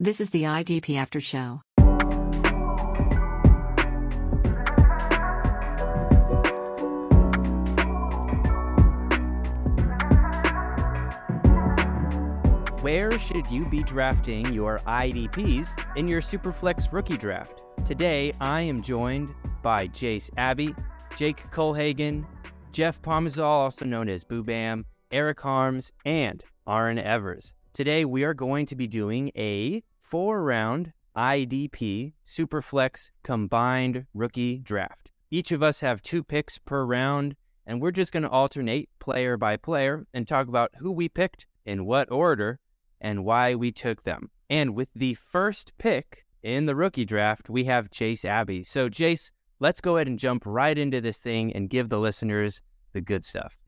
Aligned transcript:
This 0.00 0.20
is 0.20 0.30
the 0.30 0.44
IDP 0.44 0.96
After 0.96 1.18
Show. 1.18 1.60
Where 12.80 13.18
should 13.18 13.50
you 13.50 13.64
be 13.64 13.82
drafting 13.82 14.52
your 14.52 14.78
IDPs 14.86 15.76
in 15.96 16.06
your 16.06 16.20
Superflex 16.20 16.92
rookie 16.92 17.16
draft? 17.16 17.60
Today, 17.84 18.32
I 18.40 18.60
am 18.60 18.82
joined 18.82 19.34
by 19.62 19.88
Jase 19.88 20.30
Abbey, 20.36 20.76
Jake 21.16 21.50
Kohlhagen, 21.50 22.24
Jeff 22.70 23.02
Pomazal, 23.02 23.42
also 23.42 23.84
known 23.84 24.08
as 24.08 24.22
Boo 24.22 24.44
Bam, 24.44 24.86
Eric 25.10 25.40
Harms, 25.40 25.92
and 26.04 26.44
Aron 26.68 27.00
Evers. 27.00 27.52
Today, 27.72 28.04
we 28.04 28.22
are 28.22 28.34
going 28.34 28.66
to 28.66 28.76
be 28.76 28.86
doing 28.86 29.32
a 29.36 29.82
four 30.08 30.42
round 30.42 30.92
IDP 31.14 32.14
Superflex 32.24 33.10
combined 33.22 34.06
rookie 34.14 34.58
draft. 34.58 35.10
Each 35.30 35.52
of 35.52 35.62
us 35.62 35.80
have 35.80 36.00
two 36.00 36.24
picks 36.24 36.58
per 36.58 36.84
round, 36.84 37.36
and 37.66 37.82
we're 37.82 37.90
just 37.90 38.12
going 38.12 38.22
to 38.22 38.30
alternate 38.30 38.88
player 39.00 39.36
by 39.36 39.58
player 39.58 40.06
and 40.14 40.26
talk 40.26 40.48
about 40.48 40.70
who 40.78 40.90
we 40.90 41.10
picked, 41.10 41.46
in 41.66 41.84
what 41.84 42.10
order, 42.10 42.58
and 43.00 43.24
why 43.24 43.54
we 43.54 43.70
took 43.70 44.04
them. 44.04 44.30
And 44.48 44.74
with 44.74 44.88
the 44.94 45.12
first 45.14 45.76
pick 45.76 46.24
in 46.42 46.64
the 46.64 46.74
rookie 46.74 47.04
draft, 47.04 47.50
we 47.50 47.64
have 47.64 47.90
Jase 47.90 48.24
Abbey. 48.24 48.64
So, 48.64 48.88
Jase, 48.88 49.30
let's 49.60 49.82
go 49.82 49.96
ahead 49.96 50.06
and 50.06 50.18
jump 50.18 50.44
right 50.46 50.78
into 50.78 51.02
this 51.02 51.18
thing 51.18 51.52
and 51.52 51.68
give 51.68 51.90
the 51.90 52.00
listeners 52.00 52.62
the 52.94 53.02
good 53.02 53.26
stuff. 53.26 53.58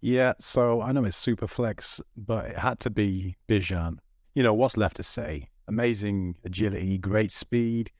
Yeah, 0.00 0.32
so 0.38 0.80
I 0.80 0.92
know 0.92 1.04
it's 1.04 1.18
super 1.18 1.46
flex, 1.46 2.00
but 2.16 2.46
it 2.46 2.56
had 2.56 2.80
to 2.80 2.90
be 2.90 3.36
Bijan. 3.46 3.98
You 4.34 4.42
know, 4.42 4.54
what's 4.54 4.78
left 4.78 4.96
to 4.96 5.02
say? 5.02 5.50
Amazing 5.68 6.36
agility, 6.44 6.98
great 6.98 7.32
speed, 7.32 7.90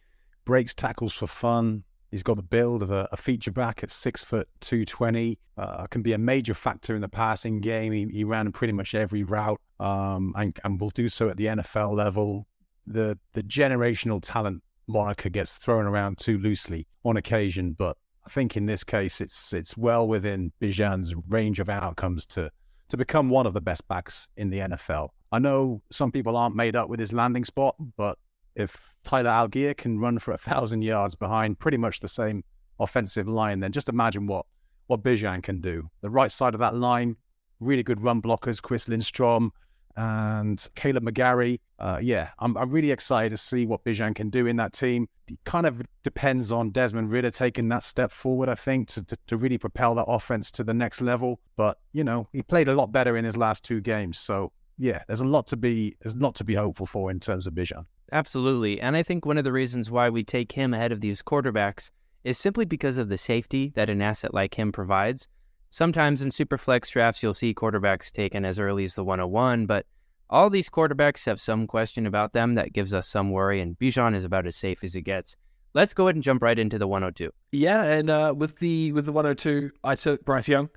breaks 0.44 0.74
tackles 0.74 1.12
for 1.12 1.26
fun. 1.26 1.84
He's 2.10 2.22
got 2.22 2.36
the 2.36 2.42
build 2.42 2.82
of 2.82 2.90
a, 2.90 3.08
a 3.10 3.16
feature 3.16 3.50
back 3.52 3.82
at 3.82 3.90
six 3.90 4.22
foot 4.22 4.48
two 4.60 4.84
twenty. 4.84 5.38
Uh, 5.56 5.86
can 5.86 6.02
be 6.02 6.12
a 6.12 6.18
major 6.18 6.52
factor 6.52 6.94
in 6.94 7.00
the 7.00 7.08
passing 7.08 7.60
game. 7.60 7.92
He, 7.92 8.06
he 8.06 8.24
ran 8.24 8.52
pretty 8.52 8.74
much 8.74 8.94
every 8.94 9.22
route, 9.22 9.60
um, 9.80 10.34
and, 10.36 10.58
and 10.64 10.80
will 10.80 10.90
do 10.90 11.08
so 11.08 11.28
at 11.28 11.36
the 11.36 11.46
NFL 11.46 11.94
level. 11.94 12.46
The 12.86 13.18
the 13.32 13.42
generational 13.42 14.20
talent 14.22 14.62
moniker 14.86 15.30
gets 15.30 15.56
thrown 15.56 15.86
around 15.86 16.18
too 16.18 16.36
loosely 16.38 16.86
on 17.04 17.16
occasion, 17.16 17.72
but 17.72 17.96
I 18.26 18.30
think 18.30 18.56
in 18.56 18.66
this 18.66 18.84
case 18.84 19.20
it's 19.20 19.52
it's 19.52 19.76
well 19.76 20.06
within 20.06 20.52
Bijan's 20.60 21.14
range 21.28 21.60
of 21.60 21.68
outcomes 21.68 22.26
to 22.26 22.50
to 22.88 22.96
become 22.96 23.30
one 23.30 23.46
of 23.46 23.54
the 23.54 23.60
best 23.60 23.88
backs 23.88 24.28
in 24.36 24.50
the 24.50 24.58
NFL. 24.58 25.08
I 25.32 25.38
know 25.38 25.82
some 25.90 26.12
people 26.12 26.36
aren't 26.36 26.54
made 26.54 26.76
up 26.76 26.88
with 26.88 27.00
his 27.00 27.12
landing 27.12 27.44
spot, 27.44 27.74
but 27.96 28.18
if 28.54 28.94
Tyler 29.02 29.30
Allgeier 29.30 29.74
can 29.76 29.98
run 29.98 30.18
for 30.18 30.32
a 30.32 30.36
thousand 30.36 30.82
yards 30.82 31.14
behind 31.14 31.58
pretty 31.58 31.78
much 31.78 32.00
the 32.00 32.08
same 32.08 32.44
offensive 32.78 33.26
line, 33.26 33.60
then 33.60 33.72
just 33.72 33.88
imagine 33.88 34.26
what 34.26 34.44
what 34.88 35.02
Bijan 35.02 35.42
can 35.42 35.60
do. 35.60 35.88
The 36.02 36.10
right 36.10 36.30
side 36.30 36.52
of 36.52 36.60
that 36.60 36.74
line, 36.74 37.16
really 37.60 37.82
good 37.82 38.02
run 38.02 38.20
blockers, 38.20 38.60
Chris 38.60 38.88
Lindstrom 38.88 39.52
and 39.96 40.58
Kaleb 40.74 41.08
McGary. 41.08 41.60
Uh, 41.78 41.98
yeah, 42.02 42.30
I'm, 42.38 42.56
I'm 42.56 42.70
really 42.70 42.90
excited 42.90 43.30
to 43.30 43.36
see 43.36 43.64
what 43.64 43.84
Bijan 43.84 44.14
can 44.14 44.28
do 44.28 44.46
in 44.46 44.56
that 44.56 44.72
team. 44.72 45.08
It 45.28 45.38
kind 45.44 45.66
of 45.66 45.82
depends 46.02 46.52
on 46.52 46.70
Desmond 46.70 47.10
Ridder 47.10 47.30
taking 47.30 47.68
that 47.68 47.84
step 47.84 48.10
forward, 48.10 48.48
I 48.48 48.54
think, 48.54 48.88
to, 48.88 49.04
to, 49.04 49.16
to 49.28 49.36
really 49.36 49.58
propel 49.58 49.94
that 49.94 50.06
offense 50.08 50.50
to 50.52 50.64
the 50.64 50.74
next 50.74 51.00
level. 51.00 51.40
But, 51.56 51.78
you 51.92 52.04
know, 52.04 52.28
he 52.32 52.42
played 52.42 52.68
a 52.68 52.74
lot 52.74 52.92
better 52.92 53.16
in 53.16 53.24
his 53.24 53.36
last 53.36 53.64
two 53.64 53.80
games. 53.80 54.18
So, 54.18 54.52
yeah, 54.82 55.04
there's 55.06 55.20
a 55.20 55.24
lot 55.24 55.46
to 55.46 55.56
be 55.56 55.96
there's 56.00 56.14
a 56.14 56.18
lot 56.18 56.34
to 56.34 56.44
be 56.44 56.54
hopeful 56.54 56.86
for 56.86 57.08
in 57.08 57.20
terms 57.20 57.46
of 57.46 57.54
Bijan. 57.54 57.86
Absolutely. 58.10 58.80
And 58.80 58.96
I 58.96 59.04
think 59.04 59.24
one 59.24 59.38
of 59.38 59.44
the 59.44 59.52
reasons 59.52 59.92
why 59.92 60.10
we 60.10 60.24
take 60.24 60.50
him 60.50 60.74
ahead 60.74 60.90
of 60.90 61.00
these 61.00 61.22
quarterbacks 61.22 61.92
is 62.24 62.36
simply 62.36 62.64
because 62.64 62.98
of 62.98 63.08
the 63.08 63.16
safety 63.16 63.72
that 63.76 63.88
an 63.88 64.02
asset 64.02 64.34
like 64.34 64.58
him 64.58 64.72
provides. 64.72 65.28
Sometimes 65.70 66.20
in 66.20 66.32
super 66.32 66.58
flex 66.58 66.90
drafts, 66.90 67.22
you'll 67.22 67.32
see 67.32 67.54
quarterbacks 67.54 68.10
taken 68.10 68.44
as 68.44 68.58
early 68.58 68.82
as 68.82 68.96
the 68.96 69.04
101, 69.04 69.66
but 69.66 69.86
all 70.28 70.50
these 70.50 70.68
quarterbacks 70.68 71.26
have 71.26 71.40
some 71.40 71.66
question 71.68 72.04
about 72.04 72.32
them 72.32 72.54
that 72.54 72.72
gives 72.72 72.92
us 72.92 73.08
some 73.08 73.30
worry, 73.30 73.60
and 73.60 73.78
Bijan 73.78 74.14
is 74.14 74.24
about 74.24 74.46
as 74.46 74.56
safe 74.56 74.82
as 74.82 74.96
it 74.96 75.02
gets. 75.02 75.36
Let's 75.72 75.94
go 75.94 76.06
ahead 76.06 76.16
and 76.16 76.24
jump 76.24 76.42
right 76.42 76.58
into 76.58 76.78
the 76.78 76.88
102. 76.88 77.30
Yeah, 77.52 77.84
and 77.84 78.10
uh, 78.10 78.34
with 78.36 78.58
the 78.58 78.92
with 78.92 79.06
the 79.06 79.12
102, 79.12 79.70
I 79.84 79.94
took 79.94 80.24
Bryce 80.24 80.48
Young. 80.48 80.68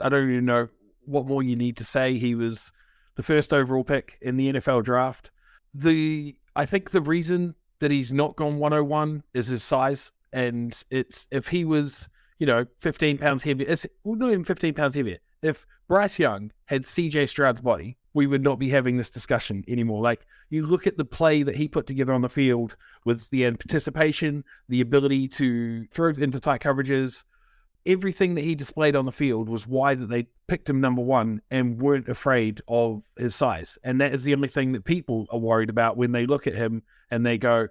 I 0.00 0.08
don't 0.08 0.30
even 0.30 0.46
know 0.46 0.68
what 1.04 1.26
more 1.26 1.42
you 1.42 1.56
need 1.56 1.76
to 1.76 1.84
say. 1.84 2.16
He 2.18 2.34
was 2.34 2.72
the 3.20 3.34
first 3.34 3.52
overall 3.52 3.84
pick 3.84 4.16
in 4.22 4.36
the 4.36 4.54
NFL 4.54 4.82
draft. 4.84 5.30
The 5.74 6.36
I 6.56 6.66
think 6.66 6.90
the 6.90 7.02
reason 7.02 7.54
that 7.78 7.90
he's 7.90 8.12
not 8.12 8.36
gone 8.36 8.58
101 8.58 9.22
is 9.34 9.48
his 9.48 9.62
size, 9.62 10.10
and 10.32 10.82
it's 10.90 11.26
if 11.30 11.48
he 11.48 11.64
was 11.64 12.08
you 12.40 12.46
know, 12.46 12.66
15 12.78 13.18
pounds 13.18 13.44
heavier. 13.44 13.66
It's 13.68 13.86
well, 14.02 14.16
not 14.16 14.32
even 14.32 14.44
15 14.44 14.74
pounds 14.74 14.96
heavier. 14.96 15.18
If 15.42 15.66
Bryce 15.86 16.18
Young 16.18 16.50
had 16.64 16.82
CJ 16.82 17.28
Stroud's 17.28 17.60
body, 17.60 17.98
we 18.14 18.26
would 18.26 18.42
not 18.42 18.58
be 18.58 18.70
having 18.70 18.96
this 18.96 19.10
discussion 19.10 19.62
anymore. 19.68 20.02
Like, 20.02 20.26
you 20.48 20.66
look 20.66 20.86
at 20.86 20.96
the 20.96 21.04
play 21.04 21.42
that 21.42 21.54
he 21.54 21.68
put 21.68 21.86
together 21.86 22.12
on 22.12 22.22
the 22.22 22.28
field 22.28 22.76
with 23.04 23.28
the 23.30 23.44
anticipation, 23.44 24.42
the 24.68 24.80
ability 24.80 25.28
to 25.28 25.86
throw 25.88 26.08
into 26.08 26.40
tight 26.40 26.62
coverages, 26.62 27.24
everything 27.86 28.34
that 28.34 28.42
he 28.42 28.54
displayed 28.54 28.96
on 28.96 29.06
the 29.06 29.12
field 29.12 29.48
was 29.48 29.66
why 29.66 29.94
that 29.94 30.08
they 30.08 30.26
picked 30.46 30.68
him 30.68 30.80
number 30.80 31.02
one 31.02 31.40
and 31.50 31.80
weren't 31.80 32.08
afraid 32.08 32.60
of 32.68 33.02
his 33.16 33.34
size. 33.34 33.78
And 33.82 34.00
that 34.00 34.14
is 34.14 34.24
the 34.24 34.34
only 34.34 34.48
thing 34.48 34.72
that 34.72 34.84
people 34.84 35.26
are 35.30 35.38
worried 35.38 35.70
about 35.70 35.96
when 35.96 36.12
they 36.12 36.26
look 36.26 36.46
at 36.46 36.54
him 36.54 36.82
and 37.10 37.24
they 37.24 37.38
go, 37.38 37.68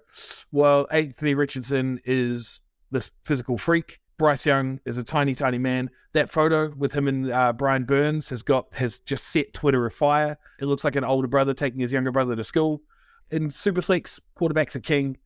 well, 0.52 0.86
Anthony 0.90 1.34
Richardson 1.34 2.00
is 2.04 2.60
this 2.90 3.10
physical 3.24 3.56
freak. 3.56 4.00
Bryce 4.18 4.44
Young 4.44 4.80
is 4.84 4.98
a 4.98 5.04
tiny, 5.04 5.34
tiny 5.34 5.58
man. 5.58 5.88
That 6.12 6.28
photo 6.28 6.74
with 6.76 6.92
him 6.92 7.08
and 7.08 7.32
uh, 7.32 7.52
Brian 7.52 7.84
Burns 7.84 8.28
has 8.28 8.42
got 8.42 8.74
has 8.74 8.98
just 8.98 9.28
set 9.28 9.54
Twitter 9.54 9.86
afire. 9.86 10.36
It 10.60 10.66
looks 10.66 10.84
like 10.84 10.96
an 10.96 11.04
older 11.04 11.28
brother 11.28 11.54
taking 11.54 11.80
his 11.80 11.92
younger 11.92 12.12
brother 12.12 12.36
to 12.36 12.44
school. 12.44 12.82
In 13.30 13.48
Superflex, 13.48 14.20
quarterbacks 14.38 14.76
are 14.76 14.80
king, 14.80 15.16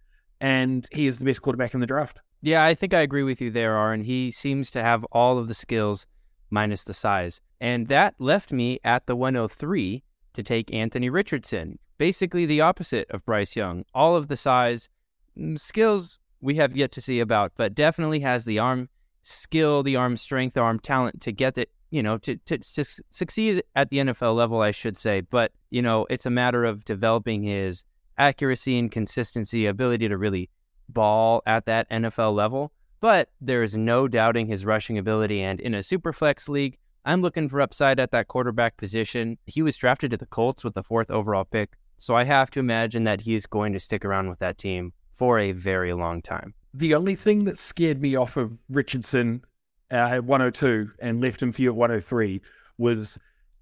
and 0.40 0.86
he 0.92 1.06
is 1.06 1.18
the 1.18 1.24
best 1.24 1.42
quarterback 1.42 1.74
in 1.74 1.80
the 1.80 1.86
draft. 1.86 2.20
Yeah, 2.44 2.62
I 2.62 2.74
think 2.74 2.92
I 2.92 3.00
agree 3.00 3.22
with 3.22 3.40
you 3.40 3.50
there, 3.50 3.74
Aron. 3.74 4.04
He 4.04 4.30
seems 4.30 4.70
to 4.72 4.82
have 4.82 5.02
all 5.12 5.38
of 5.38 5.48
the 5.48 5.54
skills 5.54 6.04
minus 6.50 6.84
the 6.84 6.92
size. 6.92 7.40
And 7.58 7.88
that 7.88 8.14
left 8.18 8.52
me 8.52 8.80
at 8.84 9.06
the 9.06 9.16
103 9.16 10.02
to 10.34 10.42
take 10.42 10.74
Anthony 10.74 11.08
Richardson. 11.08 11.78
Basically 11.96 12.44
the 12.44 12.60
opposite 12.60 13.08
of 13.08 13.24
Bryce 13.24 13.56
Young. 13.56 13.86
All 13.94 14.14
of 14.14 14.28
the 14.28 14.36
size, 14.36 14.90
mm, 15.38 15.58
skills 15.58 16.18
we 16.42 16.56
have 16.56 16.76
yet 16.76 16.92
to 16.92 17.00
see 17.00 17.18
about, 17.18 17.52
but 17.56 17.74
definitely 17.74 18.20
has 18.20 18.44
the 18.44 18.58
arm 18.58 18.90
skill, 19.22 19.82
the 19.82 19.96
arm 19.96 20.18
strength, 20.18 20.58
arm 20.58 20.78
talent 20.78 21.22
to 21.22 21.32
get 21.32 21.56
it, 21.56 21.70
you 21.90 22.02
know, 22.02 22.18
to, 22.18 22.36
to, 22.36 22.58
to 22.58 22.84
succeed 23.08 23.62
at 23.74 23.88
the 23.88 23.96
NFL 23.96 24.36
level, 24.36 24.60
I 24.60 24.72
should 24.72 24.98
say. 24.98 25.22
But, 25.22 25.52
you 25.70 25.80
know, 25.80 26.06
it's 26.10 26.26
a 26.26 26.30
matter 26.30 26.66
of 26.66 26.84
developing 26.84 27.42
his 27.42 27.84
accuracy 28.18 28.78
and 28.78 28.92
consistency, 28.92 29.64
ability 29.64 30.08
to 30.08 30.18
really 30.18 30.50
ball 30.88 31.42
at 31.46 31.66
that 31.66 31.88
NFL 31.90 32.34
level. 32.34 32.72
But 33.00 33.30
there 33.40 33.62
is 33.62 33.76
no 33.76 34.08
doubting 34.08 34.46
his 34.46 34.64
rushing 34.64 34.96
ability. 34.98 35.42
And 35.42 35.60
in 35.60 35.74
a 35.74 35.82
super 35.82 36.12
flex 36.12 36.48
league, 36.48 36.78
I'm 37.04 37.20
looking 37.20 37.48
for 37.48 37.60
upside 37.60 38.00
at 38.00 38.12
that 38.12 38.28
quarterback 38.28 38.76
position. 38.76 39.36
He 39.46 39.60
was 39.60 39.76
drafted 39.76 40.10
to 40.12 40.16
the 40.16 40.26
Colts 40.26 40.64
with 40.64 40.74
the 40.74 40.82
fourth 40.82 41.10
overall 41.10 41.44
pick. 41.44 41.74
So 41.98 42.16
I 42.16 42.24
have 42.24 42.50
to 42.52 42.60
imagine 42.60 43.04
that 43.04 43.20
he 43.20 43.34
is 43.34 43.46
going 43.46 43.72
to 43.74 43.80
stick 43.80 44.04
around 44.04 44.28
with 44.28 44.38
that 44.38 44.58
team 44.58 44.92
for 45.12 45.38
a 45.38 45.52
very 45.52 45.92
long 45.92 46.22
time. 46.22 46.54
The 46.72 46.94
only 46.94 47.14
thing 47.14 47.44
that 47.44 47.58
scared 47.58 48.00
me 48.00 48.16
off 48.16 48.36
of 48.36 48.56
Richardson 48.68 49.44
uh, 49.90 49.96
at 49.96 50.24
102 50.24 50.90
and 50.98 51.20
left 51.20 51.40
him 51.40 51.52
for 51.52 51.62
you 51.62 51.68
at 51.68 51.76
103 51.76 52.40
was 52.78 53.18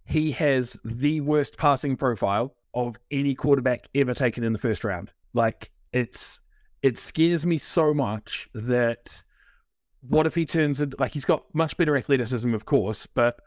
he 0.06 0.32
has 0.32 0.78
the 0.84 1.20
worst 1.20 1.56
passing 1.58 1.96
profile 1.96 2.54
of 2.74 2.96
any 3.10 3.34
quarterback 3.34 3.88
ever 3.94 4.14
taken 4.14 4.44
in 4.44 4.52
the 4.52 4.58
first 4.58 4.84
round. 4.84 5.12
Like 5.34 5.70
it's 5.92 6.40
it 6.82 6.98
scares 6.98 7.46
me 7.46 7.58
so 7.58 7.94
much 7.94 8.48
that 8.54 9.22
what 10.00 10.26
if 10.26 10.34
he 10.34 10.44
turns 10.44 10.80
into 10.80 10.96
like 10.98 11.12
he's 11.12 11.24
got 11.24 11.44
much 11.54 11.76
better 11.76 11.96
athleticism, 11.96 12.52
of 12.54 12.64
course, 12.64 13.06
but 13.06 13.40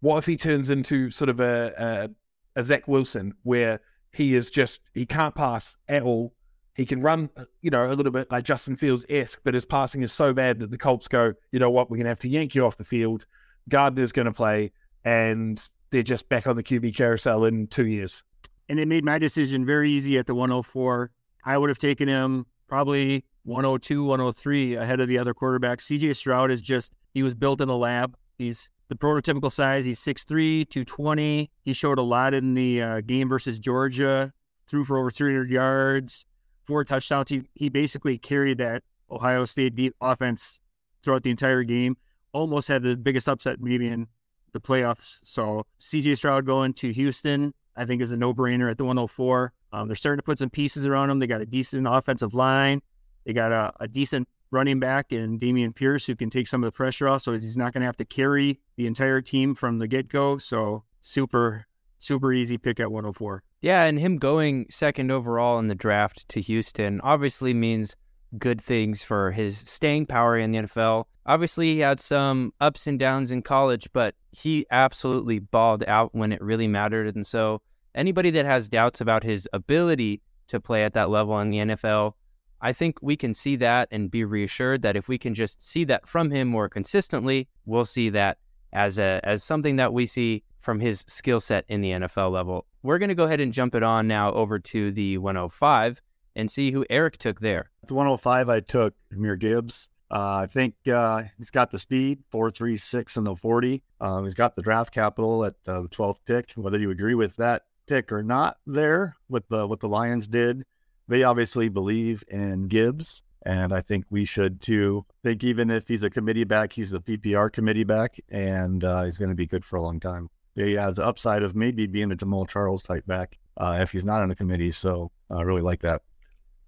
what 0.00 0.18
if 0.18 0.26
he 0.26 0.36
turns 0.36 0.70
into 0.70 1.10
sort 1.10 1.28
of 1.28 1.40
a, 1.40 2.10
a, 2.56 2.60
a 2.60 2.64
Zach 2.64 2.88
Wilson 2.88 3.34
where 3.42 3.80
he 4.12 4.34
is 4.34 4.50
just 4.50 4.80
he 4.94 5.04
can't 5.06 5.34
pass 5.34 5.76
at 5.88 6.02
all 6.02 6.32
he 6.80 6.86
can 6.86 7.02
run, 7.02 7.28
uh, 7.36 7.44
you 7.60 7.70
know, 7.70 7.92
a 7.92 7.94
little 7.94 8.12
bit 8.12 8.30
like 8.30 8.44
Justin 8.44 8.76
Fields 8.76 9.04
esque, 9.10 9.40
but 9.44 9.54
his 9.54 9.64
passing 9.64 10.02
is 10.02 10.12
so 10.12 10.32
bad 10.32 10.60
that 10.60 10.70
the 10.70 10.78
Colts 10.78 11.08
go, 11.08 11.34
you 11.52 11.58
know 11.58 11.70
what, 11.70 11.90
we're 11.90 12.02
to 12.02 12.08
have 12.08 12.20
to 12.20 12.28
yank 12.28 12.54
you 12.54 12.64
off 12.64 12.76
the 12.76 12.84
field. 12.84 13.26
Gardner's 13.68 14.12
to 14.12 14.32
play, 14.32 14.72
and 15.04 15.62
they're 15.90 16.02
just 16.02 16.28
back 16.28 16.46
on 16.46 16.56
the 16.56 16.62
QB 16.62 16.96
carousel 16.96 17.44
in 17.44 17.66
two 17.66 17.86
years. 17.86 18.24
And 18.68 18.80
it 18.80 18.88
made 18.88 19.04
my 19.04 19.18
decision 19.18 19.66
very 19.66 19.90
easy 19.90 20.16
at 20.16 20.26
the 20.26 20.34
104. 20.34 21.10
I 21.44 21.58
would 21.58 21.68
have 21.68 21.78
taken 21.78 22.08
him 22.08 22.46
probably 22.70 23.24
102, 23.42 24.04
103 24.04 24.76
ahead 24.76 25.00
of 25.00 25.08
the 25.08 25.18
other 25.18 25.34
quarterbacks. 25.34 25.82
CJ 25.82 26.16
Stroud 26.16 26.50
is 26.50 26.62
just, 26.62 26.92
he 27.12 27.22
was 27.22 27.34
built 27.34 27.60
in 27.60 27.68
the 27.68 27.76
lab. 27.76 28.16
He's 28.38 28.70
the 28.88 28.94
prototypical 28.94 29.52
size. 29.52 29.84
He's 29.84 30.00
6'3, 30.00 30.68
220. 30.70 31.50
He 31.62 31.72
showed 31.72 31.98
a 31.98 32.02
lot 32.02 32.32
in 32.32 32.54
the 32.54 32.80
uh, 32.80 33.00
game 33.02 33.28
versus 33.28 33.58
Georgia 33.58 34.32
threw 34.68 34.84
for 34.84 34.96
over 34.96 35.10
300 35.10 35.50
yards, 35.50 36.24
four 36.64 36.84
touchdowns. 36.84 37.28
He, 37.28 37.42
he 37.54 37.68
basically 37.68 38.16
carried 38.16 38.58
that 38.58 38.84
Ohio 39.10 39.44
State 39.44 39.74
deep 39.74 39.96
offense 40.00 40.60
throughout 41.02 41.24
the 41.24 41.30
entire 41.30 41.64
game. 41.64 41.96
Almost 42.32 42.68
had 42.68 42.84
the 42.84 42.96
biggest 42.96 43.28
upset 43.28 43.60
maybe 43.60 43.88
in 43.88 44.06
the 44.52 44.60
playoffs. 44.60 45.18
So 45.24 45.66
CJ 45.80 46.18
Stroud 46.18 46.46
going 46.46 46.72
to 46.74 46.92
Houston, 46.92 47.52
I 47.76 47.84
think 47.84 48.02
is 48.02 48.12
a 48.12 48.16
no 48.16 48.34
brainer 48.34 48.70
at 48.70 48.78
the 48.78 48.84
104. 48.84 49.52
Um, 49.72 49.88
they're 49.88 49.96
starting 49.96 50.18
to 50.18 50.24
put 50.24 50.38
some 50.38 50.50
pieces 50.50 50.84
around 50.84 51.10
him. 51.10 51.18
They 51.18 51.26
got 51.26 51.40
a 51.40 51.46
decent 51.46 51.86
offensive 51.88 52.34
line. 52.34 52.82
They 53.24 53.32
got 53.32 53.52
a, 53.52 53.72
a 53.80 53.88
decent 53.88 54.28
running 54.50 54.80
back 54.80 55.12
in 55.12 55.38
Dameon 55.38 55.74
Pierce 55.74 56.06
who 56.06 56.16
can 56.16 56.30
take 56.30 56.48
some 56.48 56.62
of 56.62 56.66
the 56.66 56.72
pressure 56.72 57.08
off. 57.08 57.22
So 57.22 57.32
he's 57.32 57.56
not 57.56 57.72
going 57.72 57.82
to 57.82 57.86
have 57.86 57.96
to 57.98 58.04
carry 58.04 58.58
the 58.76 58.86
entire 58.86 59.20
team 59.20 59.54
from 59.54 59.78
the 59.78 59.86
get 59.86 60.08
go. 60.08 60.38
So 60.38 60.84
super, 61.00 61.66
super 61.98 62.32
easy 62.32 62.58
pick 62.58 62.80
at 62.80 62.90
104. 62.90 63.42
Yeah, 63.60 63.84
and 63.84 63.98
him 63.98 64.16
going 64.16 64.66
second 64.70 65.10
overall 65.10 65.58
in 65.58 65.68
the 65.68 65.74
draft 65.74 66.28
to 66.30 66.40
Houston 66.40 67.00
obviously 67.02 67.54
means 67.54 67.94
good 68.38 68.60
things 68.60 69.02
for 69.02 69.32
his 69.32 69.58
staying 69.58 70.06
power 70.06 70.38
in 70.38 70.52
the 70.52 70.58
NFL. 70.60 71.04
Obviously, 71.26 71.74
he 71.74 71.80
had 71.80 72.00
some 72.00 72.52
ups 72.60 72.86
and 72.86 72.98
downs 72.98 73.30
in 73.30 73.42
college, 73.42 73.88
but 73.92 74.14
he 74.32 74.66
absolutely 74.70 75.38
balled 75.38 75.84
out 75.86 76.14
when 76.14 76.32
it 76.32 76.40
really 76.40 76.68
mattered. 76.68 77.14
And 77.14 77.26
so, 77.26 77.62
anybody 77.94 78.30
that 78.30 78.44
has 78.44 78.68
doubts 78.68 79.00
about 79.00 79.22
his 79.22 79.48
ability 79.52 80.22
to 80.48 80.60
play 80.60 80.84
at 80.84 80.94
that 80.94 81.10
level 81.10 81.38
in 81.40 81.50
the 81.50 81.58
NFL, 81.58 82.14
I 82.60 82.72
think 82.72 82.98
we 83.00 83.16
can 83.16 83.32
see 83.34 83.56
that 83.56 83.88
and 83.90 84.10
be 84.10 84.24
reassured 84.24 84.82
that 84.82 84.96
if 84.96 85.08
we 85.08 85.18
can 85.18 85.34
just 85.34 85.62
see 85.62 85.84
that 85.84 86.06
from 86.06 86.30
him 86.30 86.48
more 86.48 86.68
consistently, 86.68 87.48
we'll 87.64 87.84
see 87.84 88.10
that 88.10 88.38
as 88.72 88.98
a 88.98 89.20
as 89.24 89.42
something 89.42 89.76
that 89.76 89.92
we 89.92 90.06
see 90.06 90.42
from 90.60 90.78
his 90.78 91.04
skill 91.08 91.40
set 91.40 91.64
in 91.68 91.80
the 91.80 91.90
NFL 91.90 92.30
level. 92.30 92.66
We're 92.82 92.98
going 92.98 93.08
to 93.08 93.14
go 93.14 93.24
ahead 93.24 93.40
and 93.40 93.52
jump 93.52 93.74
it 93.74 93.82
on 93.82 94.06
now 94.06 94.32
over 94.32 94.58
to 94.58 94.92
the 94.92 95.18
105 95.18 96.00
and 96.36 96.50
see 96.50 96.70
who 96.70 96.84
Eric 96.90 97.18
took 97.18 97.40
there. 97.40 97.70
The 97.86 97.94
105, 97.94 98.48
I 98.48 98.60
took 98.60 98.94
Jahmyr 99.12 99.38
Gibbs. 99.38 99.88
Uh, 100.10 100.42
I 100.42 100.46
think 100.46 100.74
uh, 100.92 101.24
he's 101.38 101.50
got 101.50 101.70
the 101.70 101.78
speed, 101.78 102.24
4.36 102.32 103.16
in 103.16 103.24
the 103.24 103.36
40. 103.36 103.82
Um, 104.00 104.24
he's 104.24 104.34
got 104.34 104.56
the 104.56 104.62
draft 104.62 104.92
capital 104.92 105.44
at 105.44 105.54
uh, 105.66 105.82
the 105.82 105.88
12th 105.88 106.18
pick. 106.26 106.52
Whether 106.56 106.80
you 106.80 106.90
agree 106.90 107.14
with 107.14 107.36
that 107.36 107.62
pick 107.86 108.10
or 108.10 108.22
not, 108.22 108.56
there 108.66 109.16
with 109.28 109.48
the 109.48 109.66
what 109.66 109.80
the 109.80 109.88
Lions 109.88 110.26
did, 110.26 110.64
they 111.06 111.22
obviously 111.22 111.68
believe 111.68 112.24
in 112.28 112.66
Gibbs, 112.66 113.22
and 113.44 113.72
I 113.72 113.82
think 113.82 114.04
we 114.10 114.24
should 114.24 114.60
too. 114.60 115.06
Think 115.22 115.44
even 115.44 115.70
if 115.70 115.86
he's 115.86 116.02
a 116.02 116.10
committee 116.10 116.44
back, 116.44 116.72
he's 116.72 116.90
the 116.90 117.00
PPR 117.00 117.52
committee 117.52 117.84
back, 117.84 118.18
and 118.30 118.82
uh, 118.82 119.04
he's 119.04 119.18
going 119.18 119.30
to 119.30 119.36
be 119.36 119.46
good 119.46 119.64
for 119.64 119.76
a 119.76 119.82
long 119.82 120.00
time. 120.00 120.28
He 120.56 120.72
has 120.74 120.98
upside 120.98 121.42
of 121.42 121.54
maybe 121.54 121.86
being 121.86 122.10
a 122.10 122.16
Jamaal 122.16 122.48
Charles 122.48 122.82
type 122.82 123.06
back 123.06 123.38
uh, 123.56 123.78
if 123.80 123.92
he's 123.92 124.04
not 124.04 124.22
on 124.22 124.30
a 124.30 124.34
committee. 124.34 124.72
So 124.72 125.10
I 125.30 125.42
really 125.42 125.62
like 125.62 125.82
that. 125.82 126.02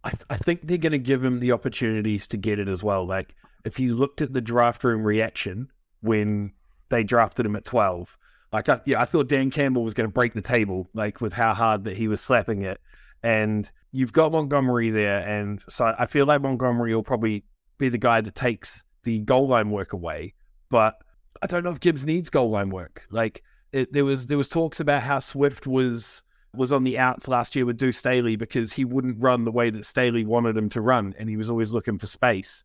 I, 0.05 0.11
th- 0.11 0.25
I 0.31 0.37
think 0.37 0.67
they're 0.67 0.79
going 0.79 0.93
to 0.93 0.99
give 0.99 1.25
him 1.25 1.39
the 1.39 1.53
opportunities 1.53 2.27
to 2.29 2.37
get 2.37 2.59
it 2.59 2.69
as 2.69 2.83
well. 2.83 3.07
Like 3.07 3.35
if 3.65 3.79
you 3.79 3.95
looked 3.95 4.21
at 4.21 4.33
the 4.33 4.41
draft 4.41 4.83
room 4.85 5.05
reaction 5.05 5.71
when 6.01 6.53
they 6.89 7.05
drafted 7.05 7.47
him 7.47 7.57
at 7.57 7.65
twelve, 7.65 8.19
like 8.53 8.69
I, 8.69 8.81
yeah, 8.85 9.01
I 9.01 9.05
thought 9.05 9.29
Dan 9.29 9.51
Campbell 9.51 9.85
was 9.85 9.95
going 9.95 10.09
to 10.09 10.13
break 10.13 10.35
the 10.35 10.43
table, 10.43 10.89
like 10.95 11.21
with 11.21 11.33
how 11.33 11.55
hard 11.55 11.85
that 11.85 11.97
he 11.97 12.09
was 12.09 12.21
slapping 12.21 12.63
it. 12.63 12.81
And 13.23 13.71
you've 13.93 14.13
got 14.13 14.33
Montgomery 14.33 14.91
there, 14.91 15.21
and 15.27 15.63
so 15.69 15.95
I 15.97 16.07
feel 16.07 16.27
like 16.27 16.43
Montgomery 16.43 16.95
will 16.95 17.05
probably 17.05 17.45
be 17.79 17.89
the 17.89 17.99
guy 17.99 18.21
that 18.21 18.35
takes 18.35 18.83
the 19.05 19.21
goal 19.21 19.47
line 19.49 19.71
work 19.71 19.93
away. 19.93 20.35
But 20.71 20.97
I 21.41 21.47
don't 21.47 21.65
know 21.65 21.71
if 21.71 21.81
Gibbs 21.81 22.05
needs 22.05 22.29
goal 22.29 22.51
line 22.51 22.71
work. 22.71 23.05
Like 23.11 23.43
it, 23.73 23.93
there 23.93 24.05
was 24.05 24.27
there 24.27 24.39
was 24.39 24.49
talks 24.49 24.81
about 24.81 25.03
how 25.03 25.21
Swift 25.21 25.67
was 25.67 26.23
was 26.55 26.73
on 26.73 26.85
the 26.85 26.99
outs 26.99 27.29
last 27.29 27.57
year 27.57 27.65
with 27.65 27.79
Deuce 27.79 27.99
Staley 27.99 28.37
because 28.37 28.73
he 28.73 28.85
wouldn't 28.85 29.23
run 29.23 29.45
the 29.45 29.53
way 29.53 29.71
that 29.71 29.85
Staley 29.85 30.25
wanted 30.25 30.57
him 30.57 30.69
to 30.71 30.81
run, 30.81 31.15
and 31.19 31.29
he 31.29 31.37
was 31.37 31.51
always 31.51 31.73
looking 31.73 31.99
for 31.99 32.07
space. 32.07 32.65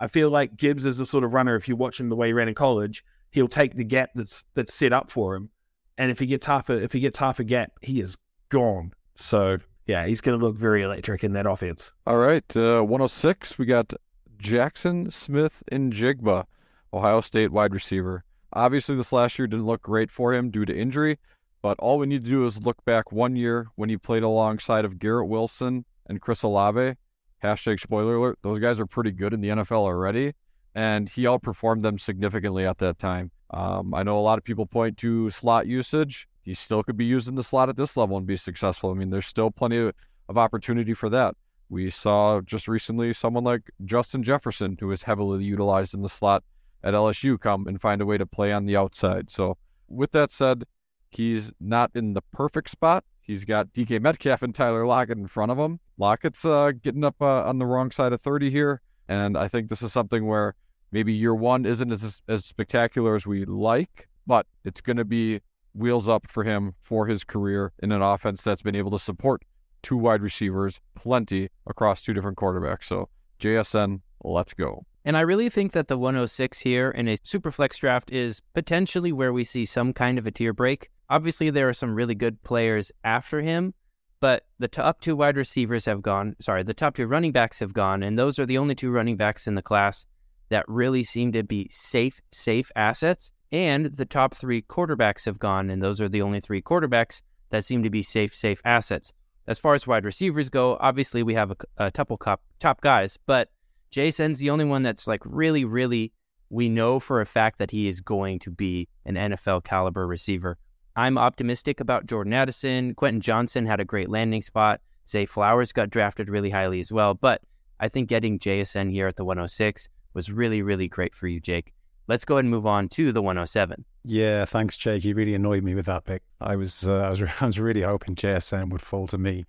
I 0.00 0.08
feel 0.08 0.30
like 0.30 0.56
Gibbs 0.56 0.84
is 0.84 0.98
the 0.98 1.06
sort 1.06 1.24
of 1.24 1.32
runner. 1.32 1.56
If 1.56 1.68
you 1.68 1.76
watch 1.76 2.00
him 2.00 2.08
the 2.08 2.16
way 2.16 2.28
he 2.28 2.32
ran 2.32 2.48
in 2.48 2.54
college, 2.54 3.04
he'll 3.30 3.48
take 3.48 3.74
the 3.74 3.84
gap 3.84 4.10
that's 4.14 4.44
that's 4.54 4.74
set 4.74 4.92
up 4.92 5.10
for 5.10 5.34
him, 5.34 5.50
and 5.98 6.10
if 6.10 6.18
he 6.18 6.26
gets 6.26 6.46
half 6.46 6.68
a 6.70 6.74
if 6.74 6.92
he 6.92 7.00
gets 7.00 7.18
half 7.18 7.40
a 7.40 7.44
gap, 7.44 7.72
he 7.82 8.00
is 8.00 8.16
gone. 8.48 8.92
So 9.14 9.58
yeah, 9.86 10.06
he's 10.06 10.20
going 10.20 10.38
to 10.38 10.44
look 10.44 10.56
very 10.56 10.82
electric 10.82 11.24
in 11.24 11.32
that 11.34 11.46
offense. 11.46 11.92
All 12.06 12.18
right, 12.18 12.56
uh, 12.56 12.82
106. 12.82 13.58
We 13.58 13.66
got 13.66 13.92
Jackson 14.38 15.10
Smith-Njigba, 15.10 16.44
Ohio 16.92 17.20
State 17.20 17.52
wide 17.52 17.72
receiver. 17.72 18.24
Obviously, 18.52 18.96
this 18.96 19.12
last 19.12 19.38
year 19.38 19.46
didn't 19.46 19.66
look 19.66 19.82
great 19.82 20.10
for 20.10 20.32
him 20.32 20.50
due 20.50 20.64
to 20.64 20.76
injury, 20.76 21.18
but 21.66 21.80
all 21.80 21.98
we 21.98 22.06
need 22.06 22.24
to 22.24 22.30
do 22.30 22.46
is 22.46 22.62
look 22.62 22.84
back 22.84 23.10
one 23.10 23.34
year 23.34 23.66
when 23.74 23.88
he 23.88 23.96
played 23.96 24.22
alongside 24.22 24.84
of 24.84 25.00
Garrett 25.00 25.26
Wilson 25.26 25.84
and 26.08 26.20
Chris 26.20 26.44
Olave. 26.44 26.94
Hashtag 27.42 27.80
spoiler 27.80 28.14
alert, 28.14 28.38
those 28.42 28.60
guys 28.60 28.78
are 28.78 28.86
pretty 28.86 29.10
good 29.10 29.34
in 29.34 29.40
the 29.40 29.48
NFL 29.48 29.78
already, 29.78 30.34
and 30.76 31.08
he 31.08 31.24
outperformed 31.24 31.82
them 31.82 31.98
significantly 31.98 32.64
at 32.64 32.78
that 32.78 33.00
time. 33.00 33.32
Um, 33.50 33.92
I 33.94 34.04
know 34.04 34.16
a 34.16 34.20
lot 34.20 34.38
of 34.38 34.44
people 34.44 34.64
point 34.64 34.96
to 34.98 35.28
slot 35.30 35.66
usage. 35.66 36.28
He 36.40 36.54
still 36.54 36.84
could 36.84 36.96
be 36.96 37.04
used 37.04 37.26
in 37.26 37.34
the 37.34 37.42
slot 37.42 37.68
at 37.68 37.76
this 37.76 37.96
level 37.96 38.16
and 38.16 38.28
be 38.28 38.36
successful. 38.36 38.92
I 38.92 38.94
mean, 38.94 39.10
there's 39.10 39.26
still 39.26 39.50
plenty 39.50 39.78
of, 39.78 39.92
of 40.28 40.38
opportunity 40.38 40.94
for 40.94 41.08
that. 41.08 41.34
We 41.68 41.90
saw 41.90 42.42
just 42.42 42.68
recently 42.68 43.12
someone 43.12 43.42
like 43.42 43.72
Justin 43.84 44.22
Jefferson, 44.22 44.76
who 44.78 44.88
is 44.92 45.02
heavily 45.02 45.42
utilized 45.42 45.94
in 45.94 46.02
the 46.02 46.08
slot 46.08 46.44
at 46.84 46.94
LSU, 46.94 47.40
come 47.40 47.66
and 47.66 47.80
find 47.80 48.00
a 48.00 48.06
way 48.06 48.18
to 48.18 48.24
play 48.24 48.52
on 48.52 48.66
the 48.66 48.76
outside. 48.76 49.32
So, 49.32 49.58
with 49.88 50.12
that 50.12 50.30
said, 50.30 50.62
he's 51.10 51.52
not 51.60 51.90
in 51.94 52.14
the 52.14 52.22
perfect 52.32 52.70
spot. 52.70 53.04
He's 53.20 53.44
got 53.44 53.72
DK 53.72 54.00
Metcalf 54.00 54.42
and 54.42 54.54
Tyler 54.54 54.86
Lockett 54.86 55.18
in 55.18 55.26
front 55.26 55.50
of 55.50 55.58
him. 55.58 55.80
Lockett's 55.98 56.44
uh, 56.44 56.72
getting 56.80 57.04
up 57.04 57.16
uh, 57.20 57.42
on 57.42 57.58
the 57.58 57.66
wrong 57.66 57.90
side 57.90 58.12
of 58.12 58.20
30 58.20 58.50
here. 58.50 58.80
And 59.08 59.36
I 59.36 59.48
think 59.48 59.68
this 59.68 59.82
is 59.82 59.92
something 59.92 60.26
where 60.26 60.54
maybe 60.92 61.12
year 61.12 61.34
one 61.34 61.66
isn't 61.66 61.90
as, 61.90 62.22
as 62.28 62.44
spectacular 62.44 63.14
as 63.16 63.26
we 63.26 63.44
like, 63.44 64.08
but 64.26 64.46
it's 64.64 64.80
going 64.80 64.96
to 64.96 65.04
be 65.04 65.40
wheels 65.74 66.08
up 66.08 66.30
for 66.30 66.44
him 66.44 66.74
for 66.82 67.06
his 67.06 67.24
career 67.24 67.72
in 67.82 67.92
an 67.92 68.02
offense 68.02 68.42
that's 68.42 68.62
been 68.62 68.76
able 68.76 68.90
to 68.92 68.98
support 68.98 69.42
two 69.82 69.96
wide 69.96 70.22
receivers 70.22 70.80
plenty 70.94 71.48
across 71.66 72.02
two 72.02 72.14
different 72.14 72.36
quarterbacks. 72.36 72.84
So, 72.84 73.08
JSN, 73.40 74.00
let's 74.22 74.54
go. 74.54 74.84
And 75.04 75.16
I 75.16 75.20
really 75.20 75.48
think 75.48 75.72
that 75.72 75.86
the 75.86 75.96
106 75.96 76.60
here 76.60 76.90
in 76.90 77.06
a 77.06 77.16
superflex 77.18 77.78
draft 77.78 78.10
is 78.10 78.40
potentially 78.54 79.12
where 79.12 79.32
we 79.32 79.44
see 79.44 79.64
some 79.64 79.92
kind 79.92 80.18
of 80.18 80.26
a 80.26 80.32
tier 80.32 80.52
break. 80.52 80.90
Obviously, 81.08 81.50
there 81.50 81.68
are 81.68 81.74
some 81.74 81.94
really 81.94 82.14
good 82.14 82.42
players 82.42 82.90
after 83.04 83.40
him, 83.40 83.74
but 84.20 84.46
the 84.58 84.68
top 84.68 85.00
two 85.00 85.16
wide 85.16 85.36
receivers 85.36 85.84
have 85.84 86.02
gone. 86.02 86.34
Sorry, 86.40 86.62
the 86.62 86.74
top 86.74 86.96
two 86.96 87.06
running 87.06 87.32
backs 87.32 87.60
have 87.60 87.72
gone, 87.72 88.02
and 88.02 88.18
those 88.18 88.38
are 88.38 88.46
the 88.46 88.58
only 88.58 88.74
two 88.74 88.90
running 88.90 89.16
backs 89.16 89.46
in 89.46 89.54
the 89.54 89.62
class 89.62 90.06
that 90.48 90.64
really 90.68 91.02
seem 91.02 91.32
to 91.32 91.42
be 91.42 91.68
safe, 91.70 92.20
safe 92.32 92.70
assets. 92.76 93.32
And 93.52 93.86
the 93.86 94.04
top 94.04 94.34
three 94.34 94.62
quarterbacks 94.62 95.24
have 95.26 95.38
gone, 95.38 95.70
and 95.70 95.82
those 95.82 96.00
are 96.00 96.08
the 96.08 96.22
only 96.22 96.40
three 96.40 96.62
quarterbacks 96.62 97.22
that 97.50 97.64
seem 97.64 97.82
to 97.82 97.90
be 97.90 98.02
safe, 98.02 98.34
safe 98.34 98.60
assets. 98.64 99.12
As 99.46 99.58
far 99.60 99.74
as 99.74 99.86
wide 99.86 100.04
receivers 100.04 100.48
go, 100.48 100.76
obviously 100.80 101.22
we 101.22 101.34
have 101.34 101.52
a, 101.52 101.56
a 101.78 101.90
couple 101.92 102.16
top, 102.16 102.42
top 102.58 102.80
guys, 102.80 103.16
but 103.26 103.50
Jason's 103.90 104.38
the 104.38 104.50
only 104.50 104.64
one 104.64 104.82
that's 104.82 105.06
like 105.06 105.22
really, 105.24 105.64
really, 105.64 106.12
we 106.50 106.68
know 106.68 106.98
for 106.98 107.20
a 107.20 107.26
fact 107.26 107.58
that 107.58 107.70
he 107.70 107.86
is 107.86 108.00
going 108.00 108.40
to 108.40 108.50
be 108.50 108.88
an 109.04 109.14
NFL 109.14 109.62
caliber 109.64 110.06
receiver. 110.06 110.58
I'm 110.96 111.18
optimistic 111.18 111.80
about 111.80 112.06
Jordan 112.06 112.32
Addison. 112.32 112.94
Quentin 112.94 113.20
Johnson 113.20 113.66
had 113.66 113.80
a 113.80 113.84
great 113.84 114.08
landing 114.08 114.40
spot. 114.40 114.80
Zay 115.06 115.26
Flowers 115.26 115.72
got 115.72 115.90
drafted 115.90 116.30
really 116.30 116.50
highly 116.50 116.80
as 116.80 116.90
well. 116.90 117.12
But 117.12 117.42
I 117.78 117.88
think 117.88 118.08
getting 118.08 118.38
JSN 118.38 118.90
here 118.90 119.06
at 119.06 119.16
the 119.16 119.24
106 119.24 119.88
was 120.14 120.32
really, 120.32 120.62
really 120.62 120.88
great 120.88 121.14
for 121.14 121.28
you, 121.28 121.38
Jake. 121.38 121.74
Let's 122.08 122.24
go 122.24 122.36
ahead 122.36 122.44
and 122.44 122.50
move 122.50 122.66
on 122.66 122.88
to 122.90 123.12
the 123.12 123.20
107. 123.20 123.84
Yeah, 124.04 124.46
thanks, 124.46 124.76
Jake. 124.76 125.04
You 125.04 125.14
really 125.14 125.34
annoyed 125.34 125.64
me 125.64 125.74
with 125.74 125.86
that 125.86 126.04
pick. 126.04 126.22
I 126.40 126.56
was, 126.56 126.88
uh, 126.88 127.00
I 127.00 127.10
was, 127.10 127.22
I 127.40 127.46
was 127.46 127.60
really 127.60 127.82
hoping 127.82 128.14
JSN 128.14 128.70
would 128.70 128.80
fall 128.80 129.06
to 129.08 129.18
me 129.18 129.44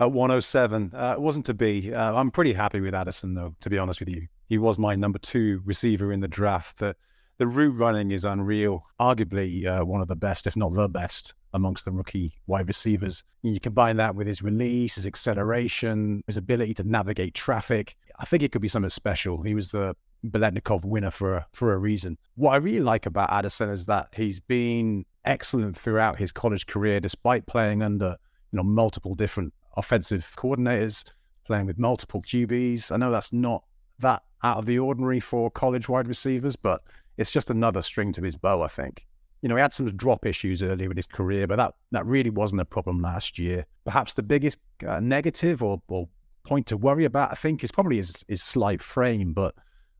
at 0.00 0.12
107. 0.12 0.92
Uh, 0.94 1.14
it 1.16 1.20
wasn't 1.20 1.44
to 1.46 1.54
be. 1.54 1.92
Uh, 1.92 2.14
I'm 2.14 2.30
pretty 2.30 2.54
happy 2.54 2.80
with 2.80 2.94
Addison, 2.94 3.34
though. 3.34 3.54
To 3.60 3.68
be 3.68 3.76
honest 3.76 4.00
with 4.00 4.08
you, 4.08 4.26
he 4.48 4.56
was 4.56 4.78
my 4.78 4.94
number 4.94 5.18
two 5.18 5.60
receiver 5.66 6.12
in 6.12 6.20
the 6.20 6.28
draft. 6.28 6.78
The 6.78 6.96
the 7.38 7.46
route 7.46 7.78
running 7.78 8.10
is 8.10 8.24
unreal. 8.24 8.84
Arguably 9.00 9.64
uh, 9.64 9.84
one 9.84 10.00
of 10.00 10.08
the 10.08 10.16
best, 10.16 10.46
if 10.46 10.56
not 10.56 10.74
the 10.74 10.88
best, 10.88 11.34
amongst 11.54 11.84
the 11.84 11.92
rookie 11.92 12.34
wide 12.46 12.66
receivers. 12.66 13.24
You 13.42 13.60
combine 13.60 13.96
that 13.96 14.14
with 14.14 14.26
his 14.26 14.42
release, 14.42 14.96
his 14.96 15.06
acceleration, 15.06 16.22
his 16.26 16.36
ability 16.36 16.74
to 16.74 16.84
navigate 16.84 17.34
traffic. 17.34 17.96
I 18.18 18.24
think 18.24 18.42
it 18.42 18.52
could 18.52 18.60
be 18.60 18.68
something 18.68 18.90
special. 18.90 19.42
He 19.42 19.54
was 19.54 19.70
the 19.70 19.96
Biletnikoff 20.26 20.84
winner 20.84 21.12
for 21.12 21.36
a, 21.36 21.46
for 21.52 21.72
a 21.72 21.78
reason. 21.78 22.18
What 22.34 22.50
I 22.50 22.56
really 22.56 22.80
like 22.80 23.06
about 23.06 23.32
Addison 23.32 23.70
is 23.70 23.86
that 23.86 24.08
he's 24.12 24.40
been 24.40 25.04
excellent 25.24 25.78
throughout 25.78 26.18
his 26.18 26.32
college 26.32 26.66
career, 26.66 26.98
despite 26.98 27.46
playing 27.46 27.82
under 27.82 28.16
you 28.50 28.56
know 28.56 28.64
multiple 28.64 29.14
different 29.14 29.54
offensive 29.76 30.34
coordinators, 30.36 31.04
playing 31.44 31.66
with 31.66 31.78
multiple 31.78 32.20
QBs. 32.20 32.90
I 32.90 32.96
know 32.96 33.12
that's 33.12 33.32
not 33.32 33.62
that 34.00 34.22
out 34.42 34.58
of 34.58 34.66
the 34.66 34.78
ordinary 34.80 35.20
for 35.20 35.50
college 35.50 35.88
wide 35.88 36.08
receivers, 36.08 36.56
but 36.56 36.80
it's 37.18 37.32
just 37.32 37.50
another 37.50 37.82
string 37.82 38.12
to 38.12 38.22
his 38.22 38.36
bow, 38.36 38.62
I 38.62 38.68
think. 38.68 39.06
You 39.42 39.48
know, 39.48 39.56
he 39.56 39.60
had 39.60 39.72
some 39.72 39.86
drop 39.88 40.24
issues 40.24 40.62
earlier 40.62 40.90
in 40.90 40.96
his 40.96 41.06
career, 41.06 41.46
but 41.46 41.56
that, 41.56 41.74
that 41.90 42.06
really 42.06 42.30
wasn't 42.30 42.62
a 42.62 42.64
problem 42.64 43.00
last 43.00 43.38
year. 43.38 43.66
Perhaps 43.84 44.14
the 44.14 44.22
biggest 44.22 44.58
uh, 44.86 45.00
negative 45.00 45.62
or, 45.62 45.82
or 45.88 46.08
point 46.44 46.66
to 46.68 46.76
worry 46.76 47.04
about, 47.04 47.30
I 47.30 47.34
think, 47.34 47.62
is 47.62 47.70
probably 47.70 47.98
his, 47.98 48.24
his 48.28 48.42
slight 48.42 48.80
frame, 48.80 49.32
but 49.32 49.54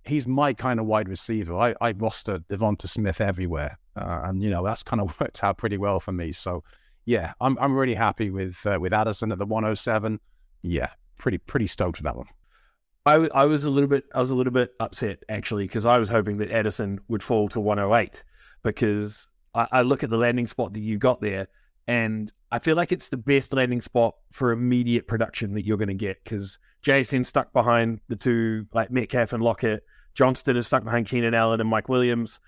he's 0.04 0.26
my 0.26 0.54
kind 0.54 0.80
of 0.80 0.86
wide 0.86 1.08
receiver. 1.08 1.56
I, 1.56 1.74
I 1.80 1.92
roster 1.92 2.38
Devonta 2.48 2.88
Smith 2.88 3.20
everywhere. 3.20 3.76
Uh, 3.94 4.20
and, 4.24 4.42
you 4.42 4.50
know, 4.50 4.64
that's 4.64 4.82
kind 4.82 5.00
of 5.00 5.20
worked 5.20 5.42
out 5.44 5.58
pretty 5.58 5.76
well 5.76 6.00
for 6.00 6.12
me. 6.12 6.32
So, 6.32 6.64
yeah, 7.04 7.32
I'm, 7.40 7.58
I'm 7.60 7.76
really 7.76 7.94
happy 7.94 8.30
with 8.30 8.64
uh, 8.66 8.78
with 8.80 8.92
Addison 8.92 9.32
at 9.32 9.38
the 9.38 9.46
107. 9.46 10.20
Yeah, 10.62 10.90
pretty 11.16 11.38
pretty 11.38 11.66
stoked 11.66 11.98
with 11.98 12.04
that 12.04 12.16
one. 12.16 12.26
I, 13.08 13.28
I 13.34 13.44
was 13.46 13.64
a 13.64 13.70
little 13.70 13.88
bit 13.88 14.04
I 14.14 14.20
was 14.20 14.30
a 14.30 14.34
little 14.34 14.52
bit 14.52 14.74
upset 14.80 15.22
actually 15.30 15.64
because 15.64 15.86
I 15.86 15.96
was 15.96 16.10
hoping 16.10 16.36
that 16.38 16.50
Addison 16.50 17.00
would 17.08 17.22
fall 17.22 17.48
to 17.50 17.60
108 17.60 18.22
because 18.62 19.28
I, 19.54 19.66
I 19.72 19.82
look 19.82 20.02
at 20.02 20.10
the 20.10 20.18
landing 20.18 20.46
spot 20.46 20.74
that 20.74 20.80
you 20.80 20.98
got 20.98 21.22
there 21.22 21.48
and 21.86 22.30
I 22.52 22.58
feel 22.58 22.76
like 22.76 22.92
it's 22.92 23.08
the 23.08 23.16
best 23.16 23.54
landing 23.54 23.80
spot 23.80 24.14
for 24.30 24.52
immediate 24.52 25.06
production 25.06 25.54
that 25.54 25.64
you're 25.64 25.78
going 25.78 25.88
to 25.88 25.94
get 25.94 26.22
because 26.22 26.58
JSN 26.84 27.24
stuck 27.24 27.52
behind 27.54 28.00
the 28.08 28.16
two 28.16 28.66
like 28.74 28.90
Metcalf 28.90 29.32
and 29.32 29.42
Lockett. 29.42 29.84
Johnston 30.12 30.56
is 30.56 30.66
stuck 30.66 30.84
behind 30.84 31.06
Keenan 31.06 31.34
Allen 31.34 31.60
and 31.60 31.70
Mike 31.70 31.88
Williams. 31.88 32.40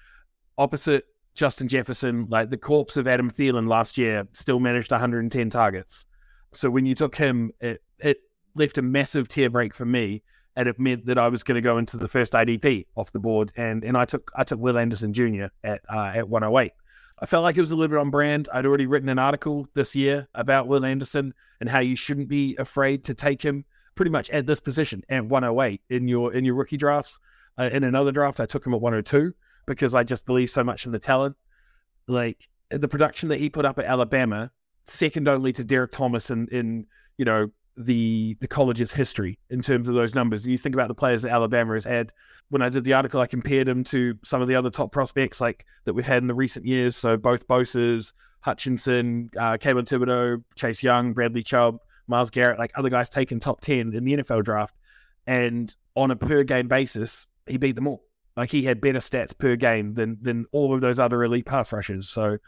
Opposite 0.58 1.04
Justin 1.34 1.68
Jefferson, 1.68 2.26
like 2.28 2.50
the 2.50 2.58
corpse 2.58 2.98
of 2.98 3.08
Adam 3.08 3.30
Thielen 3.30 3.66
last 3.66 3.96
year, 3.96 4.28
still 4.32 4.60
managed 4.60 4.90
110 4.90 5.48
targets. 5.48 6.04
So 6.52 6.68
when 6.68 6.84
you 6.84 6.94
took 6.94 7.14
him, 7.14 7.50
it, 7.60 7.82
it 7.98 8.18
left 8.54 8.76
a 8.76 8.82
massive 8.82 9.28
tier 9.28 9.48
break 9.48 9.72
for 9.74 9.86
me 9.86 10.22
and 10.56 10.68
it 10.68 10.78
meant 10.78 11.06
that 11.06 11.18
I 11.18 11.28
was 11.28 11.42
going 11.42 11.56
to 11.56 11.60
go 11.60 11.78
into 11.78 11.96
the 11.96 12.08
first 12.08 12.32
IDP 12.32 12.86
off 12.96 13.12
the 13.12 13.18
board, 13.18 13.52
and 13.56 13.84
and 13.84 13.96
I 13.96 14.04
took 14.04 14.30
I 14.36 14.44
took 14.44 14.60
Will 14.60 14.78
Anderson 14.78 15.12
Jr. 15.12 15.46
at 15.64 15.80
uh, 15.88 16.12
at 16.14 16.28
108. 16.28 16.72
I 17.22 17.26
felt 17.26 17.42
like 17.42 17.56
it 17.56 17.60
was 17.60 17.70
a 17.70 17.76
little 17.76 17.94
bit 17.94 18.00
on 18.00 18.10
brand. 18.10 18.48
I'd 18.52 18.64
already 18.64 18.86
written 18.86 19.10
an 19.10 19.18
article 19.18 19.66
this 19.74 19.94
year 19.94 20.26
about 20.34 20.66
Will 20.66 20.84
Anderson 20.84 21.34
and 21.60 21.68
how 21.68 21.80
you 21.80 21.94
shouldn't 21.94 22.28
be 22.28 22.56
afraid 22.58 23.04
to 23.04 23.14
take 23.14 23.42
him 23.42 23.64
pretty 23.94 24.10
much 24.10 24.30
at 24.30 24.46
this 24.46 24.60
position 24.60 25.04
at 25.10 25.26
108 25.26 25.82
in 25.90 26.08
your 26.08 26.32
in 26.32 26.44
your 26.44 26.54
rookie 26.54 26.78
drafts. 26.78 27.18
Uh, 27.58 27.68
in 27.72 27.84
another 27.84 28.12
draft, 28.12 28.40
I 28.40 28.46
took 28.46 28.66
him 28.66 28.72
at 28.72 28.80
102 28.80 29.34
because 29.66 29.94
I 29.94 30.02
just 30.02 30.24
believe 30.24 30.50
so 30.50 30.64
much 30.64 30.86
in 30.86 30.92
the 30.92 30.98
talent. 30.98 31.36
Like 32.06 32.48
the 32.70 32.88
production 32.88 33.28
that 33.28 33.38
he 33.38 33.50
put 33.50 33.66
up 33.66 33.78
at 33.78 33.84
Alabama, 33.84 34.50
second 34.86 35.28
only 35.28 35.52
to 35.52 35.64
Derrick 35.64 35.92
Thomas 35.92 36.30
in 36.30 36.48
in 36.48 36.86
you 37.18 37.24
know 37.24 37.50
the 37.76 38.36
the 38.40 38.48
college's 38.48 38.92
history 38.92 39.38
in 39.48 39.62
terms 39.62 39.88
of 39.88 39.94
those 39.94 40.14
numbers. 40.14 40.46
You 40.46 40.58
think 40.58 40.74
about 40.74 40.88
the 40.88 40.94
players 40.94 41.22
that 41.22 41.32
Alabama 41.32 41.74
has 41.74 41.84
had. 41.84 42.12
When 42.48 42.62
I 42.62 42.68
did 42.68 42.84
the 42.84 42.92
article, 42.92 43.20
I 43.20 43.26
compared 43.26 43.66
them 43.66 43.84
to 43.84 44.18
some 44.24 44.42
of 44.42 44.48
the 44.48 44.54
other 44.54 44.70
top 44.70 44.92
prospects 44.92 45.40
like 45.40 45.64
that 45.84 45.94
we've 45.94 46.06
had 46.06 46.22
in 46.22 46.26
the 46.26 46.34
recent 46.34 46.66
years. 46.66 46.96
So 46.96 47.16
both 47.16 47.46
Bosa's, 47.46 48.12
Hutchinson, 48.40 49.30
uh, 49.36 49.56
Kayvon 49.56 49.86
Thibodeaux, 49.86 50.42
Chase 50.56 50.82
Young, 50.82 51.12
Bradley 51.12 51.42
Chubb, 51.42 51.78
Myles 52.06 52.30
Garrett, 52.30 52.58
like 52.58 52.72
other 52.74 52.90
guys 52.90 53.08
taken 53.08 53.40
top 53.40 53.60
ten 53.60 53.92
in 53.94 54.04
the 54.04 54.16
NFL 54.16 54.44
draft, 54.44 54.74
and 55.26 55.74
on 55.96 56.10
a 56.10 56.16
per 56.16 56.42
game 56.42 56.68
basis, 56.68 57.26
he 57.46 57.56
beat 57.56 57.76
them 57.76 57.86
all. 57.86 58.04
Like 58.36 58.50
he 58.50 58.62
had 58.62 58.80
better 58.80 59.00
stats 59.00 59.36
per 59.36 59.56
game 59.56 59.94
than 59.94 60.18
than 60.20 60.46
all 60.52 60.74
of 60.74 60.80
those 60.80 60.98
other 60.98 61.22
elite 61.22 61.46
pass 61.46 61.72
rushers. 61.72 62.08
So 62.08 62.38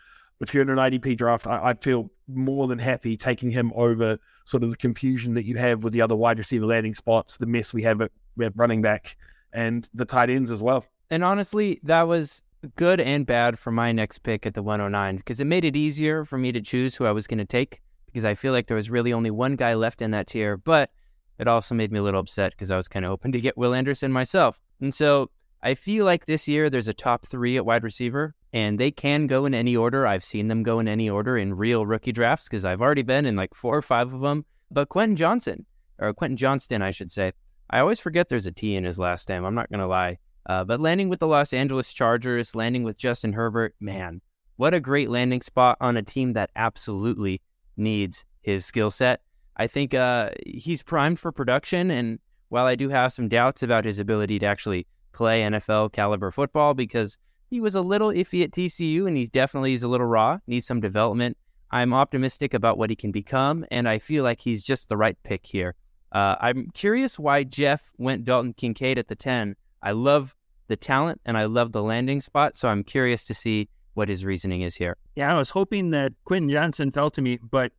if 0.42 0.52
you're 0.52 0.62
in 0.62 0.70
an 0.70 0.76
IDP 0.76 1.16
draft, 1.16 1.46
I, 1.46 1.70
I 1.70 1.74
feel 1.74 2.10
more 2.28 2.66
than 2.66 2.78
happy 2.78 3.16
taking 3.16 3.50
him 3.50 3.72
over 3.74 4.18
sort 4.44 4.64
of 4.64 4.70
the 4.70 4.76
confusion 4.76 5.34
that 5.34 5.44
you 5.44 5.56
have 5.56 5.84
with 5.84 5.92
the 5.92 6.02
other 6.02 6.16
wide 6.16 6.38
receiver 6.38 6.66
landing 6.66 6.94
spots, 6.94 7.36
the 7.36 7.46
mess 7.46 7.72
we 7.72 7.82
have 7.82 8.00
at, 8.00 8.10
at 8.42 8.52
running 8.56 8.82
back, 8.82 9.16
and 9.52 9.88
the 9.94 10.04
tight 10.04 10.30
ends 10.30 10.50
as 10.50 10.62
well. 10.62 10.84
And 11.10 11.22
honestly, 11.22 11.80
that 11.84 12.02
was 12.02 12.42
good 12.76 13.00
and 13.00 13.24
bad 13.24 13.58
for 13.58 13.70
my 13.70 13.92
next 13.92 14.18
pick 14.18 14.44
at 14.46 14.54
the 14.54 14.62
109 14.62 15.16
because 15.16 15.40
it 15.40 15.46
made 15.46 15.64
it 15.64 15.76
easier 15.76 16.24
for 16.24 16.38
me 16.38 16.52
to 16.52 16.60
choose 16.60 16.94
who 16.94 17.04
I 17.06 17.12
was 17.12 17.26
going 17.26 17.38
to 17.38 17.44
take 17.44 17.80
because 18.06 18.24
I 18.24 18.34
feel 18.34 18.52
like 18.52 18.66
there 18.66 18.76
was 18.76 18.90
really 18.90 19.12
only 19.12 19.30
one 19.30 19.56
guy 19.56 19.74
left 19.74 20.02
in 20.02 20.10
that 20.10 20.26
tier. 20.26 20.56
But 20.56 20.90
it 21.38 21.48
also 21.48 21.74
made 21.74 21.92
me 21.92 21.98
a 21.98 22.02
little 22.02 22.20
upset 22.20 22.52
because 22.52 22.70
I 22.70 22.76
was 22.76 22.88
kind 22.88 23.04
of 23.04 23.10
hoping 23.10 23.32
to 23.32 23.40
get 23.40 23.56
Will 23.56 23.74
Anderson 23.74 24.12
myself. 24.12 24.60
And 24.80 24.92
so 24.92 25.30
I 25.62 25.74
feel 25.74 26.04
like 26.04 26.26
this 26.26 26.48
year 26.48 26.68
there's 26.68 26.88
a 26.88 26.94
top 26.94 27.26
three 27.26 27.56
at 27.56 27.66
wide 27.66 27.84
receiver 27.84 28.34
and 28.52 28.78
they 28.78 28.90
can 28.90 29.26
go 29.26 29.46
in 29.46 29.54
any 29.54 29.76
order. 29.76 30.06
I've 30.06 30.24
seen 30.24 30.48
them 30.48 30.62
go 30.62 30.78
in 30.78 30.88
any 30.88 31.08
order 31.08 31.36
in 31.36 31.54
real 31.54 31.86
rookie 31.86 32.12
drafts 32.12 32.48
because 32.48 32.64
I've 32.64 32.82
already 32.82 33.02
been 33.02 33.26
in 33.26 33.36
like 33.36 33.54
four 33.54 33.76
or 33.76 33.82
five 33.82 34.12
of 34.12 34.20
them. 34.20 34.44
But 34.70 34.88
Quentin 34.88 35.16
Johnson, 35.16 35.66
or 35.98 36.12
Quentin 36.12 36.36
Johnston, 36.36 36.82
I 36.82 36.90
should 36.90 37.10
say, 37.10 37.32
I 37.70 37.80
always 37.80 38.00
forget 38.00 38.28
there's 38.28 38.46
a 38.46 38.52
T 38.52 38.76
in 38.76 38.84
his 38.84 38.98
last 38.98 39.28
name. 39.28 39.44
I'm 39.44 39.54
not 39.54 39.70
going 39.70 39.80
to 39.80 39.86
lie. 39.86 40.18
Uh, 40.46 40.64
but 40.64 40.80
landing 40.80 41.08
with 41.08 41.20
the 41.20 41.26
Los 41.26 41.52
Angeles 41.52 41.92
Chargers, 41.92 42.54
landing 42.54 42.82
with 42.82 42.96
Justin 42.96 43.32
Herbert, 43.32 43.74
man, 43.80 44.20
what 44.56 44.74
a 44.74 44.80
great 44.80 45.08
landing 45.08 45.40
spot 45.40 45.78
on 45.80 45.96
a 45.96 46.02
team 46.02 46.34
that 46.34 46.50
absolutely 46.56 47.40
needs 47.76 48.24
his 48.42 48.66
skill 48.66 48.90
set. 48.90 49.20
I 49.56 49.66
think 49.66 49.94
uh, 49.94 50.30
he's 50.44 50.82
primed 50.82 51.20
for 51.20 51.32
production. 51.32 51.90
And 51.90 52.18
while 52.48 52.66
I 52.66 52.74
do 52.74 52.88
have 52.88 53.12
some 53.12 53.28
doubts 53.28 53.62
about 53.62 53.84
his 53.84 53.98
ability 53.98 54.38
to 54.40 54.46
actually 54.46 54.86
play 55.12 55.42
NFL 55.42 55.92
caliber 55.92 56.30
football 56.30 56.74
because 56.74 57.18
he 57.52 57.60
was 57.60 57.74
a 57.74 57.82
little 57.82 58.08
iffy 58.08 58.42
at 58.42 58.50
TCU 58.50 59.06
and 59.06 59.14
he 59.14 59.26
definitely 59.26 59.74
is 59.74 59.82
a 59.82 59.88
little 59.88 60.06
raw, 60.06 60.38
needs 60.46 60.66
some 60.66 60.80
development. 60.80 61.36
I'm 61.70 61.92
optimistic 61.92 62.54
about 62.54 62.78
what 62.78 62.88
he 62.88 62.96
can 62.96 63.12
become, 63.12 63.66
and 63.70 63.86
I 63.86 63.98
feel 63.98 64.24
like 64.24 64.40
he's 64.40 64.62
just 64.62 64.88
the 64.88 64.96
right 64.96 65.18
pick 65.22 65.44
here. 65.44 65.74
Uh, 66.12 66.36
I'm 66.40 66.70
curious 66.72 67.18
why 67.18 67.44
Jeff 67.44 67.92
went 67.98 68.24
Dalton 68.24 68.54
Kincaid 68.54 68.96
at 68.96 69.08
the 69.08 69.14
10. 69.14 69.54
I 69.82 69.92
love 69.92 70.34
the 70.68 70.76
talent 70.76 71.20
and 71.26 71.36
I 71.36 71.44
love 71.44 71.72
the 71.72 71.82
landing 71.82 72.22
spot, 72.22 72.56
so 72.56 72.68
I'm 72.68 72.82
curious 72.82 73.22
to 73.24 73.34
see 73.34 73.68
what 73.92 74.08
his 74.08 74.24
reasoning 74.24 74.62
is 74.62 74.76
here. 74.76 74.96
Yeah, 75.14 75.30
I 75.30 75.36
was 75.36 75.50
hoping 75.50 75.90
that 75.90 76.14
Quentin 76.24 76.48
Johnson 76.48 76.90
fell 76.90 77.10
to 77.10 77.20
me, 77.20 77.38
but 77.38 77.72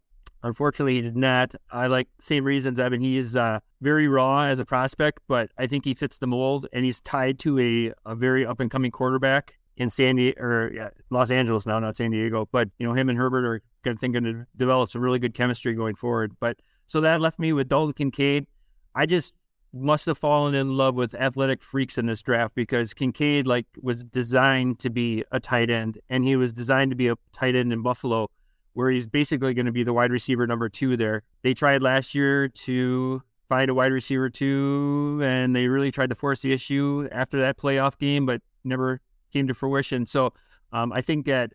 Unfortunately, 0.45 0.95
he 0.95 1.01
did 1.01 1.15
not. 1.15 1.55
I 1.71 1.87
like 1.87 2.09
same 2.19 2.43
reasons. 2.43 2.77
I 2.77 2.89
mean, 2.89 2.99
he 2.99 3.15
is 3.15 3.37
uh, 3.37 3.61
very 3.79 4.09
raw 4.09 4.41
as 4.41 4.59
a 4.59 4.65
prospect, 4.65 5.19
but 5.29 5.49
I 5.57 5.67
think 5.67 5.85
he 5.85 5.93
fits 5.93 6.17
the 6.17 6.27
mold, 6.27 6.67
and 6.73 6.83
he's 6.83 6.99
tied 6.99 7.39
to 7.39 7.59
a, 7.59 7.93
a 8.05 8.13
very 8.13 8.45
up 8.45 8.59
and 8.59 8.69
coming 8.69 8.91
quarterback 8.91 9.55
in 9.77 9.89
San 9.89 10.15
Diego 10.15 10.41
or 10.41 10.71
yeah, 10.73 10.89
Los 11.09 11.31
Angeles 11.31 11.65
now, 11.65 11.79
not 11.79 11.95
San 11.95 12.11
Diego. 12.11 12.47
But 12.51 12.69
you 12.77 12.87
know, 12.87 12.93
him 12.93 13.09
and 13.09 13.17
Herbert 13.17 13.45
are 13.45 13.61
going 13.83 13.97
to 13.97 13.99
think 13.99 14.13
going 14.13 14.23
to 14.23 14.45
develop 14.55 14.89
some 14.89 15.01
really 15.01 15.19
good 15.19 15.33
chemistry 15.33 15.73
going 15.73 15.95
forward. 15.95 16.33
But 16.39 16.57
so 16.87 17.01
that 17.01 17.21
left 17.21 17.39
me 17.39 17.53
with 17.53 17.69
Dalton 17.69 17.93
Kincaid. 17.93 18.47
I 18.95 19.05
just 19.05 19.33
must 19.73 20.05
have 20.05 20.17
fallen 20.19 20.53
in 20.53 20.77
love 20.77 20.93
with 20.93 21.15
athletic 21.15 21.63
freaks 21.63 21.97
in 21.97 22.05
this 22.05 22.21
draft 22.21 22.53
because 22.53 22.93
Kincaid 22.93 23.47
like 23.47 23.65
was 23.81 24.03
designed 24.03 24.79
to 24.79 24.89
be 24.89 25.23
a 25.31 25.39
tight 25.39 25.69
end, 25.69 25.97
and 26.09 26.23
he 26.23 26.35
was 26.35 26.53
designed 26.53 26.91
to 26.91 26.95
be 26.95 27.07
a 27.07 27.15
tight 27.31 27.55
end 27.55 27.73
in 27.73 27.81
Buffalo 27.81 28.29
where 28.73 28.89
he's 28.89 29.07
basically 29.07 29.53
going 29.53 29.67
to 29.67 29.71
be 29.71 29.83
the 29.83 29.93
wide 29.93 30.11
receiver 30.11 30.47
number 30.47 30.67
two 30.67 30.97
there. 30.97 31.21
They 31.43 31.53
tried 31.53 31.83
last 31.83 32.15
year 32.15 32.47
to 32.47 33.21
find 33.47 33.69
a 33.69 33.73
wide 33.73 33.91
receiver 33.91 34.29
two, 34.29 35.21
and 35.23 35.55
they 35.55 35.67
really 35.67 35.91
tried 35.91 36.09
to 36.09 36.15
force 36.15 36.41
the 36.41 36.51
issue 36.51 37.07
after 37.11 37.39
that 37.39 37.57
playoff 37.57 37.97
game, 37.97 38.25
but 38.25 38.41
never 38.63 38.99
came 39.33 39.47
to 39.47 39.53
fruition. 39.53 40.05
So 40.05 40.33
um, 40.71 40.93
I 40.93 41.01
think 41.01 41.25
that, 41.25 41.51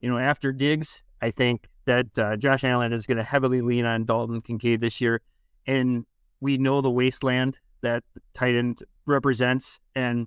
you 0.00 0.08
know, 0.08 0.18
after 0.18 0.52
Diggs, 0.52 1.02
I 1.20 1.30
think 1.30 1.68
that 1.86 2.06
uh, 2.18 2.36
Josh 2.36 2.62
Allen 2.64 2.92
is 2.92 3.06
going 3.06 3.16
to 3.16 3.24
heavily 3.24 3.60
lean 3.60 3.84
on 3.84 4.04
Dalton 4.04 4.40
Kincaid 4.40 4.80
this 4.80 5.00
year. 5.00 5.20
And 5.66 6.04
we 6.40 6.58
know 6.58 6.80
the 6.80 6.90
wasteland 6.90 7.58
that 7.80 8.04
tight 8.34 8.54
end 8.54 8.82
represents. 9.06 9.80
And, 9.94 10.26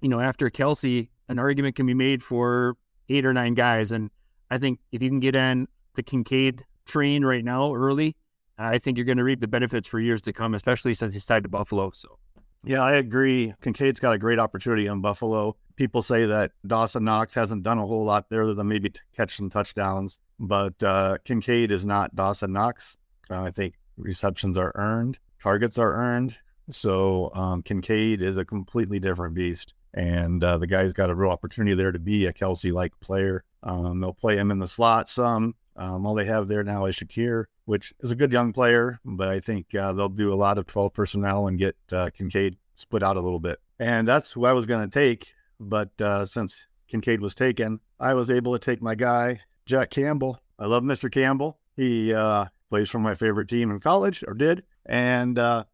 you 0.00 0.08
know, 0.08 0.20
after 0.20 0.50
Kelce, 0.50 1.08
an 1.28 1.38
argument 1.38 1.76
can 1.76 1.86
be 1.86 1.94
made 1.94 2.22
for 2.22 2.76
eight 3.08 3.24
or 3.24 3.32
nine 3.32 3.54
guys. 3.54 3.92
And 3.92 4.10
I 4.50 4.58
think 4.58 4.80
if 4.92 5.02
you 5.02 5.08
can 5.08 5.20
get 5.20 5.36
in 5.36 5.68
the 5.94 6.02
Kincaid 6.02 6.64
train 6.86 7.24
right 7.24 7.44
now 7.44 7.74
early, 7.74 8.16
I 8.58 8.78
think 8.78 8.98
you're 8.98 9.06
going 9.06 9.18
to 9.18 9.24
reap 9.24 9.40
the 9.40 9.48
benefits 9.48 9.88
for 9.88 10.00
years 10.00 10.20
to 10.22 10.32
come, 10.32 10.54
especially 10.54 10.92
since 10.94 11.14
he's 11.14 11.24
tied 11.24 11.44
to 11.44 11.48
Buffalo. 11.48 11.90
So, 11.92 12.18
yeah, 12.64 12.82
I 12.82 12.94
agree. 12.94 13.54
Kincaid's 13.62 14.00
got 14.00 14.12
a 14.12 14.18
great 14.18 14.38
opportunity 14.38 14.86
on 14.86 15.00
Buffalo. 15.00 15.56
People 15.80 16.02
say 16.02 16.26
that 16.26 16.52
Dawson 16.66 17.04
Knox 17.04 17.32
hasn't 17.32 17.62
done 17.62 17.78
a 17.78 17.86
whole 17.86 18.04
lot 18.04 18.28
there 18.28 18.42
other 18.42 18.52
than 18.52 18.68
maybe 18.68 18.92
catch 19.16 19.36
some 19.36 19.48
touchdowns, 19.48 20.20
but 20.38 20.74
uh, 20.82 21.16
Kincaid 21.24 21.72
is 21.72 21.86
not 21.86 22.14
Dawson 22.14 22.52
Knox. 22.52 22.98
Uh, 23.30 23.44
I 23.44 23.50
think 23.50 23.78
receptions 23.96 24.58
are 24.58 24.72
earned, 24.74 25.18
targets 25.42 25.78
are 25.78 25.94
earned. 25.94 26.36
So 26.68 27.30
um, 27.32 27.62
Kincaid 27.62 28.20
is 28.20 28.36
a 28.36 28.44
completely 28.44 29.00
different 29.00 29.34
beast. 29.34 29.72
And 29.94 30.44
uh, 30.44 30.58
the 30.58 30.66
guy's 30.66 30.92
got 30.92 31.08
a 31.08 31.14
real 31.14 31.30
opportunity 31.30 31.74
there 31.74 31.92
to 31.92 31.98
be 31.98 32.26
a 32.26 32.32
Kelce 32.34 32.74
like 32.74 32.92
player. 33.00 33.42
Um, 33.62 34.00
they'll 34.00 34.12
play 34.12 34.36
him 34.36 34.50
in 34.50 34.58
the 34.58 34.68
slot 34.68 35.08
some. 35.08 35.54
Um, 35.76 36.04
all 36.04 36.14
they 36.14 36.26
have 36.26 36.48
there 36.48 36.62
now 36.62 36.84
is 36.84 36.96
Shakir, 36.96 37.46
which 37.64 37.94
is 38.00 38.10
a 38.10 38.16
good 38.16 38.32
young 38.32 38.52
player, 38.52 39.00
but 39.02 39.30
I 39.30 39.40
think 39.40 39.74
uh, 39.74 39.94
they'll 39.94 40.10
do 40.10 40.30
a 40.30 40.36
lot 40.36 40.58
of 40.58 40.66
12 40.66 40.92
personnel 40.92 41.46
and 41.46 41.58
get 41.58 41.76
uh, 41.90 42.10
Kincaid 42.10 42.58
split 42.74 43.02
out 43.02 43.16
a 43.16 43.22
little 43.22 43.40
bit. 43.40 43.60
And 43.78 44.06
that's 44.06 44.32
who 44.32 44.44
I 44.44 44.52
was 44.52 44.66
going 44.66 44.86
to 44.86 44.92
take. 44.92 45.32
But 45.60 45.90
uh, 46.00 46.24
since 46.24 46.66
Kincaid 46.88 47.20
was 47.20 47.34
taken, 47.34 47.80
I 48.00 48.14
was 48.14 48.30
able 48.30 48.52
to 48.52 48.58
take 48.58 48.82
my 48.82 48.94
guy, 48.94 49.40
Jack 49.66 49.90
Campbell. 49.90 50.40
I 50.58 50.66
love 50.66 50.82
Mr. 50.82 51.12
Campbell. 51.12 51.58
He 51.76 52.12
uh, 52.12 52.46
plays 52.70 52.90
for 52.90 52.98
my 52.98 53.14
favorite 53.14 53.48
team 53.48 53.70
in 53.70 53.78
college, 53.78 54.24
or 54.26 54.34
did. 54.34 54.64
And 54.86 55.38
uh, 55.38 55.64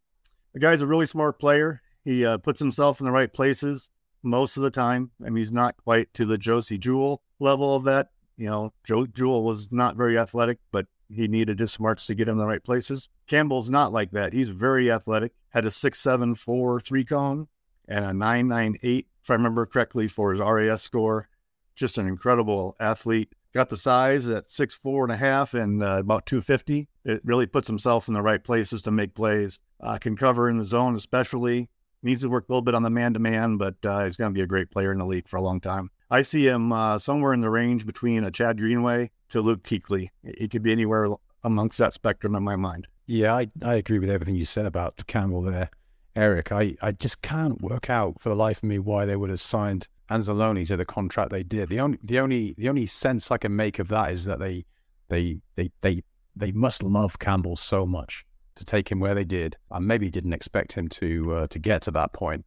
the 0.53 0.61
guy's 0.61 0.83
a 0.83 0.87
really 0.87 1.07
smart 1.07 1.39
player. 1.39 1.81
He 2.05 2.27
uh, 2.27 2.39
puts 2.39 2.59
himself 2.59 3.01
in 3.01 3.07
the 3.07 3.13
right 3.13 3.33
places 3.33 3.93
most 4.23 4.57
of 4.57 4.63
the 4.63 4.71
time. 4.71 5.11
I 5.25 5.31
mean, 5.31 5.37
he's 5.37 5.53
not 5.53 5.77
quite 5.77 6.13
to 6.15 6.25
the 6.25 6.39
Josey 6.39 6.79
Jewell 6.79 7.23
level 7.39 7.75
of 7.75 7.85
that. 7.85 8.11
You 8.37 8.47
know, 8.47 8.73
Joe 8.85 9.07
Jewell 9.07 9.45
was 9.45 9.73
not 9.73 9.97
very 9.97 10.19
athletic, 10.19 10.59
but 10.71 10.87
he 11.09 11.29
needed 11.29 11.59
his 11.59 11.73
smarts 11.73 12.07
to 12.07 12.15
get 12.15 12.29
him 12.29 12.33
in 12.33 12.39
the 12.39 12.47
right 12.47 12.63
places. 12.63 13.09
Campbell's 13.27 13.71
not 13.71 13.93
like 13.93 14.11
that. 14.13 14.33
He's 14.33 14.51
very 14.51 14.91
athletic. 14.91 15.33
Had 15.51 15.65
a 15.65 15.71
six 15.71 16.01
seven 16.01 16.35
four 16.35 16.81
three 16.81 17.05
cone 17.05 17.49
and 17.89 18.05
a 18.05 18.13
nine 18.13 18.49
nine 18.49 18.77
eight, 18.83 19.07
if 19.27 19.31
I 19.31 19.35
remember 19.35 19.67
correctly, 19.67 20.07
for 20.07 20.31
his 20.31 20.41
RAS 20.41 20.83
score. 20.83 21.29
Just 21.75 21.99
an 21.99 22.07
incredible 22.07 22.77
athlete. 22.79 23.35
Got 23.53 23.71
the 23.71 23.77
size 23.77 24.29
at 24.29 24.47
six 24.47 24.77
four 24.77 25.03
and 25.03 25.13
a 25.13 25.17
half 25.17 25.53
and 25.53 25.83
uh, 25.83 25.99
about 25.99 26.27
two 26.27 26.41
fifty. 26.41 26.89
It 27.05 27.23
really 27.25 27.47
puts 27.47 27.67
himself 27.67 28.07
in 28.07 28.15
the 28.15 28.23
right 28.23 28.43
places 28.43 28.83
to 28.83 28.93
make 28.93 29.15
plays. 29.15 29.61
Uh, 29.81 29.99
can 29.99 30.17
cover 30.17 30.49
in 30.49 30.59
the 30.59 30.65
zone, 30.65 30.95
especially. 30.95 31.69
Needs 32.05 32.21
to 32.23 32.29
work 32.29 32.49
a 32.49 32.53
little 32.53 32.63
bit 32.63 32.77
on 32.77 32.85
the 32.85 32.91
man 32.91 33.15
to 33.15 33.19
man, 33.19 33.57
but 33.57 33.75
uh, 33.85 34.05
he's 34.05 34.17
going 34.17 34.31
to 34.31 34.35
be 34.35 34.43
a 34.43 34.47
great 34.47 34.71
player 34.71 34.93
in 34.93 34.99
the 34.99 35.05
league 35.05 35.27
for 35.27 35.39
a 35.39 35.43
long 35.43 35.61
time. 35.61 35.91
I 36.09 36.23
see 36.23 36.47
him 36.47 36.73
uh, 36.73 36.99
somewhere 36.99 37.33
in 37.33 37.41
the 37.41 37.51
range 37.51 37.85
between 37.85 38.23
a 38.23 38.31
Chad 38.31 38.59
Greenway 38.59 39.11
to 39.31 39.41
Luke 39.41 39.65
Kuechly. 39.65 40.11
He 40.39 40.47
could 40.47 40.63
be 40.63 40.71
anywhere 40.71 41.09
amongst 41.43 41.79
that 41.79 41.95
spectrum 41.95 42.37
in 42.37 42.45
my 42.45 42.55
mind. 42.55 42.87
Yeah, 43.07 43.35
I, 43.35 43.49
I 43.65 43.75
agree 43.75 43.99
with 43.99 44.11
everything 44.11 44.37
you 44.37 44.45
said 44.45 44.67
about 44.67 45.05
Campbell 45.09 45.43
there, 45.43 45.71
Eric. 46.17 46.51
I, 46.51 46.75
I 46.81 46.93
just 46.93 47.23
can't 47.23 47.61
work 47.61 47.91
out 47.91 48.21
for 48.21 48.31
the 48.31 48.35
life 48.35 48.59
of 48.59 48.65
me 48.65 48.79
why 48.79 49.05
they 49.05 49.17
would 49.17 49.31
have 49.31 49.41
signed 49.41 49.87
Anzalone 50.11 50.67
to 50.67 50.77
the 50.77 50.87
contract 50.87 51.31
they 51.31 51.43
did. 51.43 51.69
The 51.69 51.81
only 51.81 51.99
the 52.03 52.19
only 52.19 52.55
the 52.57 52.69
only 52.69 52.87
sense 52.87 53.31
I 53.31 53.39
can 53.39 53.55
make 53.55 53.79
of 53.79 53.89
that 53.89 54.13
is 54.13 54.25
that 54.25 54.39
they 54.39 54.65
they 55.09 55.41
they 55.57 55.71
they 55.83 56.03
they 56.35 56.53
must 56.53 56.83
love 56.83 57.19
Campbell 57.19 57.57
so 57.57 57.87
much 57.87 58.25
to 58.55 58.65
take 58.65 58.91
him 58.91 59.01
where 59.01 59.15
they 59.15 59.25
did, 59.25 59.57
and 59.71 59.87
maybe 59.87 60.11
didn't 60.11 60.33
expect 60.33 60.73
him 60.73 60.89
to 60.89 61.35
uh, 61.35 61.47
to 61.49 61.59
get 61.59 61.83
to 61.83 61.91
that 61.93 62.13
point, 62.13 62.47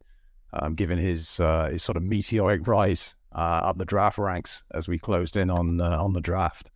um, 0.52 0.74
given 0.74 0.98
his 0.98 1.38
uh, 1.38 1.68
his 1.70 1.82
sort 1.82 1.96
of 1.96 2.02
meteoric 2.02 2.66
rise 2.66 3.14
uh, 3.32 3.60
up 3.62 3.78
the 3.78 3.84
draft 3.84 4.18
ranks 4.18 4.64
as 4.72 4.88
we 4.88 4.98
closed 4.98 5.36
in 5.36 5.50
on 5.50 5.80
uh, 5.80 6.02
on 6.02 6.12
the 6.12 6.20
draft. 6.20 6.70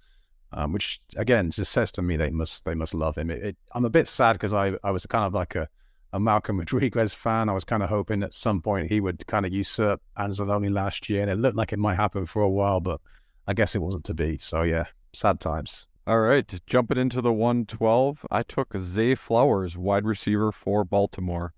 Um, 0.57 0.73
which 0.73 1.01
again 1.17 1.51
just 1.51 1.73
says 1.73 1.91
to 1.93 2.03
me 2.03 2.17
they 2.17 2.31
must 2.31 2.65
they 2.65 2.77
must 2.77 2.95
love 2.95 3.17
him. 3.19 3.29
It, 3.29 3.43
it, 3.43 3.57
I'm 3.73 3.85
a 3.85 3.91
bit 3.91 4.07
sad 4.07 4.35
because 4.35 4.53
I, 4.53 4.75
I 4.85 4.93
was 4.93 5.05
kind 5.05 5.25
of 5.25 5.35
like 5.35 5.57
a, 5.57 5.69
a 6.15 6.21
Malcolm 6.21 6.59
Rodriguez 6.61 7.13
fan. 7.13 7.51
I 7.51 7.53
was 7.53 7.65
kind 7.65 7.83
of 7.83 7.91
hoping 7.91 8.23
at 8.23 8.33
some 8.33 8.63
point 8.63 8.89
he 8.89 9.01
would 9.01 9.27
kind 9.27 9.45
of 9.45 9.53
usurp 9.53 10.01
Anzalone 10.17 10.73
last 10.73 11.11
year, 11.11 11.21
and 11.21 11.31
it 11.31 11.37
looked 11.37 11.57
like 11.57 11.73
it 11.73 11.79
might 11.79 11.97
happen 11.97 12.25
for 12.25 12.41
a 12.41 12.49
while, 12.49 12.81
but 12.81 13.01
I 13.47 13.53
guess 13.53 13.75
it 13.75 13.83
wasn't 13.83 14.05
to 14.05 14.15
be. 14.15 14.39
So 14.39 14.63
yeah, 14.63 14.87
sad 15.13 15.41
times. 15.41 15.87
All 16.07 16.21
right, 16.21 16.61
jumping 16.67 16.99
into 16.99 17.21
the 17.21 17.33
112, 17.33 18.27
I 18.31 18.43
took 18.43 18.77
Zay 18.79 19.15
Flowers, 19.15 19.77
wide 19.77 20.05
receiver 20.05 20.53
for 20.53 20.85
Baltimore. 20.85 21.55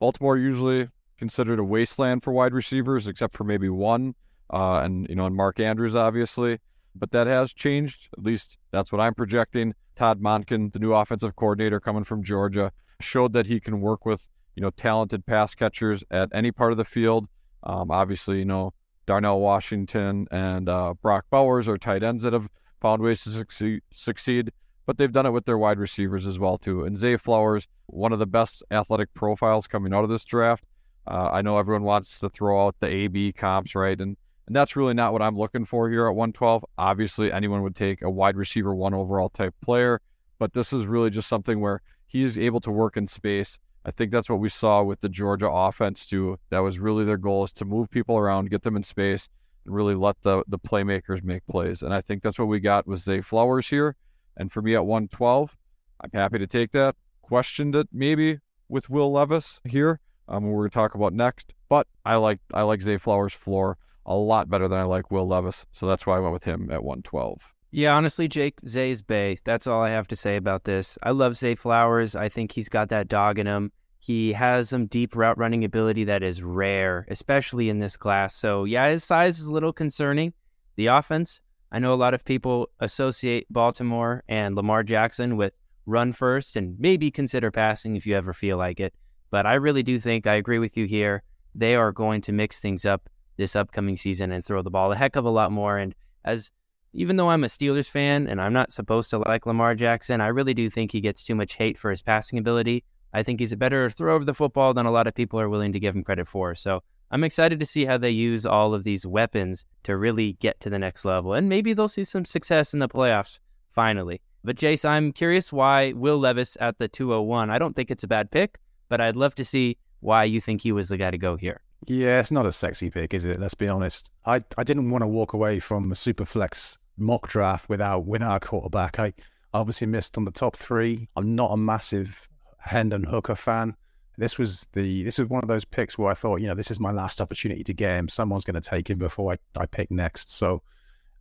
Baltimore 0.00 0.36
usually 0.36 0.88
considered 1.16 1.60
a 1.60 1.64
wasteland 1.64 2.24
for 2.24 2.32
wide 2.32 2.52
receivers, 2.52 3.06
except 3.06 3.36
for 3.36 3.44
maybe 3.44 3.68
one, 3.68 4.16
uh, 4.50 4.80
and 4.80 5.08
you 5.08 5.14
know, 5.14 5.26
and 5.26 5.36
Mark 5.36 5.58
Andrews 5.60 5.94
obviously. 5.94 6.58
But 6.96 7.10
that 7.12 7.26
has 7.26 7.52
changed. 7.52 8.08
At 8.16 8.24
least 8.24 8.58
that's 8.70 8.92
what 8.92 9.00
I'm 9.00 9.14
projecting. 9.14 9.74
Todd 9.96 10.20
Monken, 10.20 10.72
the 10.72 10.78
new 10.78 10.92
offensive 10.92 11.34
coordinator 11.36 11.80
coming 11.80 12.04
from 12.04 12.22
Georgia, 12.22 12.72
showed 13.00 13.32
that 13.32 13.46
he 13.46 13.60
can 13.60 13.80
work 13.80 14.04
with 14.04 14.28
you 14.54 14.62
know 14.62 14.70
talented 14.70 15.26
pass 15.26 15.54
catchers 15.54 16.04
at 16.10 16.28
any 16.32 16.52
part 16.52 16.72
of 16.72 16.78
the 16.78 16.84
field. 16.84 17.28
Um, 17.62 17.90
obviously, 17.90 18.38
you 18.38 18.44
know 18.44 18.72
Darnell 19.06 19.40
Washington 19.40 20.26
and 20.30 20.68
uh, 20.68 20.94
Brock 21.02 21.26
Bowers 21.30 21.68
are 21.68 21.78
tight 21.78 22.02
ends 22.02 22.22
that 22.22 22.32
have 22.32 22.48
found 22.80 23.02
ways 23.02 23.22
to 23.24 23.30
succeed, 23.30 23.82
succeed, 23.92 24.52
but 24.86 24.98
they've 24.98 25.12
done 25.12 25.26
it 25.26 25.30
with 25.30 25.44
their 25.44 25.58
wide 25.58 25.78
receivers 25.78 26.26
as 26.26 26.38
well 26.38 26.58
too. 26.58 26.84
And 26.84 26.96
Zay 26.96 27.16
Flowers, 27.16 27.68
one 27.86 28.12
of 28.12 28.18
the 28.18 28.26
best 28.26 28.62
athletic 28.70 29.12
profiles 29.14 29.66
coming 29.66 29.94
out 29.94 30.04
of 30.04 30.10
this 30.10 30.24
draft. 30.24 30.64
Uh, 31.06 31.28
I 31.32 31.42
know 31.42 31.58
everyone 31.58 31.82
wants 31.82 32.18
to 32.20 32.30
throw 32.30 32.66
out 32.66 32.76
the 32.80 32.86
AB 32.86 33.32
comps, 33.32 33.74
right? 33.74 34.00
And 34.00 34.16
and 34.46 34.54
that's 34.54 34.76
really 34.76 34.92
not 34.92 35.14
what 35.14 35.22
I'm 35.22 35.38
looking 35.38 35.64
for 35.64 35.88
here 35.88 36.06
at 36.06 36.14
112. 36.14 36.64
Obviously, 36.76 37.32
anyone 37.32 37.62
would 37.62 37.74
take 37.74 38.02
a 38.02 38.10
wide 38.10 38.36
receiver 38.36 38.74
one 38.74 38.92
overall 38.92 39.30
type 39.30 39.54
player, 39.62 40.02
but 40.38 40.52
this 40.52 40.70
is 40.70 40.84
really 40.84 41.08
just 41.08 41.28
something 41.28 41.60
where 41.60 41.80
he's 42.14 42.38
able 42.38 42.60
to 42.60 42.70
work 42.70 42.96
in 42.96 43.08
space. 43.08 43.58
I 43.84 43.90
think 43.90 44.12
that's 44.12 44.30
what 44.30 44.38
we 44.38 44.48
saw 44.48 44.84
with 44.84 45.00
the 45.00 45.08
Georgia 45.08 45.50
offense 45.50 46.06
too. 46.06 46.38
That 46.48 46.60
was 46.60 46.78
really 46.78 47.04
their 47.04 47.18
goal 47.18 47.42
is 47.44 47.52
to 47.54 47.64
move 47.64 47.90
people 47.90 48.16
around, 48.16 48.50
get 48.50 48.62
them 48.62 48.76
in 48.76 48.84
space, 48.84 49.28
and 49.66 49.74
really 49.74 49.96
let 49.96 50.22
the 50.22 50.44
the 50.46 50.58
playmakers 50.58 51.24
make 51.24 51.44
plays. 51.46 51.82
And 51.82 51.92
I 51.92 52.00
think 52.00 52.22
that's 52.22 52.38
what 52.38 52.46
we 52.46 52.60
got 52.60 52.86
with 52.86 53.00
Zay 53.00 53.20
Flowers 53.20 53.68
here. 53.68 53.96
And 54.36 54.52
for 54.52 54.62
me 54.62 54.74
at 54.74 54.86
112, 54.86 55.56
I'm 56.02 56.10
happy 56.14 56.38
to 56.38 56.46
take 56.46 56.70
that. 56.70 56.94
Questioned 57.20 57.74
it 57.74 57.88
maybe 57.92 58.38
with 58.68 58.88
Will 58.88 59.10
Levis 59.10 59.60
here. 59.64 60.00
Um, 60.28 60.44
we're 60.44 60.60
going 60.60 60.70
to 60.70 60.74
talk 60.74 60.94
about 60.94 61.12
next, 61.12 61.52
but 61.68 61.88
I 62.04 62.14
like 62.14 62.38
I 62.54 62.62
like 62.62 62.80
Zay 62.80 62.96
Flowers' 62.96 63.34
floor 63.34 63.76
a 64.06 64.14
lot 64.14 64.48
better 64.48 64.68
than 64.68 64.78
I 64.78 64.84
like 64.84 65.10
Will 65.10 65.26
Levis. 65.26 65.66
So 65.72 65.86
that's 65.88 66.06
why 66.06 66.16
I 66.16 66.20
went 66.20 66.32
with 66.32 66.44
him 66.44 66.70
at 66.70 66.84
112. 66.84 67.53
Yeah, 67.76 67.96
honestly, 67.96 68.28
Jake, 68.28 68.60
Zay's 68.68 69.02
Bay. 69.02 69.36
That's 69.42 69.66
all 69.66 69.82
I 69.82 69.90
have 69.90 70.06
to 70.06 70.14
say 70.14 70.36
about 70.36 70.62
this. 70.62 70.96
I 71.02 71.10
love 71.10 71.36
Zay 71.36 71.56
Flowers. 71.56 72.14
I 72.14 72.28
think 72.28 72.52
he's 72.52 72.68
got 72.68 72.88
that 72.90 73.08
dog 73.08 73.36
in 73.36 73.48
him. 73.48 73.72
He 73.98 74.32
has 74.32 74.68
some 74.68 74.86
deep 74.86 75.16
route 75.16 75.36
running 75.38 75.64
ability 75.64 76.04
that 76.04 76.22
is 76.22 76.40
rare, 76.40 77.04
especially 77.10 77.68
in 77.68 77.80
this 77.80 77.96
class. 77.96 78.36
So, 78.36 78.62
yeah, 78.62 78.90
his 78.90 79.02
size 79.02 79.40
is 79.40 79.46
a 79.46 79.52
little 79.52 79.72
concerning. 79.72 80.32
The 80.76 80.86
offense, 80.86 81.40
I 81.72 81.80
know 81.80 81.92
a 81.92 81.96
lot 81.96 82.14
of 82.14 82.24
people 82.24 82.70
associate 82.78 83.48
Baltimore 83.50 84.22
and 84.28 84.54
Lamar 84.54 84.84
Jackson 84.84 85.36
with 85.36 85.52
run 85.84 86.12
first 86.12 86.54
and 86.54 86.78
maybe 86.78 87.10
consider 87.10 87.50
passing 87.50 87.96
if 87.96 88.06
you 88.06 88.14
ever 88.14 88.32
feel 88.32 88.56
like 88.56 88.78
it. 88.78 88.94
But 89.32 89.46
I 89.46 89.54
really 89.54 89.82
do 89.82 89.98
think 89.98 90.28
I 90.28 90.34
agree 90.34 90.60
with 90.60 90.76
you 90.76 90.84
here. 90.84 91.24
They 91.56 91.74
are 91.74 91.90
going 91.90 92.20
to 92.20 92.32
mix 92.32 92.60
things 92.60 92.86
up 92.86 93.08
this 93.36 93.56
upcoming 93.56 93.96
season 93.96 94.30
and 94.30 94.44
throw 94.44 94.62
the 94.62 94.70
ball 94.70 94.92
a 94.92 94.96
heck 94.96 95.16
of 95.16 95.24
a 95.24 95.30
lot 95.30 95.50
more. 95.50 95.76
And 95.76 95.92
as 96.24 96.52
even 96.94 97.16
though 97.16 97.28
I'm 97.28 97.44
a 97.44 97.48
Steelers 97.48 97.90
fan 97.90 98.28
and 98.28 98.40
I'm 98.40 98.52
not 98.52 98.72
supposed 98.72 99.10
to 99.10 99.18
like 99.18 99.46
Lamar 99.46 99.74
Jackson, 99.74 100.20
I 100.20 100.28
really 100.28 100.54
do 100.54 100.70
think 100.70 100.92
he 100.92 101.00
gets 101.00 101.24
too 101.24 101.34
much 101.34 101.54
hate 101.54 101.76
for 101.76 101.90
his 101.90 102.02
passing 102.02 102.38
ability. 102.38 102.84
I 103.12 103.22
think 103.22 103.40
he's 103.40 103.52
a 103.52 103.56
better 103.56 103.90
thrower 103.90 104.16
of 104.16 104.26
the 104.26 104.34
football 104.34 104.74
than 104.74 104.86
a 104.86 104.90
lot 104.92 105.06
of 105.06 105.14
people 105.14 105.40
are 105.40 105.48
willing 105.48 105.72
to 105.72 105.80
give 105.80 105.94
him 105.94 106.04
credit 106.04 106.28
for. 106.28 106.54
So 106.54 106.82
I'm 107.10 107.24
excited 107.24 107.58
to 107.60 107.66
see 107.66 107.84
how 107.84 107.98
they 107.98 108.10
use 108.10 108.46
all 108.46 108.74
of 108.74 108.84
these 108.84 109.04
weapons 109.04 109.66
to 109.82 109.96
really 109.96 110.34
get 110.34 110.60
to 110.60 110.70
the 110.70 110.78
next 110.78 111.04
level. 111.04 111.34
And 111.34 111.48
maybe 111.48 111.72
they'll 111.72 111.88
see 111.88 112.04
some 112.04 112.24
success 112.24 112.72
in 112.72 112.80
the 112.80 112.88
playoffs 112.88 113.40
finally. 113.70 114.20
But 114.44 114.56
Jase, 114.56 114.84
I'm 114.84 115.12
curious 115.12 115.52
why 115.52 115.92
Will 115.92 116.18
Levis 116.18 116.56
at 116.60 116.78
the 116.78 116.86
201. 116.86 117.50
I 117.50 117.58
don't 117.58 117.74
think 117.74 117.90
it's 117.90 118.04
a 118.04 118.08
bad 118.08 118.30
pick, 118.30 118.58
but 118.88 119.00
I'd 119.00 119.16
love 119.16 119.34
to 119.36 119.44
see 119.44 119.78
why 120.00 120.24
you 120.24 120.40
think 120.40 120.60
he 120.60 120.70
was 120.70 120.88
the 120.88 120.96
guy 120.96 121.10
to 121.10 121.18
go 121.18 121.36
here. 121.36 121.60
Yeah, 121.86 122.20
it's 122.20 122.30
not 122.30 122.46
a 122.46 122.52
sexy 122.52 122.88
pick, 122.88 123.14
is 123.14 123.24
it? 123.24 123.40
Let's 123.40 123.54
be 123.54 123.68
honest. 123.68 124.10
I, 124.24 124.42
I 124.56 124.64
didn't 124.64 124.90
want 124.90 125.02
to 125.02 125.08
walk 125.08 125.32
away 125.32 125.60
from 125.60 125.90
a 125.92 125.94
super 125.96 126.24
flex 126.24 126.78
mock 126.96 127.28
draft 127.28 127.68
without 127.68 128.06
without 128.06 128.36
a 128.36 128.40
quarterback. 128.40 128.98
I 128.98 129.12
obviously 129.52 129.86
missed 129.86 130.16
on 130.18 130.24
the 130.24 130.30
top 130.30 130.56
three. 130.56 131.08
I'm 131.16 131.34
not 131.34 131.52
a 131.52 131.56
massive 131.56 132.28
Hendon 132.58 133.04
Hooker 133.04 133.34
fan. 133.34 133.76
This 134.16 134.38
was 134.38 134.66
the 134.72 135.02
this 135.04 135.18
is 135.18 135.28
one 135.28 135.42
of 135.42 135.48
those 135.48 135.64
picks 135.64 135.98
where 135.98 136.10
I 136.10 136.14
thought, 136.14 136.40
you 136.40 136.46
know, 136.46 136.54
this 136.54 136.70
is 136.70 136.78
my 136.78 136.92
last 136.92 137.20
opportunity 137.20 137.64
to 137.64 137.74
get 137.74 137.96
him. 137.96 138.08
Someone's 138.08 138.44
going 138.44 138.60
to 138.60 138.60
take 138.60 138.88
him 138.88 138.98
before 138.98 139.32
I, 139.32 139.60
I 139.60 139.66
pick 139.66 139.90
next. 139.90 140.30
So 140.30 140.62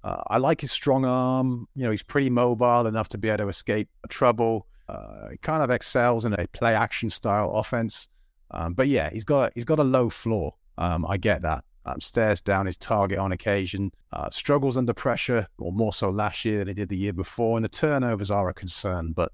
uh, 0.04 0.22
I 0.28 0.38
like 0.38 0.62
his 0.62 0.72
strong 0.72 1.06
arm. 1.06 1.68
You 1.76 1.84
know, 1.84 1.92
he's 1.92 2.04
pretty 2.04 2.30
mobile 2.30 2.88
enough 2.88 3.10
to 3.10 3.18
be 3.18 3.30
able 3.30 3.46
to 3.46 3.48
escape 3.50 3.90
trouble. 4.10 4.68
Uh, 4.88 5.30
he 5.32 5.38
kind 5.38 5.64
of 5.64 5.72
excels 5.72 6.26
in 6.26 6.34
a 6.34 6.48
play 6.50 6.76
action 6.76 7.10
style 7.10 7.52
offense. 7.52 8.10
Um, 8.52 8.74
but 8.74 8.88
yeah, 8.88 9.10
he's 9.12 9.24
got 9.24 9.50
a, 9.50 9.52
he's 9.56 9.66
got 9.66 9.80
a 9.80 9.84
low 9.84 10.10
floor. 10.10 10.56
Um, 10.78 11.06
I 11.08 11.18
get 11.18 11.42
that. 11.44 11.64
Um, 11.86 12.00
stares 12.00 12.40
down 12.40 12.66
his 12.66 12.78
target 12.78 13.18
on 13.18 13.34
occasion, 13.34 13.92
uh, 14.14 14.30
struggles 14.30 14.78
under 14.78 14.94
pressure, 14.94 15.48
or 15.58 15.74
more 15.74 15.92
so 15.92 16.10
last 16.10 16.46
year 16.46 16.60
than 16.60 16.70
he 16.70 16.74
did 16.74 16.88
the 16.88 16.96
year 16.96 17.12
before, 17.12 17.58
and 17.58 17.66
the 17.66 17.70
turnovers 17.70 18.32
are 18.32 18.48
a 18.48 18.54
concern. 18.54 19.12
But 19.12 19.34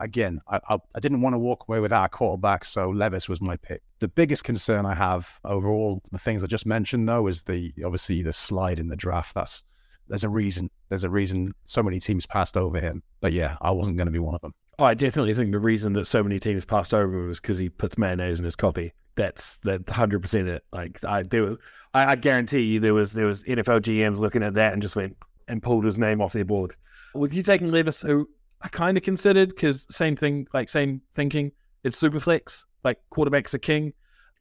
again, 0.00 0.40
I, 0.48 0.60
I, 0.68 0.78
I 0.94 1.00
didn't 1.00 1.20
want 1.20 1.34
to 1.34 1.38
walk 1.38 1.66
away 1.68 1.78
without 1.78 2.04
a 2.04 2.08
quarterback, 2.08 2.64
so 2.64 2.88
Levis 2.88 3.28
was 3.28 3.40
my 3.40 3.56
pick. 3.58 3.82
The 3.98 4.08
biggest 4.08 4.44
concern 4.44 4.86
I 4.86 4.94
have 4.94 5.38
overall, 5.44 6.00
the 6.10 6.18
things 6.18 6.42
I 6.42 6.46
just 6.46 6.64
mentioned, 6.64 7.08
though, 7.08 7.26
is 7.26 7.42
the 7.42 7.72
obviously 7.84 8.22
the 8.22 8.32
slide 8.32 8.78
in 8.78 8.88
the 8.88 8.96
draft. 8.96 9.34
That's 9.34 9.62
there's 10.08 10.24
a 10.24 10.28
reason. 10.28 10.70
There's 10.88 11.04
a 11.04 11.10
reason 11.10 11.54
so 11.66 11.82
many 11.82 12.00
teams 12.00 12.26
passed 12.26 12.56
over 12.56 12.80
him. 12.80 13.02
But 13.20 13.32
yeah, 13.32 13.56
I 13.60 13.70
wasn't 13.70 13.96
going 13.96 14.06
to 14.06 14.12
be 14.12 14.18
one 14.18 14.34
of 14.34 14.40
them. 14.40 14.54
Oh, 14.80 14.84
I 14.86 14.94
definitely 14.94 15.34
think 15.34 15.50
the 15.50 15.58
reason 15.58 15.92
that 15.92 16.06
so 16.06 16.22
many 16.22 16.40
teams 16.40 16.64
passed 16.64 16.94
over 16.94 17.26
was 17.26 17.38
because 17.38 17.58
he 17.58 17.68
puts 17.68 17.98
mayonnaise 17.98 18.38
in 18.38 18.46
his 18.46 18.56
coffee. 18.56 18.94
That's 19.14 19.58
that 19.58 19.86
hundred 19.90 20.22
percent 20.22 20.48
it. 20.48 20.64
Like 20.72 21.04
I 21.04 21.22
there 21.22 21.42
was, 21.42 21.58
I, 21.92 22.12
I, 22.12 22.16
guarantee 22.16 22.62
you 22.62 22.80
there 22.80 22.94
was 22.94 23.12
there 23.12 23.26
was 23.26 23.44
NFL 23.44 23.80
GMs 23.80 24.16
looking 24.16 24.42
at 24.42 24.54
that 24.54 24.72
and 24.72 24.80
just 24.80 24.96
went 24.96 25.18
and 25.48 25.62
pulled 25.62 25.84
his 25.84 25.98
name 25.98 26.22
off 26.22 26.32
their 26.32 26.46
board. 26.46 26.76
With 27.14 27.34
you 27.34 27.42
taking 27.42 27.70
Levis, 27.70 28.00
who 28.00 28.26
I 28.62 28.68
kind 28.68 28.96
of 28.96 29.02
considered 29.02 29.50
because 29.50 29.86
same 29.94 30.16
thing, 30.16 30.46
like 30.54 30.70
same 30.70 31.02
thinking. 31.12 31.52
It's 31.84 31.98
super 31.98 32.18
flex. 32.18 32.64
Like 32.82 33.00
quarterbacks 33.14 33.52
are 33.52 33.58
king. 33.58 33.92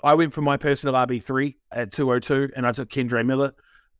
I 0.06 0.13
went 0.13 0.34
for 0.34 0.41
my 0.41 0.56
personal 0.56 0.95
RB 0.95 1.21
three 1.21 1.58
at 1.73 1.91
two 1.91 2.08
hundred 2.08 2.23
two, 2.23 2.49
and 2.56 2.65
I 2.65 2.71
took 2.71 2.88
Kendre 2.88 3.25
Miller. 3.25 3.52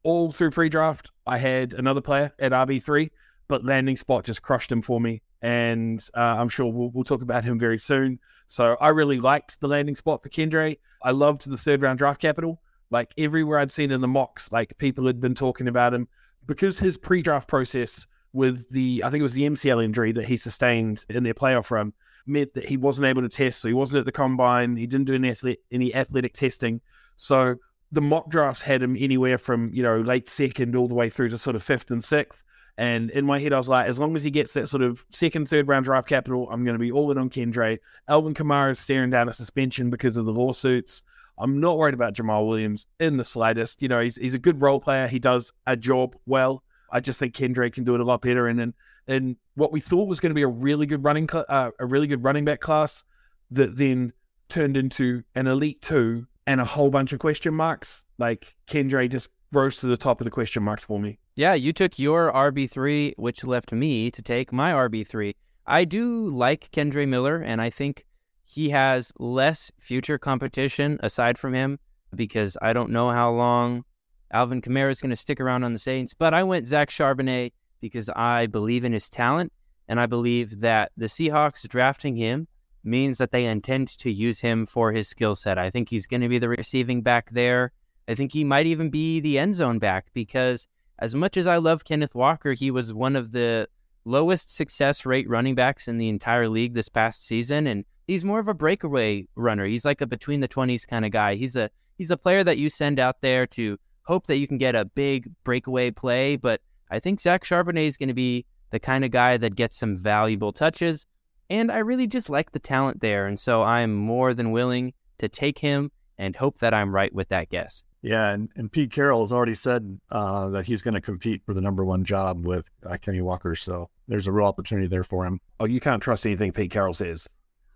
All 0.04 0.32
through 0.32 0.52
pre-draft, 0.52 1.12
I 1.28 1.38
had 1.38 1.74
another 1.74 2.00
player 2.00 2.32
at 2.40 2.54
RB 2.54 2.82
three, 2.82 3.12
but 3.50 3.66
landing 3.66 3.98
spot 3.98 4.24
just 4.24 4.42
crushed 4.42 4.72
him 4.72 4.82
for 4.82 5.02
me 5.02 5.22
and 5.42 6.06
uh, 6.16 6.20
I'm 6.20 6.50
sure 6.50 6.72
we'll, 6.72 6.90
we'll, 6.90 7.04
talk 7.04 7.22
about 7.22 7.46
him 7.46 7.58
very 7.58 7.78
soon. 7.78 8.20
So 8.48 8.76
I 8.82 8.90
really 8.90 9.20
liked 9.20 9.60
the 9.60 9.68
landing 9.68 9.96
spot 9.96 10.22
for 10.22 10.30
Kendre. 10.30 10.78
I 11.02 11.12
loved 11.12 11.50
the 11.50 11.58
third 11.58 11.82
round 11.82 12.00
draft 12.00 12.22
capital. 12.22 12.62
Like 12.92 13.14
everywhere 13.18 13.60
I'd 13.60 13.72
seen 13.72 13.92
in 13.92 14.02
the 14.02 14.08
mocks, 14.08 14.52
like 14.52 14.78
people 14.78 15.06
had 15.06 15.22
been 15.22 15.36
talking 15.36 15.68
about 15.68 15.94
him 15.94 16.08
because 16.46 16.80
his 16.80 16.98
pre-draft 16.98 17.48
process 17.48 18.08
with 18.34 18.70
the 18.72 19.04
I 19.06 19.10
think 19.10 19.22
it 19.22 19.24
was 19.24 19.34
the 19.34 19.48
MCL 19.48 19.84
injury 19.84 20.12
that 20.14 20.26
he 20.26 20.38
sustained 20.38 21.06
in 21.10 21.24
their 21.24 21.34
playoff 21.34 21.72
run 21.72 21.94
meant 22.26 22.54
that 22.54 22.68
he 22.68 22.78
wasn't 22.78 23.08
able 23.08 23.22
to 23.22 23.30
test. 23.30 23.62
So 23.62 23.68
he 23.68 23.74
wasn't 23.74 24.00
at 24.00 24.06
the 24.06 24.12
combine. 24.12 24.76
He 24.76 24.88
didn't 24.88 25.08
do 25.08 25.16
any 25.16 25.30
athletic, 25.30 25.62
any 25.72 25.94
athletic 25.94 26.34
testing. 26.34 26.82
So 27.16 27.56
the 27.92 28.02
mock 28.02 28.30
drafts 28.30 28.62
had 28.62 28.84
him 28.84 28.96
anywhere 29.00 29.38
from 29.38 29.72
you 29.74 29.84
know 29.84 30.00
late 30.00 30.28
second 30.28 30.76
all 30.76 30.88
the 30.88 30.96
way 30.96 31.10
through 31.10 31.30
to 31.30 31.38
sort 31.38 31.56
of 31.56 31.64
fifth 31.64 31.92
and 31.92 32.04
sixth. 32.04 32.44
And 32.80 33.12
in 33.12 33.26
my 33.26 33.40
head, 33.40 33.52
I 33.52 33.58
was 33.58 33.68
like, 33.68 33.88
as 33.88 34.00
long 34.00 34.16
as 34.16 34.24
he 34.24 34.32
gets 34.32 34.54
that 34.54 34.70
sort 34.70 34.82
of 34.82 35.06
second, 35.10 35.50
third 35.50 35.68
round 35.68 35.84
draft 35.84 36.08
capital, 36.08 36.48
I'm 36.50 36.64
going 36.64 36.76
to 36.76 36.80
be 36.80 36.94
all 36.94 37.12
in 37.12 37.18
on 37.18 37.30
Kendre. 37.30 37.78
Alvin 38.08 38.34
Kamara 38.34 38.72
is 38.72 38.80
staring 38.80 39.10
down 39.10 39.28
a 39.28 39.34
suspension 39.34 39.90
because 39.90 40.16
of 40.16 40.24
the 40.24 40.32
lawsuits. 40.32 41.04
I'm 41.38 41.60
not 41.60 41.78
worried 41.78 41.94
about 41.94 42.14
Jamaal 42.14 42.48
Williams 42.48 42.86
in 43.02 43.18
the 43.18 43.26
slightest. 43.26 43.82
You 43.82 43.90
know, 43.90 44.00
he's 44.00 44.16
he's 44.16 44.34
a 44.34 44.40
good 44.40 44.62
role 44.62 44.80
player. 44.80 45.10
He 45.10 45.20
does 45.20 45.52
a 45.68 45.76
job 45.76 46.16
well. 46.26 46.64
I 46.90 47.02
just 47.02 47.20
think 47.20 47.36
Kendre 47.36 47.70
can 47.70 47.84
do 47.84 47.96
it 47.96 48.00
a 48.00 48.06
lot 48.06 48.22
better. 48.22 48.48
And 48.48 48.58
then 48.58 48.74
and 49.10 49.36
what 49.56 49.74
we 49.74 49.82
thought 49.82 50.08
was 50.08 50.22
going 50.22 50.30
to 50.30 50.36
be 50.36 50.44
a 50.44 50.48
really 50.48 50.86
good 50.86 51.04
running 51.04 51.28
cl- 51.28 51.46
uh, 51.50 51.72
a 51.80 51.86
really 51.86 52.08
good 52.08 52.24
running 52.24 52.46
back 52.46 52.62
class 52.62 53.04
that 53.52 53.76
then 53.76 54.14
turned 54.48 54.78
into 54.78 55.24
an 55.36 55.48
elite 55.48 55.82
two 55.82 56.28
and 56.48 56.62
a 56.62 56.66
whole 56.66 56.90
bunch 56.90 57.12
of 57.12 57.20
question 57.20 57.54
marks. 57.54 58.06
Like 58.18 58.56
Kendre 58.68 59.10
just 59.10 59.28
rose 59.52 59.82
to 59.82 59.88
the 59.88 59.98
top 59.98 60.22
of 60.22 60.26
the 60.26 60.32
question 60.32 60.64
marks 60.64 60.86
for 60.86 60.98
me. 60.98 61.20
Yeah, 61.40 61.54
you 61.54 61.72
took 61.72 61.98
your 61.98 62.34
RB3, 62.34 63.14
which 63.16 63.46
left 63.46 63.72
me 63.72 64.12
to 64.12 64.22
take 64.22 64.52
my 64.52 64.74
RB3. 64.74 65.36
I 65.66 65.86
do 65.86 66.28
like 66.28 66.70
Kendre 66.72 67.08
Miller, 67.08 67.38
and 67.38 67.62
I 67.62 67.70
think 67.70 68.06
he 68.44 68.72
has 68.72 69.14
less 69.20 69.72
future 69.80 70.18
competition 70.18 71.00
aside 71.02 71.38
from 71.38 71.54
him 71.54 71.80
because 72.14 72.58
I 72.62 72.74
don't 72.74 72.90
know 72.90 73.12
how 73.12 73.32
long 73.32 73.86
Alvin 74.34 74.62
Kamara 74.62 74.92
is 74.92 75.00
going 75.00 75.12
to 75.12 75.16
stick 75.16 75.40
around 75.40 75.64
on 75.64 75.72
the 75.72 75.80
Saints. 75.80 76.14
But 76.14 76.34
I 76.34 76.44
went 76.44 76.68
Zach 76.68 76.90
Charbonnet 76.90 77.54
because 77.80 78.10
I 78.10 78.48
believe 78.48 78.84
in 78.84 78.92
his 78.92 79.10
talent, 79.10 79.54
and 79.88 79.98
I 79.98 80.08
believe 80.08 80.60
that 80.60 80.92
the 80.98 81.06
Seahawks 81.06 81.66
drafting 81.70 82.18
him 82.18 82.50
means 82.84 83.18
that 83.18 83.32
they 83.32 83.46
intend 83.46 83.88
to 84.00 84.12
use 84.12 84.42
him 84.42 84.66
for 84.66 84.92
his 84.92 85.08
skill 85.08 85.36
set. 85.36 85.58
I 85.58 85.70
think 85.70 85.88
he's 85.88 86.06
going 86.06 86.20
to 86.20 86.28
be 86.28 86.40
the 86.40 86.50
receiving 86.50 87.02
back 87.02 87.30
there. 87.30 87.72
I 88.10 88.16
think 88.16 88.34
he 88.34 88.44
might 88.44 88.66
even 88.66 88.90
be 88.90 89.22
the 89.22 89.40
end 89.40 89.56
zone 89.56 89.80
back 89.80 90.08
because 90.14 90.68
as 91.00 91.16
much 91.16 91.38
as 91.38 91.48
I 91.48 91.58
love 91.58 91.86
Kenneth 91.86 92.14
Walker, 92.14 92.54
he 92.54 92.72
was 92.72 92.94
one 92.94 93.16
of 93.16 93.32
the 93.32 93.68
lowest 94.06 94.54
success 94.54 95.06
rate 95.06 95.30
running 95.30 95.56
backs 95.56 95.88
in 95.88 95.98
the 95.98 96.10
entire 96.10 96.48
league 96.48 96.74
this 96.74 96.90
past 96.90 97.26
season 97.26 97.68
and 97.68 97.86
he's 98.08 98.26
more 98.26 98.40
of 98.40 98.48
a 98.48 98.54
breakaway 98.54 99.28
runner. 99.36 99.66
He's 99.66 99.86
like 99.86 100.02
a 100.02 100.08
between 100.08 100.40
the 100.40 100.48
20s 100.48 100.88
kind 100.88 101.06
of 101.06 101.12
guy. 101.12 101.36
He's 101.36 101.56
a 101.56 101.70
he's 101.98 102.12
a 102.12 102.18
player 102.18 102.44
that 102.44 102.58
you 102.58 102.70
send 102.70 103.00
out 103.00 103.22
there 103.22 103.46
to 103.48 103.78
hope 104.04 104.28
that 104.28 104.38
you 104.38 104.48
can 104.48 104.58
get 104.58 104.76
a 104.76 104.86
big 104.86 105.30
breakaway 105.44 105.92
play, 105.92 106.36
but 106.36 106.62
I 106.90 107.00
think 107.00 107.20
Zach 107.20 107.44
Charbonnet 107.44 107.86
is 107.86 107.98
going 107.98 108.08
to 108.08 108.16
be 108.16 108.46
the 108.72 108.80
kind 108.80 109.06
of 109.06 109.12
guy 109.12 109.38
that 109.38 109.56
gets 109.56 109.78
some 109.78 109.96
valuable 109.96 110.52
touches. 110.52 111.06
And 111.50 111.72
I 111.72 111.78
really 111.80 112.08
just 112.08 112.30
like 112.30 112.52
the 112.52 112.60
talent 112.60 113.02
there. 113.02 113.28
And 113.28 113.40
so 113.40 113.62
I'm 113.62 113.96
more 113.96 114.34
than 114.34 114.52
willing 114.52 114.94
to 115.20 115.30
take 115.30 115.60
him 115.60 115.92
and 116.18 116.36
hope 116.36 116.60
that 116.60 116.74
I'm 116.74 116.94
right 116.94 117.14
with 117.14 117.30
that 117.30 117.50
guess. 117.50 117.84
Yeah, 118.02 118.30
and, 118.30 118.50
and 118.56 118.72
Pete 118.72 118.92
Carroll 118.92 119.22
has 119.22 119.34
already 119.34 119.56
said 119.56 120.00
uh, 120.12 120.50
that 120.50 120.66
he's 120.66 120.82
going 120.82 120.94
to 120.94 121.02
compete 121.02 121.42
for 121.46 121.54
the 121.54 121.62
number 121.62 121.84
one 121.84 122.06
job 122.06 122.46
with 122.46 122.70
uh, 122.86 122.98
Kenny 122.98 123.22
Walker. 123.22 123.56
So 123.56 123.90
there's 124.08 124.28
a 124.28 124.32
real 124.32 124.48
opportunity 124.48 124.88
there 124.88 125.04
for 125.04 125.26
him. 125.26 125.42
Oh, 125.60 125.66
you 125.66 125.82
can't 125.82 126.02
trust 126.02 126.26
anything 126.26 126.52
Pete 126.52 126.72
Carroll 126.72 126.94
says. 126.94 127.28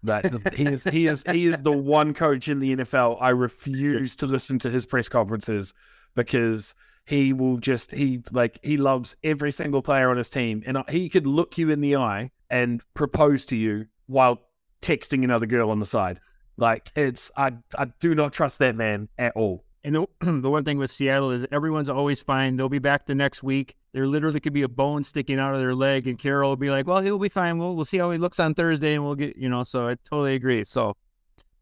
That 0.04 0.54
he 0.54 0.66
is 0.66 0.84
he 0.86 1.08
is 1.08 1.24
he 1.30 1.48
is 1.48 1.62
the 1.62 1.72
one 1.72 2.14
coach 2.14 2.48
in 2.48 2.60
the 2.60 2.78
NFL. 2.78 3.18
I 3.22 3.30
refuse 3.30 4.16
to 4.18 4.26
listen 4.26 4.60
to 4.60 4.70
his 4.70 4.86
press 4.86 5.10
conferences 5.10 5.74
because 6.16 6.76
he 7.06 7.34
will 7.34 7.58
just 7.58 7.92
he 7.92 8.22
like 8.32 8.60
he 8.64 8.78
loves 8.78 9.16
every 9.24 9.52
single 9.52 9.82
player 9.82 10.10
on 10.10 10.18
his 10.18 10.30
team, 10.30 10.64
and 10.66 10.78
he 10.90 11.10
could 11.10 11.28
look 11.28 11.58
you 11.58 11.70
in 11.70 11.82
the 11.82 11.98
eye 11.98 12.32
and 12.50 12.82
propose 12.94 13.46
to 13.48 13.56
you 13.56 13.88
while 14.08 14.42
texting 14.82 15.24
another 15.24 15.46
girl 15.46 15.70
on 15.70 15.80
the 15.80 15.86
side. 15.86 16.20
Like 16.58 16.92
it's 16.96 17.32
I 17.36 17.54
I 17.78 17.86
do 18.00 18.16
not 18.16 18.34
trust 18.34 18.60
that 18.60 18.76
man 18.76 19.10
at 19.18 19.34
all. 19.36 19.64
And 19.84 19.96
the, 19.96 20.08
the 20.22 20.50
one 20.50 20.64
thing 20.64 20.78
with 20.78 20.92
Seattle 20.92 21.32
is 21.32 21.46
everyone's 21.52 21.90
always 21.90 22.22
fine. 22.24 22.56
They'll 22.56 22.70
be 22.70 22.80
back 22.80 23.06
the 23.06 23.16
next 23.16 23.44
week. 23.44 23.76
There 23.92 24.08
literally 24.08 24.40
could 24.40 24.54
be 24.54 24.64
a 24.64 24.68
bone 24.68 25.04
sticking 25.04 25.40
out 25.40 25.54
of 25.54 25.60
their 25.60 25.76
leg, 25.76 26.08
and 26.08 26.18
Carroll 26.18 26.52
will 26.52 26.56
be 26.58 26.72
like, 26.72 26.88
"Well, 26.88 27.02
he'll 27.02 27.20
be 27.20 27.30
fine. 27.30 27.58
We'll 27.58 27.76
we'll 27.76 27.86
see 27.86 28.00
how 28.00 28.10
he 28.12 28.18
looks 28.18 28.40
on 28.40 28.54
Thursday, 28.56 28.96
and 28.96 29.04
we'll 29.04 29.16
get 29.16 29.38
you 29.38 29.50
know." 29.50 29.64
So 29.64 29.90
I 29.90 29.96
totally 30.04 30.34
agree. 30.36 30.64
So 30.64 30.96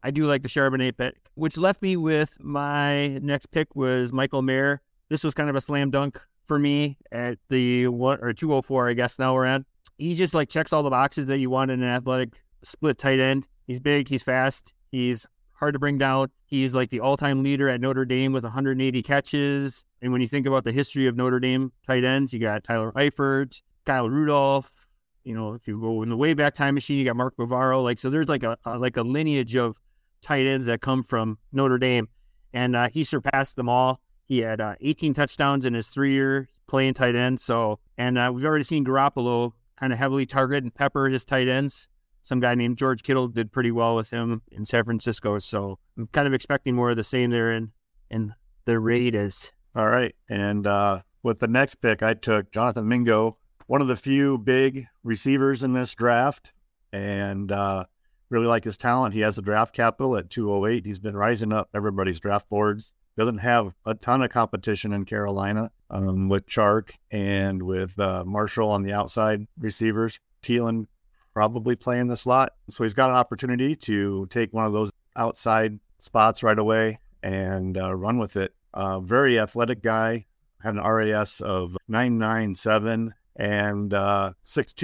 I 0.02 0.10
do 0.10 0.26
like 0.26 0.42
the 0.42 0.48
Charbonnet 0.48 0.96
pick, 0.96 1.16
which 1.34 1.58
left 1.58 1.82
me 1.82 1.96
with 1.96 2.38
my 2.40 3.18
next 3.18 3.46
pick 3.46 3.76
was 3.76 4.12
Michael 4.12 4.42
Mayer 4.42 4.80
this 5.12 5.22
was 5.22 5.34
kind 5.34 5.50
of 5.50 5.56
a 5.56 5.60
slam 5.60 5.90
dunk 5.90 6.18
for 6.46 6.58
me 6.58 6.96
at 7.12 7.36
the 7.50 7.86
one 7.88 8.18
or 8.22 8.32
204, 8.32 8.88
I 8.88 8.94
guess 8.94 9.18
now 9.18 9.34
we're 9.34 9.44
at. 9.44 9.60
He 9.98 10.14
just 10.14 10.32
like 10.32 10.48
checks 10.48 10.72
all 10.72 10.82
the 10.82 10.88
boxes 10.88 11.26
that 11.26 11.38
you 11.38 11.50
want 11.50 11.70
in 11.70 11.82
an 11.82 11.88
athletic 11.88 12.42
split 12.62 12.96
tight 12.96 13.20
end. 13.20 13.46
He's 13.66 13.78
big, 13.78 14.08
he's 14.08 14.22
fast, 14.22 14.72
he's 14.90 15.26
hard 15.62 15.74
to 15.74 15.78
bring 15.78 15.96
down. 15.96 16.28
He's 16.44 16.74
like 16.74 16.90
the 16.90 16.98
all 16.98 17.16
time 17.16 17.44
leader 17.44 17.68
at 17.68 17.80
Notre 17.80 18.04
Dame 18.04 18.32
with 18.32 18.42
180 18.42 19.00
catches. 19.04 19.84
And 20.02 20.10
when 20.10 20.20
you 20.20 20.26
think 20.26 20.44
about 20.44 20.64
the 20.64 20.72
history 20.72 21.06
of 21.06 21.16
Notre 21.16 21.38
Dame 21.38 21.70
tight 21.86 22.02
ends, 22.02 22.32
you 22.32 22.40
got 22.40 22.64
Tyler 22.64 22.90
Eifert, 22.96 23.62
Kyle 23.86 24.10
Rudolph. 24.10 24.72
You 25.22 25.36
know, 25.36 25.54
if 25.54 25.68
you 25.68 25.80
go 25.80 26.02
in 26.02 26.08
the 26.08 26.16
way 26.16 26.34
back 26.34 26.54
time 26.54 26.74
machine, 26.74 26.98
you 26.98 27.04
got 27.04 27.14
Mark 27.14 27.36
Bavaro. 27.36 27.80
Like, 27.80 27.98
so 27.98 28.10
there's 28.10 28.28
like 28.28 28.42
a, 28.42 28.58
a 28.64 28.76
like 28.76 28.96
a 28.96 29.02
lineage 29.02 29.54
of 29.54 29.78
tight 30.20 30.46
ends 30.46 30.66
that 30.66 30.80
come 30.80 31.04
from 31.04 31.38
Notre 31.52 31.78
Dame, 31.78 32.08
and 32.52 32.74
uh, 32.74 32.88
he 32.88 33.04
surpassed 33.04 33.54
them 33.54 33.68
all. 33.68 34.00
He 34.26 34.38
had 34.38 34.60
uh, 34.60 34.74
18 34.80 35.14
touchdowns 35.14 35.64
in 35.64 35.74
his 35.74 35.90
three 35.90 36.12
year 36.12 36.48
playing 36.66 36.94
tight 36.94 37.14
end. 37.14 37.38
So, 37.38 37.78
and 37.96 38.18
uh, 38.18 38.32
we've 38.34 38.44
already 38.44 38.64
seen 38.64 38.84
Garoppolo 38.84 39.52
kind 39.78 39.92
of 39.92 39.98
heavily 40.00 40.26
target 40.26 40.64
and 40.64 40.74
pepper 40.74 41.08
his 41.08 41.24
tight 41.24 41.46
ends. 41.46 41.88
Some 42.22 42.40
guy 42.40 42.54
named 42.54 42.78
George 42.78 43.02
Kittle 43.02 43.28
did 43.28 43.52
pretty 43.52 43.70
well 43.70 43.96
with 43.96 44.10
him 44.10 44.42
in 44.50 44.64
San 44.64 44.84
Francisco. 44.84 45.38
So 45.38 45.78
I'm 45.96 46.08
kind 46.08 46.26
of 46.26 46.34
expecting 46.34 46.74
more 46.74 46.90
of 46.90 46.96
the 46.96 47.04
same 47.04 47.30
there 47.30 47.52
in, 47.52 47.72
in 48.10 48.34
the 48.64 48.78
Raiders. 48.78 49.52
All 49.74 49.88
right. 49.88 50.14
And 50.28 50.66
uh, 50.66 51.02
with 51.22 51.40
the 51.40 51.48
next 51.48 51.76
pick, 51.76 52.02
I 52.02 52.14
took 52.14 52.52
Jonathan 52.52 52.88
Mingo, 52.88 53.38
one 53.66 53.80
of 53.80 53.88
the 53.88 53.96
few 53.96 54.38
big 54.38 54.86
receivers 55.02 55.62
in 55.62 55.72
this 55.72 55.94
draft. 55.94 56.52
And 56.92 57.50
uh, 57.50 57.86
really 58.28 58.46
like 58.46 58.64
his 58.64 58.76
talent. 58.76 59.14
He 59.14 59.20
has 59.20 59.38
a 59.38 59.42
draft 59.42 59.74
capital 59.74 60.16
at 60.16 60.30
208. 60.30 60.84
He's 60.84 60.98
been 60.98 61.16
rising 61.16 61.52
up 61.52 61.70
everybody's 61.74 62.20
draft 62.20 62.48
boards 62.48 62.92
doesn't 63.16 63.38
have 63.38 63.74
a 63.84 63.94
ton 63.94 64.22
of 64.22 64.30
competition 64.30 64.92
in 64.92 65.04
Carolina 65.04 65.70
um, 65.90 66.28
with 66.28 66.46
Chark 66.46 66.92
and 67.10 67.62
with 67.62 67.98
uh, 67.98 68.24
Marshall 68.26 68.70
on 68.70 68.82
the 68.82 68.92
outside 68.92 69.46
receivers. 69.58 70.18
Thielen 70.42 70.86
probably 71.32 71.76
playing 71.76 72.08
the 72.08 72.16
slot. 72.16 72.52
So 72.70 72.84
he's 72.84 72.94
got 72.94 73.10
an 73.10 73.16
opportunity 73.16 73.74
to 73.76 74.26
take 74.30 74.52
one 74.52 74.66
of 74.66 74.72
those 74.72 74.90
outside 75.16 75.78
spots 75.98 76.42
right 76.42 76.58
away 76.58 76.98
and 77.22 77.76
uh, 77.78 77.94
run 77.94 78.18
with 78.18 78.36
it. 78.36 78.54
Uh, 78.74 79.00
very 79.00 79.38
athletic 79.38 79.82
guy, 79.82 80.26
had 80.62 80.74
an 80.74 80.82
RAS 80.82 81.40
of 81.40 81.76
997 81.88 83.14
and 83.36 83.94
uh, 83.94 84.32
6'2, 84.44 84.74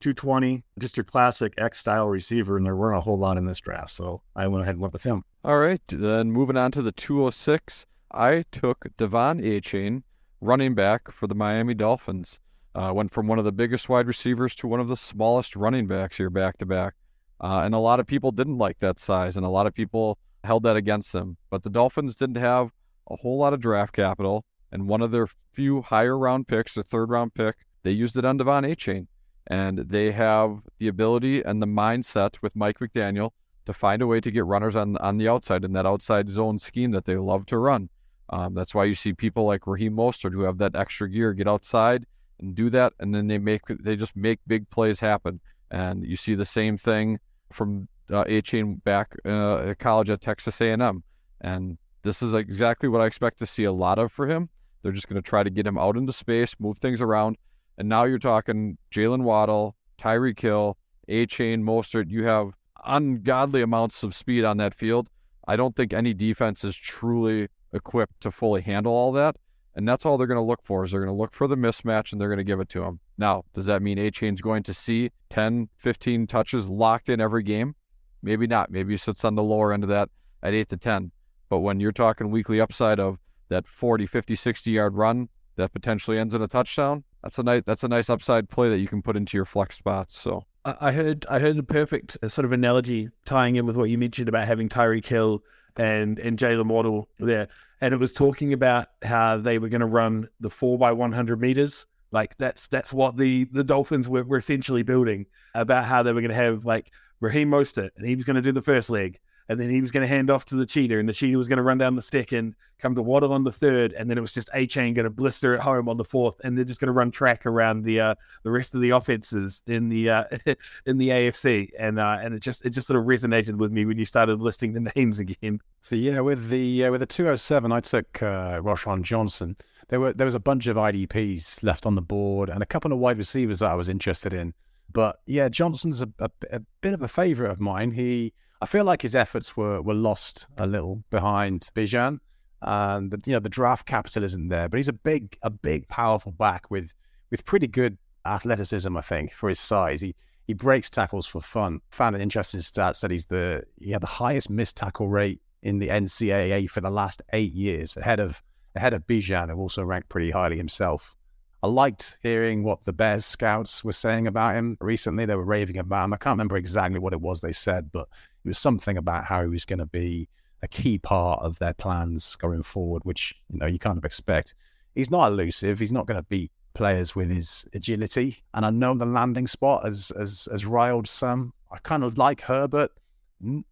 220, 0.00 0.64
just 0.78 0.96
your 0.96 1.04
classic 1.04 1.54
X 1.58 1.78
style 1.78 2.08
receiver, 2.08 2.56
and 2.56 2.64
there 2.64 2.76
weren't 2.76 2.96
a 2.96 3.02
whole 3.02 3.18
lot 3.18 3.36
in 3.36 3.44
this 3.44 3.60
draft. 3.60 3.90
So 3.90 4.22
I 4.34 4.48
went 4.48 4.62
ahead 4.62 4.76
and 4.76 4.82
went 4.82 4.92
with 4.92 5.02
him. 5.02 5.24
All 5.44 5.58
right. 5.58 5.82
Then 5.88 6.32
moving 6.32 6.56
on 6.56 6.70
to 6.72 6.82
the 6.82 6.92
206, 6.92 7.86
I 8.12 8.44
took 8.50 8.86
De'Von 8.96 9.42
Achane, 9.44 10.02
running 10.40 10.74
back 10.74 11.10
for 11.10 11.26
the 11.26 11.34
Miami 11.34 11.74
Dolphins. 11.74 12.40
Uh, 12.74 12.92
went 12.94 13.12
from 13.12 13.26
one 13.26 13.38
of 13.38 13.44
the 13.44 13.52
biggest 13.52 13.88
wide 13.88 14.06
receivers 14.06 14.54
to 14.54 14.68
one 14.68 14.78
of 14.80 14.88
the 14.88 14.96
smallest 14.96 15.56
running 15.56 15.86
backs 15.86 16.18
here 16.18 16.30
back 16.30 16.56
to 16.58 16.66
back. 16.66 16.94
Uh, 17.40 17.62
and 17.64 17.74
a 17.74 17.78
lot 17.78 17.98
of 17.98 18.06
people 18.06 18.30
didn't 18.30 18.58
like 18.58 18.78
that 18.78 19.00
size, 19.00 19.36
and 19.36 19.44
a 19.44 19.50
lot 19.50 19.66
of 19.66 19.74
people 19.74 20.18
held 20.44 20.62
that 20.62 20.76
against 20.76 21.12
them. 21.12 21.36
But 21.48 21.62
the 21.62 21.70
Dolphins 21.70 22.14
didn't 22.14 22.36
have 22.36 22.70
a 23.10 23.16
whole 23.16 23.38
lot 23.38 23.54
of 23.54 23.60
draft 23.60 23.92
capital, 23.92 24.44
and 24.70 24.86
one 24.86 25.02
of 25.02 25.10
their 25.10 25.26
few 25.52 25.82
higher 25.82 26.16
round 26.16 26.46
picks, 26.48 26.74
the 26.74 26.82
third 26.82 27.10
round 27.10 27.34
pick, 27.34 27.56
they 27.82 27.90
used 27.90 28.16
it 28.16 28.24
on 28.24 28.38
De'Von 28.38 28.70
Achane, 28.70 29.06
and 29.46 29.78
they 29.78 30.12
have 30.12 30.60
the 30.78 30.88
ability 30.88 31.42
and 31.42 31.62
the 31.62 31.66
mindset 31.66 32.40
with 32.42 32.54
Mike 32.54 32.78
McDaniel 32.78 33.30
to 33.66 33.72
find 33.72 34.02
a 34.02 34.06
way 34.06 34.20
to 34.20 34.30
get 34.30 34.44
runners 34.44 34.76
on 34.76 34.96
on 34.98 35.16
the 35.16 35.28
outside 35.28 35.64
in 35.64 35.72
that 35.72 35.86
outside 35.86 36.30
zone 36.30 36.58
scheme 36.58 36.90
that 36.92 37.04
they 37.04 37.16
love 37.16 37.46
to 37.46 37.58
run. 37.58 37.88
Um, 38.28 38.54
that's 38.54 38.74
why 38.74 38.84
you 38.84 38.94
see 38.94 39.12
people 39.12 39.44
like 39.44 39.66
Raheem 39.66 39.94
Mostert 39.94 40.32
who 40.32 40.42
have 40.42 40.58
that 40.58 40.76
extra 40.76 41.08
gear 41.10 41.32
get 41.32 41.48
outside 41.48 42.06
and 42.40 42.54
do 42.54 42.70
that, 42.70 42.92
and 42.98 43.14
then 43.14 43.26
they 43.26 43.38
make 43.38 43.62
they 43.68 43.96
just 43.96 44.16
make 44.16 44.40
big 44.46 44.68
plays 44.70 45.00
happen. 45.00 45.40
And 45.70 46.04
you 46.04 46.16
see 46.16 46.34
the 46.34 46.44
same 46.44 46.76
thing 46.76 47.18
from 47.52 47.88
uh, 48.10 48.24
Achane 48.24 48.82
back 48.82 49.14
uh, 49.24 49.58
at 49.58 49.78
college 49.78 50.10
at 50.10 50.20
Texas 50.20 50.60
A&M, 50.60 51.02
and 51.40 51.78
this 52.02 52.22
is 52.22 52.34
exactly 52.34 52.88
what 52.88 53.00
I 53.00 53.06
expect 53.06 53.38
to 53.38 53.46
see 53.46 53.64
a 53.64 53.72
lot 53.72 53.98
of 53.98 54.10
for 54.10 54.26
him. 54.26 54.48
They're 54.82 54.92
just 54.92 55.08
going 55.08 55.22
to 55.22 55.28
try 55.28 55.42
to 55.42 55.50
get 55.50 55.66
him 55.66 55.78
out 55.78 55.96
into 55.96 56.12
space, 56.12 56.54
move 56.58 56.78
things 56.78 57.00
around, 57.00 57.36
and 57.78 57.88
now 57.88 58.04
you're 58.04 58.18
talking 58.18 58.78
Jaylen 58.90 59.22
Waddle, 59.22 59.76
Tyreek 59.98 60.40
Hill, 60.40 60.76
Achane, 61.08 61.62
Mostert. 61.62 62.10
You 62.10 62.24
have 62.24 62.52
ungodly 62.84 63.62
amounts 63.62 64.02
of 64.02 64.14
speed 64.14 64.44
on 64.44 64.56
that 64.56 64.74
field. 64.74 65.08
I 65.46 65.56
don't 65.56 65.76
think 65.76 65.92
any 65.92 66.14
defense 66.14 66.64
is 66.64 66.76
truly 66.76 67.48
equipped 67.72 68.20
to 68.22 68.30
fully 68.30 68.62
handle 68.62 68.92
all 68.92 69.12
that. 69.12 69.36
And 69.80 69.88
that's 69.88 70.04
all 70.04 70.18
they're 70.18 70.26
going 70.26 70.36
to 70.36 70.42
look 70.42 70.60
for 70.62 70.84
is 70.84 70.92
they're 70.92 71.00
going 71.00 71.16
to 71.16 71.18
look 71.18 71.32
for 71.32 71.46
the 71.46 71.56
mismatch 71.56 72.12
and 72.12 72.20
they're 72.20 72.28
going 72.28 72.36
to 72.36 72.44
give 72.44 72.60
it 72.60 72.68
to 72.68 72.84
him. 72.84 73.00
Now, 73.16 73.44
does 73.54 73.64
that 73.64 73.80
mean 73.80 73.96
Achane's 73.96 74.42
going 74.42 74.62
to 74.64 74.74
see 74.74 75.08
10, 75.30 75.70
15 75.78 76.26
touches 76.26 76.68
locked 76.68 77.08
in 77.08 77.18
every 77.18 77.42
game? 77.42 77.74
Maybe 78.22 78.46
not. 78.46 78.70
Maybe 78.70 78.92
he 78.92 78.98
sits 78.98 79.24
on 79.24 79.36
the 79.36 79.42
lower 79.42 79.72
end 79.72 79.82
of 79.82 79.88
that 79.88 80.10
at 80.42 80.52
8 80.52 80.68
to 80.68 80.76
10. 80.76 81.12
But 81.48 81.60
when 81.60 81.80
you're 81.80 81.92
talking 81.92 82.30
weekly 82.30 82.60
upside 82.60 83.00
of 83.00 83.16
that 83.48 83.66
40, 83.66 84.04
50, 84.04 84.34
60 84.34 84.70
yard 84.70 84.96
run 84.96 85.30
that 85.56 85.72
potentially 85.72 86.18
ends 86.18 86.34
in 86.34 86.42
a 86.42 86.46
touchdown, 86.46 87.04
that's 87.22 87.38
a 87.38 87.42
nice 87.42 87.62
that's 87.64 87.82
a 87.82 87.88
nice 87.88 88.10
upside 88.10 88.50
play 88.50 88.68
that 88.68 88.80
you 88.80 88.86
can 88.86 89.00
put 89.00 89.16
into 89.16 89.38
your 89.38 89.46
flex 89.46 89.78
spots. 89.78 90.18
So 90.18 90.44
I 90.66 90.92
heard 90.92 91.24
I 91.30 91.38
heard 91.38 91.56
a 91.56 91.62
perfect 91.62 92.18
uh, 92.22 92.28
sort 92.28 92.44
of 92.44 92.52
analogy 92.52 93.08
tying 93.24 93.56
in 93.56 93.64
with 93.64 93.78
what 93.78 93.84
you 93.88 93.96
mentioned 93.96 94.28
about 94.28 94.46
having 94.46 94.68
Tyreek 94.68 95.06
Hill 95.06 95.42
and 95.76 96.18
and 96.18 96.38
Jalen 96.38 96.66
Waddle 96.66 97.08
there, 97.18 97.48
and 97.80 97.94
it 97.94 97.98
was 97.98 98.12
talking 98.12 98.52
about 98.52 98.88
how 99.02 99.36
they 99.36 99.58
were 99.58 99.68
going 99.68 99.80
to 99.80 99.86
run 99.86 100.28
the 100.40 100.50
four 100.50 100.78
by 100.78 100.92
one 100.92 101.12
hundred 101.12 101.40
meters. 101.40 101.86
Like 102.12 102.36
that's 102.38 102.66
that's 102.66 102.92
what 102.92 103.16
the 103.16 103.44
the 103.52 103.64
Dolphins 103.64 104.08
were, 104.08 104.24
were 104.24 104.38
essentially 104.38 104.82
building 104.82 105.26
about 105.54 105.84
how 105.84 106.02
they 106.02 106.12
were 106.12 106.20
going 106.20 106.30
to 106.30 106.34
have 106.34 106.64
like 106.64 106.92
Raheem 107.20 107.50
Mostert, 107.50 107.90
and 107.96 108.06
he 108.06 108.14
was 108.14 108.24
going 108.24 108.36
to 108.36 108.42
do 108.42 108.52
the 108.52 108.62
first 108.62 108.90
leg, 108.90 109.18
and 109.50 109.60
then 109.60 109.68
he 109.68 109.80
was 109.80 109.90
going 109.90 110.02
to 110.02 110.06
hand 110.06 110.30
off 110.30 110.44
to 110.44 110.54
the 110.54 110.64
cheetah, 110.64 110.96
and 110.96 111.08
the 111.08 111.12
cheetah 111.12 111.36
was 111.36 111.48
going 111.48 111.56
to 111.56 111.64
run 111.64 111.76
down 111.76 111.96
the 111.96 112.02
stick 112.02 112.30
and 112.30 112.54
come 112.78 112.94
to 112.94 113.02
Waddle 113.02 113.32
on 113.32 113.42
the 113.42 113.50
third, 113.50 113.92
and 113.94 114.08
then 114.08 114.16
it 114.16 114.20
was 114.20 114.32
just 114.32 114.48
Achane 114.52 114.94
going 114.94 115.04
to 115.04 115.10
blister 115.10 115.54
at 115.54 115.60
home 115.60 115.88
on 115.88 115.96
the 115.96 116.04
fourth, 116.04 116.40
and 116.44 116.56
they're 116.56 116.64
just 116.64 116.78
going 116.78 116.86
to 116.86 116.92
run 116.92 117.10
track 117.10 117.46
around 117.46 117.82
the 117.82 117.98
uh, 117.98 118.14
the 118.44 118.50
rest 118.52 118.76
of 118.76 118.80
the 118.80 118.90
offenses 118.90 119.64
in 119.66 119.88
the 119.88 120.08
uh, 120.08 120.24
in 120.86 120.98
the 120.98 121.08
AFC, 121.08 121.68
and 121.76 121.98
uh, 121.98 122.18
and 122.22 122.32
it 122.32 122.42
just 122.42 122.64
it 122.64 122.70
just 122.70 122.86
sort 122.86 122.96
of 122.96 123.06
resonated 123.06 123.56
with 123.56 123.72
me 123.72 123.84
when 123.84 123.98
you 123.98 124.04
started 124.04 124.40
listing 124.40 124.72
the 124.72 124.92
names 124.94 125.18
again. 125.18 125.60
So 125.82 125.96
yeah, 125.96 126.20
with 126.20 126.48
the 126.48 126.84
uh, 126.84 126.92
with 126.92 127.00
the 127.00 127.06
207, 127.06 127.72
I 127.72 127.80
took 127.80 128.22
uh, 128.22 128.60
Roschon 128.60 129.02
Johnson. 129.02 129.56
There 129.88 129.98
were 129.98 130.12
there 130.12 130.26
was 130.26 130.36
a 130.36 130.40
bunch 130.40 130.68
of 130.68 130.76
IDPs 130.76 131.64
left 131.64 131.86
on 131.86 131.96
the 131.96 132.02
board 132.02 132.50
and 132.50 132.62
a 132.62 132.66
couple 132.66 132.92
of 132.92 133.00
wide 133.00 133.18
receivers 133.18 133.58
that 133.58 133.72
I 133.72 133.74
was 133.74 133.88
interested 133.88 134.32
in. 134.32 134.54
But 134.92 135.18
yeah, 135.26 135.48
Johnson's 135.48 136.02
a, 136.02 136.08
a, 136.20 136.30
a 136.52 136.60
bit 136.82 136.94
of 136.94 137.02
a 137.02 137.08
favorite 137.08 137.50
of 137.50 137.60
mine. 137.60 137.90
He 137.90 138.32
I 138.60 138.66
feel 138.66 138.84
like 138.84 139.02
his 139.02 139.14
efforts 139.14 139.56
were 139.56 139.80
were 139.80 139.94
lost 139.94 140.46
a 140.58 140.66
little 140.66 141.02
behind 141.10 141.70
Bijan. 141.74 142.18
And 142.62 143.10
the, 143.10 143.20
you 143.24 143.32
know 143.32 143.40
the 143.40 143.48
draft 143.48 143.86
capital 143.86 144.22
isn't 144.22 144.48
there, 144.48 144.68
but 144.68 144.76
he's 144.76 144.88
a 144.88 144.92
big 144.92 145.36
a 145.42 145.50
big 145.50 145.88
powerful 145.88 146.32
back 146.32 146.70
with 146.70 146.92
with 147.30 147.44
pretty 147.44 147.66
good 147.66 147.96
athleticism. 148.26 148.94
I 148.94 149.00
think 149.00 149.32
for 149.32 149.48
his 149.48 149.58
size, 149.58 150.02
he 150.02 150.14
he 150.46 150.52
breaks 150.52 150.90
tackles 150.90 151.26
for 151.26 151.40
fun. 151.40 151.80
Found 151.92 152.16
an 152.16 152.22
interesting 152.22 152.60
stat 152.60 152.98
that 153.00 153.10
he's 153.10 153.26
the 153.26 153.64
he 153.80 153.92
had 153.92 154.02
the 154.02 154.06
highest 154.06 154.50
missed 154.50 154.76
tackle 154.76 155.08
rate 155.08 155.40
in 155.62 155.78
the 155.78 155.88
NCAA 155.88 156.68
for 156.68 156.80
the 156.80 156.90
last 156.90 157.22
eight 157.32 157.52
years, 157.52 157.96
ahead 157.96 158.20
of 158.20 158.42
ahead 158.74 158.92
of 158.92 159.06
Bijan, 159.06 159.50
who 159.50 159.56
also 159.56 159.82
ranked 159.82 160.10
pretty 160.10 160.30
highly 160.30 160.56
himself. 160.56 161.16
I 161.62 161.66
liked 161.66 162.18
hearing 162.22 162.62
what 162.62 162.84
the 162.84 162.92
Bears 162.92 163.26
scouts 163.26 163.84
were 163.84 163.92
saying 163.92 164.26
about 164.26 164.54
him 164.54 164.78
recently. 164.80 165.26
They 165.26 165.34
were 165.34 165.44
raving 165.44 165.76
about 165.76 166.04
him. 166.04 166.14
I 166.14 166.16
can't 166.16 166.32
remember 166.34 166.56
exactly 166.56 166.98
what 166.98 167.12
it 167.12 167.20
was 167.20 167.42
they 167.42 167.52
said, 167.52 167.92
but 167.92 168.08
it 168.44 168.48
was 168.48 168.58
something 168.58 168.96
about 168.96 169.24
how 169.24 169.42
he 169.42 169.48
was 169.48 169.64
going 169.64 169.78
to 169.78 169.86
be 169.86 170.28
a 170.62 170.68
key 170.68 170.98
part 170.98 171.40
of 171.42 171.58
their 171.58 171.74
plans 171.74 172.36
going 172.36 172.62
forward, 172.62 173.02
which 173.04 173.34
you 173.50 173.58
know 173.58 173.66
you 173.66 173.78
kind 173.78 173.98
of 173.98 174.04
expect. 174.04 174.54
He's 174.94 175.10
not 175.10 175.28
elusive. 175.28 175.78
He's 175.78 175.92
not 175.92 176.06
going 176.06 176.18
to 176.18 176.26
beat 176.28 176.50
players 176.74 177.14
with 177.14 177.30
his 177.30 177.64
agility. 177.74 178.42
And 178.54 178.64
I 178.64 178.70
know 178.70 178.94
the 178.94 179.06
landing 179.06 179.46
spot 179.46 179.84
has 179.84 180.12
has, 180.16 180.48
has 180.50 180.66
riled 180.66 181.06
some. 181.06 181.52
I 181.70 181.78
kind 181.78 182.04
of 182.04 182.18
like 182.18 182.40
Herbert. 182.40 182.90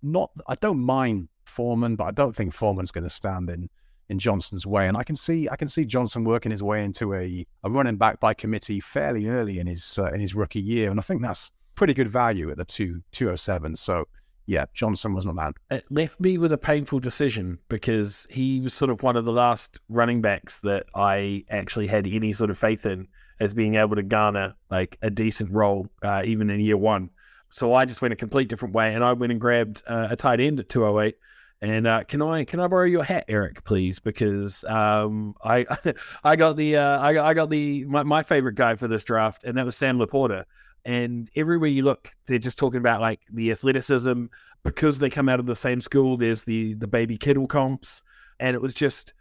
Not 0.02 0.30
I 0.46 0.54
don't 0.54 0.80
mind 0.80 1.28
Foreman, 1.44 1.96
but 1.96 2.04
I 2.04 2.10
don't 2.12 2.34
think 2.34 2.54
Foreman's 2.54 2.90
going 2.90 3.04
to 3.04 3.10
stand 3.10 3.50
in 3.50 3.68
in 4.08 4.18
Johnson's 4.18 4.66
way. 4.66 4.88
And 4.88 4.96
I 4.96 5.02
can 5.02 5.16
see 5.16 5.48
I 5.50 5.56
can 5.56 5.68
see 5.68 5.84
Johnson 5.84 6.24
working 6.24 6.52
his 6.52 6.62
way 6.62 6.84
into 6.84 7.14
a, 7.14 7.46
a 7.64 7.70
running 7.70 7.96
back 7.96 8.20
by 8.20 8.34
committee 8.34 8.80
fairly 8.80 9.28
early 9.28 9.58
in 9.58 9.66
his 9.66 9.98
uh, 9.98 10.06
in 10.06 10.20
his 10.20 10.34
rookie 10.34 10.60
year, 10.60 10.90
and 10.90 10.98
I 10.98 11.02
think 11.02 11.22
that's 11.22 11.50
pretty 11.74 11.94
good 11.94 12.08
value 12.08 12.50
at 12.50 12.56
the 12.56 12.64
two 12.64 13.02
two 13.12 13.30
oh 13.30 13.36
seven. 13.36 13.76
So 13.76 14.06
yeah, 14.48 14.64
Johnson 14.72 15.12
was 15.12 15.26
my 15.26 15.32
man. 15.34 15.52
It 15.70 15.84
left 15.90 16.18
me 16.18 16.38
with 16.38 16.52
a 16.52 16.58
painful 16.58 17.00
decision 17.00 17.58
because 17.68 18.26
he 18.30 18.60
was 18.60 18.72
sort 18.72 18.90
of 18.90 19.02
one 19.02 19.14
of 19.14 19.26
the 19.26 19.32
last 19.32 19.78
running 19.90 20.22
backs 20.22 20.60
that 20.60 20.86
I 20.94 21.44
actually 21.50 21.86
had 21.86 22.06
any 22.06 22.32
sort 22.32 22.48
of 22.48 22.56
faith 22.56 22.86
in 22.86 23.08
as 23.40 23.52
being 23.52 23.74
able 23.74 23.96
to 23.96 24.02
garner 24.02 24.54
like 24.70 24.96
a 25.02 25.10
decent 25.10 25.52
role 25.52 25.90
uh, 26.02 26.22
even 26.24 26.48
in 26.48 26.60
year 26.60 26.78
one. 26.78 27.10
So 27.50 27.74
I 27.74 27.84
just 27.84 28.00
went 28.00 28.14
a 28.14 28.16
complete 28.16 28.48
different 28.48 28.74
way, 28.74 28.94
and 28.94 29.04
I 29.04 29.12
went 29.12 29.32
and 29.32 29.40
grabbed 29.40 29.82
uh, 29.86 30.08
a 30.10 30.16
tight 30.16 30.40
end 30.40 30.60
at 30.60 30.70
two 30.70 30.84
oh 30.86 30.98
eight 30.98 31.16
and 31.60 31.86
uh, 31.86 32.04
can 32.04 32.22
I 32.22 32.44
can 32.44 32.60
I 32.60 32.68
borrow 32.68 32.84
your 32.84 33.02
hat, 33.02 33.24
Eric, 33.28 33.64
please? 33.64 33.98
Because 33.98 34.64
um, 34.64 35.34
I 35.42 35.66
I 36.24 36.36
got 36.36 36.56
the 36.56 36.76
uh, 36.76 37.00
I 37.00 37.12
got 37.12 37.26
I 37.26 37.34
got 37.34 37.50
the 37.50 37.84
my, 37.84 38.02
my 38.02 38.22
favorite 38.22 38.54
guy 38.54 38.76
for 38.76 38.88
this 38.88 39.04
draft, 39.04 39.44
and 39.44 39.58
that 39.58 39.64
was 39.64 39.76
Sam 39.76 39.98
Laporta. 39.98 40.44
And 40.84 41.30
everywhere 41.36 41.68
you 41.68 41.82
look, 41.82 42.10
they're 42.26 42.38
just 42.38 42.58
talking 42.58 42.78
about 42.78 43.00
like 43.00 43.20
the 43.32 43.50
athleticism 43.50 44.26
because 44.62 44.98
they 44.98 45.10
come 45.10 45.28
out 45.28 45.40
of 45.40 45.46
the 45.46 45.56
same 45.56 45.80
school. 45.80 46.16
There's 46.16 46.44
the 46.44 46.74
the 46.74 46.86
baby 46.86 47.16
Kittle 47.18 47.46
comps, 47.46 48.02
and 48.40 48.54
it 48.54 48.62
was 48.62 48.74
just 48.74 49.12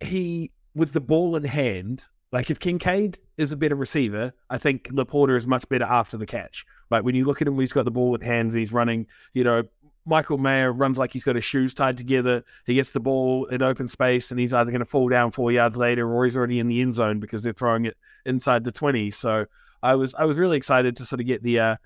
he 0.00 0.50
with 0.74 0.92
the 0.92 1.00
ball 1.00 1.36
in 1.36 1.44
hand. 1.44 2.04
Like 2.32 2.50
if 2.50 2.58
Kincaid 2.58 3.18
is 3.36 3.52
a 3.52 3.56
better 3.56 3.74
receiver, 3.74 4.32
I 4.48 4.56
think 4.56 4.88
Laporta 4.88 5.36
is 5.36 5.46
much 5.46 5.68
better 5.68 5.84
after 5.84 6.16
the 6.16 6.24
catch. 6.24 6.64
Like 6.90 7.04
when 7.04 7.14
you 7.14 7.26
look 7.26 7.42
at 7.42 7.48
him, 7.48 7.58
he's 7.58 7.74
got 7.74 7.84
the 7.84 7.90
ball 7.90 8.14
in 8.14 8.22
hands, 8.22 8.54
he's 8.54 8.72
running, 8.72 9.06
you 9.34 9.44
know, 9.44 9.64
Michael 10.04 10.38
Mayer 10.38 10.72
runs 10.72 10.98
like 10.98 11.12
he's 11.12 11.24
got 11.24 11.36
his 11.36 11.44
shoes 11.44 11.74
tied 11.74 11.96
together. 11.96 12.42
He 12.66 12.74
gets 12.74 12.90
the 12.90 13.00
ball 13.00 13.44
in 13.46 13.62
open 13.62 13.86
space, 13.86 14.30
and 14.30 14.40
he's 14.40 14.52
either 14.52 14.70
going 14.70 14.80
to 14.80 14.86
fall 14.86 15.08
down 15.08 15.30
four 15.30 15.52
yards 15.52 15.76
later, 15.76 16.10
or 16.12 16.24
he's 16.24 16.36
already 16.36 16.58
in 16.58 16.68
the 16.68 16.80
end 16.80 16.94
zone 16.94 17.20
because 17.20 17.42
they're 17.42 17.52
throwing 17.52 17.84
it 17.84 17.96
inside 18.26 18.64
the 18.64 18.72
twenty. 18.72 19.10
So 19.10 19.46
I 19.82 19.94
was 19.94 20.14
I 20.14 20.24
was 20.24 20.36
really 20.36 20.56
excited 20.56 20.96
to 20.96 21.04
sort 21.04 21.20
of 21.20 21.26
get 21.26 21.42
the 21.42 21.60
uh, 21.60 21.76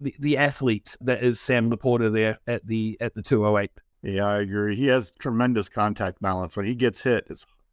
the, 0.00 0.14
the 0.18 0.36
athlete 0.36 0.96
that 1.00 1.22
is 1.22 1.40
Sam 1.40 1.70
Laporta 1.70 2.12
there 2.12 2.38
at 2.46 2.66
the 2.66 2.96
at 3.00 3.14
the 3.14 3.22
two 3.22 3.46
oh 3.46 3.58
eight. 3.58 3.70
Yeah, 4.02 4.26
I 4.26 4.40
agree. 4.40 4.76
He 4.76 4.86
has 4.88 5.12
tremendous 5.18 5.68
contact 5.68 6.20
balance. 6.20 6.56
When 6.56 6.66
he 6.66 6.74
gets 6.74 7.00
hit, 7.00 7.26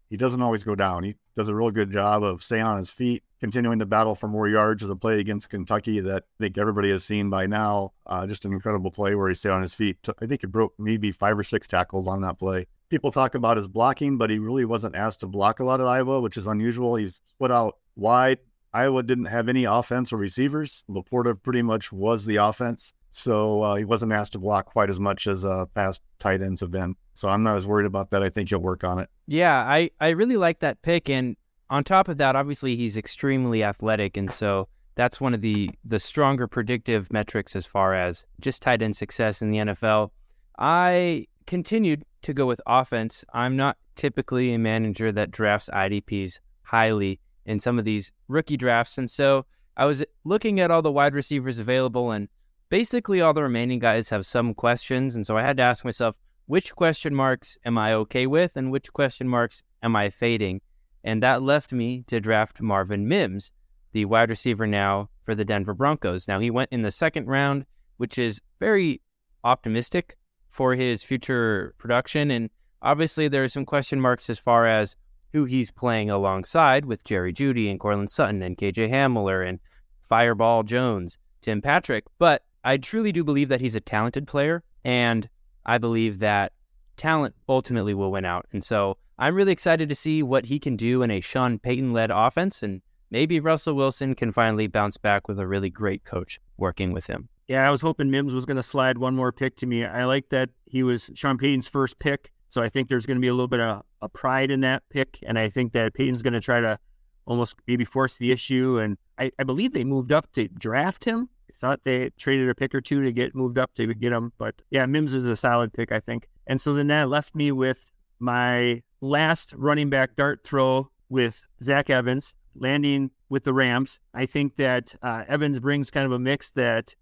he 0.10 0.18
doesn't 0.18 0.42
always 0.42 0.64
go 0.64 0.76
down. 0.76 1.04
He 1.04 1.16
does 1.36 1.50
a 1.50 1.56
real 1.56 1.72
good 1.72 1.92
job 1.92 2.24
of 2.24 2.42
staying 2.42 2.64
on 2.64 2.78
his 2.78 2.90
feet, 2.90 3.24
continuing 3.40 3.80
to 3.80 3.86
battle 3.86 4.16
for 4.16 4.28
more 4.28 4.48
yards 4.48 4.84
as 4.84 4.90
a 4.90 4.96
play 4.96 5.20
against 5.20 5.50
Kentucky 5.50 6.00
that 6.00 6.24
I 6.40 6.44
think 6.44 6.58
everybody 6.58 6.90
has 6.92 7.04
seen 7.04 7.30
by 7.30 7.48
now. 7.48 7.94
Uh, 8.06 8.28
just 8.28 8.46
an 8.46 8.54
incredible 8.54 8.92
play 8.92 9.16
where 9.16 9.28
he 9.28 9.36
stayed 9.36 9.50
on 9.50 9.62
his 9.62 9.74
feet. 9.74 9.98
I 10.22 10.26
think 10.26 10.42
he 10.42 10.48
broke 10.48 10.74
maybe 10.78 11.12
five 11.12 11.38
or 11.38 11.44
six 11.44 11.68
tackles 11.68 12.08
on 12.08 12.22
that 12.22 12.40
play. 12.40 12.68
People 12.90 13.12
talk 13.12 13.36
about 13.36 13.58
his 13.58 13.68
blocking, 13.68 14.18
but 14.18 14.30
he 14.30 14.38
really 14.40 14.66
wasn't 14.66 14.96
asked 14.96 15.22
to 15.22 15.28
block 15.28 15.60
a 15.60 15.64
lot 15.64 15.82
at 15.82 15.88
Iowa, 15.88 16.22
which 16.22 16.38
is 16.38 16.48
unusual. 16.48 16.96
He's 16.96 17.22
split 17.26 17.52
out 17.52 17.78
wide. 17.96 18.40
Iowa 18.74 19.04
didn't 19.04 19.26
have 19.26 19.50
any 19.50 19.66
offense 19.66 20.14
or 20.14 20.18
receivers. 20.18 20.84
Laporta 20.90 21.42
pretty 21.42 21.62
much 21.62 21.92
was 21.92 22.26
the 22.26 22.38
offense. 22.38 22.94
So 23.12 23.62
uh, 23.62 23.76
he 23.76 23.84
wasn't 23.84 24.14
asked 24.14 24.32
to 24.34 24.40
block 24.40 24.68
quite 24.68 24.90
as 24.90 25.00
much 25.00 25.28
as 25.28 25.44
uh, 25.44 25.66
past 25.76 26.02
tight 26.20 26.42
ends 26.42 26.62
have 26.62 26.72
been. 26.72 26.96
So 27.14 27.28
I'm 27.28 27.44
not 27.44 27.58
as 27.58 27.66
worried 27.66 27.86
about 27.86 28.10
that. 28.12 28.24
I 28.24 28.30
think 28.30 28.50
he'll 28.50 28.60
work 28.60 28.84
on 28.84 29.00
it. 29.00 29.10
Yeah, 29.28 29.58
I, 29.58 29.90
I 30.00 30.10
really 30.10 30.38
like 30.38 30.60
that 30.60 30.82
pick. 30.82 31.10
And 31.10 31.36
on 31.70 31.84
top 31.84 32.08
of 32.08 32.18
that, 32.18 32.36
obviously 32.36 32.76
he's 32.78 32.96
extremely 32.96 33.64
athletic. 33.64 34.16
And 34.16 34.32
so 34.32 34.70
that's 34.96 35.20
one 35.20 35.34
of 35.34 35.42
the, 35.42 35.70
the 35.84 36.00
stronger 36.00 36.48
predictive 36.48 37.12
metrics 37.12 37.56
as 37.56 37.66
far 37.66 37.94
as 37.94 38.26
just 38.40 38.62
tight 38.62 38.82
end 38.82 38.96
success 38.96 39.42
in 39.42 39.52
the 39.52 39.58
NFL. 39.58 40.12
I 40.58 41.28
continued 41.48 42.06
to 42.22 42.34
go 42.34 42.46
with 42.46 42.62
offense. 42.66 43.26
I'm 43.34 43.58
not 43.58 43.78
typically 43.96 44.54
a 44.54 44.60
manager 44.60 45.12
that 45.12 45.32
drafts 45.32 45.70
IDPs 45.74 46.40
highly 46.64 47.20
in 47.46 47.60
some 47.60 47.80
of 47.80 47.86
these 47.86 48.12
rookie 48.28 48.58
drafts. 48.58 48.98
And 48.98 49.10
so 49.10 49.46
I 49.78 49.86
was 49.86 50.04
looking 50.24 50.60
at 50.60 50.72
all 50.72 50.82
the 50.82 50.92
wide 50.92 51.16
receivers 51.16 51.60
available 51.60 52.12
and 52.12 52.28
basically 52.70 53.22
all 53.22 53.34
the 53.34 53.44
remaining 53.44 53.80
guys 53.80 54.10
have 54.10 54.26
some 54.26 54.54
questions. 54.54 55.16
And 55.16 55.26
so 55.26 55.38
I 55.38 55.42
had 55.44 55.58
to 55.58 55.64
ask 55.64 55.84
myself, 55.84 56.18
which 56.46 56.76
question 56.76 57.16
marks 57.16 57.58
am 57.66 57.78
I 57.78 57.94
okay 57.94 58.28
with 58.28 58.56
and 58.56 58.72
which 58.72 58.92
question 58.94 59.28
marks 59.28 59.64
am 59.82 59.96
I 59.96 60.10
fading? 60.10 60.62
And 61.04 61.24
that 61.24 61.42
left 61.42 61.74
me 61.74 62.04
to 62.08 62.20
draft 62.20 62.62
Marvin 62.62 63.08
Mims, 63.08 63.52
the 63.92 64.06
wide 64.06 64.30
receiver 64.30 64.68
now 64.68 65.10
for 65.24 65.36
the 65.36 65.46
Denver 65.46 65.74
Broncos. 65.74 66.28
Now, 66.28 66.40
he 66.40 66.50
went 66.50 66.72
in 66.72 66.82
the 66.82 66.92
second 66.92 67.28
round, 67.28 67.66
which 67.98 68.18
is 68.18 68.42
very 68.60 69.02
optimistic 69.44 70.18
for 70.50 70.76
his 70.76 71.04
future 71.04 71.74
production. 71.78 72.30
And 72.30 72.50
obviously, 72.82 73.28
there 73.28 73.44
are 73.44 73.48
some 73.48 73.66
question 73.66 74.00
marks 74.00 74.30
as 74.30 74.40
far 74.40 74.68
as 74.68 74.96
who 75.34 75.46
he's 75.46 75.72
playing 75.72 76.10
alongside 76.10 76.86
with 76.86 77.04
Jerry 77.04 77.34
Jeudy 77.34 77.70
and 77.70 77.80
Courtland 77.80 78.10
Sutton 78.10 78.42
and 78.42 78.58
KJ 78.58 78.90
Hamler 78.90 79.48
and 79.48 79.60
Fireball 80.00 80.64
Jones, 80.64 81.18
Tim 81.42 81.62
Patrick. 81.62 82.06
But 82.20 82.44
I 82.64 82.78
truly 82.78 83.12
do 83.12 83.24
believe 83.24 83.50
that 83.50 83.62
he's 83.62 83.76
a 83.76 83.82
talented 83.82 84.28
player, 84.28 84.64
and 84.84 85.30
I 85.66 85.78
believe 85.78 86.20
that 86.20 86.54
talent 86.98 87.34
ultimately 87.48 87.94
will 87.94 88.12
win 88.12 88.26
out. 88.26 88.46
And 88.52 88.64
so 88.64 88.98
I'm 89.18 89.36
really 89.36 89.52
excited 89.52 89.90
to 89.90 89.96
see 89.96 90.22
what 90.22 90.46
he 90.46 90.60
can 90.60 90.76
do 90.76 91.02
in 91.02 91.12
a 91.12 91.22
Sean 91.22 91.60
Payton 91.60 91.94
led 91.94 92.12
offense, 92.12 92.62
and 92.62 92.82
maybe 93.10 93.40
Russell 93.40 93.76
Wilson 93.76 94.16
can 94.16 94.32
finally 94.32 94.68
bounce 94.68 94.98
back 94.98 95.28
with 95.28 95.40
a 95.40 95.48
really 95.48 95.70
great 95.70 96.04
coach 96.04 96.40
working 96.58 96.92
with 96.92 97.08
him. 97.08 97.30
Yeah, 97.48 97.68
I 97.68 97.72
was 97.72 97.82
hoping 97.82 98.12
Mims 98.12 98.34
was 98.34 98.46
going 98.46 98.58
to 98.58 98.64
slide 98.64 98.98
one 98.98 99.16
more 99.16 99.32
pick 99.32 99.58
to 99.58 99.66
me. 99.66 99.86
I 99.86 100.06
like 100.06 100.30
that 100.30 100.50
he 100.66 100.84
was 100.84 101.10
Sean 101.16 101.38
Payton's 101.38 101.68
first 101.68 102.00
pick 102.00 102.32
So 102.52 102.62
I 102.62 102.68
think 102.68 102.90
there's 102.90 103.06
going 103.06 103.16
to 103.16 103.22
be 103.22 103.30
a 103.30 103.34
little 103.34 103.48
bit 103.48 103.62
of 103.62 103.82
a 104.02 104.10
pride 104.10 104.52
in 104.52 104.60
that 104.60 104.84
pick, 104.90 105.20
and 105.26 105.40
I 105.40 105.48
think 105.48 105.72
that 105.72 105.94
Payton's 105.94 106.22
going 106.22 106.34
to 106.34 106.42
try 106.42 106.60
to 106.60 106.78
almost 107.26 107.56
maybe 107.66 107.86
force 107.86 108.18
the 108.18 108.30
issue. 108.30 108.78
And 108.78 108.98
I, 109.18 109.32
I 109.40 109.44
believe 109.44 109.72
they 109.72 109.86
moved 109.86 110.12
up 110.12 110.30
to 110.34 110.50
draft 110.50 111.06
him. 111.06 111.30
I 111.50 111.54
thought 111.58 111.80
they 111.86 112.10
traded 112.18 112.50
a 112.50 112.54
pick 112.54 112.76
or 112.76 112.82
two 112.82 113.04
to 113.04 113.14
get 113.14 113.34
moved 113.36 113.58
up 113.58 113.74
to 113.76 113.94
get 113.94 114.12
him, 114.12 114.34
but 114.38 114.62
yeah, 114.70 114.86
Mims 114.86 115.14
is 115.14 115.28
a 115.28 115.36
solid 115.38 115.72
pick, 115.72 115.94
I 115.94 116.02
think. 116.02 116.28
And 116.46 116.60
so 116.60 116.74
then 116.74 116.88
that 116.88 117.08
left 117.08 117.36
me 117.36 117.54
with 117.54 117.90
my 118.20 118.84
last 119.00 119.54
running 119.56 119.90
back 119.90 120.18
dart 120.18 120.44
throw 120.44 120.92
with 121.08 121.42
Zach 121.64 121.90
Evans 121.90 122.36
landing 122.54 123.12
with 123.30 123.46
the 123.46 123.54
Rams. 123.54 124.02
I 124.14 124.26
think 124.26 124.58
that 124.58 124.94
uh, 125.02 125.24
Evans 125.26 125.62
brings 125.62 125.90
kind 125.90 126.06
of 126.06 126.12
a 126.12 126.20
mix 126.20 126.50
that 126.52 126.96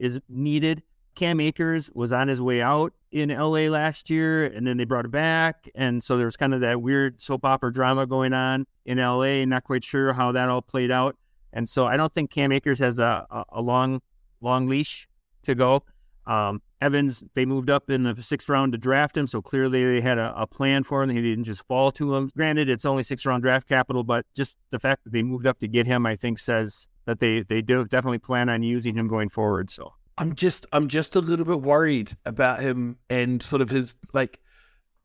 is 0.00 0.18
needed. 0.30 0.82
Cam 1.14 1.40
Akers 1.40 1.90
was 1.92 2.10
on 2.10 2.28
his 2.28 2.40
way 2.40 2.62
out 2.62 2.94
in 3.10 3.30
LA 3.30 3.68
last 3.68 4.10
year, 4.10 4.44
and 4.44 4.66
then 4.66 4.76
they 4.76 4.84
brought 4.84 5.04
him 5.04 5.10
back. 5.10 5.68
And 5.74 6.02
so 6.02 6.16
there's 6.16 6.36
kind 6.36 6.54
of 6.54 6.60
that 6.60 6.82
weird 6.82 7.20
soap 7.20 7.44
opera 7.44 7.72
drama 7.72 8.06
going 8.06 8.32
on 8.32 8.66
in 8.84 8.98
LA. 8.98 9.44
Not 9.44 9.64
quite 9.64 9.84
sure 9.84 10.12
how 10.12 10.32
that 10.32 10.48
all 10.48 10.62
played 10.62 10.90
out. 10.90 11.16
And 11.52 11.68
so 11.68 11.86
I 11.86 11.96
don't 11.96 12.12
think 12.12 12.30
Cam 12.30 12.52
Akers 12.52 12.78
has 12.78 12.98
a, 12.98 13.26
a, 13.30 13.44
a 13.52 13.62
long, 13.62 14.00
long 14.40 14.66
leash 14.66 15.08
to 15.44 15.54
go. 15.54 15.82
Um, 16.26 16.60
Evans, 16.80 17.24
they 17.34 17.46
moved 17.46 17.70
up 17.70 17.90
in 17.90 18.02
the 18.04 18.22
sixth 18.22 18.48
round 18.48 18.72
to 18.72 18.78
draft 18.78 19.16
him, 19.16 19.26
so 19.26 19.40
clearly 19.40 19.84
they 19.84 20.00
had 20.00 20.18
a, 20.18 20.32
a, 20.36 20.46
plan 20.46 20.84
for 20.84 21.02
him. 21.02 21.08
He 21.08 21.22
didn't 21.22 21.44
just 21.44 21.66
fall 21.66 21.90
to 21.92 22.14
him. 22.14 22.30
Granted, 22.36 22.68
it's 22.68 22.84
only 22.84 23.02
six 23.02 23.24
round 23.26 23.42
draft 23.42 23.66
capital, 23.66 24.04
but 24.04 24.26
just 24.34 24.58
the 24.70 24.78
fact 24.78 25.02
that 25.04 25.12
they 25.12 25.22
moved 25.22 25.46
up 25.46 25.58
to 25.60 25.66
get 25.66 25.86
him, 25.86 26.06
I 26.06 26.14
think, 26.14 26.38
says 26.38 26.86
that 27.06 27.18
they 27.18 27.40
they 27.40 27.62
do 27.62 27.84
definitely 27.84 28.18
plan 28.18 28.48
on 28.48 28.62
using 28.62 28.94
him 28.94 29.08
going 29.08 29.30
forward. 29.30 29.70
So 29.70 29.94
I'm 30.18 30.34
just 30.34 30.66
I'm 30.72 30.88
just 30.88 31.14
a 31.14 31.20
little 31.20 31.44
bit 31.44 31.62
worried 31.62 32.16
about 32.26 32.60
him 32.60 32.98
and 33.08 33.40
sort 33.40 33.62
of 33.62 33.70
his 33.70 33.94
like 34.12 34.40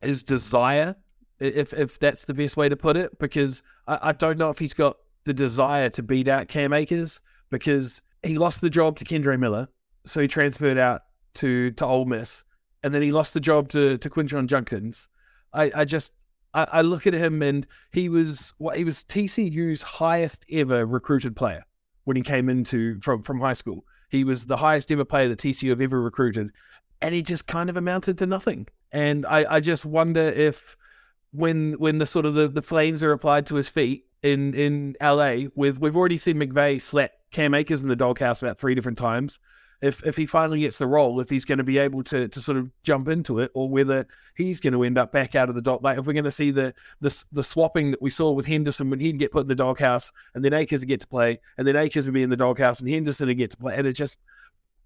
his 0.02 0.24
desire, 0.24 0.96
if 1.38 1.72
if 1.72 1.98
that's 2.00 2.24
the 2.24 2.34
best 2.34 2.56
way 2.56 2.68
to 2.68 2.76
put 2.76 2.96
it, 2.96 3.18
because 3.20 3.62
I, 3.86 3.98
I 4.02 4.12
don't 4.12 4.38
know 4.38 4.50
if 4.50 4.58
he's 4.58 4.74
got 4.74 4.96
the 5.24 5.32
desire 5.32 5.88
to 5.90 6.02
beat 6.02 6.26
out 6.26 6.48
Cam 6.48 6.72
Akers 6.72 7.20
because 7.50 8.02
he 8.24 8.36
lost 8.38 8.60
the 8.60 8.68
job 8.68 8.98
to 8.98 9.04
Kendre 9.04 9.38
Miller, 9.38 9.68
so 10.04 10.20
he 10.20 10.26
transferred 10.26 10.78
out 10.78 11.02
to 11.34 11.70
to 11.72 11.86
Ole 11.86 12.06
Miss, 12.06 12.42
and 12.82 12.92
then 12.92 13.00
he 13.00 13.12
lost 13.12 13.34
the 13.34 13.40
job 13.40 13.68
to 13.68 13.96
to 13.98 14.10
Quinshon 14.10 14.46
Judkins. 14.46 15.08
I, 15.52 15.70
I 15.76 15.84
just 15.84 16.12
I, 16.54 16.66
I 16.72 16.82
look 16.82 17.06
at 17.06 17.14
him 17.14 17.40
and 17.40 17.68
he 17.92 18.08
was 18.08 18.52
what 18.58 18.76
he 18.76 18.84
was 18.84 19.04
TCU's 19.04 19.82
highest 19.82 20.44
ever 20.50 20.84
recruited 20.84 21.36
player 21.36 21.64
when 22.02 22.16
he 22.16 22.22
came 22.22 22.48
into 22.48 23.00
from 23.00 23.22
from 23.22 23.38
high 23.38 23.52
school. 23.52 23.84
He 24.14 24.24
was 24.24 24.46
the 24.46 24.56
highest 24.56 24.90
ever 24.90 25.04
player 25.04 25.28
that 25.28 25.38
TCU 25.38 25.70
have 25.70 25.80
ever 25.80 26.00
recruited, 26.00 26.50
and 27.02 27.14
he 27.14 27.22
just 27.22 27.46
kind 27.46 27.68
of 27.68 27.76
amounted 27.76 28.18
to 28.18 28.26
nothing. 28.26 28.68
And 28.92 29.26
I, 29.26 29.56
I 29.56 29.60
just 29.60 29.84
wonder 29.84 30.20
if 30.20 30.76
when 31.32 31.72
when 31.74 31.98
the 31.98 32.06
sort 32.06 32.24
of 32.24 32.34
the, 32.34 32.48
the 32.48 32.62
flames 32.62 33.02
are 33.02 33.12
applied 33.12 33.46
to 33.46 33.56
his 33.56 33.68
feet 33.68 34.06
in 34.22 34.54
in 34.54 34.96
LA, 35.02 35.48
with 35.54 35.80
we've 35.80 35.96
already 35.96 36.16
seen 36.16 36.36
McVay 36.36 36.80
slap 36.80 37.10
Cam 37.32 37.54
Akers 37.54 37.82
in 37.82 37.88
the 37.88 37.96
doghouse 37.96 38.40
about 38.40 38.58
three 38.58 38.74
different 38.74 38.98
times 38.98 39.40
if 39.82 40.04
if 40.06 40.16
he 40.16 40.26
finally 40.26 40.60
gets 40.60 40.78
the 40.78 40.86
role, 40.86 41.20
if 41.20 41.28
he's 41.28 41.44
going 41.44 41.58
to 41.58 41.64
be 41.64 41.78
able 41.78 42.02
to 42.04 42.28
to 42.28 42.40
sort 42.40 42.58
of 42.58 42.70
jump 42.82 43.08
into 43.08 43.38
it, 43.40 43.50
or 43.54 43.68
whether 43.68 44.06
he's 44.36 44.60
going 44.60 44.72
to 44.72 44.82
end 44.84 44.98
up 44.98 45.12
back 45.12 45.34
out 45.34 45.48
of 45.48 45.54
the 45.54 45.62
dog. 45.62 45.82
Like 45.82 45.98
if 45.98 46.06
we're 46.06 46.12
going 46.12 46.24
to 46.24 46.30
see 46.30 46.50
the 46.50 46.74
the 47.00 47.24
the 47.32 47.44
swapping 47.44 47.90
that 47.90 48.02
we 48.02 48.10
saw 48.10 48.32
with 48.32 48.46
Henderson 48.46 48.90
when 48.90 49.00
he'd 49.00 49.18
get 49.18 49.32
put 49.32 49.42
in 49.42 49.48
the 49.48 49.54
doghouse, 49.54 50.12
and 50.34 50.44
then 50.44 50.52
Akers 50.52 50.80
would 50.80 50.88
get 50.88 51.00
to 51.00 51.06
play, 51.06 51.38
and 51.58 51.66
then 51.66 51.76
Akers 51.76 52.06
would 52.06 52.14
be 52.14 52.22
in 52.22 52.30
the 52.30 52.36
doghouse, 52.36 52.80
and 52.80 52.88
Henderson 52.88 53.28
would 53.28 53.38
get 53.38 53.50
to 53.50 53.56
play, 53.56 53.74
and 53.76 53.86
it 53.86 53.92
just 53.92 54.18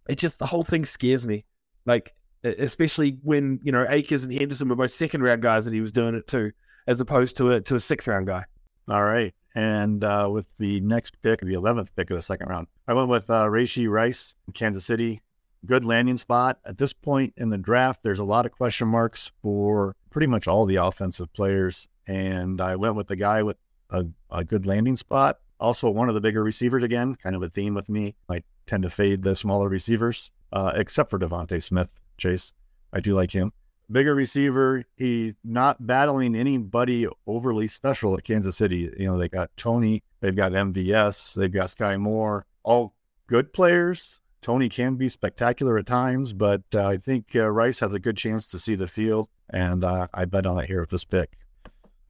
it 0.09 0.17
just 0.17 0.39
the 0.39 0.47
whole 0.47 0.65
thing 0.65 0.85
scares 0.85 1.27
me. 1.27 1.45
Like 1.87 2.15
especially 2.45 3.19
when 3.23 3.61
you 3.63 3.73
know 3.73 3.87
Akers 3.89 4.23
and 4.23 4.33
Henderson 4.33 4.69
were 4.69 4.77
both 4.77 4.91
second 4.91 5.23
round 5.23 5.43
guys, 5.43 5.67
and 5.67 5.75
he 5.75 5.81
was 5.81 5.93
doing 5.93 6.15
it 6.15 6.27
too, 6.27 6.53
as 6.87 7.01
opposed 7.01 7.37
to 7.37 7.53
a 7.53 7.61
to 7.61 7.77
a 7.77 7.81
sixth 7.81 8.07
round 8.07 8.27
guy. 8.27 8.45
All 8.89 9.05
right. 9.05 9.35
And 9.59 10.05
uh, 10.05 10.29
with 10.33 10.47
the 10.59 10.81
next 10.83 11.21
pick, 11.21 11.41
the 11.41 11.55
11th 11.55 11.89
pick 11.97 12.11
of 12.11 12.17
the 12.17 12.23
second 12.23 12.49
round, 12.49 12.69
I 12.87 12.95
went 12.95 13.09
with 13.09 13.29
uh, 13.29 13.47
Rashee 13.47 13.91
Rice 13.91 14.37
in 14.47 14.53
Kansas 14.53 14.85
City. 14.85 15.21
Good 15.67 15.85
landing 15.85 16.17
spot. 16.17 16.61
At 16.65 16.79
this 16.79 16.93
point 16.93 17.35
in 17.37 17.51
the 17.51 17.59
draft, 17.59 18.05
there's 18.05 18.21
a 18.21 18.25
lot 18.25 18.47
of 18.47 18.53
question 18.53 18.87
marks 18.87 19.33
for 19.43 19.97
pretty 20.11 20.29
much 20.29 20.47
all 20.47 20.65
the 20.65 20.77
offensive 20.77 21.33
players. 21.33 21.89
And 22.07 22.61
I 22.61 22.77
went 22.77 22.95
with 22.95 23.09
the 23.09 23.17
guy 23.17 23.43
with 23.43 23.57
a, 23.91 24.07
a 24.31 24.45
good 24.45 24.65
landing 24.65 24.95
spot. 24.95 25.41
Also, 25.59 25.91
one 25.91 26.09
of 26.09 26.15
the 26.15 26.21
bigger 26.21 26.45
receivers 26.45 26.85
again, 26.85 27.17
kind 27.17 27.35
of 27.35 27.43
a 27.43 27.49
theme 27.49 27.75
with 27.75 27.89
me. 27.89 28.15
I 28.29 28.45
tend 28.69 28.85
to 28.85 28.91
fade 28.91 29.25
the 29.25 29.35
smaller 29.35 29.69
receivers, 29.69 30.31
uh, 30.53 30.71
except 30.77 31.11
for 31.11 31.19
DeVonta 31.19 31.61
Smith, 31.61 31.95
Chase. 32.17 32.53
I 32.93 33.01
do 33.01 33.13
like 33.13 33.33
him 33.33 33.53
bigger 33.91 34.15
receiver. 34.15 34.85
He's 34.97 35.35
not 35.45 35.87
battling 35.87 36.35
anybody 36.35 37.07
overly 37.27 37.67
special 37.67 38.17
at 38.17 38.25
Kansas 38.25 38.57
City. 38.57 38.93
You 38.99 39.07
know, 39.07 39.19
they 39.19 39.29
got 39.29 39.51
Toney, 39.57 40.03
they've 40.21 40.37
got 40.37 40.53
MVS, 40.53 41.35
they've 41.35 41.53
got 41.53 41.69
Skyy 41.69 41.99
Moore, 41.99 42.47
all 42.63 42.95
good 43.27 43.53
players. 43.53 44.21
Toney 44.41 44.69
can 44.69 44.95
be 44.95 45.09
spectacular 45.09 45.79
at 45.79 45.87
times, 45.87 46.33
but 46.33 46.63
uh, 46.75 46.87
I 46.87 46.97
think 46.97 47.35
uh, 47.35 47.51
Rice 47.51 47.81
has 47.81 47.93
a 47.93 47.99
good 47.99 48.17
chance 48.17 48.51
to 48.51 48.59
see 48.59 48.77
the 48.77 48.87
field, 48.87 49.29
and 49.51 49.83
uh, 49.83 50.07
I 50.15 50.27
bet 50.27 50.47
on 50.47 50.59
it 50.59 50.67
here 50.67 50.81
with 50.81 50.91
this 50.91 51.05
pick. 51.05 51.39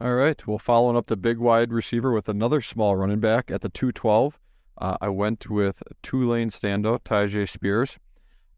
All 0.01 0.15
right. 0.15 0.47
Well, 0.47 0.59
following 0.59 0.97
up 0.97 1.07
the 1.07 1.17
big 1.17 1.39
wide 1.39 1.73
receiver 1.73 2.13
with 2.13 2.29
another 2.29 2.61
small 2.61 2.95
running 2.95 3.19
back 3.19 3.51
at 3.51 3.63
the 3.63 3.69
212, 3.69 4.39
uh, 4.81 4.97
I 5.01 5.09
went 5.09 5.51
with 5.51 5.83
Tulane 6.03 6.51
standout 6.51 7.01
Tyjae 7.01 7.49
Spears. 7.49 7.99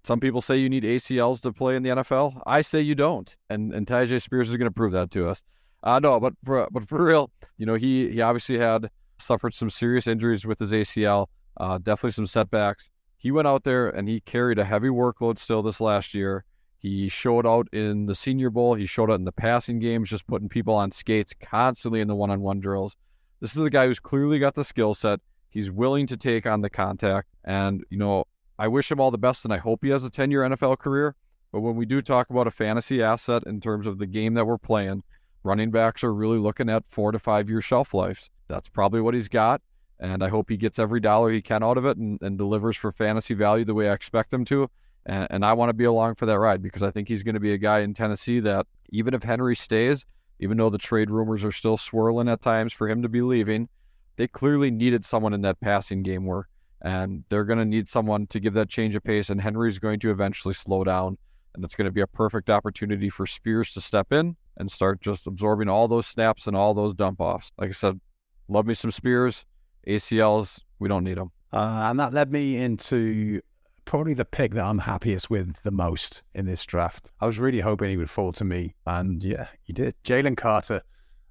Some 0.02 0.20
people 0.20 0.40
say 0.40 0.56
you 0.56 0.68
need 0.68 0.84
ACLs 0.84 1.40
to 1.42 1.52
play 1.52 1.76
in 1.76 1.82
the 1.82 1.90
NFL. 1.90 2.42
I 2.46 2.62
say 2.62 2.80
you 2.80 2.94
don't, 2.94 3.34
and 3.48 3.72
and 3.72 3.86
Tyjae 3.86 4.22
Spears 4.22 4.48
is 4.48 4.56
going 4.56 4.70
to 4.70 4.74
prove 4.74 4.92
that 4.92 5.10
to 5.12 5.28
us. 5.28 5.42
Uh, 5.82 5.98
no, 5.98 6.18
but 6.20 6.34
for 6.44 6.68
but 6.70 6.88
for 6.88 7.04
real, 7.04 7.30
you 7.56 7.66
know 7.66 7.74
he 7.74 8.10
he 8.10 8.20
obviously 8.20 8.58
had 8.58 8.90
suffered 9.18 9.54
some 9.54 9.70
serious 9.70 10.06
injuries 10.06 10.46
with 10.46 10.58
his 10.58 10.72
ACL. 10.72 11.26
Uh, 11.56 11.78
definitely 11.78 12.12
some 12.12 12.26
setbacks. 12.26 12.88
He 13.16 13.30
went 13.30 13.46
out 13.46 13.64
there 13.64 13.88
and 13.88 14.08
he 14.08 14.20
carried 14.20 14.58
a 14.58 14.64
heavy 14.64 14.88
workload 14.88 15.38
still 15.38 15.62
this 15.62 15.80
last 15.80 16.14
year. 16.14 16.44
He 16.78 17.10
showed 17.10 17.46
out 17.46 17.68
in 17.72 18.06
the 18.06 18.14
Senior 18.14 18.48
Bowl. 18.48 18.74
He 18.74 18.86
showed 18.86 19.10
out 19.10 19.18
in 19.18 19.26
the 19.26 19.32
passing 19.32 19.78
games, 19.78 20.08
just 20.08 20.26
putting 20.26 20.48
people 20.48 20.74
on 20.74 20.90
skates 20.90 21.34
constantly 21.38 22.00
in 22.00 22.08
the 22.08 22.16
one-on-one 22.16 22.60
drills. 22.60 22.96
This 23.40 23.54
is 23.54 23.62
a 23.62 23.68
guy 23.68 23.86
who's 23.86 24.00
clearly 24.00 24.38
got 24.38 24.54
the 24.54 24.64
skill 24.64 24.94
set. 24.94 25.20
He's 25.50 25.70
willing 25.70 26.06
to 26.06 26.16
take 26.16 26.46
on 26.46 26.62
the 26.62 26.70
contact, 26.70 27.28
and 27.44 27.84
you 27.90 27.98
know 27.98 28.24
I 28.60 28.68
wish 28.68 28.92
him 28.92 29.00
all 29.00 29.10
the 29.10 29.16
best 29.16 29.46
and 29.46 29.54
I 29.54 29.56
hope 29.56 29.82
he 29.82 29.88
has 29.88 30.04
a 30.04 30.10
10 30.10 30.30
year 30.30 30.42
NFL 30.42 30.78
career. 30.78 31.16
But 31.50 31.60
when 31.60 31.76
we 31.76 31.86
do 31.86 32.02
talk 32.02 32.28
about 32.28 32.46
a 32.46 32.50
fantasy 32.50 33.02
asset 33.02 33.44
in 33.44 33.58
terms 33.58 33.86
of 33.86 33.96
the 33.96 34.06
game 34.06 34.34
that 34.34 34.46
we're 34.46 34.58
playing, 34.58 35.02
running 35.42 35.70
backs 35.70 36.04
are 36.04 36.12
really 36.12 36.36
looking 36.36 36.68
at 36.68 36.84
four 36.86 37.10
to 37.10 37.18
five 37.18 37.48
year 37.48 37.62
shelf 37.62 37.94
lives. 37.94 38.28
That's 38.48 38.68
probably 38.68 39.00
what 39.00 39.14
he's 39.14 39.30
got. 39.30 39.62
And 39.98 40.22
I 40.22 40.28
hope 40.28 40.50
he 40.50 40.58
gets 40.58 40.78
every 40.78 41.00
dollar 41.00 41.30
he 41.30 41.40
can 41.40 41.62
out 41.62 41.78
of 41.78 41.86
it 41.86 41.96
and, 41.96 42.20
and 42.20 42.36
delivers 42.36 42.76
for 42.76 42.92
fantasy 42.92 43.32
value 43.32 43.64
the 43.64 43.72
way 43.72 43.88
I 43.88 43.94
expect 43.94 44.30
him 44.30 44.44
to. 44.46 44.70
And, 45.06 45.26
and 45.30 45.44
I 45.44 45.54
want 45.54 45.70
to 45.70 45.74
be 45.74 45.84
along 45.84 46.16
for 46.16 46.26
that 46.26 46.38
ride 46.38 46.60
because 46.60 46.82
I 46.82 46.90
think 46.90 47.08
he's 47.08 47.22
going 47.22 47.34
to 47.34 47.40
be 47.40 47.54
a 47.54 47.58
guy 47.58 47.80
in 47.80 47.94
Tennessee 47.94 48.40
that 48.40 48.66
even 48.90 49.14
if 49.14 49.22
Henry 49.22 49.56
stays, 49.56 50.04
even 50.38 50.58
though 50.58 50.68
the 50.68 50.76
trade 50.76 51.10
rumors 51.10 51.46
are 51.46 51.52
still 51.52 51.78
swirling 51.78 52.28
at 52.28 52.42
times 52.42 52.74
for 52.74 52.90
him 52.90 53.00
to 53.00 53.08
be 53.08 53.22
leaving, 53.22 53.70
they 54.16 54.28
clearly 54.28 54.70
needed 54.70 55.02
someone 55.02 55.32
in 55.32 55.40
that 55.40 55.60
passing 55.60 56.02
game 56.02 56.26
where 56.26 56.46
and 56.82 57.24
they're 57.28 57.44
going 57.44 57.58
to 57.58 57.64
need 57.64 57.88
someone 57.88 58.26
to 58.28 58.40
give 58.40 58.54
that 58.54 58.68
change 58.68 58.96
of 58.96 59.04
pace. 59.04 59.30
And 59.30 59.40
Henry's 59.40 59.78
going 59.78 60.00
to 60.00 60.10
eventually 60.10 60.54
slow 60.54 60.84
down, 60.84 61.18
and 61.54 61.64
it's 61.64 61.74
going 61.74 61.86
to 61.86 61.92
be 61.92 62.00
a 62.00 62.06
perfect 62.06 62.50
opportunity 62.50 63.08
for 63.08 63.26
Spears 63.26 63.72
to 63.74 63.80
step 63.80 64.12
in 64.12 64.36
and 64.56 64.70
start 64.70 65.00
just 65.00 65.26
absorbing 65.26 65.68
all 65.68 65.88
those 65.88 66.06
snaps 66.06 66.46
and 66.46 66.56
all 66.56 66.74
those 66.74 66.94
dump 66.94 67.20
offs. 67.20 67.50
Like 67.58 67.70
I 67.70 67.72
said, 67.72 68.00
love 68.48 68.66
me 68.66 68.74
some 68.74 68.90
Spears. 68.90 69.44
ACLs, 69.86 70.62
we 70.78 70.88
don't 70.88 71.04
need 71.04 71.16
them. 71.16 71.32
Uh, 71.52 71.88
and 71.90 71.98
that 71.98 72.12
led 72.12 72.30
me 72.30 72.56
into 72.56 73.40
probably 73.84 74.14
the 74.14 74.24
pick 74.24 74.54
that 74.54 74.64
I'm 74.64 74.78
happiest 74.78 75.30
with 75.30 75.60
the 75.62 75.70
most 75.70 76.22
in 76.34 76.46
this 76.46 76.64
draft. 76.64 77.10
I 77.20 77.26
was 77.26 77.38
really 77.38 77.60
hoping 77.60 77.90
he 77.90 77.96
would 77.96 78.10
fall 78.10 78.32
to 78.32 78.44
me, 78.44 78.74
and 78.86 79.22
yeah, 79.24 79.48
he 79.62 79.72
did. 79.72 79.94
Jalen 80.04 80.36
Carter, 80.36 80.82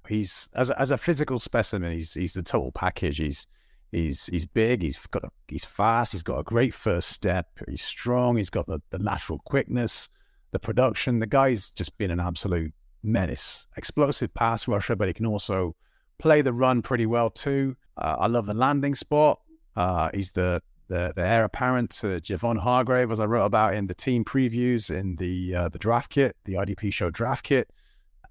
he's 0.08 0.48
as 0.54 0.68
a, 0.68 0.78
as 0.78 0.90
a 0.90 0.98
physical 0.98 1.38
specimen, 1.38 1.92
he's 1.92 2.14
he's 2.14 2.34
the 2.34 2.42
total 2.42 2.72
package. 2.72 3.18
He's 3.18 3.46
He's 3.92 4.26
he's 4.26 4.46
big. 4.46 4.82
He's 4.82 5.06
got 5.06 5.24
a, 5.24 5.30
he's 5.48 5.64
fast. 5.64 6.12
He's 6.12 6.22
got 6.22 6.38
a 6.38 6.44
great 6.44 6.74
first 6.74 7.10
step. 7.10 7.48
He's 7.68 7.82
strong. 7.82 8.36
He's 8.36 8.50
got 8.50 8.66
the, 8.66 8.80
the 8.90 8.98
lateral 8.98 9.40
quickness, 9.44 10.08
the 10.52 10.58
production. 10.58 11.18
The 11.18 11.26
guy's 11.26 11.70
just 11.70 11.98
been 11.98 12.10
an 12.10 12.20
absolute 12.20 12.72
menace. 13.02 13.66
Explosive 13.76 14.32
pass 14.34 14.68
rusher, 14.68 14.94
but 14.94 15.08
he 15.08 15.14
can 15.14 15.26
also 15.26 15.74
play 16.18 16.42
the 16.42 16.52
run 16.52 16.82
pretty 16.82 17.06
well 17.06 17.30
too. 17.30 17.76
Uh, 17.96 18.16
I 18.20 18.26
love 18.28 18.46
the 18.46 18.54
landing 18.54 18.94
spot. 18.94 19.40
Uh, 19.74 20.10
he's 20.14 20.32
the, 20.32 20.62
the 20.88 21.12
the 21.16 21.26
heir 21.26 21.44
apparent 21.44 21.90
to 21.90 22.20
Javon 22.20 22.58
Hargrave, 22.58 23.10
as 23.10 23.18
I 23.18 23.24
wrote 23.24 23.46
about 23.46 23.74
in 23.74 23.88
the 23.88 23.94
team 23.94 24.24
previews 24.24 24.90
in 24.90 25.16
the 25.16 25.54
uh, 25.54 25.68
the 25.68 25.78
draft 25.78 26.10
kit, 26.10 26.36
the 26.44 26.54
IDP 26.54 26.92
show 26.92 27.10
draft 27.10 27.44
kit, 27.44 27.70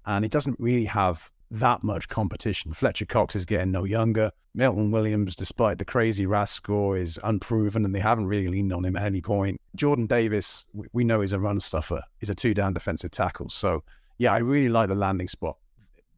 and 0.06 0.24
he 0.24 0.28
doesn't 0.28 0.58
really 0.58 0.86
have 0.86 1.30
that 1.50 1.82
much 1.82 2.08
competition. 2.08 2.72
Fletcher 2.72 3.06
Cox 3.06 3.34
is 3.34 3.44
getting 3.44 3.72
no 3.72 3.84
younger. 3.84 4.30
Milton 4.54 4.90
Williams, 4.90 5.36
despite 5.36 5.78
the 5.78 5.84
crazy 5.84 6.26
RAS 6.26 6.50
score, 6.50 6.96
is 6.96 7.18
unproven 7.22 7.84
and 7.84 7.94
they 7.94 8.00
haven't 8.00 8.26
really 8.26 8.48
leaned 8.48 8.72
on 8.72 8.84
him 8.84 8.96
at 8.96 9.04
any 9.04 9.20
point. 9.20 9.60
Jordan 9.76 10.06
Davis, 10.06 10.66
we 10.92 11.04
know 11.04 11.20
he's 11.20 11.32
a 11.32 11.40
run 11.40 11.60
stuffer. 11.60 12.02
He's 12.18 12.30
a 12.30 12.34
two 12.34 12.54
down 12.54 12.72
defensive 12.72 13.10
tackle. 13.10 13.48
So 13.48 13.82
yeah, 14.18 14.32
I 14.32 14.38
really 14.38 14.68
like 14.68 14.88
the 14.88 14.94
landing 14.94 15.28
spot. 15.28 15.56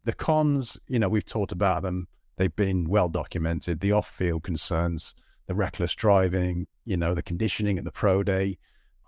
The 0.03 0.13
cons, 0.13 0.79
you 0.87 0.99
know, 0.99 1.09
we've 1.09 1.25
talked 1.25 1.51
about 1.51 1.83
them. 1.83 2.07
They've 2.35 2.55
been 2.55 2.89
well 2.89 3.07
documented. 3.07 3.79
The 3.79 3.91
off-field 3.91 4.43
concerns, 4.43 5.15
the 5.47 5.55
reckless 5.55 5.95
driving, 5.95 6.67
you 6.85 6.97
know, 6.97 7.13
the 7.13 7.21
conditioning 7.21 7.77
at 7.77 7.85
the 7.85 7.91
pro 7.91 8.23
day. 8.23 8.57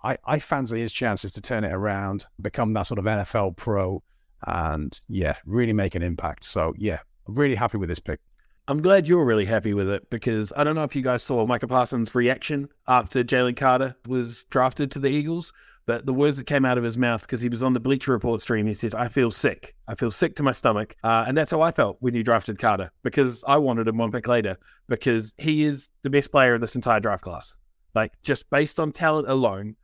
I, 0.02 0.16
I 0.24 0.38
fancy 0.38 0.80
his 0.80 0.92
chances 0.92 1.32
to 1.32 1.40
turn 1.40 1.64
it 1.64 1.72
around, 1.72 2.26
become 2.40 2.72
that 2.74 2.84
sort 2.84 2.98
of 2.98 3.04
NFL 3.04 3.56
pro, 3.56 4.02
and 4.46 4.98
yeah, 5.08 5.36
really 5.44 5.72
make 5.72 5.94
an 5.94 6.02
impact. 6.02 6.44
So 6.44 6.74
yeah, 6.76 7.00
I'm 7.26 7.34
really 7.34 7.54
happy 7.54 7.78
with 7.78 7.88
this 7.88 8.00
pick. 8.00 8.20
I'm 8.68 8.82
glad 8.82 9.06
you're 9.06 9.24
really 9.24 9.44
happy 9.44 9.74
with 9.74 9.88
it 9.88 10.10
because 10.10 10.52
I 10.56 10.64
don't 10.64 10.74
know 10.74 10.82
if 10.82 10.96
you 10.96 11.02
guys 11.02 11.22
saw 11.22 11.46
Micah 11.46 11.68
Parsons' 11.68 12.14
reaction 12.16 12.68
after 12.88 13.22
Jalen 13.22 13.56
Carter 13.56 13.94
was 14.08 14.44
drafted 14.50 14.90
to 14.92 14.98
the 14.98 15.08
Eagles, 15.08 15.52
but 15.86 16.04
the 16.04 16.12
words 16.12 16.36
that 16.38 16.48
came 16.48 16.64
out 16.64 16.76
of 16.76 16.82
his 16.82 16.98
mouth 16.98 17.20
because 17.20 17.40
he 17.40 17.48
was 17.48 17.62
on 17.62 17.74
the 17.74 17.80
Bleacher 17.80 18.10
Report 18.10 18.42
stream, 18.42 18.66
he 18.66 18.74
says, 18.74 18.92
"I 18.92 19.06
feel 19.06 19.30
sick. 19.30 19.76
I 19.86 19.94
feel 19.94 20.10
sick 20.10 20.34
to 20.36 20.42
my 20.42 20.50
stomach," 20.50 20.96
uh, 21.04 21.24
and 21.28 21.38
that's 21.38 21.52
how 21.52 21.62
I 21.62 21.70
felt 21.70 21.98
when 22.00 22.14
you 22.14 22.24
drafted 22.24 22.58
Carter 22.58 22.90
because 23.04 23.44
I 23.46 23.56
wanted 23.56 23.86
him 23.86 23.98
one 23.98 24.10
pick 24.10 24.26
later 24.26 24.56
because 24.88 25.32
he 25.38 25.64
is 25.64 25.88
the 26.02 26.10
best 26.10 26.32
player 26.32 26.56
in 26.56 26.60
this 26.60 26.74
entire 26.74 26.98
draft 26.98 27.22
class. 27.22 27.56
Like 27.94 28.12
just 28.24 28.50
based 28.50 28.80
on 28.80 28.90
talent 28.90 29.30
alone, 29.30 29.76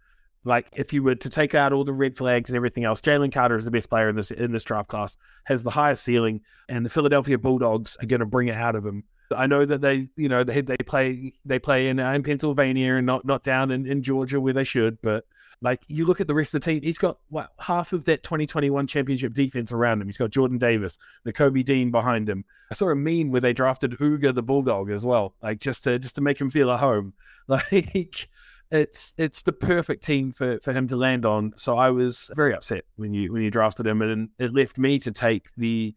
like 0.44 0.66
if 0.72 0.92
you 0.92 1.02
were 1.02 1.14
to 1.14 1.30
take 1.30 1.54
out 1.54 1.72
all 1.72 1.84
the 1.84 1.92
red 1.92 2.16
flags 2.16 2.50
and 2.50 2.56
everything 2.56 2.84
else, 2.84 3.00
Jalen 3.00 3.32
Carter 3.32 3.56
is 3.56 3.64
the 3.64 3.70
best 3.70 3.88
player 3.88 4.08
in 4.08 4.16
this 4.16 4.30
in 4.30 4.52
this 4.52 4.64
draft 4.64 4.88
class, 4.88 5.16
has 5.44 5.62
the 5.62 5.70
highest 5.70 6.04
ceiling, 6.04 6.40
and 6.68 6.84
the 6.84 6.90
Philadelphia 6.90 7.38
Bulldogs 7.38 7.96
are 8.00 8.06
going 8.06 8.20
to 8.20 8.26
bring 8.26 8.48
it 8.48 8.56
out 8.56 8.74
of 8.74 8.84
him. 8.84 9.04
I 9.36 9.46
know 9.46 9.64
that 9.64 9.80
they, 9.80 10.08
you 10.16 10.28
know, 10.28 10.44
they 10.44 10.60
they 10.60 10.76
play 10.76 11.32
they 11.44 11.58
play 11.58 11.88
in 11.88 12.00
uh, 12.00 12.12
in 12.12 12.22
Pennsylvania 12.22 12.94
and 12.94 13.06
not 13.06 13.24
not 13.24 13.42
down 13.42 13.70
in, 13.70 13.86
in 13.86 14.02
Georgia 14.02 14.40
where 14.40 14.52
they 14.52 14.64
should, 14.64 15.00
but 15.02 15.24
like 15.62 15.80
you 15.86 16.04
look 16.04 16.20
at 16.20 16.26
the 16.26 16.34
rest 16.34 16.54
of 16.54 16.60
the 16.60 16.70
team, 16.70 16.82
he's 16.82 16.98
got 16.98 17.18
what 17.28 17.52
half 17.60 17.92
of 17.92 18.04
that 18.04 18.24
2021 18.24 18.86
championship 18.88 19.32
defense 19.32 19.70
around 19.70 20.02
him. 20.02 20.08
He's 20.08 20.16
got 20.16 20.30
Jordan 20.30 20.58
Davis, 20.58 20.98
Nakobe 21.24 21.64
Dean 21.64 21.92
behind 21.92 22.28
him. 22.28 22.44
I 22.70 22.74
saw 22.74 22.88
a 22.88 22.96
meme 22.96 23.30
where 23.30 23.40
they 23.40 23.52
drafted 23.52 23.92
Uga 23.92 24.34
the 24.34 24.42
Bulldog 24.42 24.90
as 24.90 25.04
well, 25.04 25.34
like 25.40 25.60
just 25.60 25.84
to 25.84 26.00
just 26.00 26.16
to 26.16 26.20
make 26.20 26.40
him 26.40 26.50
feel 26.50 26.70
at 26.70 26.80
home. 26.80 27.14
Like 27.48 28.28
it's 28.72 29.12
it's 29.18 29.42
the 29.42 29.52
perfect 29.52 30.02
team 30.02 30.32
for, 30.32 30.58
for 30.60 30.72
him 30.72 30.88
to 30.88 30.96
land 30.96 31.26
on. 31.26 31.52
So 31.56 31.76
I 31.76 31.90
was 31.90 32.30
very 32.34 32.54
upset 32.54 32.84
when 32.96 33.12
you 33.12 33.32
when 33.32 33.42
you 33.42 33.50
drafted 33.50 33.86
him, 33.86 34.00
and 34.00 34.30
it 34.38 34.54
left 34.54 34.78
me 34.78 34.98
to 35.00 35.12
take 35.12 35.48
the 35.56 35.94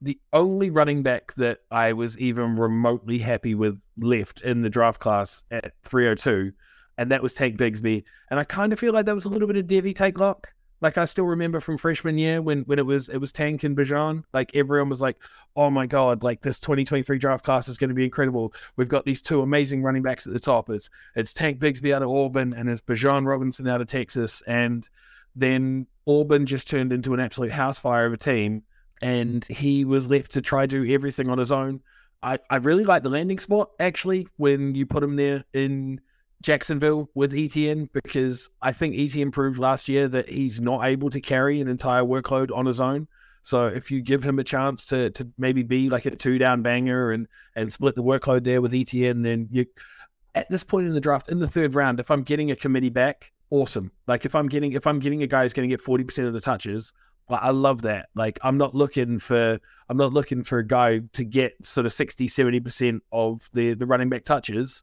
the 0.00 0.18
only 0.32 0.70
running 0.70 1.02
back 1.02 1.34
that 1.34 1.58
I 1.70 1.92
was 1.92 2.16
even 2.18 2.56
remotely 2.56 3.18
happy 3.18 3.54
with 3.54 3.80
left 3.98 4.40
in 4.40 4.62
the 4.62 4.70
draft 4.70 5.00
class 5.00 5.44
at 5.50 5.72
302, 5.82 6.52
and 6.96 7.10
that 7.10 7.22
was 7.22 7.34
Tank 7.34 7.58
Bigsby. 7.58 8.04
And 8.30 8.40
I 8.40 8.44
kind 8.44 8.72
of 8.72 8.78
feel 8.78 8.94
like 8.94 9.06
that 9.06 9.14
was 9.14 9.24
a 9.26 9.28
little 9.28 9.48
bit 9.48 9.56
of 9.56 9.66
Devy 9.66 9.94
take 9.94 10.18
lock. 10.18 10.48
Like 10.80 10.96
I 10.96 11.06
still 11.06 11.24
remember 11.24 11.60
from 11.60 11.76
freshman 11.76 12.18
year 12.18 12.40
when 12.40 12.62
when 12.62 12.78
it 12.78 12.86
was 12.86 13.08
it 13.08 13.18
was 13.18 13.32
Tank 13.32 13.64
and 13.64 13.76
Bijan. 13.76 14.22
Like 14.32 14.54
everyone 14.54 14.88
was 14.88 15.00
like, 15.00 15.16
"Oh 15.56 15.70
my 15.70 15.86
god! 15.86 16.22
Like 16.22 16.40
this 16.42 16.60
2023 16.60 17.18
draft 17.18 17.44
class 17.44 17.68
is 17.68 17.78
going 17.78 17.88
to 17.88 17.94
be 17.94 18.04
incredible. 18.04 18.52
We've 18.76 18.88
got 18.88 19.04
these 19.04 19.20
two 19.20 19.42
amazing 19.42 19.82
running 19.82 20.02
backs 20.02 20.26
at 20.26 20.32
the 20.32 20.40
top. 20.40 20.70
It's 20.70 20.88
it's 21.16 21.34
Tank 21.34 21.58
Bigsby 21.58 21.92
out 21.92 22.02
of 22.02 22.10
Auburn 22.10 22.54
and 22.54 22.68
it's 22.68 22.80
Bijan 22.80 23.26
Robinson 23.26 23.66
out 23.66 23.80
of 23.80 23.88
Texas. 23.88 24.42
And 24.46 24.88
then 25.34 25.86
Auburn 26.06 26.46
just 26.46 26.68
turned 26.68 26.92
into 26.92 27.12
an 27.14 27.20
absolute 27.20 27.52
house 27.52 27.78
fire 27.78 28.06
of 28.06 28.12
a 28.12 28.16
team, 28.16 28.62
and 29.02 29.44
he 29.46 29.84
was 29.84 30.08
left 30.08 30.32
to 30.32 30.42
try 30.42 30.66
to 30.66 30.84
do 30.84 30.94
everything 30.94 31.28
on 31.28 31.38
his 31.38 31.50
own. 31.50 31.80
I 32.22 32.38
I 32.50 32.56
really 32.56 32.84
like 32.84 33.02
the 33.02 33.10
landing 33.10 33.38
spot 33.38 33.70
actually 33.80 34.28
when 34.36 34.74
you 34.74 34.86
put 34.86 35.02
him 35.02 35.16
there 35.16 35.44
in 35.52 36.00
Jacksonville 36.42 37.10
with 37.14 37.34
Etienne 37.34 37.88
because 37.92 38.48
I 38.62 38.72
think 38.72 38.94
Etienne 38.96 39.30
proved 39.30 39.58
last 39.58 39.88
year 39.88 40.08
that 40.08 40.28
he's 40.28 40.60
not 40.60 40.84
able 40.84 41.10
to 41.10 41.20
carry 41.20 41.60
an 41.60 41.68
entire 41.68 42.02
workload 42.02 42.54
on 42.54 42.66
his 42.66 42.80
own. 42.80 43.08
So 43.42 43.66
if 43.66 43.90
you 43.90 44.02
give 44.02 44.22
him 44.22 44.38
a 44.38 44.44
chance 44.44 44.86
to 44.86 45.10
to 45.10 45.28
maybe 45.38 45.62
be 45.62 45.88
like 45.88 46.06
a 46.06 46.14
two 46.14 46.38
down 46.38 46.62
banger 46.62 47.10
and 47.10 47.26
and 47.56 47.72
split 47.72 47.94
the 47.94 48.02
workload 48.02 48.44
there 48.44 48.60
with 48.60 48.74
Etienne, 48.74 49.22
then 49.22 49.48
you 49.50 49.66
at 50.34 50.48
this 50.50 50.64
point 50.64 50.86
in 50.86 50.94
the 50.94 51.00
draft 51.00 51.30
in 51.30 51.38
the 51.38 51.48
third 51.48 51.74
round, 51.74 51.98
if 51.98 52.10
I'm 52.10 52.22
getting 52.22 52.50
a 52.50 52.56
committee 52.56 52.90
back, 52.90 53.32
awesome. 53.50 53.90
Like 54.06 54.24
if 54.24 54.34
I'm 54.34 54.48
getting 54.48 54.72
if 54.72 54.86
I'm 54.86 55.00
getting 55.00 55.22
a 55.22 55.26
guy 55.26 55.42
who's 55.42 55.52
going 55.52 55.68
to 55.68 55.72
get 55.72 55.80
forty 55.80 56.04
percent 56.04 56.28
of 56.28 56.34
the 56.34 56.40
touches, 56.40 56.92
I 57.28 57.50
love 57.50 57.82
that. 57.82 58.08
Like 58.14 58.38
I'm 58.42 58.58
not 58.58 58.74
looking 58.74 59.18
for 59.18 59.58
I'm 59.88 59.96
not 59.96 60.12
looking 60.12 60.44
for 60.44 60.58
a 60.58 60.66
guy 60.66 61.00
to 61.12 61.24
get 61.24 61.54
sort 61.66 61.86
of 61.86 61.92
60 61.92 62.28
70% 62.28 63.00
of 63.12 63.48
the 63.52 63.74
the 63.74 63.86
running 63.86 64.08
back 64.08 64.24
touches 64.24 64.82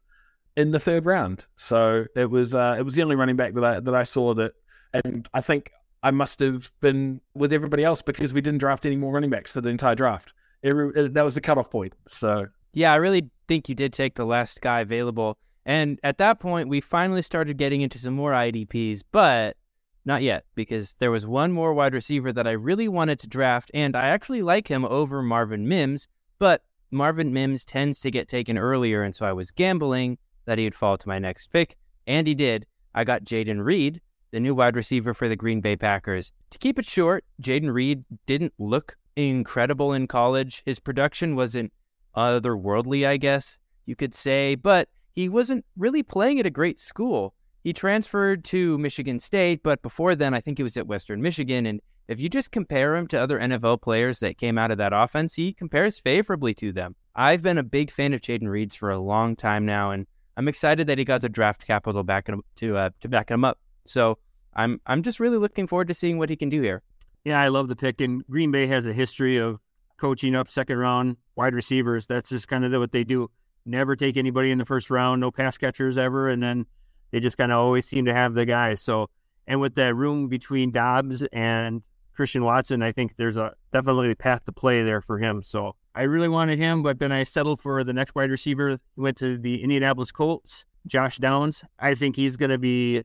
in 0.56 0.70
the 0.70 0.80
third 0.80 1.06
round. 1.06 1.46
So 1.56 2.06
it 2.16 2.30
was 2.30 2.54
uh, 2.54 2.76
it 2.78 2.82
was 2.82 2.94
the 2.94 3.02
only 3.02 3.16
running 3.16 3.36
back 3.36 3.54
that 3.54 3.64
I 3.64 3.80
that 3.80 3.94
I 3.94 4.02
saw 4.02 4.34
that, 4.34 4.52
and 4.92 5.28
I 5.34 5.40
think 5.40 5.70
I 6.02 6.10
must 6.10 6.40
have 6.40 6.72
been 6.80 7.20
with 7.34 7.52
everybody 7.52 7.84
else 7.84 8.02
because 8.02 8.32
we 8.32 8.40
didn't 8.40 8.58
draft 8.58 8.86
any 8.86 8.96
more 8.96 9.12
running 9.12 9.30
backs 9.30 9.52
for 9.52 9.60
the 9.60 9.68
entire 9.68 9.94
draft. 9.94 10.32
Every, 10.62 11.08
that 11.08 11.24
was 11.24 11.34
the 11.34 11.40
cutoff 11.40 11.70
point. 11.70 11.94
So 12.06 12.46
yeah, 12.72 12.92
I 12.92 12.96
really 12.96 13.30
think 13.46 13.68
you 13.68 13.74
did 13.74 13.92
take 13.92 14.14
the 14.14 14.24
last 14.24 14.60
guy 14.60 14.80
available, 14.80 15.36
and 15.64 16.00
at 16.02 16.18
that 16.18 16.40
point 16.40 16.68
we 16.68 16.80
finally 16.80 17.22
started 17.22 17.58
getting 17.58 17.82
into 17.82 17.98
some 17.98 18.14
more 18.14 18.32
IDPs, 18.32 19.02
but 19.12 19.56
not 20.04 20.22
yet 20.22 20.44
because 20.54 20.94
there 21.00 21.10
was 21.10 21.26
one 21.26 21.50
more 21.50 21.74
wide 21.74 21.92
receiver 21.92 22.32
that 22.32 22.46
I 22.46 22.52
really 22.52 22.88
wanted 22.88 23.18
to 23.20 23.26
draft, 23.26 23.70
and 23.74 23.94
I 23.94 24.08
actually 24.08 24.42
like 24.42 24.68
him 24.68 24.84
over 24.84 25.20
Marvin 25.22 25.68
Mims, 25.68 26.08
but 26.38 26.62
Marvin 26.90 27.32
Mims 27.32 27.64
tends 27.64 27.98
to 28.00 28.10
get 28.10 28.28
taken 28.28 28.56
earlier, 28.56 29.02
and 29.02 29.14
so 29.14 29.26
I 29.26 29.32
was 29.32 29.50
gambling 29.50 30.18
that 30.46 30.58
he'd 30.58 30.74
fall 30.74 30.96
to 30.96 31.08
my 31.08 31.18
next 31.18 31.52
pick, 31.52 31.76
and 32.06 32.26
he 32.26 32.34
did. 32.34 32.66
I 32.94 33.04
got 33.04 33.24
Jayden 33.24 33.64
Reed, 33.64 34.00
the 34.30 34.40
new 34.40 34.54
wide 34.54 34.74
receiver 34.74 35.14
for 35.14 35.28
the 35.28 35.36
Green 35.36 35.60
Bay 35.60 35.76
Packers. 35.76 36.32
To 36.50 36.58
keep 36.58 36.78
it 36.78 36.86
short, 36.86 37.24
Jayden 37.42 37.72
Reed 37.72 38.04
didn't 38.24 38.54
look 38.58 38.96
incredible 39.16 39.92
in 39.92 40.06
college. 40.06 40.62
His 40.64 40.80
production 40.80 41.36
wasn't 41.36 41.72
otherworldly, 42.16 43.06
I 43.06 43.16
guess 43.18 43.58
you 43.86 43.96
could 43.96 44.14
say, 44.14 44.54
but 44.54 44.88
he 45.12 45.28
wasn't 45.28 45.64
really 45.76 46.02
playing 46.02 46.40
at 46.40 46.46
a 46.46 46.50
great 46.50 46.78
school. 46.78 47.34
He 47.64 47.72
transferred 47.72 48.44
to 48.44 48.78
Michigan 48.78 49.18
State, 49.18 49.62
but 49.62 49.82
before 49.82 50.14
then, 50.14 50.34
I 50.34 50.40
think 50.40 50.58
he 50.58 50.62
was 50.62 50.76
at 50.76 50.86
Western 50.86 51.20
Michigan. 51.20 51.66
And 51.66 51.80
if 52.08 52.20
you 52.20 52.28
just 52.28 52.52
compare 52.52 52.94
him 52.94 53.06
to 53.08 53.20
other 53.20 53.40
NFL 53.40 53.82
players 53.82 54.20
that 54.20 54.38
came 54.38 54.58
out 54.58 54.70
of 54.70 54.78
that 54.78 54.92
offense, 54.92 55.34
he 55.34 55.52
compares 55.52 55.98
favorably 55.98 56.54
to 56.54 56.72
them. 56.72 56.94
I've 57.14 57.42
been 57.42 57.58
a 57.58 57.64
big 57.64 57.90
fan 57.90 58.12
of 58.12 58.20
Jayden 58.20 58.48
Reed's 58.48 58.76
for 58.76 58.90
a 58.90 58.98
long 58.98 59.34
time 59.34 59.64
now, 59.64 59.90
and 59.90 60.06
I'm 60.36 60.48
excited 60.48 60.86
that 60.86 60.98
he 60.98 61.04
got 61.04 61.22
the 61.22 61.28
draft 61.28 61.66
capital 61.66 62.02
back 62.02 62.28
to 62.56 62.76
uh, 62.76 62.90
to 63.00 63.08
back 63.08 63.30
him 63.30 63.44
up. 63.44 63.58
So 63.84 64.18
I'm 64.54 64.80
I'm 64.86 65.02
just 65.02 65.20
really 65.20 65.38
looking 65.38 65.66
forward 65.66 65.88
to 65.88 65.94
seeing 65.94 66.18
what 66.18 66.30
he 66.30 66.36
can 66.36 66.48
do 66.48 66.60
here. 66.60 66.82
Yeah, 67.24 67.40
I 67.40 67.48
love 67.48 67.68
the 67.68 67.76
pick. 67.76 68.00
And 68.00 68.26
Green 68.26 68.50
Bay 68.50 68.66
has 68.66 68.86
a 68.86 68.92
history 68.92 69.38
of 69.38 69.58
coaching 69.96 70.34
up 70.34 70.48
second 70.48 70.78
round 70.78 71.16
wide 71.34 71.54
receivers. 71.54 72.06
That's 72.06 72.30
just 72.30 72.48
kind 72.48 72.64
of 72.64 72.80
what 72.80 72.92
they 72.92 73.04
do. 73.04 73.30
Never 73.64 73.96
take 73.96 74.16
anybody 74.16 74.50
in 74.50 74.58
the 74.58 74.64
first 74.64 74.90
round, 74.90 75.20
no 75.20 75.30
pass 75.30 75.58
catchers 75.58 75.98
ever, 75.98 76.28
and 76.28 76.42
then 76.42 76.66
they 77.10 77.20
just 77.20 77.36
kind 77.36 77.50
of 77.50 77.58
always 77.58 77.86
seem 77.86 78.04
to 78.04 78.14
have 78.14 78.34
the 78.34 78.44
guys. 78.44 78.80
So, 78.80 79.10
and 79.46 79.60
with 79.60 79.74
that 79.74 79.96
room 79.96 80.28
between 80.28 80.70
Doubs 80.70 81.22
and 81.32 81.82
Christian 82.14 82.44
Watson, 82.44 82.82
I 82.82 82.92
think 82.92 83.16
there's 83.16 83.36
a 83.36 83.54
definitely 83.72 84.12
a 84.12 84.16
path 84.16 84.44
to 84.44 84.52
play 84.52 84.84
there 84.84 85.00
for 85.00 85.18
him. 85.18 85.42
So 85.42 85.74
I 85.96 86.02
really 86.02 86.28
wanted 86.28 86.58
him, 86.58 86.82
but 86.82 86.98
then 86.98 87.10
I 87.10 87.22
settled 87.22 87.62
for 87.62 87.82
the 87.82 87.94
next 87.94 88.14
wide 88.14 88.30
receiver. 88.30 88.78
Went 88.96 89.16
to 89.16 89.38
the 89.38 89.62
Indianapolis 89.62 90.12
Colts, 90.12 90.66
Josh 90.86 91.16
Downs. 91.16 91.64
I 91.78 91.94
think 91.94 92.16
he's 92.16 92.36
going 92.36 92.50
to 92.50 92.58
be 92.58 93.02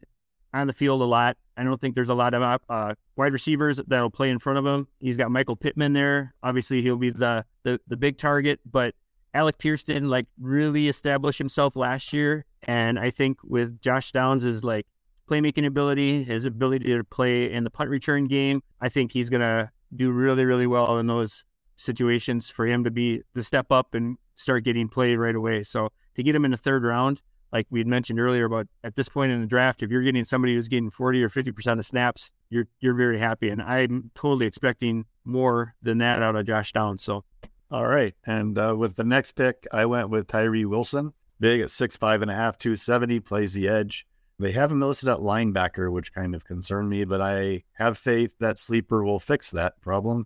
on 0.54 0.68
the 0.68 0.74
field 0.74 1.02
a 1.02 1.06
lot. 1.06 1.38
I 1.56 1.64
don't 1.64 1.80
think 1.80 1.96
there's 1.96 2.10
a 2.10 2.14
lot 2.14 2.34
of 2.34 2.60
uh, 2.68 2.96
wide 3.16 3.32
receivers 3.32 3.80
that'll 3.88 4.10
play 4.10 4.30
in 4.30 4.40
front 4.40 4.60
of 4.60 4.66
him. 4.66 4.90
He's 5.00 5.16
got 5.16 5.32
Michael 5.32 5.56
Pittman 5.56 5.94
there. 5.94 6.34
Obviously, 6.44 6.82
he'll 6.82 6.98
be 6.98 7.12
the 7.12 7.46
the, 7.64 7.80
the 7.88 7.96
big 7.96 8.18
target, 8.18 8.60
but 8.70 8.94
Alec 9.34 9.58
Pierce 9.58 9.84
didn't 9.84 10.10
like 10.10 10.26
really 10.38 10.90
establish 10.90 11.38
himself 11.38 11.78
last 11.78 12.12
year, 12.12 12.46
and 12.64 13.00
I 13.00 13.10
think 13.10 13.38
with 13.44 13.80
Josh 13.80 14.12
Downs' 14.12 14.66
like 14.66 14.86
playmaking 15.30 15.66
ability, 15.66 16.26
his 16.26 16.44
ability 16.44 16.94
to 16.94 17.06
play 17.06 17.52
in 17.54 17.64
the 17.64 17.70
punt 17.70 17.90
return 17.90 18.26
game, 18.26 18.62
I 18.82 18.90
think 18.90 19.14
he's 19.14 19.30
gonna 19.30 19.72
do 19.96 20.12
really 20.12 20.46
really 20.46 20.68
well 20.68 20.98
in 20.98 21.08
those 21.08 21.46
situations 21.82 22.50
for 22.50 22.66
him 22.66 22.84
to 22.84 22.92
be 22.92 23.24
to 23.34 23.44
step 23.44 23.72
up 23.72 23.96
and 23.96 24.18
start 24.36 24.64
getting 24.64 24.88
played 24.88 25.18
right 25.18 25.36
away. 25.36 25.64
So 25.64 25.90
to 26.16 26.24
get 26.24 26.36
him 26.36 26.46
in 26.46 26.52
the 26.52 26.58
third 26.58 26.84
round, 26.84 27.22
like 27.52 27.68
we 27.70 27.80
had 27.80 27.88
mentioned 27.88 28.20
earlier, 28.20 28.46
about 28.46 28.68
at 28.84 28.96
this 28.96 29.10
point 29.10 29.32
in 29.32 29.42
the 29.42 29.48
draft, 29.48 29.84
if 29.84 29.90
you're 29.90 30.04
getting 30.04 30.24
somebody 30.24 30.54
who's 30.54 30.68
getting 30.68 30.90
40 30.90 31.24
or 31.24 31.30
50 31.30 31.52
percent 31.52 31.80
of 31.80 31.86
snaps, 31.86 32.32
you're 32.50 32.68
you're 32.80 32.94
very 32.94 33.18
happy. 33.18 33.50
And 33.50 33.62
I'm 33.62 34.12
totally 34.16 34.46
expecting 34.46 35.06
more 35.26 35.76
than 35.82 35.98
that 35.98 36.22
out 36.22 36.36
of 36.36 36.46
Josh 36.46 36.72
Downs. 36.72 37.04
So 37.04 37.26
all 37.72 37.88
right. 37.88 38.14
And 38.26 38.58
uh, 38.58 38.76
with 38.78 38.96
the 38.96 39.04
next 39.04 39.32
pick, 39.34 39.68
I 39.72 39.86
went 39.86 40.10
with 40.10 40.28
Tyree 40.28 40.66
Wilson, 40.66 41.14
big 41.40 41.62
at 41.62 41.72
six 41.72 41.98
five 41.98 42.22
and 42.22 42.30
a 42.30 42.36
half, 42.36 42.58
270, 42.58 43.20
plays 43.22 43.54
the 43.54 43.68
edge. 43.68 44.06
They 44.40 44.52
have 44.52 44.72
him 44.72 44.82
listed 44.82 45.10
at 45.10 45.20
linebacker, 45.20 45.92
which 45.92 46.14
kind 46.14 46.34
of 46.34 46.44
concerned 46.44 46.90
me, 46.90 47.06
but 47.06 47.22
I 47.22 47.64
have 47.74 47.98
faith 47.98 48.34
that 48.40 48.58
Sleeper 48.58 49.04
will 49.04 49.20
fix 49.20 49.52
that 49.52 49.80
problem 49.82 50.26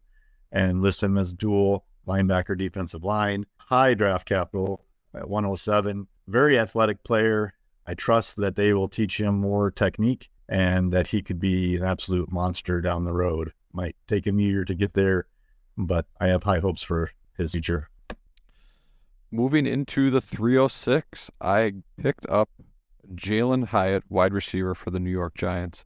and 0.52 0.82
list 0.82 1.04
him 1.04 1.18
as 1.18 1.34
dual 1.34 1.86
linebacker 2.08 2.58
defensive 2.58 3.04
line. 3.04 3.46
High 3.58 3.94
draft 3.94 4.28
capital 4.28 4.86
at 5.14 5.30
107. 5.30 6.08
Very 6.28 6.58
athletic 6.58 7.04
player. 7.04 7.54
I 7.88 7.94
trust 7.94 8.38
that 8.38 8.56
they 8.56 8.74
will 8.74 8.88
teach 8.88 9.20
him 9.20 9.40
more 9.40 9.70
technique 9.72 10.30
and 10.48 10.92
that 10.92 11.08
he 11.10 11.22
could 11.22 11.40
be 11.40 11.76
an 11.76 11.84
absolute 11.84 12.32
monster 12.32 12.82
down 12.82 13.06
the 13.06 13.14
road. 13.14 13.54
Might 13.74 13.96
take 14.08 14.26
him 14.26 14.40
a 14.40 14.44
year 14.44 14.66
to 14.66 14.76
get 14.76 14.94
there, 14.94 15.28
but 15.78 16.06
I 16.20 16.28
have 16.28 16.44
high 16.44 16.60
hopes 16.60 16.84
for 16.84 17.12
his 17.38 17.52
future. 17.52 17.90
Moving 19.32 19.66
into 19.66 20.10
the 20.10 20.22
306, 20.22 21.30
I 21.42 21.74
picked 22.02 22.28
up 22.30 22.50
Jalin 23.14 23.68
Hyatt, 23.68 24.04
wide 24.10 24.34
receiver 24.34 24.74
for 24.74 24.92
the 24.92 25.00
New 25.00 25.12
York 25.12 25.36
Giants. 25.36 25.86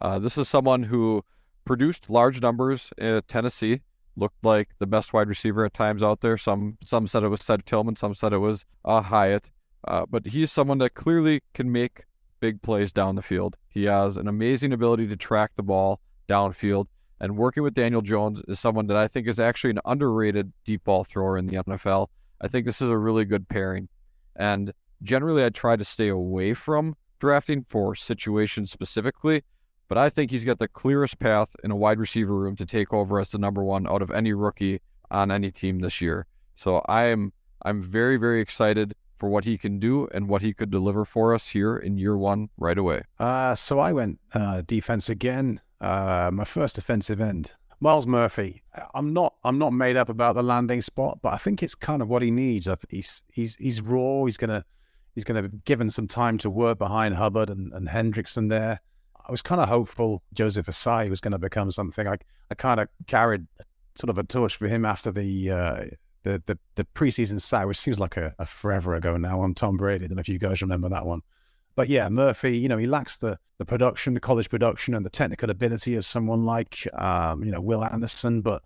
Uh, 0.00 0.18
this 0.18 0.38
is 0.38 0.48
someone 0.48 0.84
who 0.84 1.24
produced 1.64 2.10
large 2.10 2.40
numbers 2.40 2.92
at 2.98 3.26
Tennessee, 3.26 3.80
looked 4.16 4.44
like 4.44 4.70
the 4.78 4.86
best 4.86 5.12
wide 5.12 5.28
receiver 5.28 5.64
at 5.64 5.74
times 5.74 6.02
out 6.02 6.20
there. 6.20 6.36
Some 6.38 6.78
some 6.82 7.06
said 7.06 7.22
it 7.22 7.28
was 7.28 7.42
Ced 7.42 7.64
Tillman, 7.64 7.96
some 7.96 8.14
said 8.14 8.32
it 8.32 8.38
was 8.38 8.64
uh, 8.84 9.02
Hyatt. 9.02 9.50
Uh, 9.86 10.06
but 10.08 10.26
he's 10.26 10.50
someone 10.50 10.78
that 10.78 10.94
clearly 10.94 11.42
can 11.52 11.70
make 11.70 12.04
big 12.40 12.62
plays 12.62 12.92
down 12.92 13.16
the 13.16 13.22
field. 13.22 13.56
He 13.68 13.84
has 13.84 14.16
an 14.16 14.28
amazing 14.28 14.72
ability 14.72 15.06
to 15.08 15.16
track 15.16 15.52
the 15.56 15.62
ball 15.62 16.00
downfield. 16.28 16.86
And 17.20 17.36
working 17.36 17.62
with 17.62 17.74
Daniel 17.74 18.02
Jones 18.02 18.42
is 18.48 18.58
someone 18.58 18.86
that 18.88 18.96
I 18.96 19.08
think 19.08 19.28
is 19.28 19.38
actually 19.38 19.70
an 19.70 19.80
underrated 19.84 20.52
deep 20.64 20.84
ball 20.84 21.04
thrower 21.04 21.38
in 21.38 21.46
the 21.46 21.62
NFL. 21.62 22.08
I 22.40 22.48
think 22.48 22.66
this 22.66 22.82
is 22.82 22.90
a 22.90 22.98
really 22.98 23.24
good 23.24 23.48
pairing. 23.48 23.88
And 24.36 24.72
generally, 25.02 25.44
I 25.44 25.50
try 25.50 25.76
to 25.76 25.84
stay 25.84 26.08
away 26.08 26.54
from 26.54 26.96
drafting 27.18 27.64
for 27.68 27.94
situations 27.94 28.70
specifically, 28.70 29.42
but 29.94 30.00
I 30.00 30.10
think 30.10 30.32
he's 30.32 30.44
got 30.44 30.58
the 30.58 30.66
clearest 30.66 31.20
path 31.20 31.54
in 31.62 31.70
a 31.70 31.76
wide 31.76 32.00
receiver 32.00 32.34
room 32.34 32.56
to 32.56 32.66
take 32.66 32.92
over 32.92 33.20
as 33.20 33.30
the 33.30 33.38
number 33.38 33.62
one 33.62 33.86
out 33.86 34.02
of 34.02 34.10
any 34.10 34.32
rookie 34.32 34.80
on 35.08 35.30
any 35.30 35.52
team 35.52 35.78
this 35.78 36.00
year. 36.00 36.26
So 36.56 36.78
I 36.88 37.04
am 37.04 37.32
I'm 37.62 37.80
very 37.80 38.16
very 38.16 38.40
excited 38.40 38.96
for 39.18 39.28
what 39.28 39.44
he 39.44 39.56
can 39.56 39.78
do 39.78 40.08
and 40.12 40.26
what 40.28 40.42
he 40.42 40.52
could 40.52 40.72
deliver 40.72 41.04
for 41.04 41.32
us 41.32 41.46
here 41.46 41.76
in 41.76 41.96
year 41.96 42.16
one 42.16 42.48
right 42.58 42.76
away. 42.76 43.02
Uh, 43.20 43.54
so 43.54 43.78
I 43.78 43.92
went 43.92 44.18
uh, 44.32 44.62
defense 44.66 45.08
again. 45.08 45.60
Uh, 45.80 46.28
my 46.32 46.44
first 46.44 46.74
defensive 46.74 47.20
end, 47.20 47.52
Myles 47.78 48.08
Murphy. 48.08 48.64
I'm 48.96 49.12
not 49.12 49.34
I'm 49.44 49.58
not 49.58 49.72
made 49.72 49.96
up 49.96 50.08
about 50.08 50.34
the 50.34 50.42
landing 50.42 50.82
spot, 50.82 51.20
but 51.22 51.34
I 51.34 51.36
think 51.36 51.62
it's 51.62 51.76
kind 51.76 52.02
of 52.02 52.08
what 52.08 52.20
he 52.20 52.32
needs. 52.32 52.66
He's 52.88 53.22
he's 53.32 53.54
he's 53.60 53.80
raw. 53.80 54.24
He's 54.24 54.38
gonna 54.38 54.64
he's 55.14 55.22
gonna 55.22 55.44
be 55.44 55.58
given 55.64 55.88
some 55.88 56.08
time 56.08 56.36
to 56.38 56.50
work 56.50 56.78
behind 56.78 57.14
Hubbard 57.14 57.48
and, 57.48 57.72
and 57.72 57.86
Hendrickson 57.86 58.50
there. 58.50 58.80
I 59.26 59.30
was 59.30 59.42
kind 59.42 59.60
of 59.60 59.68
hopeful 59.68 60.22
Joseph 60.34 60.66
Ossai 60.66 61.08
was 61.08 61.20
going 61.20 61.32
to 61.32 61.38
become 61.38 61.70
something. 61.70 62.06
I 62.06 62.16
I 62.50 62.54
kind 62.54 62.80
of 62.80 62.88
carried 63.06 63.46
sort 63.94 64.10
of 64.10 64.18
a 64.18 64.24
torch 64.24 64.56
for 64.56 64.68
him 64.68 64.84
after 64.84 65.10
the 65.10 65.50
uh, 65.50 65.84
the, 66.24 66.42
the 66.46 66.58
the 66.74 66.84
preseason 66.94 67.40
sack, 67.40 67.66
which 67.66 67.78
seems 67.78 68.00
like 68.00 68.16
a, 68.16 68.34
a, 68.38 68.46
forever 68.46 68.94
ago 68.94 69.16
now 69.16 69.40
on 69.40 69.54
Tom 69.54 69.76
Brady. 69.76 70.04
I 70.04 70.08
don't 70.08 70.16
know 70.16 70.20
if 70.20 70.28
you 70.28 70.38
guys 70.38 70.62
remember 70.62 70.88
that 70.88 71.06
one. 71.06 71.20
But 71.76 71.88
yeah, 71.88 72.08
Murphy, 72.08 72.56
you 72.56 72.68
know, 72.68 72.76
he 72.76 72.86
lacks 72.86 73.16
the 73.16 73.38
the 73.58 73.64
production, 73.64 74.14
the 74.14 74.20
college 74.20 74.50
production, 74.50 74.94
and 74.94 75.04
the 75.04 75.10
technical 75.10 75.50
ability 75.50 75.94
of 75.94 76.04
someone 76.04 76.44
like 76.44 76.86
um, 76.94 77.44
you 77.44 77.50
know 77.50 77.60
Will 77.60 77.84
Anderson. 77.84 78.40
But 78.40 78.62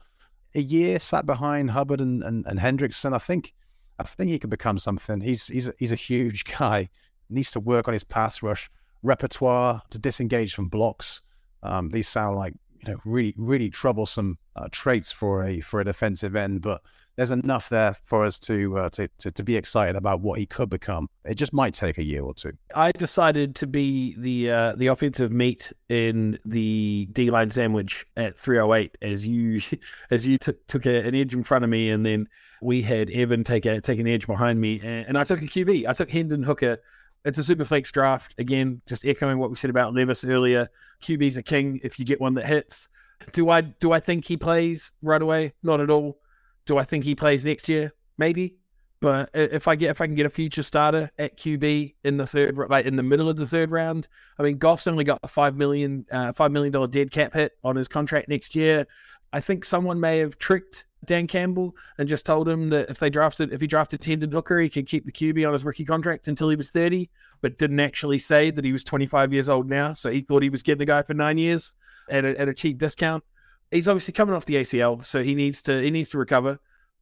a 0.55 0.61
year 0.61 0.99
sat 0.99 1.27
behind 1.27 1.71
Hubbard 1.71 2.01
and, 2.01 2.23
and, 2.23 2.47
and 2.47 2.59
Hendrickson, 2.59 3.13
I 3.13 3.19
think 3.19 3.55
I 3.99 4.05
think 4.05 4.31
he 4.31 4.39
could 4.39 4.51
become 4.51 4.79
something. 4.79 5.21
He's 5.21 5.49
he's 5.49 5.69
a, 5.69 5.75
he's 5.79 5.93
a 5.93 5.97
huge 5.97 6.45
guy. 6.59 6.89
Needs 7.31 7.51
to 7.51 7.61
work 7.61 7.89
on 7.89 7.93
his 7.93 8.05
pass 8.05 8.43
rush 8.43 8.71
repertoire 9.03 9.83
to 9.91 9.99
disengage 9.99 10.55
from 10.55 10.69
blocks. 10.69 11.23
Um, 11.63 11.91
these 11.91 12.09
sound 12.09 12.37
like 12.37 12.55
you 12.85 12.93
know 12.93 12.99
really 13.05 13.35
really 13.37 13.71
troublesome 13.71 14.39
uh, 14.57 14.69
traits 14.71 15.11
for 15.13 15.45
a 15.45 15.61
for 15.61 15.81
a 15.81 15.85
defensive 15.85 16.37
end, 16.37 16.63
but 16.63 16.83
there's 17.19 17.33
enough 17.33 17.69
there 17.69 17.97
for 18.05 18.25
us 18.25 18.39
to, 18.39 18.79
uh, 18.79 18.89
to, 18.91 19.09
to 19.19 19.33
to 19.33 19.43
be 19.43 19.57
excited 19.57 19.97
about 19.97 20.21
what 20.21 20.39
he 20.39 20.47
could 20.47 20.71
become. 20.71 21.09
It 21.25 21.35
just 21.35 21.53
might 21.53 21.75
take 21.75 21.99
a 21.99 22.05
year 22.05 22.23
or 22.23 22.33
two. 22.33 22.53
I 22.77 22.93
decided 22.93 23.57
to 23.57 23.67
be 23.67 24.15
the 24.19 24.53
uh, 24.53 24.75
the 24.77 24.87
offensive 24.87 25.33
meat 25.33 25.73
in 25.89 26.39
the 26.45 27.09
D 27.11 27.33
line 27.33 27.51
sandwich 27.51 28.07
at 28.17 28.39
308 28.39 28.97
as 29.03 29.27
you 29.27 29.61
as 30.13 30.29
you 30.29 30.39
took 30.39 30.65
took 30.69 30.87
a, 30.87 31.07
an 31.07 31.17
edge 31.17 31.35
in 31.35 31.43
front 31.43 31.65
of 31.65 31.71
me, 31.71 31.91
and 31.91 32.07
then 32.07 32.29
we 32.63 32.83
had 32.83 33.11
Evan 33.11 33.43
take 33.43 33.67
a 33.67 33.81
take 33.81 33.99
an 33.99 34.07
edge 34.07 34.29
behind 34.29 34.61
me, 34.61 34.81
and, 34.85 35.09
and 35.09 35.19
I 35.19 35.25
took 35.25 35.43
a 35.43 35.47
QB. 35.47 35.89
I 35.89 35.93
took 35.95 36.11
Hendon 36.11 36.45
Hooker. 36.45 36.79
It's 37.25 37.39
a 37.39 37.45
super 37.45 37.65
flex 37.65 37.91
draft 37.91 38.35
again, 38.39 38.81
just 38.87 39.05
echoing 39.05 39.39
what 39.39 39.51
we 39.51 39.57
said 39.57 39.71
about 39.71 39.95
Levis 39.95 40.25
earlier. 40.25 40.69
QB's 41.03 41.37
a 41.37 41.43
king 41.43 41.81
if 41.83 41.99
you 41.99 42.05
get 42.05 42.21
one 42.21 42.35
that 42.35 42.47
hits. 42.47 42.89
Do 43.33 43.51
I 43.51 43.63
do 43.63 43.93
I 43.93 44.01
think 44.01 44.27
he 44.27 44.37
plays 44.37 44.93
right 45.03 45.21
away? 45.21 45.53
Not 45.63 45.81
at 45.81 45.91
all. 45.91 46.19
Do 46.67 46.79
I 46.79 46.85
think 46.85 47.05
he 47.05 47.15
plays 47.15 47.45
next 47.45 47.69
year? 47.69 47.93
Maybe. 48.17 48.57
But 49.01 49.31
if 49.33 49.69
I 49.69 49.77
get 49.77 49.91
if 49.91 50.01
I 50.01 50.07
can 50.07 50.17
get 50.17 50.27
a 50.27 50.31
future 50.31 50.63
starter 50.63 51.11
at 51.19 51.37
QB 51.37 51.95
in 52.05 52.17
the 52.17 52.27
third, 52.27 52.57
like 52.69 52.85
in 52.85 52.97
the 52.97 53.03
middle 53.03 53.29
of 53.29 53.37
the 53.37 53.47
third 53.47 53.71
round, 53.71 54.09
I 54.39 54.43
mean, 54.43 54.59
Goff's 54.59 54.87
only 54.89 55.05
got 55.05 55.21
a 55.23 55.29
five 55.29 55.57
million 55.57 56.05
uh, 56.11 56.33
five 56.33 56.51
million 56.51 56.73
dollar 56.73 56.89
dead 56.89 57.11
cap 57.13 57.33
hit 57.33 57.53
on 57.63 57.77
his 57.77 57.87
contract 57.87 58.29
next 58.29 58.57
year. 58.57 58.87
I 59.33 59.41
think 59.41 59.65
someone 59.65 60.01
may 60.01 60.19
have 60.19 60.39
tricked 60.39 60.85
Dan 61.05 61.27
Campbell 61.27 61.75
and 61.97 62.09
just 62.09 62.27
told 62.27 62.49
him 62.49 62.71
that 62.71 62.91
if 62.91 62.99
they 62.99 63.11
drafted 63.11 63.53
if 63.53 63.61
he 63.61 63.67
drafted 63.67 64.05
Hendon 64.05 64.33
Hooker, 64.33 64.61
he 64.61 64.69
could 64.69 64.87
keep 64.87 65.07
the 65.07 65.13
QB 65.13 65.47
on 65.47 65.53
his 65.53 65.65
rookie 65.65 65.85
contract 65.85 66.29
until 66.29 66.49
he 66.49 66.57
was 66.57 66.71
thirty, 66.71 67.11
but 67.41 67.59
didn't 67.59 67.81
actually 67.81 68.19
say 68.19 68.51
that 68.51 68.65
he 68.65 68.73
was 68.73 68.85
twenty 68.85 69.07
five 69.07 69.33
years 69.33 69.49
old 69.49 69.69
now. 69.69 69.93
So 69.93 70.11
he 70.11 70.21
thought 70.21 70.43
he 70.43 70.51
was 70.51 70.63
getting 70.63 70.83
a 70.83 70.87
guy 70.87 71.03
for 71.03 71.15
nine 71.15 71.39
years 71.39 71.75
at 72.11 72.25
a, 72.25 72.39
at 72.41 72.49
a 72.49 72.55
cheap 72.55 72.79
discount 72.79 73.23
he's 73.71 73.89
obviously 73.89 74.13
coming 74.13 74.35
off 74.35 74.45
the 74.45 74.57
ACL, 74.57 75.05
so 75.05 75.23
he 75.23 75.35
needs 75.35 75.63
to 75.63 75.81
he 75.81 75.91
needs 75.91 76.11
to 76.11 76.19
recover. 76.19 76.59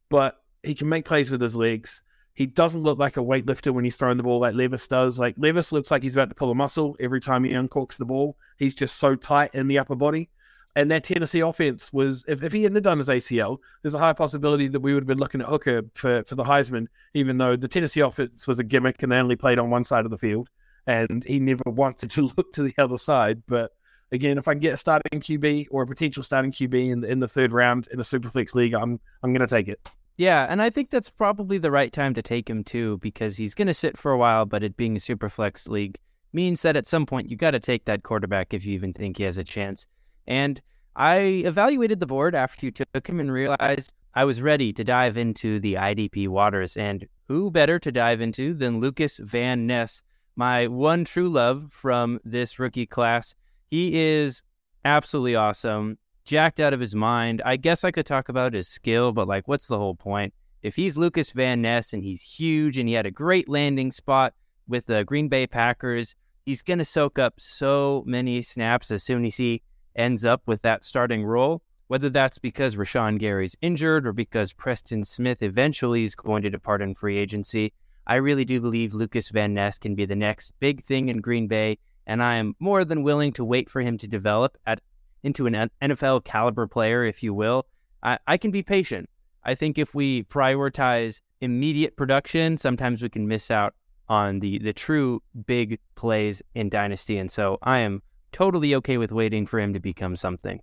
But 0.09 0.41
he 0.63 0.73
can 0.73 0.89
make 0.89 1.05
plays 1.05 1.31
with 1.31 1.41
his 1.41 1.55
legs. 1.55 2.01
He 2.33 2.45
doesn't 2.45 2.83
look 2.83 2.99
like 2.99 3.17
a 3.17 3.21
weightlifter 3.21 3.73
when 3.73 3.83
he's 3.83 3.95
throwing 3.95 4.17
the 4.17 4.23
ball 4.23 4.39
like 4.39 4.53
Levis 4.53 4.87
does. 4.87 5.17
Like 5.17 5.35
Levis 5.37 5.71
looks 5.71 5.89
like 5.89 6.03
he's 6.03 6.15
about 6.15 6.29
to 6.29 6.35
pull 6.35 6.51
a 6.51 6.55
muscle 6.55 6.95
every 6.99 7.19
time 7.19 7.43
he 7.43 7.51
uncorks 7.51 7.97
the 7.97 8.05
ball. 8.05 8.37
He's 8.57 8.75
just 8.75 8.97
so 8.97 9.15
tight 9.15 9.55
in 9.55 9.67
the 9.67 9.79
upper 9.79 9.95
body. 9.95 10.29
And 10.77 10.91
that 10.91 11.03
Tennessee 11.03 11.39
offense 11.39 11.91
was, 11.91 12.23
if, 12.27 12.43
if 12.43 12.53
he 12.53 12.61
hadn't 12.61 12.83
done 12.83 12.99
his 12.99 13.09
ACL, 13.09 13.57
there's 13.81 13.95
a 13.95 13.99
high 13.99 14.13
possibility 14.13 14.67
that 14.67 14.79
we 14.79 14.93
would 14.93 15.01
have 15.01 15.07
been 15.07 15.17
looking 15.17 15.41
at 15.41 15.47
Hooker 15.47 15.81
for, 15.95 16.23
for 16.25 16.35
the 16.35 16.43
Heisman, 16.43 16.85
even 17.15 17.39
though 17.39 17.55
the 17.55 17.67
Tennessee 17.67 18.01
offense 18.01 18.45
was 18.45 18.59
a 18.59 18.63
gimmick 18.63 19.01
and 19.01 19.11
they 19.11 19.17
only 19.17 19.35
played 19.35 19.57
on 19.57 19.71
one 19.71 19.83
side 19.83 20.05
of 20.05 20.11
the 20.11 20.19
field. 20.19 20.49
And 20.85 21.23
he 21.23 21.39
never 21.39 21.63
wanted 21.65 22.11
to 22.11 22.31
look 22.37 22.53
to 22.53 22.61
the 22.61 22.75
other 22.77 22.99
side. 22.99 23.41
But 23.47 23.71
again, 24.11 24.37
if 24.37 24.47
I 24.47 24.53
can 24.53 24.59
get 24.59 24.75
a 24.75 24.77
starting 24.77 25.19
QB 25.19 25.69
or 25.71 25.81
a 25.81 25.87
potential 25.87 26.21
starting 26.21 26.51
QB 26.51 26.91
in, 26.91 27.03
in 27.03 27.21
the 27.21 27.27
third 27.27 27.53
round 27.53 27.87
in 27.91 27.99
a 27.99 28.03
Superflex 28.03 28.53
league, 28.53 28.75
I'm 28.75 28.99
I'm 29.23 29.33
going 29.33 29.47
to 29.47 29.47
take 29.47 29.67
it. 29.67 29.79
Yeah, 30.17 30.45
and 30.47 30.61
I 30.61 30.69
think 30.69 30.91
that's 30.91 31.09
probably 31.09 31.57
the 31.57 31.71
right 31.71 31.91
time 31.91 32.13
to 32.13 32.21
take 32.21 32.47
him 32.47 32.63
too, 32.63 32.99
because 32.99 33.35
he's 33.37 33.55
going 33.55 33.67
to 33.67 33.73
sit 33.73 33.97
for 33.97 34.11
a 34.11 34.17
while. 34.17 34.45
But 34.45 34.61
it 34.61 34.77
being 34.77 34.95
a 34.95 34.99
Superflex 34.99 35.69
league 35.69 35.97
means 36.33 36.61
that 36.61 36.75
at 36.75 36.87
some 36.87 37.07
point 37.07 37.31
you 37.31 37.35
got 37.35 37.51
to 37.51 37.59
take 37.59 37.85
that 37.85 38.03
quarterback 38.03 38.53
if 38.53 38.63
you 38.63 38.75
even 38.75 38.93
think 38.93 39.17
he 39.17 39.23
has 39.23 39.39
a 39.39 39.43
chance. 39.43 39.87
And 40.27 40.61
I 40.95 41.17
evaluated 41.45 41.99
the 41.99 42.07
board 42.07 42.35
after 42.35 42.65
you 42.65 42.71
took 42.71 43.07
him 43.07 43.19
and 43.19 43.31
realized 43.31 43.93
I 44.13 44.25
was 44.25 44.41
ready 44.41 44.73
to 44.73 44.83
dive 44.83 45.17
into 45.17 45.59
the 45.59 45.75
IDP 45.75 46.27
waters. 46.27 46.75
And 46.75 47.07
who 47.27 47.51
better 47.51 47.77
to 47.79 47.91
dive 47.91 48.21
into 48.21 48.53
than 48.53 48.79
Lucas 48.79 49.17
Van 49.17 49.67
Ness, 49.67 50.01
my 50.35 50.67
one 50.67 51.05
true 51.05 51.29
love 51.29 51.67
from 51.71 52.19
this 52.23 52.57
rookie 52.57 52.85
class. 52.85 53.35
He 53.69 53.99
is 53.99 54.43
absolutely 54.85 55.35
awesome, 55.35 55.97
jacked 56.25 56.59
out 56.59 56.73
of 56.73 56.79
his 56.79 56.95
mind. 56.95 57.41
I 57.45 57.57
guess 57.57 57.83
I 57.83 57.91
could 57.91 58.05
talk 58.05 58.29
about 58.29 58.53
his 58.53 58.67
skill, 58.67 59.11
but 59.11 59.27
like, 59.27 59.47
what's 59.47 59.67
the 59.67 59.77
whole 59.77 59.95
point? 59.95 60.33
If 60.63 60.75
he's 60.75 60.97
Lucas 60.97 61.31
Van 61.31 61.61
Ness 61.61 61.93
and 61.93 62.03
he's 62.03 62.21
huge 62.21 62.77
and 62.77 62.87
he 62.87 62.95
had 62.95 63.05
a 63.05 63.11
great 63.11 63.47
landing 63.47 63.91
spot 63.91 64.33
with 64.67 64.85
the 64.85 65.03
Green 65.03 65.27
Bay 65.27 65.47
Packers, 65.47 66.15
he's 66.45 66.61
going 66.61 66.79
to 66.79 66.85
soak 66.85 67.19
up 67.19 67.35
so 67.37 68.03
many 68.07 68.41
snaps 68.41 68.89
as 68.89 69.03
soon 69.03 69.25
as 69.25 69.37
he 69.37 69.61
ends 69.97 70.23
up 70.23 70.41
with 70.45 70.61
that 70.61 70.85
starting 70.85 71.25
role. 71.25 71.61
Whether 71.87 72.09
that's 72.09 72.37
because 72.37 72.75
Rashan 72.75 73.17
Gary's 73.17 73.55
injured 73.61 74.05
or 74.05 74.13
because 74.13 74.51
Preston 74.51 75.05
Smith 75.05 75.41
eventually 75.41 76.03
is 76.03 76.15
going 76.15 76.43
to 76.43 76.49
depart 76.49 76.81
in 76.81 76.95
free 76.95 77.17
agency, 77.17 77.73
I 78.05 78.15
really 78.15 78.43
do 78.43 78.59
believe 78.59 78.93
Lucas 78.93 79.29
Van 79.29 79.53
Ness 79.53 79.77
can 79.77 79.95
be 79.95 80.05
the 80.05 80.15
next 80.15 80.51
big 80.59 80.81
thing 80.81 81.07
in 81.07 81.21
Green 81.21 81.47
Bay 81.47 81.77
and 82.07 82.23
I 82.23 82.35
am 82.35 82.55
more 82.59 82.85
than 82.85 83.03
willing 83.03 83.33
to 83.33 83.43
wait 83.43 83.69
for 83.69 83.81
him 83.81 83.97
to 83.99 84.07
develop 84.07 84.57
at 84.65 84.81
into 85.23 85.45
an 85.45 85.69
NFL 85.81 86.23
caliber 86.23 86.65
player, 86.65 87.03
if 87.03 87.21
you 87.21 87.33
will. 87.33 87.67
I, 88.01 88.17
I 88.25 88.37
can 88.37 88.49
be 88.49 88.63
patient. 88.63 89.09
I 89.43 89.55
think 89.55 89.77
if 89.77 89.93
we 89.93 90.23
prioritize 90.23 91.19
immediate 91.41 91.97
production, 91.97 92.57
sometimes 92.57 93.01
we 93.01 93.09
can 93.09 93.27
miss 93.27 93.51
out 93.51 93.75
on 94.07 94.39
the 94.39 94.57
the 94.59 94.71
true 94.71 95.21
big 95.45 95.79
plays 95.95 96.41
in 96.55 96.69
Dynasty. 96.69 97.17
And 97.17 97.29
so 97.29 97.57
I 97.61 97.79
am 97.79 98.01
totally 98.31 98.75
okay 98.75 98.97
with 98.97 99.11
waiting 99.11 99.45
for 99.45 99.59
him 99.59 99.73
to 99.73 99.79
become 99.79 100.15
something. 100.15 100.61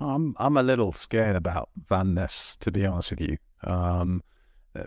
I'm 0.00 0.34
I'm 0.38 0.56
a 0.56 0.62
little 0.62 0.92
scared 0.92 1.36
about 1.36 1.70
Van 1.88 2.14
Ness, 2.14 2.56
to 2.60 2.72
be 2.72 2.84
honest 2.84 3.10
with 3.10 3.20
you. 3.20 3.36
Um, 3.62 4.22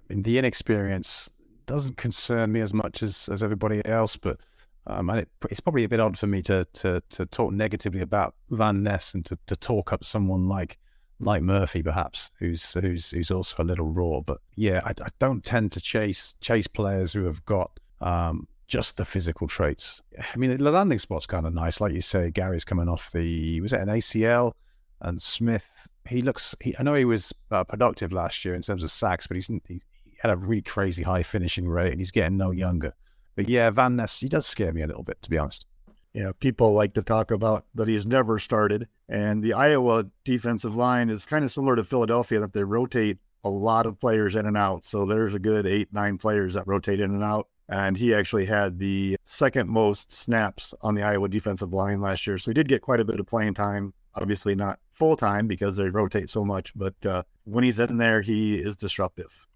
the 0.10 0.38
inexperience 0.38 1.30
doesn't 1.66 1.98
concern 1.98 2.52
me 2.52 2.62
as 2.62 2.74
much 2.74 3.04
as, 3.04 3.30
as 3.32 3.44
everybody 3.44 3.86
else, 3.86 4.18
but 4.18 4.40
um, 4.88 5.10
and 5.10 5.20
it, 5.20 5.30
it's 5.50 5.60
probably 5.60 5.84
a 5.84 5.90
bit 5.90 6.00
odd 6.00 6.18
for 6.18 6.28
me 6.28 6.42
to 6.44 6.66
to 6.74 7.02
to 7.10 7.26
talk 7.26 7.54
negatively 7.54 8.02
about 8.02 8.36
Van 8.50 8.84
Ness 8.84 9.14
and 9.14 9.26
to, 9.26 9.38
to 9.46 9.56
talk 9.56 9.94
up 9.94 10.04
someone 10.04 10.48
like 10.48 10.78
like 11.20 11.44
Murphy, 11.44 11.84
perhaps, 11.84 12.32
who's 12.40 12.74
who's 12.74 13.12
who's 13.12 13.32
also 13.32 13.62
a 13.62 13.66
little 13.66 13.88
raw. 13.88 14.22
But 14.22 14.40
yeah, 14.56 14.82
I, 14.84 14.92
I 15.04 15.10
don't 15.20 15.44
tend 15.44 15.72
to 15.74 15.82
chase 15.82 16.36
chase 16.42 16.68
players 16.68 17.14
who 17.14 17.26
have 17.26 17.46
got 17.46 17.80
um, 18.02 18.48
just 18.70 18.96
the 18.96 19.04
physical 19.04 19.48
traits. 19.48 20.02
I 20.18 20.38
mean, 20.38 20.56
the 20.56 20.72
landing 20.72 21.00
spot's 21.00 21.26
kind 21.26 21.46
of 21.46 21.54
nice, 21.54 21.82
like 21.82 21.94
you 21.94 22.02
say. 22.02 22.32
Gary's 22.32 22.64
coming 22.64 22.88
off 22.88 23.12
the 23.12 23.60
was 23.60 23.74
it 23.74 23.82
an 23.82 23.90
ACL? 23.90 24.54
And 25.02 25.22
Smith, 25.22 25.88
he 26.08 26.22
looks. 26.22 26.56
He, 26.62 26.76
I 26.78 26.84
know 26.84 26.94
he 26.94 27.06
was 27.06 27.34
uh, 27.52 27.64
productive 27.64 28.14
last 28.14 28.46
year 28.46 28.54
in 28.54 28.62
terms 28.62 28.84
of 28.84 28.92
sacks, 28.92 29.28
but 29.28 29.36
he's 29.36 29.48
he, 29.48 29.60
he 29.68 29.82
had 30.22 30.32
a 30.32 30.38
really 30.38 30.62
crazy 30.62 31.04
high 31.04 31.24
finishing 31.24 31.68
rate, 31.68 31.92
and 31.92 32.00
he's 32.00 32.12
getting 32.12 32.38
no 32.38 32.52
younger. 32.52 32.94
But 33.36 33.50
yeah, 33.50 33.70
Van 33.70 33.96
Ness, 33.96 34.20
he 34.20 34.28
does 34.28 34.46
scare 34.46 34.72
me 34.72 34.82
a 34.82 34.88
little 34.88 35.04
bit, 35.04 35.22
to 35.22 35.30
be 35.30 35.38
honest. 35.38 35.66
Yeah, 36.14 36.32
people 36.40 36.74
like 36.74 36.94
to 36.96 37.04
talk 37.04 37.32
about 37.32 37.66
that 37.76 37.88
he's 37.88 38.06
never 38.06 38.40
started. 38.40 38.88
And 39.08 39.44
the 39.44 39.54
Iowa 39.54 40.06
defensive 40.26 40.76
line 40.76 41.10
is 41.10 41.26
kind 41.26 41.46
of 41.46 41.52
similar 41.52 41.76
to 41.76 41.84
Philadelphia, 41.84 42.40
that 42.40 42.54
they 42.54 42.64
rotate 42.64 43.18
a 43.44 43.50
lot 43.50 43.86
of 43.86 44.00
players 44.00 44.36
in 44.36 44.46
and 44.46 44.58
out. 44.58 44.86
So 44.86 45.06
there's 45.06 45.36
a 45.36 45.40
good 45.40 45.66
eight, 45.66 45.94
nine 45.94 46.18
players 46.18 46.56
that 46.56 46.68
rotate 46.68 47.00
in 47.00 47.12
and 47.12 47.24
out. 47.24 47.48
And 47.70 47.96
he 47.96 48.16
actually 48.16 48.46
had 48.46 48.80
the 48.80 49.16
second 49.24 49.70
most 49.70 50.12
snaps 50.12 50.74
on 50.82 50.96
the 50.96 51.04
Iowa 51.04 51.30
defensive 51.30 51.72
line 51.72 52.02
last 52.02 52.26
year. 52.26 52.38
So 52.38 52.50
he 52.50 52.56
did 52.56 52.68
get 52.68 52.82
quite 52.82 53.00
a 53.00 53.06
bit 53.06 53.20
of 53.20 53.28
playing 53.28 53.54
time. 53.54 53.94
Obviously, 54.16 54.56
not 54.56 54.80
full 54.92 55.16
time 55.16 55.48
because 55.48 55.78
they 55.78 55.88
rotate 55.88 56.30
so 56.32 56.44
much, 56.44 56.74
but 56.76 56.96
uh, 57.06 57.24
when 57.44 57.64
he's 57.64 57.78
in 57.78 57.98
there, 57.98 58.22
he 58.22 58.56
is 58.56 58.76
disruptive 58.76 59.48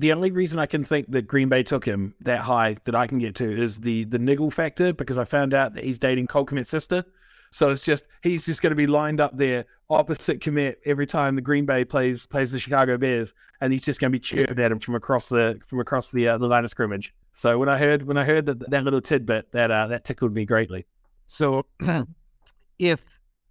the 0.00 0.12
only 0.12 0.30
reason 0.30 0.58
I 0.58 0.66
can 0.66 0.82
think 0.82 1.10
that 1.10 1.26
Green 1.26 1.48
Bay 1.48 1.62
took 1.62 1.84
him 1.84 2.14
that 2.20 2.40
high 2.40 2.76
that 2.84 2.94
I 2.94 3.06
can 3.06 3.18
get 3.18 3.34
to 3.36 3.44
is 3.44 3.78
the 3.78 4.04
the 4.04 4.18
niggle 4.18 4.50
factor 4.50 4.92
because 4.92 5.18
I 5.18 5.24
found 5.24 5.52
out 5.52 5.74
that 5.74 5.84
he's 5.84 5.98
dating 5.98 6.26
Cole 6.26 6.46
Kmet's 6.46 6.70
sister. 6.70 7.04
So 7.52 7.70
it's 7.70 7.82
just 7.82 8.06
he's 8.22 8.46
just 8.46 8.62
going 8.62 8.70
to 8.70 8.76
be 8.76 8.86
lined 8.86 9.20
up 9.20 9.36
there 9.36 9.66
opposite 9.90 10.40
Kmet 10.40 10.76
every 10.86 11.06
time 11.06 11.34
the 11.34 11.42
Green 11.42 11.66
Bay 11.66 11.84
plays 11.84 12.24
plays 12.26 12.52
the 12.52 12.58
Chicago 12.58 12.96
Bears, 12.96 13.34
and 13.60 13.72
he's 13.72 13.84
just 13.84 14.00
going 14.00 14.10
to 14.12 14.16
be 14.16 14.20
cheering 14.20 14.58
at 14.58 14.72
him 14.72 14.78
from 14.78 14.94
across 14.94 15.28
the 15.28 15.60
from 15.66 15.80
across 15.80 16.10
the 16.10 16.28
uh, 16.28 16.38
the 16.38 16.46
line 16.46 16.64
of 16.64 16.70
scrimmage. 16.70 17.12
So 17.32 17.58
when 17.58 17.68
I 17.68 17.78
heard 17.78 18.04
when 18.04 18.16
I 18.16 18.24
heard 18.24 18.46
that 18.46 18.70
that 18.70 18.84
little 18.84 19.00
tidbit, 19.00 19.52
that 19.52 19.70
uh, 19.70 19.88
that 19.88 20.04
tickled 20.04 20.32
me 20.32 20.44
greatly. 20.44 20.86
So 21.26 21.66
if 22.78 23.04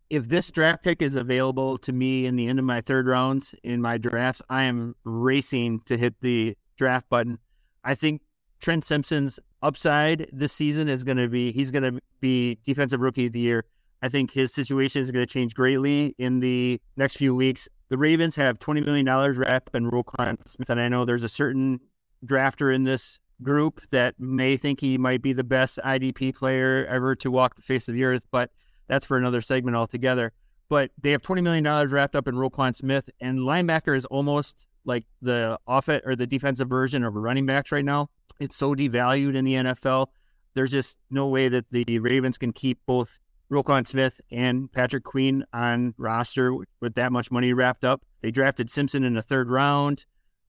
if 0.10 0.28
this 0.28 0.50
draft 0.50 0.84
pick 0.84 1.02
is 1.02 1.16
available 1.16 1.78
to 1.80 1.91
me 1.91 2.26
in 2.26 2.36
the 2.36 2.47
end 2.47 2.58
of 2.58 2.66
my 2.66 2.82
third 2.82 3.06
rounds 3.06 3.54
in 3.64 3.82
my 3.82 3.97
drafts, 3.97 4.41
I 4.50 4.64
am 4.64 4.95
racing 5.04 5.82
to 5.86 5.97
hit 5.97 6.16
the 6.22 6.58
draft 6.78 7.10
button. 7.10 7.38
I 7.84 7.95
think 7.95 8.22
Trent 8.60 8.86
Simpson's 8.86 9.39
upside 9.62 10.30
this 10.32 10.54
season 10.54 10.88
is 10.88 11.04
going 11.04 11.18
to 11.18 11.28
be 11.28 11.52
he's 11.52 11.70
going 11.70 11.84
to 11.84 12.02
be 12.22 12.58
defensive 12.66 13.02
rookie 13.02 13.28
of 13.28 13.34
the 13.34 13.39
year. 13.39 13.66
I 14.02 14.10
think 14.10 14.32
his 14.32 14.54
situation 14.54 15.02
is 15.02 15.12
going 15.12 15.26
to 15.26 15.32
change 15.32 15.54
greatly 15.56 16.16
in 16.18 16.39
the 16.39 16.82
next 16.95 17.18
few 17.18 17.36
weeks. 17.36 17.68
The 17.89 17.97
Ravens 17.97 18.36
have 18.36 18.60
$20 18.60 18.86
million 18.86 19.06
wrapped 19.38 19.76
in 19.76 19.89
Roquan 19.89 20.38
Smith, 20.47 20.70
and 20.70 20.80
I 20.80 20.88
know 20.88 21.06
there's 21.06 21.24
a 21.24 21.30
certain 21.30 21.80
drafter 22.26 22.74
in 22.74 22.84
this 22.84 23.20
group 23.41 23.82
that 23.91 24.20
may 24.20 24.58
think 24.58 24.82
he 24.82 24.97
might 24.97 25.22
be 25.22 25.34
the 25.34 25.43
best 25.43 25.80
IDP 25.84 26.36
player 26.36 26.86
ever 26.89 27.16
to 27.16 27.32
walk 27.32 27.56
the 27.56 27.62
face 27.62 27.88
of 27.88 27.95
the 27.95 28.04
earth, 28.04 28.26
but 28.32 28.52
that's 28.88 29.06
for 29.06 29.18
another 29.18 29.41
segment 29.41 29.76
altogether. 29.76 30.34
But 30.70 30.91
they 31.02 31.12
have 31.12 31.22
$20 31.22 31.41
million 31.41 31.66
wrapped 31.89 32.16
up 32.16 32.28
in 32.28 32.36
Roquan 32.36 32.76
Smith, 32.76 33.10
and 33.20 33.39
linebacker 33.39 33.97
is 33.97 34.06
almost 34.06 34.68
like 34.86 35.06
the 35.22 35.60
off 35.68 35.89
or 35.89 36.16
the 36.16 36.28
defensive 36.28 36.70
version 36.70 37.04
of 37.04 37.16
running 37.16 37.45
backs 37.45 37.72
right 37.72 37.86
now. 37.86 38.10
It's 38.39 38.56
so 38.56 38.76
devalued 38.76 39.36
in 39.36 39.45
the 39.45 39.56
NFL. 39.56 40.08
There's 40.54 40.72
just 40.72 41.00
no 41.10 41.28
way 41.28 41.50
that 41.50 41.66
the 41.72 42.00
Ravens 42.00 42.38
can 42.38 42.54
keep 42.54 42.80
both 42.86 43.20
Roquan 43.52 43.86
Smith 43.86 44.22
and 44.32 44.72
Patrick 44.72 45.04
Queen 45.04 45.43
on 45.54 45.93
roster 45.97 46.54
with 46.82 46.95
that 46.95 47.12
much 47.12 47.32
money 47.32 47.54
wrapped 47.54 47.84
up. 47.84 48.02
They 48.22 48.32
drafted 48.32 48.70
Simpson 48.70 49.04
in 49.04 49.16
the 49.16 49.22
third 49.22 49.50
round. 49.50 50.06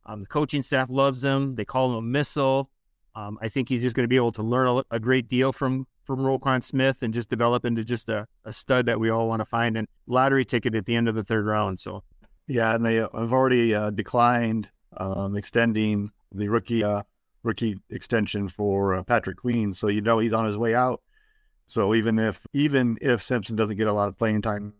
Um, 0.07 0.21
the 0.21 0.27
coaching 0.27 0.63
staff 0.63 0.89
loves 0.91 1.25
him. 1.25 1.55
They 1.55 1.65
call 1.65 1.91
him 1.91 1.97
a 1.97 2.03
missile. 2.03 2.71
Um, 3.15 3.39
I 3.41 3.49
think 3.49 3.69
he's 3.69 3.83
just 3.83 3.97
going 3.97 4.05
to 4.05 4.09
be 4.09 4.17
able 4.17 4.33
to 4.33 4.43
learn 4.43 4.67
a, 4.67 4.97
a, 4.97 5.01
great 5.01 5.29
deal 5.29 5.53
from 5.53 5.87
from 6.05 6.21
Roquan 6.21 6.63
Smith 6.63 7.03
and 7.03 7.13
just 7.13 7.29
develop 7.29 7.65
into 7.65 7.85
just 7.85 8.09
a, 8.09 8.27
a 8.45 8.53
stud 8.53 8.87
that 8.87 9.01
we 9.01 9.11
all 9.11 9.29
want 9.29 9.41
to 9.41 9.45
find 9.45 9.77
and 9.77 9.89
lottery 10.07 10.45
ticket 10.45 10.75
at 10.75 10.87
the 10.87 10.95
end 10.95 11.09
of 11.09 11.15
the 11.15 11.25
third 11.25 11.45
round. 11.45 11.79
So, 11.79 12.05
yeah, 12.47 12.75
and 12.75 12.87
they 12.87 12.97
have 12.97 13.33
already 13.33 13.75
uh, 13.75 13.91
declined 13.91 14.69
um, 14.97 15.37
extending 15.37 16.11
the 16.33 16.49
rookie 16.49 16.85
uh, 16.85 17.03
rookie 17.43 17.79
extension 17.91 18.49
for 18.49 18.95
uh, 18.95 19.03
Patrick 19.03 19.39
Queen, 19.39 19.73
so 19.73 19.89
you 19.89 20.01
know 20.01 20.19
he's 20.19 20.33
on 20.33 20.45
his 20.45 20.57
way 20.57 20.75
out. 20.75 21.01
So 21.71 21.95
even 21.95 22.19
if 22.19 22.45
even 22.53 22.99
if 23.01 23.23
Simpson 23.23 23.55
doesn't 23.55 23.77
get 23.77 23.87
a 23.87 23.93
lot 23.93 24.09
of 24.09 24.19
playing 24.19 24.43
time 24.43 24.75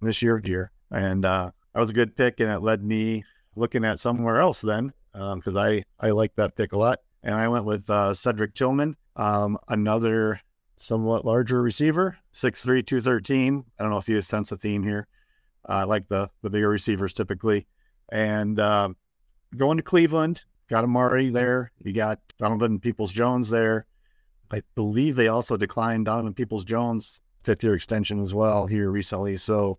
this 0.00 0.22
year, 0.22 0.40
year, 0.44 0.70
and 0.88 1.24
uh, 1.24 1.50
that 1.74 1.80
was 1.80 1.90
a 1.90 1.94
good 1.94 2.14
pick, 2.14 2.38
and 2.38 2.48
it 2.48 2.60
led 2.60 2.84
me 2.84 3.24
looking 3.56 3.84
at 3.84 3.98
somewhere 3.98 4.40
else 4.40 4.60
then 4.60 4.92
because 5.12 5.56
um, 5.56 5.58
I 5.58 5.82
I 5.98 6.10
like 6.10 6.36
that 6.36 6.54
pick 6.54 6.72
a 6.72 6.78
lot, 6.78 7.00
and 7.24 7.34
I 7.34 7.48
went 7.48 7.64
with 7.64 7.90
uh, 7.90 8.14
Cedric 8.14 8.54
Tillman, 8.54 8.96
um, 9.16 9.58
another 9.66 10.40
somewhat 10.76 11.24
larger 11.24 11.60
receiver, 11.60 12.16
6'3", 12.32 12.86
213. 12.86 13.64
I 13.76 13.82
don't 13.82 13.90
know 13.90 13.98
if 13.98 14.08
you 14.08 14.22
sense 14.22 14.52
a 14.52 14.56
theme 14.56 14.84
here. 14.84 15.08
Uh, 15.68 15.72
I 15.72 15.84
like 15.84 16.06
the 16.06 16.30
the 16.42 16.50
bigger 16.50 16.68
receivers 16.68 17.12
typically. 17.12 17.66
And 18.12 18.60
uh, 18.60 18.90
going 19.56 19.78
to 19.78 19.82
Cleveland, 19.82 20.44
got 20.68 20.84
Amari 20.84 21.30
there. 21.30 21.72
You 21.82 21.92
got 21.92 22.20
Donovan 22.38 22.78
Peoples 22.78 23.12
Jones 23.12 23.50
there. 23.50 23.87
I 24.50 24.62
believe 24.74 25.16
they 25.16 25.28
also 25.28 25.56
declined 25.56 26.06
Donovan 26.06 26.34
Peoples 26.34 26.64
Jones 26.64 27.20
fifth 27.42 27.62
year 27.62 27.74
extension 27.74 28.20
as 28.20 28.34
well 28.34 28.66
here 28.66 28.90
recently. 28.90 29.36
So 29.36 29.78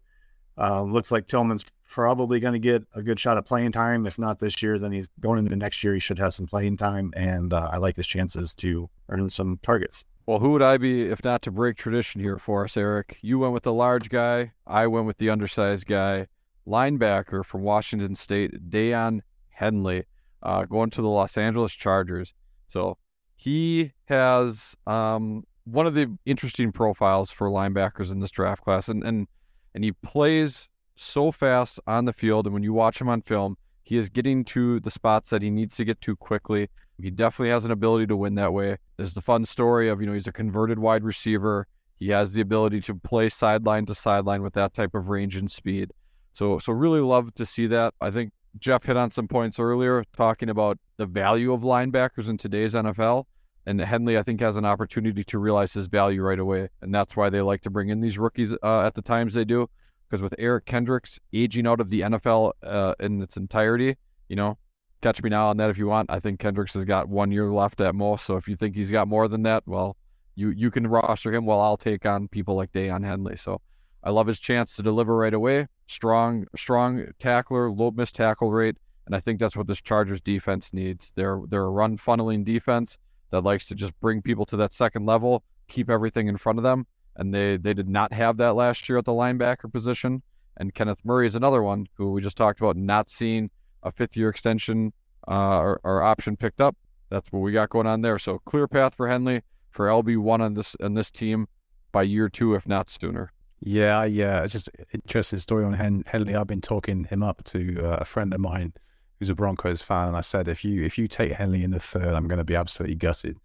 uh, 0.57 0.84
looks 0.84 1.11
like 1.11 1.28
Tillman's 1.28 1.65
probably 1.89 2.39
going 2.39 2.53
to 2.53 2.59
get 2.59 2.84
a 2.93 3.01
good 3.01 3.20
shot 3.20 3.38
at 3.38 3.45
playing 3.45 3.72
time. 3.72 4.05
If 4.05 4.20
not 4.20 4.39
this 4.39 4.61
year, 4.61 4.78
then 4.78 4.91
he's 4.91 5.09
going 5.20 5.39
into 5.39 5.55
next 5.55 5.84
year. 5.84 5.93
He 5.93 5.99
should 5.99 6.20
have 6.20 6.34
some 6.34 6.47
playing 6.47 6.78
time, 6.78 7.11
and 7.15 7.53
uh, 7.53 7.70
I 7.72 7.78
like 7.78 7.95
his 7.95 8.07
chances 8.07 8.53
to 8.55 8.89
earn 9.09 9.30
some 9.30 9.59
targets. 9.63 10.05
Well, 10.26 10.39
who 10.39 10.51
would 10.51 10.61
I 10.61 10.78
be 10.78 11.03
if 11.03 11.24
not 11.24 11.41
to 11.43 11.51
break 11.51 11.76
tradition 11.76 12.22
here 12.22 12.38
for 12.38 12.63
us, 12.63 12.78
Eric? 12.78 13.17
You 13.22 13.39
went 13.39 13.53
with 13.53 13.63
the 13.63 13.74
large 13.74 14.09
guy. 14.09 14.53
I 14.67 14.86
went 14.86 15.07
with 15.07 15.17
the 15.17 15.30
undersized 15.30 15.88
guy. 15.88 16.28
Linebacker 16.67 17.43
from 17.43 17.63
Washington 17.63 18.13
State, 18.13 18.70
Daiyan 18.70 19.22
Henley, 19.49 20.05
uh, 20.43 20.65
going 20.65 20.91
to 20.91 21.01
the 21.01 21.07
Los 21.07 21.36
Angeles 21.36 21.74
Chargers. 21.74 22.36
So 22.67 22.99
he 23.40 23.94
has 24.10 24.76
um, 24.86 25.46
one 25.64 25.88
of 25.88 25.96
the 25.96 26.18
interesting 26.26 26.74
profiles 26.74 27.32
for 27.32 27.48
linebackers 27.48 28.12
in 28.12 28.20
this 28.20 28.32
draft 28.32 28.62
class, 28.62 28.90
and 28.90 29.02
and 29.02 29.28
and 29.74 29.86
he 29.86 29.94
plays 29.94 30.68
so 30.98 31.32
fast 31.32 31.80
on 31.88 32.04
the 32.04 32.12
field. 32.12 32.48
And 32.48 32.54
when 32.54 32.64
you 32.64 32.74
watch 32.74 33.00
him 33.00 33.08
on 33.08 33.22
film, 33.22 33.56
he 33.82 33.96
is 33.96 34.10
getting 34.10 34.44
to 34.46 34.82
the 34.82 34.92
spots 34.92 35.30
that 35.30 35.42
he 35.42 35.50
needs 35.50 35.78
to 35.78 35.86
get 35.86 36.02
to 36.02 36.18
quickly. 36.18 36.68
He 37.02 37.10
definitely 37.10 37.52
has 37.52 37.64
an 37.64 37.72
ability 37.72 38.08
to 38.08 38.18
win 38.18 38.36
that 38.36 38.52
way. 38.52 38.76
There's 38.98 39.14
the 39.14 39.22
fun 39.22 39.46
story 39.46 39.88
of, 39.88 40.02
you 40.02 40.08
know, 40.08 40.14
he's 40.14 40.28
a 40.28 40.34
converted 40.34 40.78
wide 40.78 41.06
receiver. 41.06 41.66
He 41.96 42.10
has 42.10 42.34
the 42.34 42.42
ability 42.42 42.82
to 42.82 42.96
play 42.96 43.30
sideline 43.30 43.86
to 43.86 43.96
sideline 43.96 44.42
with 44.42 44.54
that 44.56 44.74
type 44.74 44.94
of 44.94 45.08
range 45.08 45.38
and 45.38 45.50
speed. 45.50 45.92
So, 46.34 46.58
so 46.58 46.74
really 46.74 47.00
love 47.00 47.34
to 47.36 47.46
see 47.46 47.68
that. 47.68 47.94
I 48.02 48.12
think 48.12 48.34
Jeff 48.60 48.86
hit 48.86 48.97
on 48.97 49.12
some 49.12 49.28
points 49.28 49.60
earlier 49.60 50.03
talking 50.16 50.49
about 50.49 50.78
the 50.97 51.05
value 51.05 51.53
of 51.53 51.62
linebackers 51.62 52.30
in 52.30 52.38
today's 52.38 52.74
NFL. 52.74 53.26
And 53.66 53.80
Henley, 53.80 54.18
I 54.18 54.24
think, 54.24 54.39
has 54.39 54.57
an 54.57 54.66
opportunity 54.66 55.24
to 55.24 55.39
realize 55.39 55.74
his 55.74 55.88
value 55.88 56.22
right 56.22 56.39
away. 56.39 56.70
And 56.82 56.93
that's 56.93 57.16
why 57.16 57.30
they 57.30 57.41
like 57.41 57.62
to 57.62 57.70
bring 57.70 57.89
in 57.89 58.01
these 58.01 58.18
rookies 58.18 58.53
uh, 58.64 58.82
at 58.86 58.95
the 58.95 59.01
times 59.01 59.34
they 59.34 59.45
do. 59.45 59.70
Because 60.10 60.24
with 60.24 60.34
Eric 60.39 60.66
Kendricks 60.66 61.20
aging 61.32 61.68
out 61.68 61.80
of 61.80 61.89
the 61.89 62.01
NFL 62.01 62.53
uh, 62.64 62.95
in 62.99 63.22
its 63.22 63.38
entirety, 63.38 63.95
you 64.28 64.36
know, 64.36 64.57
catch 65.01 65.22
me 65.22 65.30
now 65.30 65.49
on 65.49 65.57
that 65.57 65.70
if 65.70 65.78
you 65.78 65.88
want. 65.88 66.10
I 66.10 66.20
think 66.20 66.39
Kendricks 66.39 66.74
has 66.74 66.84
got 66.84 67.10
one 67.10 67.32
year 67.32 67.51
left 67.51 67.80
at 67.80 67.93
most. 67.93 68.26
So 68.26 68.38
if 68.38 68.47
you 68.47 68.55
think 68.55 68.76
he's 68.76 68.89
got 68.91 69.07
more 69.07 69.28
than 69.28 69.43
that, 69.43 69.64
well, 69.68 69.97
you 70.36 70.49
you 70.49 70.72
can 70.72 70.88
roster 70.88 71.34
him. 71.34 71.45
Well, 71.45 71.60
I'll 71.60 71.78
take 71.78 72.05
on 72.05 72.28
people 72.28 72.55
like 72.55 72.72
Daiyan 72.72 73.05
Henley. 73.05 73.36
So 73.36 73.62
I 74.03 74.10
love 74.10 74.28
his 74.28 74.39
chance 74.39 74.76
to 74.78 74.82
deliver 74.82 75.16
right 75.16 75.34
away. 75.34 75.68
Strong, 75.90 76.46
strong 76.56 77.08
tackler, 77.18 77.72
low 77.72 77.90
miss 77.90 78.12
tackle 78.12 78.52
rate, 78.52 78.78
and 79.08 79.16
I 79.16 79.20
think 79.20 79.40
that's 79.40 79.58
what 79.58 79.66
this 79.66 79.82
Chargers 79.82 80.22
defense 80.22 80.72
needs. 80.72 81.12
They're 81.16 81.42
they're 81.48 81.66
a 81.66 81.72
run 81.72 81.98
funneling 81.98 82.46
defense 82.46 83.00
that 83.32 83.42
likes 83.42 83.68
to 83.70 83.76
just 83.76 84.00
bring 84.00 84.22
people 84.22 84.46
to 84.46 84.58
that 84.58 84.72
second 84.72 85.08
level, 85.08 85.44
keep 85.68 85.90
everything 85.90 86.28
in 86.28 86.38
front 86.38 86.60
of 86.60 86.64
them, 86.64 86.86
and 87.16 87.34
they 87.34 87.58
they 87.58 87.74
did 87.74 87.90
not 87.90 88.14
have 88.14 88.38
that 88.38 88.54
last 88.54 88.88
year 88.88 89.00
at 89.00 89.06
the 89.06 89.14
linebacker 89.14 89.74
position. 89.74 90.22
And 90.58 90.76
Kenneth 90.76 91.04
Murray 91.04 91.26
is 91.26 91.34
another 91.34 91.64
one 91.64 91.88
who 91.96 92.12
we 92.12 92.22
just 92.22 92.38
talked 92.38 92.60
about 92.60 92.78
not 92.78 93.10
seeing 93.10 93.50
a 93.82 93.90
fifth 93.92 94.16
year 94.16 94.30
extension 94.30 94.94
uh, 95.28 95.58
or, 95.58 95.82
or, 95.84 96.04
option 96.04 96.38
picked 96.38 96.62
up. 96.62 96.78
That's 97.10 97.32
what 97.32 97.40
we 97.40 97.52
got 97.52 97.70
going 97.70 97.88
on 97.88 98.02
there. 98.02 98.20
So 98.20 98.38
clear 98.46 98.68
path 98.68 98.94
for 98.94 99.08
Henley 99.08 99.42
for 99.72 99.88
LB 99.88 100.20
one 100.20 100.40
on 100.40 100.54
this 100.54 100.76
on 100.84 100.94
this 100.94 101.10
team 101.10 101.48
by 101.92 102.04
year 102.04 102.30
two, 102.30 102.54
if 102.54 102.68
not 102.68 102.92
sooner. 102.92 103.32
Yeah, 103.62 104.05
yeah. 104.05 104.43
It's 104.43 104.53
just 104.53 104.70
interesting 104.93 105.39
story 105.39 105.66
on 105.66 105.74
Hen- 105.74 106.03
Henley. 106.07 106.36
I've 106.36 106.47
been 106.47 106.62
talking 106.62 107.03
him 107.05 107.24
up 107.24 107.43
to 107.45 107.86
uh, 107.86 107.97
a 107.99 108.05
friend 108.05 108.34
of 108.34 108.39
mine 108.39 108.74
who's 109.18 109.30
a 109.30 109.36
Broncos 109.36 109.82
fan, 109.82 110.07
and 110.07 110.18
I 110.18 110.22
said, 110.22 110.47
if 110.47 110.64
you 110.64 110.84
if 110.86 110.97
you 110.97 111.07
take 111.07 111.32
Henley 111.32 111.64
in 111.64 111.72
the 111.72 111.80
third, 111.80 112.14
I'm 112.14 112.28
going 112.28 112.38
to 112.38 112.45
be 112.45 112.55
absolutely 112.55 112.95
gutted. 112.95 113.38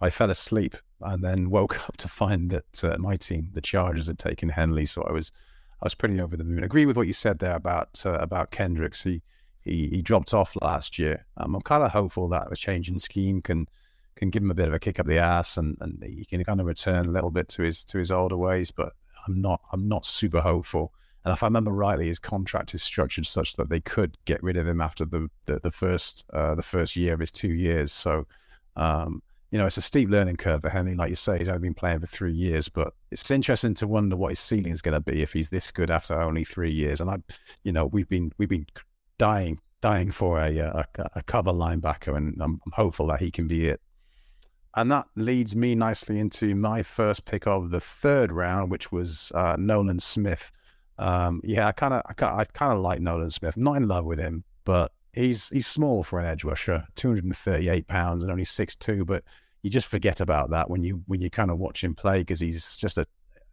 I 0.00 0.10
fell 0.10 0.30
asleep 0.30 0.76
and 1.00 1.24
then 1.24 1.48
woke 1.58 1.88
up 1.88 1.96
to 1.98 2.08
find 2.08 2.50
that 2.50 2.84
uh, 2.84 2.98
my 2.98 3.16
team, 3.16 3.50
the 3.52 3.60
Chargers, 3.60 4.08
had 4.08 4.18
taken 4.18 4.50
Henley. 4.50 4.84
So 4.86 5.02
I 5.02 5.12
was 5.12 5.32
I 5.80 5.86
was 5.86 5.94
pretty 5.94 6.20
over 6.20 6.36
the 6.36 6.44
moon. 6.44 6.62
I 6.62 6.66
agree 6.66 6.86
with 6.86 6.96
what 6.96 7.06
you 7.06 7.12
said 7.12 7.38
there 7.38 7.56
about 7.56 8.02
uh, 8.04 8.12
about 8.14 8.50
Kendricks. 8.50 9.02
He 9.04 9.22
he, 9.62 9.88
he 9.88 10.02
dropped 10.02 10.34
off 10.34 10.54
last 10.60 10.98
year. 10.98 11.24
Um, 11.36 11.54
I'm 11.54 11.62
kind 11.62 11.82
of 11.82 11.92
hopeful 11.92 12.28
that 12.28 12.48
a 12.50 12.56
change 12.56 12.88
in 12.88 12.98
scheme 12.98 13.40
can 13.40 13.68
can 14.16 14.28
give 14.28 14.42
him 14.42 14.50
a 14.50 14.54
bit 14.54 14.68
of 14.68 14.74
a 14.74 14.78
kick 14.78 15.00
up 15.00 15.06
the 15.06 15.18
ass 15.18 15.56
and, 15.56 15.78
and 15.80 16.02
he 16.04 16.26
can 16.26 16.44
kind 16.44 16.60
of 16.60 16.66
return 16.66 17.06
a 17.06 17.10
little 17.10 17.30
bit 17.30 17.48
to 17.48 17.62
his 17.62 17.84
to 17.84 17.98
his 17.98 18.10
older 18.10 18.36
ways. 18.36 18.70
But 18.70 18.92
I'm 19.26 19.40
not 19.40 19.60
I'm 19.72 19.88
not 19.88 20.06
super 20.06 20.40
hopeful. 20.40 20.92
And 21.24 21.32
if 21.32 21.42
I 21.42 21.46
remember 21.46 21.72
rightly, 21.72 22.06
his 22.06 22.18
contract 22.18 22.74
is 22.74 22.82
structured 22.82 23.26
such 23.26 23.54
that 23.54 23.68
they 23.68 23.80
could 23.80 24.18
get 24.24 24.42
rid 24.42 24.56
of 24.56 24.66
him 24.66 24.80
after 24.80 25.04
the 25.04 25.28
the, 25.46 25.60
the 25.60 25.70
first 25.70 26.24
uh, 26.32 26.54
the 26.54 26.62
first 26.62 26.96
year 26.96 27.14
of 27.14 27.20
his 27.20 27.30
two 27.30 27.52
years. 27.52 27.92
So, 27.92 28.26
um, 28.76 29.22
you 29.50 29.58
know, 29.58 29.66
it's 29.66 29.76
a 29.76 29.82
steep 29.82 30.08
learning 30.08 30.36
curve 30.36 30.62
for 30.62 30.70
Henley. 30.70 30.94
Like 30.94 31.10
you 31.10 31.16
say, 31.16 31.38
he's 31.38 31.48
only 31.48 31.60
been 31.60 31.74
playing 31.74 32.00
for 32.00 32.06
three 32.06 32.32
years, 32.32 32.68
but 32.68 32.94
it's 33.10 33.30
interesting 33.30 33.74
to 33.74 33.86
wonder 33.86 34.16
what 34.16 34.30
his 34.30 34.40
ceiling 34.40 34.72
is 34.72 34.82
going 34.82 34.94
to 34.94 35.00
be 35.00 35.22
if 35.22 35.32
he's 35.32 35.50
this 35.50 35.70
good 35.70 35.90
after 35.90 36.20
only 36.20 36.42
three 36.42 36.72
years. 36.72 37.00
And 37.00 37.10
I, 37.10 37.18
you 37.62 37.72
know, 37.72 37.86
we've 37.86 38.08
been 38.08 38.32
we've 38.38 38.48
been 38.48 38.66
dying 39.18 39.60
dying 39.80 40.10
for 40.10 40.38
a 40.40 40.56
a, 40.56 40.86
a 41.14 41.22
cover 41.22 41.52
linebacker, 41.52 42.16
and 42.16 42.34
I'm, 42.42 42.60
I'm 42.66 42.72
hopeful 42.72 43.06
that 43.08 43.20
he 43.20 43.30
can 43.30 43.46
be 43.46 43.68
it. 43.68 43.80
And 44.74 44.90
that 44.90 45.06
leads 45.16 45.54
me 45.54 45.74
nicely 45.74 46.18
into 46.18 46.54
my 46.54 46.82
first 46.82 47.24
pick 47.24 47.46
of 47.46 47.70
the 47.70 47.80
third 47.80 48.32
round, 48.32 48.70
which 48.70 48.90
was 48.90 49.30
uh, 49.34 49.56
Nolan 49.58 50.00
Smith. 50.00 50.50
Um, 50.98 51.40
yeah, 51.44 51.66
I 51.66 51.72
kind 51.72 51.94
of, 51.94 52.02
I 52.06 52.14
kind 52.14 52.72
of 52.72 52.78
like 52.78 53.00
Nolan 53.00 53.30
Smith. 53.30 53.56
Not 53.56 53.76
in 53.76 53.86
love 53.86 54.06
with 54.06 54.18
him, 54.18 54.44
but 54.64 54.92
he's 55.12 55.48
he's 55.50 55.66
small 55.66 56.02
for 56.02 56.18
an 56.18 56.26
edge 56.26 56.44
rusher, 56.44 56.86
238 56.94 57.86
pounds 57.86 58.22
and 58.22 58.32
only 58.32 58.44
6'2". 58.44 59.06
But 59.06 59.24
you 59.62 59.70
just 59.70 59.88
forget 59.88 60.20
about 60.20 60.50
that 60.50 60.70
when 60.70 60.82
you 60.82 61.02
when 61.06 61.20
you 61.20 61.30
kind 61.30 61.50
of 61.50 61.58
watch 61.58 61.84
him 61.84 61.94
play 61.94 62.20
because 62.20 62.40
he's 62.40 62.76
just 62.76 62.98
a 62.98 63.04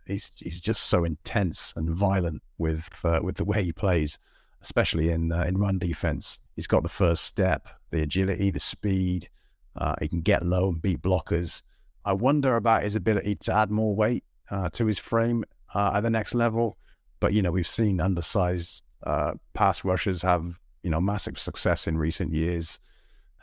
he's 0.05 0.31
he's 0.37 0.59
just 0.59 0.83
so 0.83 1.03
intense 1.03 1.73
and 1.75 1.89
violent 1.89 2.41
with 2.57 2.89
uh, 3.03 3.19
with 3.21 3.35
the 3.35 3.45
way 3.45 3.63
he 3.63 3.71
plays, 3.71 4.17
especially 4.61 5.11
in 5.11 5.31
uh, 5.31 5.43
in 5.43 5.57
run 5.57 5.77
defense. 5.77 6.39
He's 6.55 6.67
got 6.67 6.83
the 6.83 6.89
first 6.89 7.25
step, 7.25 7.67
the 7.91 8.01
agility, 8.01 8.51
the 8.51 8.59
speed. 8.59 9.29
Uh, 9.75 9.95
he 10.01 10.07
can 10.07 10.21
get 10.21 10.45
low 10.45 10.69
and 10.69 10.81
beat 10.81 11.01
blockers. 11.01 11.63
I 12.05 12.13
wonder 12.13 12.55
about 12.55 12.83
his 12.83 12.95
ability 12.95 13.35
to 13.35 13.55
add 13.55 13.71
more 13.71 13.95
weight 13.95 14.23
uh, 14.49 14.69
to 14.71 14.85
his 14.85 14.99
frame 14.99 15.43
uh, 15.73 15.91
at 15.95 16.01
the 16.01 16.09
next 16.09 16.33
level. 16.33 16.77
But 17.19 17.33
you 17.33 17.41
know, 17.41 17.51
we've 17.51 17.67
seen 17.67 18.01
undersized 18.01 18.83
uh, 19.03 19.33
pass 19.53 19.83
rushers 19.83 20.21
have 20.21 20.59
you 20.83 20.89
know 20.89 21.01
massive 21.01 21.37
success 21.37 21.87
in 21.87 21.97
recent 21.97 22.33
years. 22.33 22.79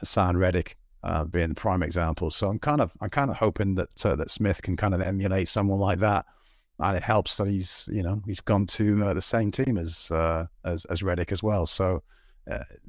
Haason 0.03 0.37
Reddick 0.37 0.77
uh, 1.03 1.25
being 1.25 1.51
the 1.51 1.55
prime 1.55 1.83
example. 1.83 2.31
So 2.31 2.49
I'm 2.49 2.59
kind 2.59 2.81
of 2.81 2.97
I'm 3.01 3.11
kind 3.11 3.31
of 3.31 3.37
hoping 3.37 3.75
that 3.77 4.05
uh, 4.05 4.17
that 4.17 4.31
Smith 4.31 4.63
can 4.63 4.77
kind 4.77 4.95
of 4.95 5.01
emulate 5.01 5.49
someone 5.49 5.79
like 5.79 5.99
that, 6.01 6.27
and 6.79 6.97
it 6.97 7.03
helps 7.03 7.37
that 7.37 7.49
he's 7.49 7.89
you 7.93 8.03
know 8.03 8.23
he's 8.27 8.41
gone 8.41 8.67
to 8.67 9.15
the 9.15 9.23
same 9.23 9.51
team 9.51 9.79
as 9.79 10.11
uh, 10.11 10.47
as 10.65 10.85
as 10.87 11.03
Reddick 11.03 11.33
as 11.33 11.43
well. 11.43 11.67
So 11.67 12.03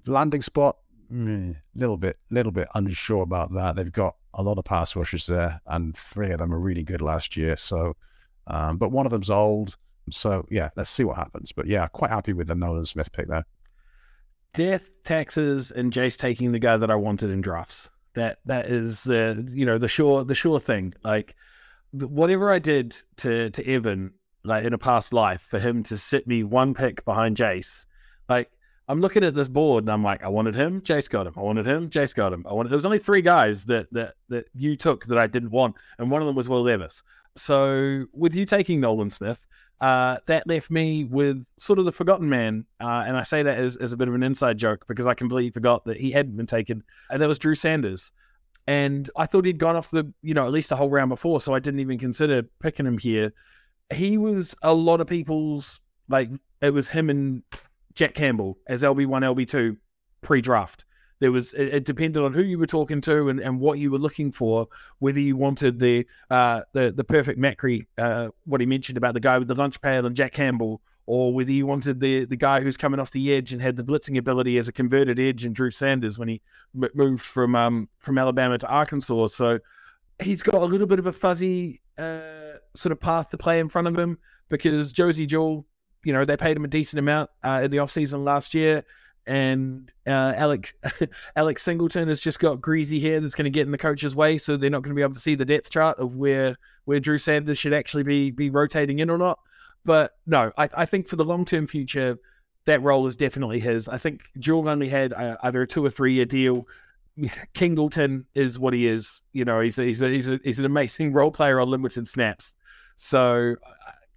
landing 0.05 0.41
spot, 0.41 0.77
mm, 1.11 1.55
little 1.75 1.97
bit 1.97 2.17
little 2.29 2.51
bit 2.51 2.67
unsure 2.75 3.23
about 3.23 3.53
that. 3.53 3.75
They've 3.75 3.91
got 3.91 4.15
a 4.33 4.43
lot 4.43 4.57
of 4.57 4.65
pass 4.65 4.95
rushers 4.95 5.27
there, 5.27 5.61
and 5.65 5.95
three 5.97 6.31
of 6.31 6.39
them 6.39 6.53
are 6.53 6.59
really 6.59 6.83
good 6.83 7.01
last 7.01 7.35
year. 7.35 7.57
So, 7.57 7.95
um, 8.47 8.77
but 8.77 8.91
one 8.91 9.05
of 9.05 9.11
them's 9.11 9.29
old. 9.29 9.77
So 10.11 10.45
yeah, 10.49 10.69
let's 10.75 10.89
see 10.89 11.03
what 11.03 11.17
happens. 11.17 11.51
But 11.51 11.67
yeah, 11.67 11.87
quite 11.87 12.11
happy 12.11 12.33
with 12.33 12.47
the 12.47 12.55
Nolan 12.55 12.85
Smith 12.85 13.11
pick 13.11 13.27
there. 13.27 13.45
Death, 14.53 14.89
taxes, 15.03 15.71
and 15.71 15.91
Jase 15.91 16.17
taking 16.17 16.51
the 16.51 16.59
guy 16.59 16.77
that 16.77 16.89
I 16.89 16.95
wanted 16.95 17.29
in 17.29 17.41
drafts. 17.41 17.89
That 18.15 18.39
that 18.45 18.67
is 18.67 19.03
the 19.03 19.47
you 19.51 19.65
know 19.65 19.77
the 19.77 19.87
sure 19.87 20.23
the 20.23 20.35
sure 20.35 20.59
thing. 20.59 20.93
Like 21.03 21.35
whatever 21.91 22.51
I 22.51 22.59
did 22.59 22.95
to 23.17 23.49
to 23.49 23.67
Evan, 23.67 24.13
like 24.43 24.63
in 24.65 24.73
a 24.73 24.77
past 24.77 25.13
life, 25.13 25.41
for 25.41 25.59
him 25.59 25.83
to 25.83 25.97
sit 25.97 26.27
me 26.27 26.43
one 26.43 26.73
pick 26.73 27.05
behind 27.05 27.37
Jase, 27.37 27.85
like 28.29 28.51
I'm 28.87 29.01
looking 29.01 29.23
at 29.23 29.35
this 29.35 29.49
board 29.49 29.83
and 29.83 29.91
I'm 29.91 30.03
like, 30.03 30.23
I 30.23 30.29
wanted 30.29 30.55
him, 30.55 30.81
Jase 30.81 31.07
got 31.07 31.27
him. 31.27 31.33
I 31.35 31.41
wanted 31.41 31.65
him, 31.65 31.89
Jase 31.89 32.13
got 32.13 32.31
him. 32.31 32.45
I 32.47 32.53
wanted. 32.53 32.69
There 32.69 32.77
was 32.77 32.85
only 32.85 32.99
three 32.99 33.21
guys 33.21 33.65
that 33.65 33.91
that 33.91 34.15
that 34.29 34.47
you 34.55 34.75
took 34.77 35.05
that 35.07 35.17
I 35.17 35.27
didn't 35.27 35.51
want, 35.51 35.75
and 35.97 36.09
one 36.09 36.21
of 36.21 36.27
them 36.27 36.35
was 36.35 36.47
Will 36.47 36.61
Levis. 36.61 37.03
So 37.35 38.05
with 38.13 38.35
you 38.35 38.45
taking 38.45 38.79
Nolan 38.79 39.09
Smith, 39.09 39.45
uh, 39.79 40.17
that 40.25 40.47
left 40.47 40.71
me 40.71 41.03
with 41.03 41.45
sort 41.57 41.79
of 41.79 41.85
the 41.85 41.91
forgotten 41.91 42.27
man. 42.29 42.65
Uh, 42.79 43.03
and 43.05 43.15
I 43.15 43.23
say 43.23 43.43
that 43.43 43.57
as, 43.59 43.75
as 43.75 43.93
a 43.93 43.97
bit 43.97 44.07
of 44.07 44.15
an 44.15 44.23
inside 44.23 44.57
joke 44.57 44.85
because 44.87 45.05
I 45.05 45.13
completely 45.13 45.51
forgot 45.51 45.85
that 45.85 45.97
he 45.97 46.11
hadn't 46.11 46.35
been 46.35 46.47
taken. 46.47 46.83
And 47.09 47.21
that 47.21 47.27
was 47.27 47.37
Drew 47.37 47.55
Sanders. 47.55 48.11
And 48.65 49.09
I 49.15 49.27
thought 49.27 49.45
he'd 49.45 49.59
gone 49.59 49.75
off 49.75 49.91
the, 49.91 50.11
you 50.21 50.33
know, 50.33 50.45
at 50.45 50.51
least 50.51 50.71
a 50.71 50.75
whole 50.75 50.89
round 50.89 51.09
before. 51.09 51.39
So 51.41 51.53
I 51.53 51.59
didn't 51.59 51.79
even 51.79 51.99
consider 51.99 52.43
picking 52.59 52.85
him 52.85 52.97
here. 52.97 53.31
He 53.93 54.17
was 54.17 54.55
a 54.63 54.73
lot 54.73 54.99
of 54.99 55.07
people's, 55.07 55.79
like, 56.09 56.29
it 56.61 56.71
was 56.71 56.89
him 56.89 57.09
and 57.09 57.43
Jack 57.97 58.13
Campbell 58.13 58.57
as 58.67 58.83
LB1, 58.83 59.23
LB2 59.35 59.77
pre 60.21 60.39
draft 60.39 60.85
there 61.19 61.31
was 61.31 61.53
it, 61.53 61.73
it, 61.73 61.85
depended 61.85 62.21
on 62.21 62.33
who 62.33 62.43
you 62.43 62.59
were 62.59 62.67
talking 62.67 63.01
to 63.01 63.29
and, 63.29 63.39
and 63.39 63.59
what 63.59 63.79
you 63.79 63.91
were 63.91 63.97
looking 63.97 64.31
for, 64.31 64.67
whether 64.99 65.19
you 65.19 65.35
wanted 65.35 65.79
the 65.79 66.05
uh, 66.29 66.61
the 66.73 66.91
the 66.91 67.03
perfect 67.03 67.39
Macri, 67.39 67.87
uh, 67.97 68.29
what 68.45 68.61
he 68.61 68.67
mentioned 68.67 68.97
about 68.97 69.13
the 69.13 69.19
guy 69.19 69.37
with 69.37 69.47
the 69.47 69.55
lunch 69.55 69.81
pail 69.81 70.05
and 70.05 70.15
Jack 70.15 70.33
Campbell, 70.33 70.81
or 71.05 71.33
whether 71.33 71.51
you 71.51 71.65
wanted 71.65 71.99
the 71.99 72.25
the 72.25 72.35
guy 72.35 72.61
who's 72.61 72.77
coming 72.77 72.99
off 72.99 73.11
the 73.11 73.33
edge 73.33 73.51
and 73.51 73.61
had 73.61 73.77
the 73.77 73.83
blitzing 73.83 74.17
ability 74.17 74.57
as 74.57 74.67
a 74.67 74.71
converted 74.71 75.19
edge 75.19 75.43
and 75.43 75.55
Drew 75.55 75.71
Sanders 75.71 76.19
when 76.19 76.27
he 76.27 76.41
m- 76.75 76.89
moved 76.93 77.23
from 77.23 77.55
um 77.55 77.89
from 77.99 78.17
Alabama 78.17 78.57
to 78.57 78.67
Arkansas. 78.67 79.27
So 79.27 79.59
he's 80.21 80.43
got 80.43 80.55
a 80.55 80.65
little 80.65 80.87
bit 80.87 80.99
of 80.99 81.07
a 81.07 81.13
fuzzy 81.13 81.81
uh, 81.97 82.57
sort 82.75 82.91
of 82.91 82.99
path 82.99 83.29
to 83.29 83.37
play 83.37 83.59
in 83.59 83.69
front 83.69 83.87
of 83.87 83.97
him 83.97 84.19
because 84.49 84.93
Josey 84.93 85.25
Jewell, 85.25 85.65
you 86.03 86.13
know, 86.13 86.25
they 86.25 86.37
paid 86.37 86.57
him 86.57 86.63
a 86.63 86.67
decent 86.67 86.99
amount 86.99 87.29
uh, 87.43 87.61
in 87.63 87.71
the 87.71 87.77
offseason 87.77 88.23
last 88.23 88.53
year 88.53 88.83
and 89.27 89.91
uh, 90.07 90.33
Alex 90.35 90.73
Alex 91.35 91.61
Singleton 91.61 92.07
has 92.07 92.21
just 92.21 92.39
got 92.39 92.61
greasy 92.61 92.99
hair 92.99 93.19
that's 93.19 93.35
going 93.35 93.43
to 93.43 93.51
get 93.51 93.65
in 93.65 93.71
the 93.71 93.77
coach's 93.77 94.15
way, 94.15 94.37
so 94.37 94.55
they're 94.55 94.69
not 94.69 94.81
going 94.81 94.95
to 94.95 94.95
be 94.95 95.03
able 95.03 95.13
to 95.13 95.19
see 95.19 95.35
the 95.35 95.45
depth 95.45 95.69
chart 95.69 95.99
of 95.99 96.15
where 96.15 96.55
where 96.85 96.99
Drew 96.99 97.17
Sanders 97.17 97.59
should 97.59 97.73
actually 97.73 98.03
be 98.03 98.31
be 98.31 98.49
rotating 98.49 98.99
in 98.99 99.09
or 99.09 99.17
not. 99.17 99.39
But 99.83 100.11
no, 100.25 100.51
I, 100.57 100.69
I 100.75 100.85
think 100.85 101.07
for 101.07 101.17
the 101.17 101.25
long 101.25 101.43
term 101.45 101.67
future, 101.67 102.17
that 102.65 102.81
role 102.81 103.05
is 103.05 103.17
definitely 103.17 103.59
his. 103.59 103.89
I 103.89 103.97
think 103.97 104.21
Jewell 104.39 104.69
only 104.69 104.87
had 104.87 105.13
uh, 105.13 105.37
either 105.43 105.61
a 105.61 105.67
two 105.67 105.85
or 105.85 105.89
three 105.89 106.13
year 106.13 106.25
deal. 106.25 106.65
Kingleton 107.53 108.25
is 108.33 108.57
what 108.57 108.73
he 108.73 108.87
is. 108.87 109.23
You 109.33 109.43
know, 109.43 109.59
he's 109.59 109.77
a, 109.77 109.83
he's 109.83 110.01
a, 110.01 110.09
he's 110.09 110.29
a, 110.29 110.39
he's 110.43 110.59
an 110.59 110.65
amazing 110.65 111.11
role 111.11 111.31
player 111.31 111.59
on 111.59 111.69
limited 111.69 112.07
snaps. 112.07 112.55
So 112.95 113.55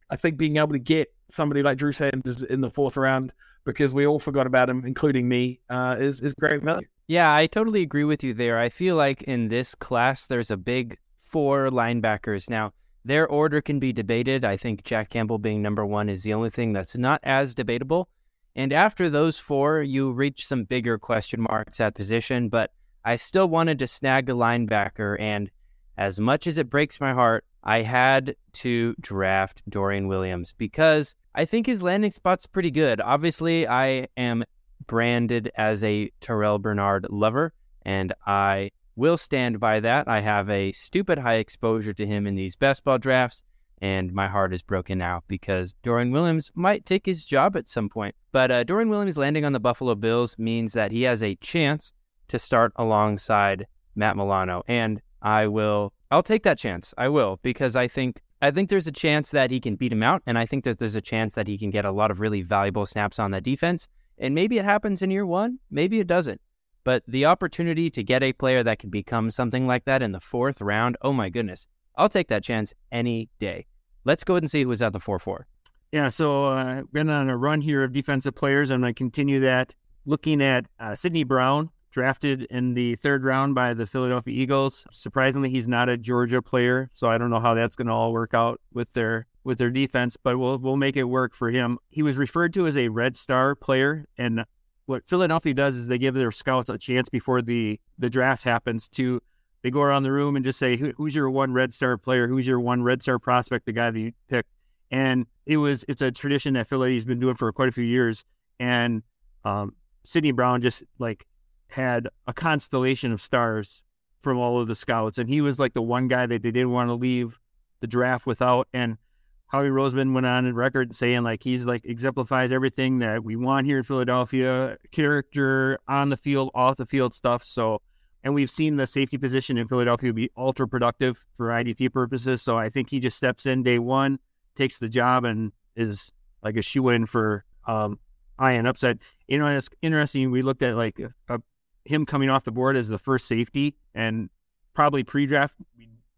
I 0.08 0.16
think 0.16 0.36
being 0.36 0.56
able 0.56 0.72
to 0.72 0.78
get 0.78 1.12
somebody 1.32 1.62
like 1.62 1.78
Drew 1.78 1.92
Sanders 1.92 2.42
in 2.42 2.60
the 2.60 2.70
fourth 2.70 2.96
round 2.96 3.32
because 3.64 3.92
we 3.92 4.06
all 4.06 4.18
forgot 4.18 4.46
about 4.46 4.68
him, 4.68 4.84
including 4.84 5.28
me, 5.28 5.60
uh, 5.68 5.96
is 5.98 6.20
is 6.20 6.32
great 6.34 6.62
value. 6.62 6.86
Yeah, 7.08 7.34
I 7.34 7.46
totally 7.46 7.82
agree 7.82 8.04
with 8.04 8.22
you 8.22 8.34
there. 8.34 8.58
I 8.58 8.68
feel 8.68 8.96
like 8.96 9.22
in 9.24 9.48
this 9.48 9.74
class, 9.74 10.26
there's 10.26 10.50
a 10.50 10.56
big 10.56 10.96
four 11.18 11.68
linebackers. 11.70 12.48
Now, 12.48 12.72
their 13.04 13.26
order 13.26 13.60
can 13.60 13.78
be 13.78 13.92
debated. 13.92 14.44
I 14.44 14.56
think 14.56 14.84
Jack 14.84 15.10
Campbell 15.10 15.38
being 15.38 15.62
number 15.62 15.84
one 15.84 16.08
is 16.08 16.22
the 16.22 16.34
only 16.34 16.50
thing 16.50 16.72
that's 16.72 16.96
not 16.96 17.20
as 17.22 17.54
debatable. 17.54 18.08
And 18.54 18.72
after 18.72 19.08
those 19.08 19.38
four, 19.38 19.82
you 19.82 20.12
reach 20.12 20.46
some 20.46 20.64
bigger 20.64 20.98
question 20.98 21.40
marks 21.40 21.80
at 21.80 21.94
position. 21.94 22.48
But 22.48 22.72
I 23.04 23.16
still 23.16 23.48
wanted 23.48 23.78
to 23.78 23.86
snag 23.86 24.28
a 24.28 24.32
linebacker. 24.32 25.18
And 25.20 25.50
as 25.96 26.20
much 26.20 26.46
as 26.46 26.58
it 26.58 26.70
breaks 26.70 27.00
my 27.00 27.12
heart, 27.12 27.44
I 27.62 27.82
had 27.82 28.36
to 28.54 28.94
draft 29.00 29.62
Dorian 29.68 30.08
Williams 30.08 30.54
because 30.56 31.14
I 31.34 31.44
think 31.44 31.66
his 31.66 31.82
landing 31.82 32.10
spot's 32.10 32.46
pretty 32.46 32.70
good. 32.70 33.00
Obviously, 33.00 33.66
I 33.66 34.08
am 34.16 34.44
branded 34.86 35.50
as 35.56 35.84
a 35.84 36.10
Terrel 36.20 36.60
Bernard 36.60 37.06
lover, 37.10 37.52
and 37.82 38.12
I 38.26 38.70
will 38.96 39.16
stand 39.16 39.60
by 39.60 39.80
that. 39.80 40.08
I 40.08 40.20
have 40.20 40.50
a 40.50 40.72
stupid 40.72 41.18
high 41.18 41.36
exposure 41.36 41.94
to 41.94 42.06
him 42.06 42.26
in 42.26 42.34
these 42.34 42.56
best 42.56 42.84
ball 42.84 42.98
drafts, 42.98 43.44
and 43.80 44.12
my 44.12 44.28
heart 44.28 44.52
is 44.52 44.62
broken 44.62 44.98
now 44.98 45.22
because 45.28 45.74
Dorian 45.82 46.10
Williams 46.10 46.50
might 46.54 46.84
take 46.84 47.06
his 47.06 47.24
job 47.24 47.56
at 47.56 47.68
some 47.68 47.88
point. 47.88 48.14
But 48.32 48.50
uh, 48.50 48.64
Dorian 48.64 48.90
Williams 48.90 49.16
landing 49.16 49.44
on 49.44 49.52
the 49.52 49.60
Buffalo 49.60 49.94
Bills 49.94 50.36
means 50.38 50.72
that 50.72 50.92
he 50.92 51.02
has 51.02 51.22
a 51.22 51.36
chance 51.36 51.92
to 52.28 52.38
start 52.38 52.72
alongside 52.76 53.66
Matt 53.94 54.16
Milano, 54.16 54.62
and 54.66 55.00
I 55.22 55.46
will. 55.46 55.92
I'll 56.10 56.22
take 56.22 56.42
that 56.42 56.58
chance. 56.58 56.92
I 56.98 57.08
will 57.08 57.38
because 57.42 57.76
I 57.76 57.86
think 57.86 58.20
I 58.42 58.50
think 58.50 58.70
there's 58.70 58.86
a 58.86 58.92
chance 58.92 59.30
that 59.30 59.50
he 59.50 59.60
can 59.60 59.76
beat 59.76 59.92
him 59.92 60.02
out, 60.02 60.22
and 60.26 60.38
I 60.38 60.46
think 60.46 60.64
that 60.64 60.78
there's 60.78 60.94
a 60.94 61.00
chance 61.00 61.34
that 61.34 61.46
he 61.46 61.58
can 61.58 61.70
get 61.70 61.84
a 61.84 61.90
lot 61.90 62.10
of 62.10 62.20
really 62.20 62.40
valuable 62.40 62.86
snaps 62.86 63.18
on 63.18 63.32
that 63.32 63.42
defense. 63.42 63.86
And 64.16 64.34
maybe 64.34 64.58
it 64.58 64.64
happens 64.64 65.02
in 65.02 65.10
year 65.10 65.26
one, 65.26 65.58
maybe 65.70 66.00
it 66.00 66.06
doesn't. 66.06 66.40
But 66.82 67.02
the 67.06 67.26
opportunity 67.26 67.90
to 67.90 68.02
get 68.02 68.22
a 68.22 68.32
player 68.32 68.62
that 68.62 68.78
can 68.78 68.88
become 68.88 69.30
something 69.30 69.66
like 69.66 69.84
that 69.84 70.02
in 70.02 70.12
the 70.12 70.20
fourth 70.20 70.62
round, 70.62 70.96
oh 71.02 71.12
my 71.12 71.28
goodness, 71.28 71.68
I'll 71.96 72.08
take 72.08 72.28
that 72.28 72.42
chance 72.42 72.72
any 72.90 73.28
day. 73.38 73.66
Let's 74.04 74.24
go 74.24 74.34
ahead 74.34 74.44
and 74.44 74.50
see 74.50 74.62
who's 74.62 74.80
at 74.80 74.94
the 74.94 75.00
4 75.00 75.18
4. 75.18 75.46
Yeah, 75.92 76.08
so 76.08 76.46
uh, 76.46 76.82
been 76.92 77.10
on 77.10 77.28
a 77.28 77.36
run 77.36 77.60
here 77.60 77.82
of 77.82 77.92
defensive 77.92 78.34
players. 78.34 78.70
I'm 78.70 78.80
going 78.80 78.94
to 78.94 78.98
continue 78.98 79.40
that. 79.40 79.74
Looking 80.06 80.42
at 80.42 80.66
uh, 80.78 80.94
Sydney 80.94 81.24
Brown, 81.24 81.68
drafted 81.90 82.42
in 82.44 82.74
the 82.74 82.94
third 82.96 83.24
round 83.24 83.54
by 83.54 83.74
the 83.74 83.86
Philadelphia 83.86 84.34
Eagles. 84.34 84.86
Surprisingly, 84.92 85.50
he's 85.50 85.68
not 85.68 85.88
a 85.88 85.96
Georgia 85.96 86.40
player, 86.42 86.90
so 86.92 87.08
I 87.08 87.18
don't 87.18 87.30
know 87.30 87.40
how 87.40 87.54
that's 87.54 87.76
going 87.76 87.88
to 87.88 87.92
all 87.92 88.12
work 88.12 88.34
out 88.34 88.60
with 88.72 88.92
their 88.92 89.26
with 89.42 89.58
their 89.58 89.70
defense, 89.70 90.16
but 90.22 90.38
we'll 90.38 90.58
we'll 90.58 90.76
make 90.76 90.96
it 90.96 91.04
work 91.04 91.34
for 91.34 91.50
him. 91.50 91.78
He 91.88 92.02
was 92.02 92.16
referred 92.16 92.52
to 92.54 92.66
as 92.66 92.76
a 92.76 92.88
red 92.88 93.16
star 93.16 93.54
player, 93.54 94.06
and 94.16 94.44
what 94.86 95.08
Philadelphia 95.08 95.54
does 95.54 95.76
is 95.76 95.86
they 95.86 95.98
give 95.98 96.14
their 96.14 96.32
scouts 96.32 96.68
a 96.68 96.78
chance 96.78 97.08
before 97.08 97.42
the 97.42 97.80
the 97.98 98.10
draft 98.10 98.44
happens 98.44 98.88
to 98.90 99.20
they 99.62 99.70
go 99.70 99.82
around 99.82 100.04
the 100.04 100.12
room 100.12 100.36
and 100.36 100.44
just 100.44 100.58
say 100.58 100.76
who's 100.76 101.14
your 101.14 101.30
one 101.30 101.52
red 101.52 101.74
star 101.74 101.96
player, 101.98 102.26
who's 102.26 102.46
your 102.46 102.60
one 102.60 102.82
red 102.82 103.02
star 103.02 103.18
prospect, 103.18 103.66
the 103.66 103.72
guy 103.72 103.90
that 103.90 104.00
you 104.00 104.12
pick, 104.28 104.46
And 104.90 105.26
it 105.46 105.58
was 105.58 105.84
it's 105.88 106.02
a 106.02 106.10
tradition 106.10 106.54
that 106.54 106.66
Philly's 106.66 107.04
been 107.04 107.20
doing 107.20 107.34
for 107.34 107.52
quite 107.52 107.68
a 107.68 107.72
few 107.72 107.84
years. 107.84 108.24
And 108.58 109.02
um, 109.44 109.74
Sydney 110.04 110.32
Brown 110.32 110.62
just 110.62 110.82
like 110.98 111.26
had 111.72 112.08
a 112.26 112.32
constellation 112.32 113.12
of 113.12 113.20
stars 113.20 113.82
from 114.20 114.38
all 114.38 114.60
of 114.60 114.68
the 114.68 114.74
scouts, 114.74 115.18
and 115.18 115.28
he 115.28 115.40
was 115.40 115.58
like 115.58 115.72
the 115.72 115.82
one 115.82 116.08
guy 116.08 116.26
that 116.26 116.42
they 116.42 116.50
didn't 116.50 116.72
want 116.72 116.88
to 116.88 116.94
leave 116.94 117.38
the 117.80 117.86
draft 117.86 118.26
without. 118.26 118.68
And 118.72 118.98
Howie 119.46 119.68
Roseman 119.68 120.12
went 120.12 120.26
on 120.26 120.46
in 120.46 120.54
record 120.54 120.94
saying 120.94 121.22
like 121.22 121.42
he's 121.42 121.66
like 121.66 121.84
exemplifies 121.84 122.52
everything 122.52 123.00
that 123.00 123.24
we 123.24 123.36
want 123.36 123.66
here 123.66 123.78
in 123.78 123.82
Philadelphia, 123.82 124.76
character 124.92 125.78
on 125.88 126.10
the 126.10 126.16
field, 126.16 126.50
off 126.54 126.76
the 126.76 126.86
field 126.86 127.14
stuff. 127.14 127.42
So, 127.42 127.80
and 128.22 128.34
we've 128.34 128.50
seen 128.50 128.76
the 128.76 128.86
safety 128.86 129.18
position 129.18 129.58
in 129.58 129.66
Philadelphia 129.66 130.12
be 130.12 130.30
ultra 130.36 130.68
productive 130.68 131.26
for 131.36 131.48
IDP 131.48 131.92
purposes. 131.92 132.42
So 132.42 132.58
I 132.58 132.68
think 132.68 132.90
he 132.90 133.00
just 133.00 133.16
steps 133.16 133.46
in 133.46 133.62
day 133.62 133.78
one, 133.78 134.18
takes 134.54 134.78
the 134.78 134.88
job, 134.88 135.24
and 135.24 135.52
is 135.74 136.12
like 136.42 136.56
a 136.56 136.62
shoe 136.62 136.90
in 136.90 137.06
for 137.06 137.44
um, 137.66 137.98
end 138.40 138.68
upside. 138.68 139.00
You 139.26 139.38
know, 139.38 139.48
it's 139.48 139.68
interesting. 139.82 140.30
We 140.30 140.42
looked 140.42 140.62
at 140.62 140.76
like 140.76 141.00
a, 141.28 141.40
him 141.84 142.06
coming 142.06 142.30
off 142.30 142.44
the 142.44 142.52
board 142.52 142.76
as 142.76 142.88
the 142.88 142.98
first 142.98 143.26
safety, 143.26 143.76
and 143.94 144.30
probably 144.74 145.02
pre-draft, 145.02 145.54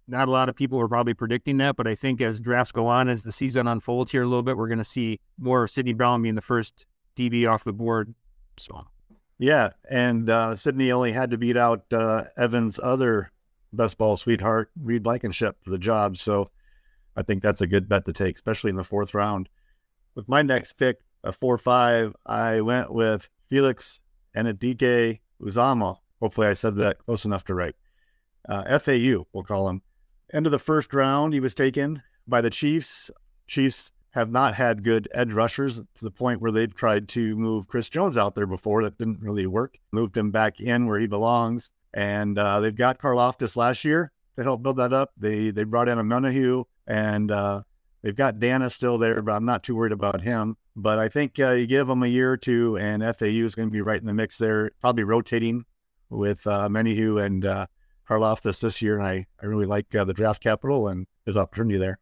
not 0.08 0.28
a 0.28 0.30
lot 0.30 0.48
of 0.48 0.56
people 0.56 0.78
were 0.78 0.88
probably 0.88 1.14
predicting 1.14 1.58
that. 1.58 1.76
But 1.76 1.86
I 1.86 1.94
think 1.94 2.20
as 2.20 2.40
drafts 2.40 2.72
go 2.72 2.86
on, 2.86 3.08
as 3.08 3.22
the 3.22 3.32
season 3.32 3.66
unfolds 3.66 4.12
here 4.12 4.22
a 4.22 4.26
little 4.26 4.42
bit, 4.42 4.56
we're 4.56 4.68
going 4.68 4.78
to 4.78 4.84
see 4.84 5.20
more 5.38 5.64
of 5.64 5.70
Sydney 5.70 5.92
Brown 5.92 6.22
being 6.22 6.34
the 6.34 6.42
first 6.42 6.86
DB 7.16 7.50
off 7.50 7.64
the 7.64 7.72
board. 7.72 8.14
So, 8.58 8.86
yeah, 9.38 9.70
and 9.88 10.28
uh, 10.28 10.56
Sydney 10.56 10.92
only 10.92 11.12
had 11.12 11.30
to 11.30 11.38
beat 11.38 11.56
out 11.56 11.84
uh, 11.92 12.24
Evans' 12.36 12.78
other 12.82 13.30
best 13.72 13.96
ball 13.96 14.16
sweetheart, 14.16 14.70
Reed 14.80 15.02
Blankenship, 15.02 15.56
for 15.62 15.70
the 15.70 15.78
job. 15.78 16.16
So, 16.16 16.50
I 17.16 17.22
think 17.22 17.42
that's 17.42 17.60
a 17.60 17.66
good 17.66 17.88
bet 17.88 18.04
to 18.06 18.12
take, 18.12 18.36
especially 18.36 18.70
in 18.70 18.76
the 18.76 18.84
fourth 18.84 19.14
round. 19.14 19.48
With 20.14 20.28
my 20.28 20.42
next 20.42 20.72
pick, 20.74 21.00
a 21.24 21.32
four-five, 21.32 22.14
I 22.26 22.60
went 22.60 22.92
with 22.92 23.28
Felix 23.48 24.00
Anudike 24.36 25.20
Uzomah. 25.42 25.98
Hopefully, 26.20 26.46
I 26.46 26.52
said 26.52 26.76
that 26.76 26.98
close 26.98 27.24
enough 27.24 27.44
to 27.44 27.54
right. 27.54 27.74
Uh, 28.48 28.78
FAU, 28.78 29.26
we'll 29.32 29.44
call 29.44 29.68
him. 29.68 29.82
End 30.32 30.46
of 30.46 30.52
the 30.52 30.58
first 30.58 30.94
round, 30.94 31.34
he 31.34 31.40
was 31.40 31.54
taken 31.54 32.02
by 32.26 32.40
the 32.40 32.50
Chiefs. 32.50 33.10
Chiefs 33.46 33.92
have 34.12 34.30
not 34.30 34.54
had 34.54 34.84
good 34.84 35.08
edge 35.14 35.32
rushers 35.32 35.76
to 35.76 36.04
the 36.04 36.10
point 36.10 36.40
where 36.40 36.50
they've 36.50 36.74
tried 36.74 37.08
to 37.08 37.34
move 37.36 37.66
Chris 37.66 37.88
Jones 37.88 38.16
out 38.16 38.34
there 38.34 38.46
before. 38.46 38.82
That 38.82 38.98
didn't 38.98 39.20
really 39.20 39.46
work. 39.46 39.78
Moved 39.90 40.16
him 40.16 40.30
back 40.30 40.60
in 40.60 40.86
where 40.86 40.98
he 40.98 41.06
belongs. 41.06 41.72
And 41.94 42.38
uh, 42.38 42.60
they've 42.60 42.74
got 42.74 42.98
Karlaftis 42.98 43.56
last 43.56 43.84
year 43.84 44.12
to 44.36 44.42
help 44.42 44.62
build 44.62 44.76
that 44.78 44.92
up. 44.92 45.10
They 45.16 45.50
they 45.50 45.64
brought 45.64 45.88
in 45.88 45.98
Omenihu 45.98 46.64
and 46.86 47.30
uh, 47.30 47.62
they've 48.02 48.16
got 48.16 48.36
Danna 48.36 48.70
still 48.70 48.98
there, 48.98 49.20
but 49.22 49.32
I'm 49.32 49.44
not 49.44 49.62
too 49.62 49.74
worried 49.74 49.92
about 49.92 50.22
him. 50.22 50.56
But 50.74 50.98
I 50.98 51.08
think 51.08 51.38
uh, 51.38 51.50
you 51.50 51.66
give 51.66 51.86
them 51.86 52.02
a 52.02 52.08
year 52.08 52.32
or 52.32 52.36
two, 52.36 52.78
and 52.78 53.02
FAU 53.02 53.26
is 53.26 53.54
going 53.54 53.68
to 53.68 53.72
be 53.72 53.82
right 53.82 54.00
in 54.00 54.06
the 54.06 54.14
mix 54.14 54.38
there, 54.38 54.70
probably 54.80 55.04
rotating 55.04 55.64
with 56.08 56.46
uh, 56.46 56.68
Menihu 56.68 57.22
and 57.22 57.44
uh, 57.44 57.66
Karlaftis 58.08 58.60
this 58.60 58.80
year. 58.80 58.98
And 58.98 59.06
I, 59.06 59.26
I 59.42 59.46
really 59.46 59.66
like 59.66 59.94
uh, 59.94 60.04
the 60.04 60.14
draft 60.14 60.42
capital 60.42 60.88
and 60.88 61.06
his 61.26 61.36
opportunity 61.36 61.78
there. 61.78 61.98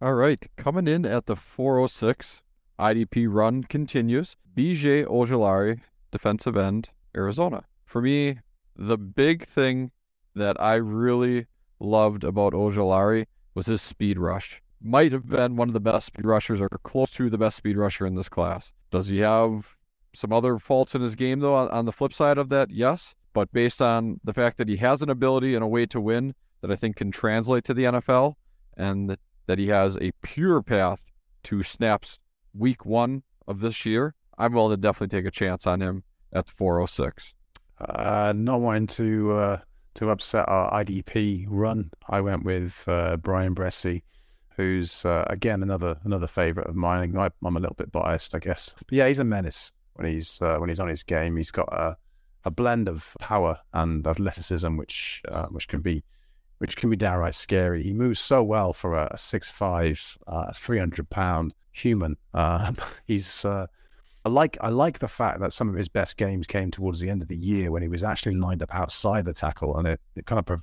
All 0.00 0.14
right. 0.14 0.46
Coming 0.56 0.86
in 0.86 1.04
at 1.06 1.26
the 1.26 1.34
406, 1.34 2.42
IDP 2.78 3.26
run 3.28 3.64
continues. 3.64 4.36
BJ 4.54 5.06
Ojulari, 5.06 5.80
defensive 6.10 6.56
end, 6.56 6.90
Arizona. 7.16 7.64
For 7.84 8.02
me, 8.02 8.38
the 8.76 8.98
big 8.98 9.46
thing 9.46 9.92
that 10.34 10.60
I 10.60 10.74
really 10.74 11.46
loved 11.80 12.22
about 12.22 12.52
Ojulari 12.52 13.26
was 13.54 13.66
his 13.66 13.82
speed 13.82 14.18
rush 14.18 14.62
might 14.80 15.12
have 15.12 15.28
been 15.28 15.56
one 15.56 15.68
of 15.68 15.74
the 15.74 15.80
best 15.80 16.06
speed 16.06 16.24
rushers 16.24 16.60
or 16.60 16.68
close 16.68 17.10
to 17.10 17.28
the 17.28 17.38
best 17.38 17.56
speed 17.56 17.76
rusher 17.76 18.06
in 18.06 18.14
this 18.14 18.28
class. 18.28 18.72
Does 18.90 19.08
he 19.08 19.18
have 19.18 19.76
some 20.14 20.32
other 20.32 20.58
faults 20.58 20.94
in 20.94 21.02
his 21.02 21.14
game, 21.14 21.40
though, 21.40 21.54
on, 21.54 21.84
the 21.84 21.92
flip 21.92 22.12
side 22.12 22.38
of 22.38 22.48
that? 22.50 22.70
Yes. 22.70 23.14
But 23.32 23.52
based 23.52 23.82
on 23.82 24.20
the 24.24 24.32
fact 24.32 24.56
that 24.58 24.68
he 24.68 24.76
has 24.76 25.02
an 25.02 25.10
ability 25.10 25.54
and 25.54 25.62
a 25.62 25.68
way 25.68 25.86
to 25.86 26.00
win 26.00 26.34
that 26.60 26.70
I 26.70 26.76
think 26.76 26.96
can 26.96 27.10
translate 27.10 27.64
to 27.64 27.74
the 27.74 27.84
NFL 27.84 28.34
and 28.76 29.16
that 29.46 29.58
he 29.58 29.68
has 29.68 29.96
a 29.96 30.12
pure 30.22 30.62
path 30.62 31.12
to 31.44 31.62
snaps 31.62 32.18
week 32.54 32.84
one 32.84 33.22
of 33.46 33.60
this 33.60 33.84
year, 33.86 34.14
I'm 34.36 34.52
willing 34.52 34.76
to 34.76 34.80
definitely 34.80 35.16
take 35.16 35.26
a 35.26 35.30
chance 35.30 35.66
on 35.66 35.80
him 35.80 36.04
at 36.32 36.48
406. 36.48 37.34
Uh, 37.80 38.32
not 38.36 38.60
wanting 38.60 38.86
to 38.88 39.32
uh, 39.32 39.58
to 39.94 40.10
upset 40.10 40.48
our 40.48 40.70
IDP 40.84 41.46
run, 41.48 41.90
I 42.08 42.20
went 42.20 42.44
with 42.44 42.84
uh, 42.86 43.16
Bryan 43.16 43.54
Bresee 43.54 44.02
who's 44.58 45.04
uh, 45.04 45.24
again 45.28 45.62
another 45.62 45.96
another 46.02 46.26
favorite 46.26 46.66
of 46.66 46.74
mine. 46.74 47.16
I, 47.16 47.30
am 47.46 47.56
a 47.56 47.60
little 47.60 47.76
bit 47.76 47.90
biased, 47.90 48.34
I 48.34 48.40
guess. 48.40 48.74
But 48.76 48.92
yeah, 48.92 49.06
he's 49.06 49.20
a 49.20 49.24
menace 49.24 49.72
when 49.94 50.08
he's 50.08 50.42
uh, 50.42 50.58
when 50.58 50.68
he's 50.68 50.80
on 50.80 50.88
his 50.88 51.02
game. 51.02 51.36
He's 51.36 51.52
got 51.52 51.72
a, 51.72 51.96
a 52.44 52.50
blend 52.50 52.88
of 52.88 53.16
power 53.20 53.58
and 53.72 54.06
athleticism, 54.06 54.76
which 54.76 55.22
uh, 55.28 55.46
which 55.46 55.68
can 55.68 55.80
be 55.80 56.04
which 56.58 56.76
can 56.76 56.90
be 56.90 56.96
downright 56.96 57.36
scary. 57.36 57.84
He 57.84 57.94
moves 57.94 58.20
so 58.20 58.42
well 58.42 58.72
for 58.72 58.94
a, 58.94 59.08
a 59.12 59.16
six 59.16 59.48
five, 59.48 60.18
uh, 60.26 60.52
three 60.52 60.78
hundred 60.78 61.08
pound 61.08 61.54
human. 61.70 62.16
Uh, 62.34 62.72
he's 63.06 63.44
uh, 63.44 63.68
I 64.24 64.28
like 64.28 64.58
I 64.60 64.70
like 64.70 64.98
the 64.98 65.08
fact 65.08 65.38
that 65.38 65.52
some 65.52 65.68
of 65.68 65.76
his 65.76 65.88
best 65.88 66.16
games 66.16 66.48
came 66.48 66.72
towards 66.72 66.98
the 66.98 67.10
end 67.10 67.22
of 67.22 67.28
the 67.28 67.36
year 67.36 67.70
when 67.70 67.82
he 67.82 67.88
was 67.88 68.02
actually 68.02 68.34
lined 68.34 68.62
up 68.62 68.74
outside 68.74 69.24
the 69.24 69.32
tackle, 69.32 69.76
and 69.78 69.86
it, 69.86 70.00
it 70.16 70.26
kind 70.26 70.44
of 70.44 70.62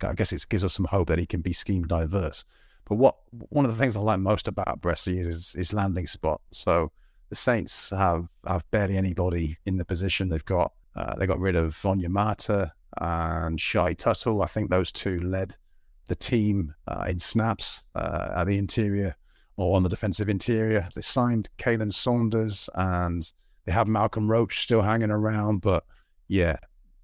I 0.00 0.14
guess 0.14 0.32
it 0.32 0.46
gives 0.48 0.64
us 0.64 0.74
some 0.74 0.86
hope 0.86 1.08
that 1.08 1.18
he 1.18 1.26
can 1.26 1.40
be 1.40 1.52
scheme 1.52 1.84
diverse. 1.84 2.44
But 2.84 2.96
what 2.96 3.16
one 3.48 3.64
of 3.64 3.70
the 3.70 3.78
things 3.78 3.96
I 3.96 4.00
like 4.00 4.20
most 4.20 4.48
about 4.48 4.80
Bresee 4.80 5.18
is 5.18 5.52
his, 5.52 5.72
landing 5.72 6.06
spot. 6.06 6.40
So 6.50 6.92
the 7.28 7.36
Saints 7.36 7.90
have 7.90 8.28
have 8.46 8.70
barely 8.70 8.96
anybody 8.96 9.58
in 9.64 9.76
the 9.76 9.84
position. 9.84 10.28
They've 10.28 10.44
got 10.44 10.72
uh, 10.94 11.14
they 11.14 11.26
got 11.26 11.40
rid 11.40 11.56
of 11.56 11.74
Onyemata 11.74 12.72
and 13.00 13.60
Shy 13.60 13.94
Tuttle. 13.94 14.42
I 14.42 14.46
think 14.46 14.70
those 14.70 14.92
two 14.92 15.20
led 15.20 15.56
the 16.08 16.14
team 16.14 16.74
uh, 16.88 17.06
in 17.08 17.18
snaps 17.18 17.84
uh, 17.94 18.32
at 18.36 18.44
the 18.44 18.58
interior 18.58 19.16
or 19.56 19.76
on 19.76 19.82
the 19.82 19.88
defensive 19.88 20.28
interior. 20.28 20.88
They 20.94 21.02
signed 21.02 21.48
Khalen 21.58 21.92
Saunders 21.92 22.68
and 22.74 23.32
they 23.64 23.72
have 23.72 23.86
Malcolm 23.86 24.30
Roach 24.30 24.62
still 24.62 24.82
hanging 24.82 25.10
around. 25.10 25.60
But 25.60 25.84
yeah, 26.28 26.56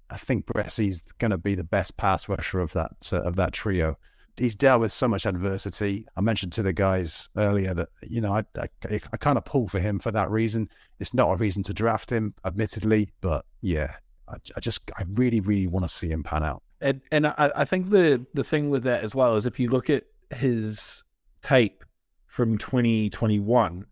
I 0.09 0.17
think 0.17 0.45
Bresee's 0.45 1.01
going 1.17 1.31
to 1.31 1.37
be 1.37 1.55
the 1.55 1.63
best 1.63 1.97
pass 1.97 2.27
rusher 2.27 2.59
of 2.59 2.73
that 2.73 3.09
uh, 3.11 3.21
of 3.21 3.35
that 3.37 3.53
trio 3.53 3.97
he's 4.39 4.55
dealt 4.55 4.81
with 4.81 4.91
so 4.91 5.07
much 5.07 5.25
adversity. 5.25 6.05
I 6.15 6.21
mentioned 6.21 6.53
to 6.53 6.63
the 6.63 6.73
guys 6.73 7.29
earlier 7.37 7.73
that 7.73 7.89
you 8.01 8.21
know 8.21 8.33
I 8.33 8.43
I, 8.57 8.99
I 9.11 9.17
kind 9.17 9.37
of 9.37 9.45
pull 9.45 9.67
for 9.67 9.79
him 9.79 9.99
for 9.99 10.11
that 10.11 10.29
reason. 10.31 10.69
It's 10.99 11.13
not 11.13 11.31
a 11.31 11.35
reason 11.35 11.63
to 11.63 11.73
draft 11.73 12.09
him, 12.09 12.33
admittedly, 12.45 13.09
but 13.21 13.45
yeah, 13.61 13.95
I, 14.27 14.35
I 14.55 14.59
just 14.59 14.89
I 14.97 15.03
really 15.13 15.39
really 15.39 15.67
want 15.67 15.85
to 15.85 15.89
see 15.89 16.09
him 16.09 16.23
pan 16.23 16.43
out. 16.43 16.63
And 16.81 17.01
and 17.11 17.27
I, 17.27 17.51
I 17.55 17.65
think 17.65 17.89
the 17.89 18.25
the 18.33 18.43
thing 18.43 18.69
with 18.69 18.83
that 18.83 19.03
as 19.03 19.13
well 19.13 19.35
is 19.35 19.45
if 19.45 19.59
you 19.59 19.69
look 19.69 19.89
at 19.89 20.05
his 20.31 21.03
tape 21.41 21.83
from 22.27 22.57
2021, 22.57 23.85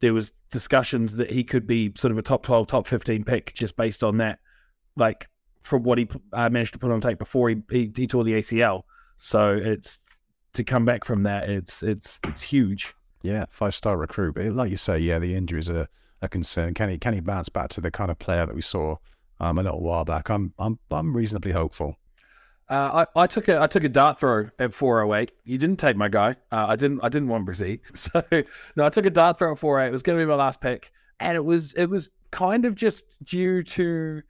there 0.00 0.14
was 0.14 0.32
discussions 0.50 1.16
that 1.16 1.30
he 1.30 1.44
could 1.44 1.66
be 1.66 1.92
sort 1.96 2.12
of 2.12 2.18
a 2.18 2.22
top 2.22 2.42
12, 2.42 2.66
top 2.66 2.86
15 2.86 3.24
pick 3.24 3.54
just 3.54 3.76
based 3.76 4.02
on 4.02 4.16
that, 4.18 4.38
like 4.96 5.28
from 5.60 5.82
what 5.82 5.98
he 5.98 6.08
uh, 6.32 6.48
managed 6.48 6.72
to 6.72 6.78
put 6.78 6.90
on 6.90 7.00
tape 7.00 7.18
before 7.18 7.48
he, 7.48 7.56
he, 7.70 7.92
he 7.94 8.06
tore 8.06 8.24
the 8.24 8.34
ACL. 8.34 8.82
So 9.18 9.52
it's 9.52 10.00
to 10.54 10.64
come 10.64 10.84
back 10.84 11.04
from 11.04 11.22
that, 11.22 11.48
it's 11.48 11.82
it's 11.82 12.20
it's 12.24 12.42
huge. 12.42 12.94
Yeah, 13.22 13.44
five 13.50 13.74
star 13.74 13.96
recruit. 13.96 14.34
But 14.34 14.46
like 14.46 14.70
you 14.70 14.76
say, 14.76 14.98
yeah, 14.98 15.18
the 15.18 15.34
injuries 15.34 15.68
are 15.68 15.88
a 16.22 16.28
concern. 16.28 16.74
Can 16.74 16.90
he 16.90 16.98
can 16.98 17.14
he 17.14 17.20
bounce 17.20 17.48
back 17.48 17.68
to 17.70 17.80
the 17.80 17.90
kind 17.90 18.10
of 18.10 18.18
player 18.18 18.46
that 18.46 18.54
we 18.54 18.62
saw 18.62 18.96
um, 19.40 19.58
a 19.58 19.62
little 19.62 19.82
while 19.82 20.04
back? 20.04 20.28
I'm 20.30 20.52
I'm 20.58 20.78
I'm 20.90 21.16
reasonably 21.16 21.52
hopeful. 21.52 21.96
Uh, 22.68 23.04
I, 23.16 23.22
I 23.22 23.26
took 23.26 23.48
a 23.48 23.60
I 23.60 23.66
took 23.66 23.84
a 23.84 23.88
dart 23.88 24.18
throw 24.18 24.48
at 24.58 24.72
408. 24.72 25.32
You 25.44 25.58
didn't 25.58 25.78
take 25.78 25.96
my 25.96 26.08
guy. 26.08 26.36
Uh, 26.50 26.66
I 26.68 26.76
didn't 26.76 27.00
I 27.02 27.08
didn't 27.08 27.28
want 27.28 27.46
Bresee. 27.46 27.80
So 27.94 28.22
no, 28.76 28.86
I 28.86 28.88
took 28.88 29.06
a 29.06 29.10
dart 29.10 29.38
throw 29.38 29.52
at 29.52 29.58
408. 29.58 29.88
It 29.88 29.92
was 29.92 30.02
going 30.02 30.18
to 30.18 30.24
be 30.24 30.28
my 30.28 30.34
last 30.34 30.60
pick, 30.60 30.90
and 31.20 31.36
it 31.36 31.44
was 31.44 31.74
it 31.74 31.86
was 31.86 32.10
kind 32.30 32.64
of 32.64 32.74
just 32.74 33.02
due 33.22 33.62
to 33.62 34.22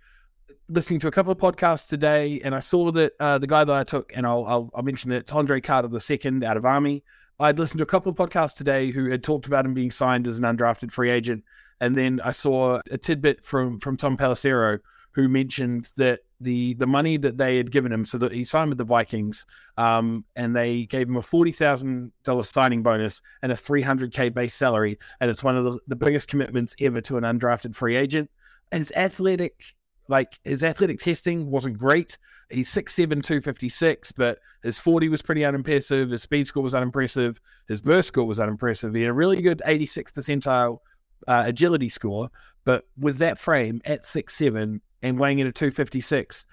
listening 0.68 1.00
to 1.00 1.08
a 1.08 1.10
couple 1.10 1.32
of 1.32 1.38
podcasts 1.38 1.88
today, 1.88 2.40
and 2.44 2.54
I 2.54 2.60
saw 2.60 2.90
that 2.92 3.12
uh, 3.20 3.38
the 3.38 3.46
guy 3.46 3.64
that 3.64 3.72
I 3.72 3.84
took, 3.84 4.12
and 4.14 4.26
I'll, 4.26 4.44
I'll, 4.46 4.70
I'll 4.74 4.82
mention 4.82 5.12
it, 5.12 5.18
it's 5.18 5.32
Andre 5.32 5.60
Carter 5.60 5.88
the 5.88 6.00
second 6.00 6.44
out 6.44 6.56
of 6.56 6.64
Army. 6.64 7.04
I'd 7.40 7.58
listened 7.58 7.78
to 7.78 7.82
a 7.82 7.86
couple 7.86 8.10
of 8.10 8.16
podcasts 8.16 8.54
today 8.54 8.90
who 8.90 9.10
had 9.10 9.22
talked 9.22 9.46
about 9.46 9.66
him 9.66 9.74
being 9.74 9.90
signed 9.90 10.26
as 10.26 10.38
an 10.38 10.44
undrafted 10.44 10.92
free 10.92 11.10
agent, 11.10 11.44
and 11.80 11.96
then 11.96 12.20
I 12.24 12.30
saw 12.30 12.80
a 12.90 12.98
tidbit 12.98 13.44
from 13.44 13.80
from 13.80 13.96
Tom 13.96 14.16
Pelissero 14.16 14.78
who 15.12 15.28
mentioned 15.28 15.92
that 15.96 16.20
the 16.40 16.74
the 16.74 16.86
money 16.86 17.16
that 17.16 17.38
they 17.38 17.56
had 17.56 17.70
given 17.70 17.92
him, 17.92 18.04
so 18.04 18.18
that 18.18 18.32
he 18.32 18.44
signed 18.44 18.70
with 18.70 18.78
the 18.78 18.84
Vikings, 18.84 19.46
um, 19.76 20.24
and 20.36 20.54
they 20.54 20.86
gave 20.86 21.08
him 21.08 21.16
a 21.16 21.22
forty 21.22 21.52
thousand 21.52 22.12
dollars 22.22 22.48
signing 22.50 22.82
bonus 22.82 23.20
and 23.42 23.50
a 23.50 23.56
three 23.56 23.82
hundred 23.82 24.12
k 24.12 24.28
base 24.28 24.54
salary, 24.54 24.98
and 25.20 25.30
it's 25.30 25.42
one 25.42 25.56
of 25.56 25.64
the, 25.64 25.78
the 25.88 25.96
biggest 25.96 26.28
commitments 26.28 26.76
ever 26.80 27.00
to 27.00 27.16
an 27.16 27.24
undrafted 27.24 27.74
free 27.74 27.96
agent. 27.96 28.30
His 28.70 28.92
athletic 28.96 29.74
Like 30.08 30.38
his 30.44 30.62
athletic 30.62 30.98
testing 30.98 31.50
wasn't 31.50 31.78
great. 31.78 32.18
He's 32.50 32.72
6'7, 32.72 33.22
256, 33.22 34.12
but 34.12 34.38
his 34.62 34.78
40 34.78 35.08
was 35.08 35.22
pretty 35.22 35.44
unimpressive. 35.44 36.10
His 36.10 36.22
speed 36.22 36.46
score 36.46 36.62
was 36.62 36.74
unimpressive. 36.74 37.40
His 37.68 37.80
burst 37.80 38.08
score 38.08 38.26
was 38.26 38.38
unimpressive. 38.38 38.94
He 38.94 39.02
had 39.02 39.10
a 39.10 39.14
really 39.14 39.40
good 39.40 39.62
86th 39.66 40.12
percentile 40.12 40.78
uh, 41.26 41.44
agility 41.46 41.88
score. 41.88 42.30
But 42.64 42.86
with 42.98 43.18
that 43.18 43.38
frame 43.38 43.80
at 43.84 44.02
6'7 44.02 44.80
and 45.02 45.18
weighing 45.18 45.38
in 45.38 45.46
at 45.46 45.54
256, 45.54 46.46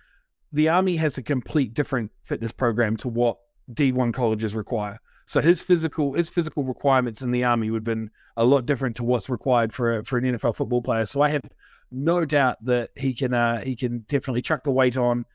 the 0.54 0.70
Army 0.70 0.96
has 0.98 1.18
a 1.18 1.24
complete 1.24 1.74
different 1.74 2.12
fitness 2.24 2.52
program 2.52 2.98
to 2.98 3.08
what 3.08 3.38
D1 3.74 4.14
colleges 4.14 4.56
require. 4.56 5.00
So 5.32 5.40
his 5.40 5.62
physical 5.62 6.14
his 6.14 6.28
physical 6.28 6.66
requirements 6.66 7.22
in 7.22 7.32
the 7.32 7.46
army 7.46 7.70
would 7.70 7.88
have 7.88 7.96
been 7.96 8.10
a 8.36 8.44
lot 8.44 8.66
different 8.66 8.98
to 8.98 9.06
what's 9.06 9.30
required 9.30 9.74
for 9.74 10.00
a, 10.00 10.04
for 10.04 10.18
an 10.18 10.26
NFL 10.26 10.58
football 10.58 10.82
player. 10.82 11.06
So 11.06 11.22
I 11.22 11.30
have 11.30 11.44
no 11.92 12.26
doubt 12.26 12.64
that 12.66 12.92
he 12.96 13.14
can 13.14 13.34
uh, 13.34 13.62
he 13.62 13.76
can 13.76 14.00
definitely 14.08 14.42
chuck 14.42 14.64
the 14.64 14.72
weight 14.72 14.98
on, 14.98 15.26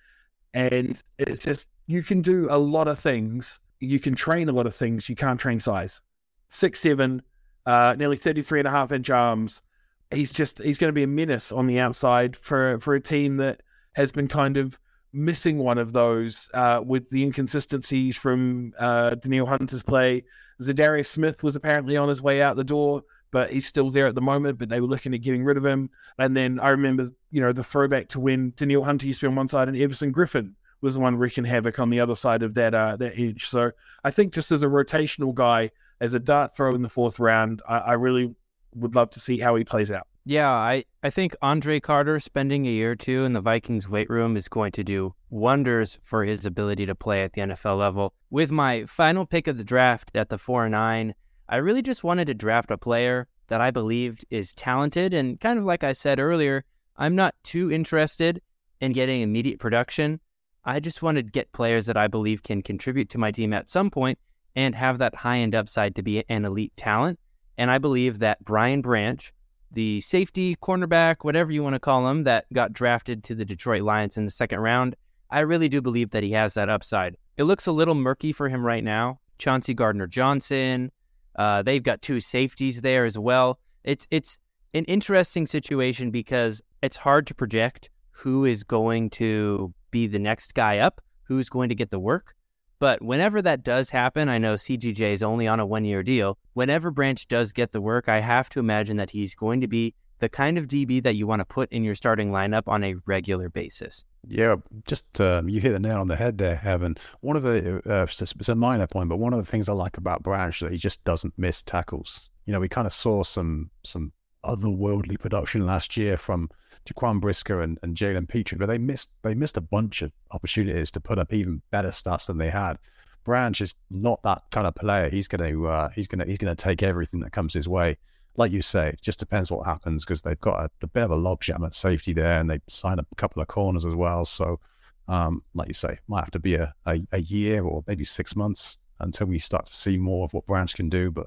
and 0.54 1.00
it's 1.18 1.44
just 1.44 1.68
you 1.86 2.02
can 2.02 2.22
do 2.22 2.48
a 2.50 2.58
lot 2.58 2.88
of 2.88 2.98
things. 2.98 3.60
You 3.80 4.00
can 4.00 4.14
train 4.14 4.48
a 4.48 4.52
lot 4.52 4.66
of 4.66 4.74
things. 4.74 5.08
You 5.08 5.16
can't 5.16 5.38
train 5.38 5.60
size. 5.60 6.00
Six 6.48 6.80
seven, 6.80 7.22
uh, 7.66 7.94
nearly 7.98 8.16
33 8.16 8.60
and 8.60 8.68
a 8.68 8.70
half 8.70 8.92
inch 8.92 9.10
arms. 9.10 9.62
He's 10.10 10.32
just 10.32 10.62
he's 10.62 10.78
going 10.78 10.88
to 10.88 10.94
be 10.94 11.02
a 11.02 11.08
menace 11.08 11.52
on 11.52 11.66
the 11.66 11.80
outside 11.80 12.36
for 12.36 12.78
for 12.80 12.94
a 12.94 13.00
team 13.00 13.36
that 13.38 13.60
has 13.94 14.12
been 14.12 14.28
kind 14.28 14.56
of 14.56 14.78
missing 15.12 15.58
one 15.58 15.78
of 15.78 15.92
those 15.92 16.50
uh, 16.54 16.80
with 16.84 17.08
the 17.10 17.22
inconsistencies 17.22 18.16
from 18.16 18.72
uh, 18.78 19.10
Danielle 19.14 19.46
Hunter's 19.46 19.82
play. 19.82 20.24
Za'Darius 20.60 21.06
Smith 21.06 21.42
was 21.42 21.56
apparently 21.56 21.96
on 21.96 22.08
his 22.08 22.22
way 22.22 22.42
out 22.42 22.56
the 22.56 22.64
door, 22.64 23.02
but 23.30 23.50
he's 23.50 23.66
still 23.66 23.90
there 23.90 24.06
at 24.06 24.14
the 24.14 24.20
moment. 24.20 24.58
But 24.58 24.68
they 24.68 24.80
were 24.80 24.86
looking 24.86 25.14
at 25.14 25.22
getting 25.22 25.44
rid 25.44 25.56
of 25.56 25.64
him. 25.64 25.90
And 26.18 26.36
then 26.36 26.60
I 26.60 26.70
remember, 26.70 27.12
you 27.30 27.40
know, 27.40 27.52
the 27.52 27.64
throwback 27.64 28.08
to 28.08 28.20
when 28.20 28.52
Danielle 28.56 28.84
Hunter 28.84 29.06
used 29.06 29.20
to 29.20 29.26
be 29.26 29.30
on 29.30 29.36
one 29.36 29.48
side 29.48 29.68
and 29.68 29.76
Everson 29.76 30.12
Griffen 30.12 30.54
was 30.80 30.94
the 30.94 31.00
one 31.00 31.16
wreaking 31.16 31.44
havoc 31.44 31.78
on 31.78 31.90
the 31.90 32.00
other 32.00 32.14
side 32.14 32.42
of 32.42 32.54
that 32.54 32.74
uh, 32.74 32.96
that 32.96 33.18
edge. 33.18 33.46
So 33.46 33.72
I 34.04 34.10
think 34.10 34.32
just 34.32 34.52
as 34.52 34.62
a 34.62 34.66
rotational 34.66 35.34
guy, 35.34 35.70
as 36.00 36.14
a 36.14 36.20
dart 36.20 36.56
throw 36.56 36.74
in 36.74 36.82
the 36.82 36.88
fourth 36.88 37.18
round, 37.18 37.62
I, 37.68 37.78
I 37.78 37.92
really 37.94 38.34
would 38.74 38.94
love 38.94 39.10
to 39.10 39.20
see 39.20 39.38
how 39.38 39.56
he 39.56 39.64
plays 39.64 39.90
out. 39.90 40.06
Yeah, 40.28 40.50
I, 40.50 40.84
I 41.04 41.10
think 41.10 41.36
Andre 41.40 41.78
Carter 41.78 42.18
spending 42.18 42.66
a 42.66 42.70
year 42.70 42.90
or 42.90 42.96
two 42.96 43.24
in 43.24 43.32
the 43.32 43.40
Vikings 43.40 43.88
weight 43.88 44.10
room 44.10 44.36
is 44.36 44.48
going 44.48 44.72
to 44.72 44.82
do 44.82 45.14
wonders 45.30 46.00
for 46.02 46.24
his 46.24 46.44
ability 46.44 46.84
to 46.86 46.96
play 46.96 47.22
at 47.22 47.34
the 47.34 47.42
NFL 47.42 47.78
level. 47.78 48.12
With 48.28 48.50
my 48.50 48.86
final 48.86 49.24
pick 49.24 49.46
of 49.46 49.56
the 49.56 49.62
draft 49.62 50.10
at 50.16 50.28
the 50.28 50.36
4 50.36 50.68
9, 50.68 51.14
I 51.48 51.56
really 51.56 51.82
just 51.82 52.04
wanted 52.04 52.26
to 52.26 52.34
draft 52.34 52.70
a 52.70 52.78
player 52.78 53.28
that 53.48 53.60
I 53.60 53.70
believed 53.70 54.24
is 54.30 54.52
talented. 54.52 55.14
And 55.14 55.40
kind 55.40 55.58
of 55.58 55.64
like 55.64 55.84
I 55.84 55.92
said 55.92 56.18
earlier, 56.18 56.64
I'm 56.96 57.14
not 57.14 57.34
too 57.44 57.70
interested 57.70 58.40
in 58.80 58.92
getting 58.92 59.20
immediate 59.20 59.58
production. 59.58 60.20
I 60.64 60.80
just 60.80 61.02
wanted 61.02 61.26
to 61.26 61.32
get 61.32 61.52
players 61.52 61.86
that 61.86 61.96
I 61.96 62.08
believe 62.08 62.42
can 62.42 62.62
contribute 62.62 63.08
to 63.10 63.18
my 63.18 63.30
team 63.30 63.52
at 63.52 63.70
some 63.70 63.90
point 63.90 64.18
and 64.56 64.74
have 64.74 64.98
that 64.98 65.14
high 65.14 65.38
end 65.38 65.54
upside 65.54 65.94
to 65.94 66.02
be 66.02 66.24
an 66.28 66.44
elite 66.44 66.72
talent. 66.76 67.20
And 67.56 67.70
I 67.70 67.78
believe 67.78 68.18
that 68.18 68.44
Brian 68.44 68.82
Branch, 68.82 69.32
the 69.70 70.00
safety, 70.00 70.56
cornerback, 70.56 71.16
whatever 71.22 71.52
you 71.52 71.62
want 71.62 71.74
to 71.74 71.80
call 71.80 72.08
him, 72.08 72.24
that 72.24 72.46
got 72.52 72.72
drafted 72.72 73.22
to 73.24 73.34
the 73.34 73.44
Detroit 73.44 73.82
Lions 73.82 74.16
in 74.16 74.24
the 74.24 74.30
second 74.30 74.58
round, 74.58 74.96
I 75.30 75.40
really 75.40 75.68
do 75.68 75.80
believe 75.80 76.10
that 76.10 76.22
he 76.22 76.32
has 76.32 76.54
that 76.54 76.68
upside. 76.68 77.16
It 77.36 77.44
looks 77.44 77.66
a 77.66 77.72
little 77.72 77.94
murky 77.94 78.32
for 78.32 78.48
him 78.48 78.64
right 78.64 78.84
now. 78.84 79.20
Chauncey 79.38 79.74
Gardner 79.74 80.06
Johnson, 80.06 80.90
uh, 81.36 81.62
they've 81.62 81.82
got 81.82 82.02
two 82.02 82.20
safeties 82.20 82.80
there 82.80 83.04
as 83.04 83.18
well. 83.18 83.58
It's 83.84 84.06
it's 84.10 84.38
an 84.74 84.84
interesting 84.84 85.46
situation 85.46 86.10
because 86.10 86.62
it's 86.82 86.96
hard 86.96 87.26
to 87.28 87.34
project 87.34 87.90
who 88.10 88.44
is 88.44 88.62
going 88.62 89.10
to 89.10 89.72
be 89.90 90.06
the 90.06 90.18
next 90.18 90.54
guy 90.54 90.78
up, 90.78 91.00
who's 91.24 91.48
going 91.48 91.68
to 91.68 91.74
get 91.74 91.90
the 91.90 91.98
work. 91.98 92.34
But 92.78 93.02
whenever 93.02 93.40
that 93.42 93.62
does 93.62 93.90
happen, 93.90 94.28
I 94.28 94.38
know 94.38 94.54
CGJ 94.54 95.12
is 95.12 95.22
only 95.22 95.46
on 95.46 95.60
a 95.60 95.66
one 95.66 95.84
year 95.84 96.02
deal. 96.02 96.38
Whenever 96.54 96.90
Branch 96.90 97.26
does 97.28 97.52
get 97.52 97.72
the 97.72 97.80
work, 97.80 98.08
I 98.08 98.20
have 98.20 98.48
to 98.50 98.60
imagine 98.60 98.96
that 98.98 99.10
he's 99.10 99.34
going 99.34 99.60
to 99.62 99.68
be 99.68 99.94
the 100.18 100.28
kind 100.28 100.58
of 100.58 100.66
DB 100.66 101.02
that 101.02 101.16
you 101.16 101.26
want 101.26 101.40
to 101.40 101.46
put 101.46 101.70
in 101.72 101.84
your 101.84 101.94
starting 101.94 102.30
lineup 102.30 102.62
on 102.66 102.84
a 102.84 102.94
regular 103.06 103.48
basis. 103.48 104.04
Yeah, 104.28 104.56
just 104.86 105.20
uh, 105.20 105.42
you 105.46 105.60
hit 105.60 105.72
the 105.72 105.78
nail 105.78 106.00
on 106.00 106.08
the 106.08 106.16
head 106.16 106.38
there, 106.38 106.60
Evan. 106.64 106.96
One 107.20 107.36
of 107.36 107.44
the 107.44 107.80
uh, 107.88 108.06
it's 108.10 108.48
a 108.48 108.54
minor 108.54 108.86
point, 108.86 109.08
but 109.08 109.18
one 109.18 109.32
of 109.32 109.38
the 109.38 109.50
things 109.50 109.68
I 109.68 109.72
like 109.72 109.98
about 109.98 110.22
Branch 110.22 110.58
that 110.60 110.72
he 110.72 110.78
just 110.78 111.04
doesn't 111.04 111.34
miss 111.36 111.62
tackles. 111.62 112.30
You 112.44 112.52
know, 112.52 112.60
we 112.60 112.68
kind 112.68 112.86
of 112.86 112.92
saw 112.92 113.22
some 113.22 113.70
some 113.84 114.12
otherworldly 114.44 115.18
production 115.18 115.66
last 115.66 115.96
year 115.96 116.16
from 116.16 116.48
Jaquan 116.86 117.20
Brisker 117.20 117.60
and, 117.60 117.78
and 117.82 117.96
Jalen 117.96 118.28
Pitre, 118.28 118.56
but 118.58 118.66
they 118.66 118.78
missed 118.78 119.10
they 119.22 119.34
missed 119.34 119.56
a 119.56 119.60
bunch 119.60 120.02
of 120.02 120.12
opportunities 120.32 120.90
to 120.92 121.00
put 121.00 121.18
up 121.18 121.32
even 121.32 121.62
better 121.70 121.90
stats 121.90 122.26
than 122.26 122.38
they 122.38 122.50
had. 122.50 122.78
Branch 123.24 123.60
is 123.60 123.74
not 123.90 124.22
that 124.22 124.42
kind 124.50 124.66
of 124.66 124.74
player. 124.74 125.08
He's 125.08 125.28
gonna 125.28 125.64
uh, 125.64 125.88
he's 125.90 126.08
gonna 126.08 126.24
he's 126.24 126.38
gonna 126.38 126.56
take 126.56 126.82
everything 126.82 127.20
that 127.20 127.32
comes 127.32 127.54
his 127.54 127.68
way. 127.68 127.96
Like 128.36 128.52
you 128.52 128.62
say, 128.62 128.88
it 128.88 129.00
just 129.00 129.18
depends 129.18 129.50
what 129.50 129.66
happens 129.66 130.04
because 130.04 130.22
they've 130.22 130.40
got 130.40 130.60
a, 130.60 130.70
a 130.82 130.86
bit 130.86 131.04
of 131.04 131.10
a 131.10 131.16
logjam 131.16 131.64
at 131.64 131.74
safety 131.74 132.12
there, 132.12 132.38
and 132.38 132.50
they 132.50 132.60
sign 132.68 132.98
up 132.98 133.06
a 133.10 133.14
couple 133.14 133.40
of 133.40 133.48
corners 133.48 133.84
as 133.84 133.94
well. 133.94 134.24
So, 134.24 134.60
um, 135.08 135.42
like 135.54 135.68
you 135.68 135.74
say, 135.74 135.98
might 136.08 136.20
have 136.20 136.30
to 136.32 136.38
be 136.38 136.54
a, 136.54 136.74
a, 136.86 137.00
a 137.12 137.20
year 137.20 137.62
or 137.62 137.82
maybe 137.86 138.04
six 138.04 138.36
months 138.36 138.78
until 139.00 139.26
we 139.26 139.38
start 139.38 139.66
to 139.66 139.74
see 139.74 139.96
more 139.96 140.24
of 140.24 140.34
what 140.34 140.46
Branch 140.46 140.74
can 140.74 140.88
do. 140.88 141.10
But 141.10 141.26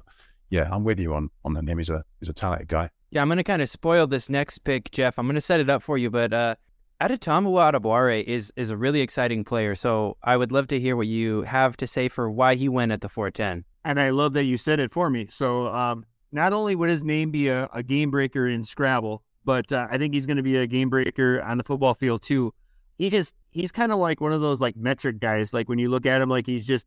yeah, 0.50 0.70
I'm 0.72 0.84
with 0.84 1.00
you 1.00 1.14
on 1.14 1.30
on 1.46 1.56
him. 1.56 1.78
He's 1.78 1.90
a 1.90 2.04
he's 2.20 2.30
a 2.30 2.34
talented 2.34 2.68
guy. 2.68 2.90
Yeah, 3.12 3.22
I'm 3.22 3.28
going 3.28 3.38
to 3.38 3.44
kind 3.44 3.62
of 3.62 3.70
spoil 3.70 4.06
this 4.06 4.30
next 4.30 4.60
pick, 4.60 4.92
Jeff. 4.92 5.18
I'm 5.18 5.26
going 5.26 5.36
to 5.36 5.42
set 5.42 5.60
it 5.60 5.70
up 5.70 5.82
for 5.82 5.98
you, 5.98 6.12
but 6.12 6.32
uh, 6.32 6.56
Adetomiwa 7.02 7.74
Adebawore 7.74 8.24
is 8.24 8.52
is 8.56 8.70
a 8.70 8.78
really 8.78 9.02
exciting 9.02 9.44
player. 9.44 9.74
So 9.76 10.18
I 10.24 10.38
would 10.38 10.52
love 10.52 10.68
to 10.68 10.80
hear 10.80 10.96
what 10.96 11.08
you 11.08 11.44
have 11.44 11.78
to 11.78 11.88
say 11.88 12.10
for 12.10 12.30
why 12.30 12.56
he 12.56 12.68
went 12.68 12.92
at 12.92 13.02
the 13.02 13.10
410. 13.10 13.66
And 13.86 14.00
I 14.00 14.10
love 14.10 14.34
that 14.34 14.44
you 14.44 14.58
said 14.58 14.80
it 14.80 14.92
for 14.92 15.10
me. 15.10 15.26
So 15.28 15.74
um, 15.74 16.06
not 16.32 16.54
only 16.54 16.76
would 16.76 16.90
his 16.90 17.04
name 17.04 17.32
be 17.32 17.48
a, 17.48 17.70
a 17.74 17.84
game 17.84 18.12
breaker 18.12 18.48
in 18.48 18.64
Scrabble, 18.64 19.24
but 19.46 19.72
uh, 19.72 19.88
I 19.90 19.98
think 19.98 20.14
he's 20.14 20.26
going 20.26 20.38
to 20.38 20.44
be 20.44 20.58
a 20.58 20.68
game 20.68 20.90
breaker 20.90 21.42
on 21.42 21.58
the 21.58 21.64
football 21.64 21.94
field 21.94 22.22
too. 22.22 22.54
He 22.98 23.10
just 23.10 23.36
he's 23.52 23.72
kind 23.72 23.92
of 23.92 24.00
like 24.00 24.22
one 24.22 24.34
of 24.34 24.42
those 24.42 24.60
like 24.60 24.76
metric 24.76 25.20
guys. 25.20 25.54
Like 25.54 25.70
when 25.70 25.80
you 25.80 25.90
look 25.90 26.06
at 26.06 26.22
him, 26.22 26.30
like 26.30 26.46
he's 26.46 26.68
just 26.68 26.86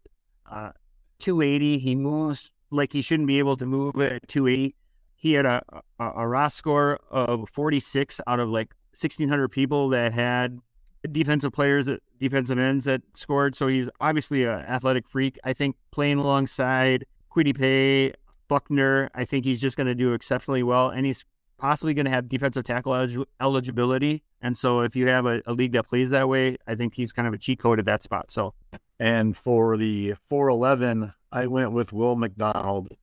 uh, 0.51 0.73
280. 1.21 1.79
He 1.79 1.95
moves 1.95 2.51
like 2.71 2.93
he 2.93 3.03
shouldn't 3.03 3.27
be 3.27 3.39
able 3.39 3.57
to 3.57 3.67
move 3.67 4.01
at 4.01 4.29
280 4.29 4.75
he 5.23 5.35
had 5.35 5.47
a, 5.47 5.63
a, 6.01 6.29
a 6.29 6.51
score 6.51 6.99
of 7.09 7.49
46 7.51 8.21
out 8.27 8.41
of 8.41 8.49
like 8.49 8.75
1,600 8.99 9.49
people 9.51 9.89
that 9.91 10.13
had 10.13 10.59
defensive 11.13 11.53
players, 11.53 11.87
that 11.87 12.03
defensive 12.19 12.59
ends 12.59 12.87
that 12.87 13.03
scored. 13.15 13.55
So 13.55 13.69
he's 13.69 13.89
obviously 14.01 14.43
an 14.43 14.63
athletic 14.63 15.07
freak. 15.07 15.39
I 15.45 15.53
think 15.53 15.77
playing 15.93 16.19
alongside 16.19 17.07
Kwity 17.31 17.57
Paye, 17.57 18.15
Buckner, 18.53 19.09
I 19.15 19.25
think 19.25 19.47
he's 19.47 19.63
just 19.63 19.79
going 19.79 19.87
to 19.87 19.95
do 19.95 20.13
exceptionally 20.13 20.63
well. 20.63 20.91
And 20.91 21.07
he's 21.07 21.25
possibly 21.57 21.95
going 21.95 22.05
to 22.05 22.11
have 22.11 22.29
defensive 22.29 22.65
tackle 22.65 22.93
elig- 22.93 23.27
eligibility. 23.41 24.23
And 24.43 24.55
so 24.55 24.81
if 24.81 24.95
you 24.95 25.09
have 25.09 25.25
a, 25.25 25.41
a, 25.47 25.55
league 25.55 25.73
that 25.73 25.89
plays 25.89 26.11
that 26.11 26.29
way, 26.29 26.59
I 26.67 26.75
think 26.75 26.95
he's 26.95 27.13
kind 27.13 27.27
of 27.27 27.33
a 27.33 27.39
cheat 27.39 27.61
code 27.61 27.79
at 27.79 27.87
that 27.87 28.03
spot. 28.03 28.31
So, 28.31 28.53
and 29.01 29.35
for 29.35 29.79
the 29.79 30.17
411, 30.29 31.15
I 31.33 31.47
went 31.47 31.73
with 31.73 31.95
Will 31.95 32.15
McDonald 32.15 32.95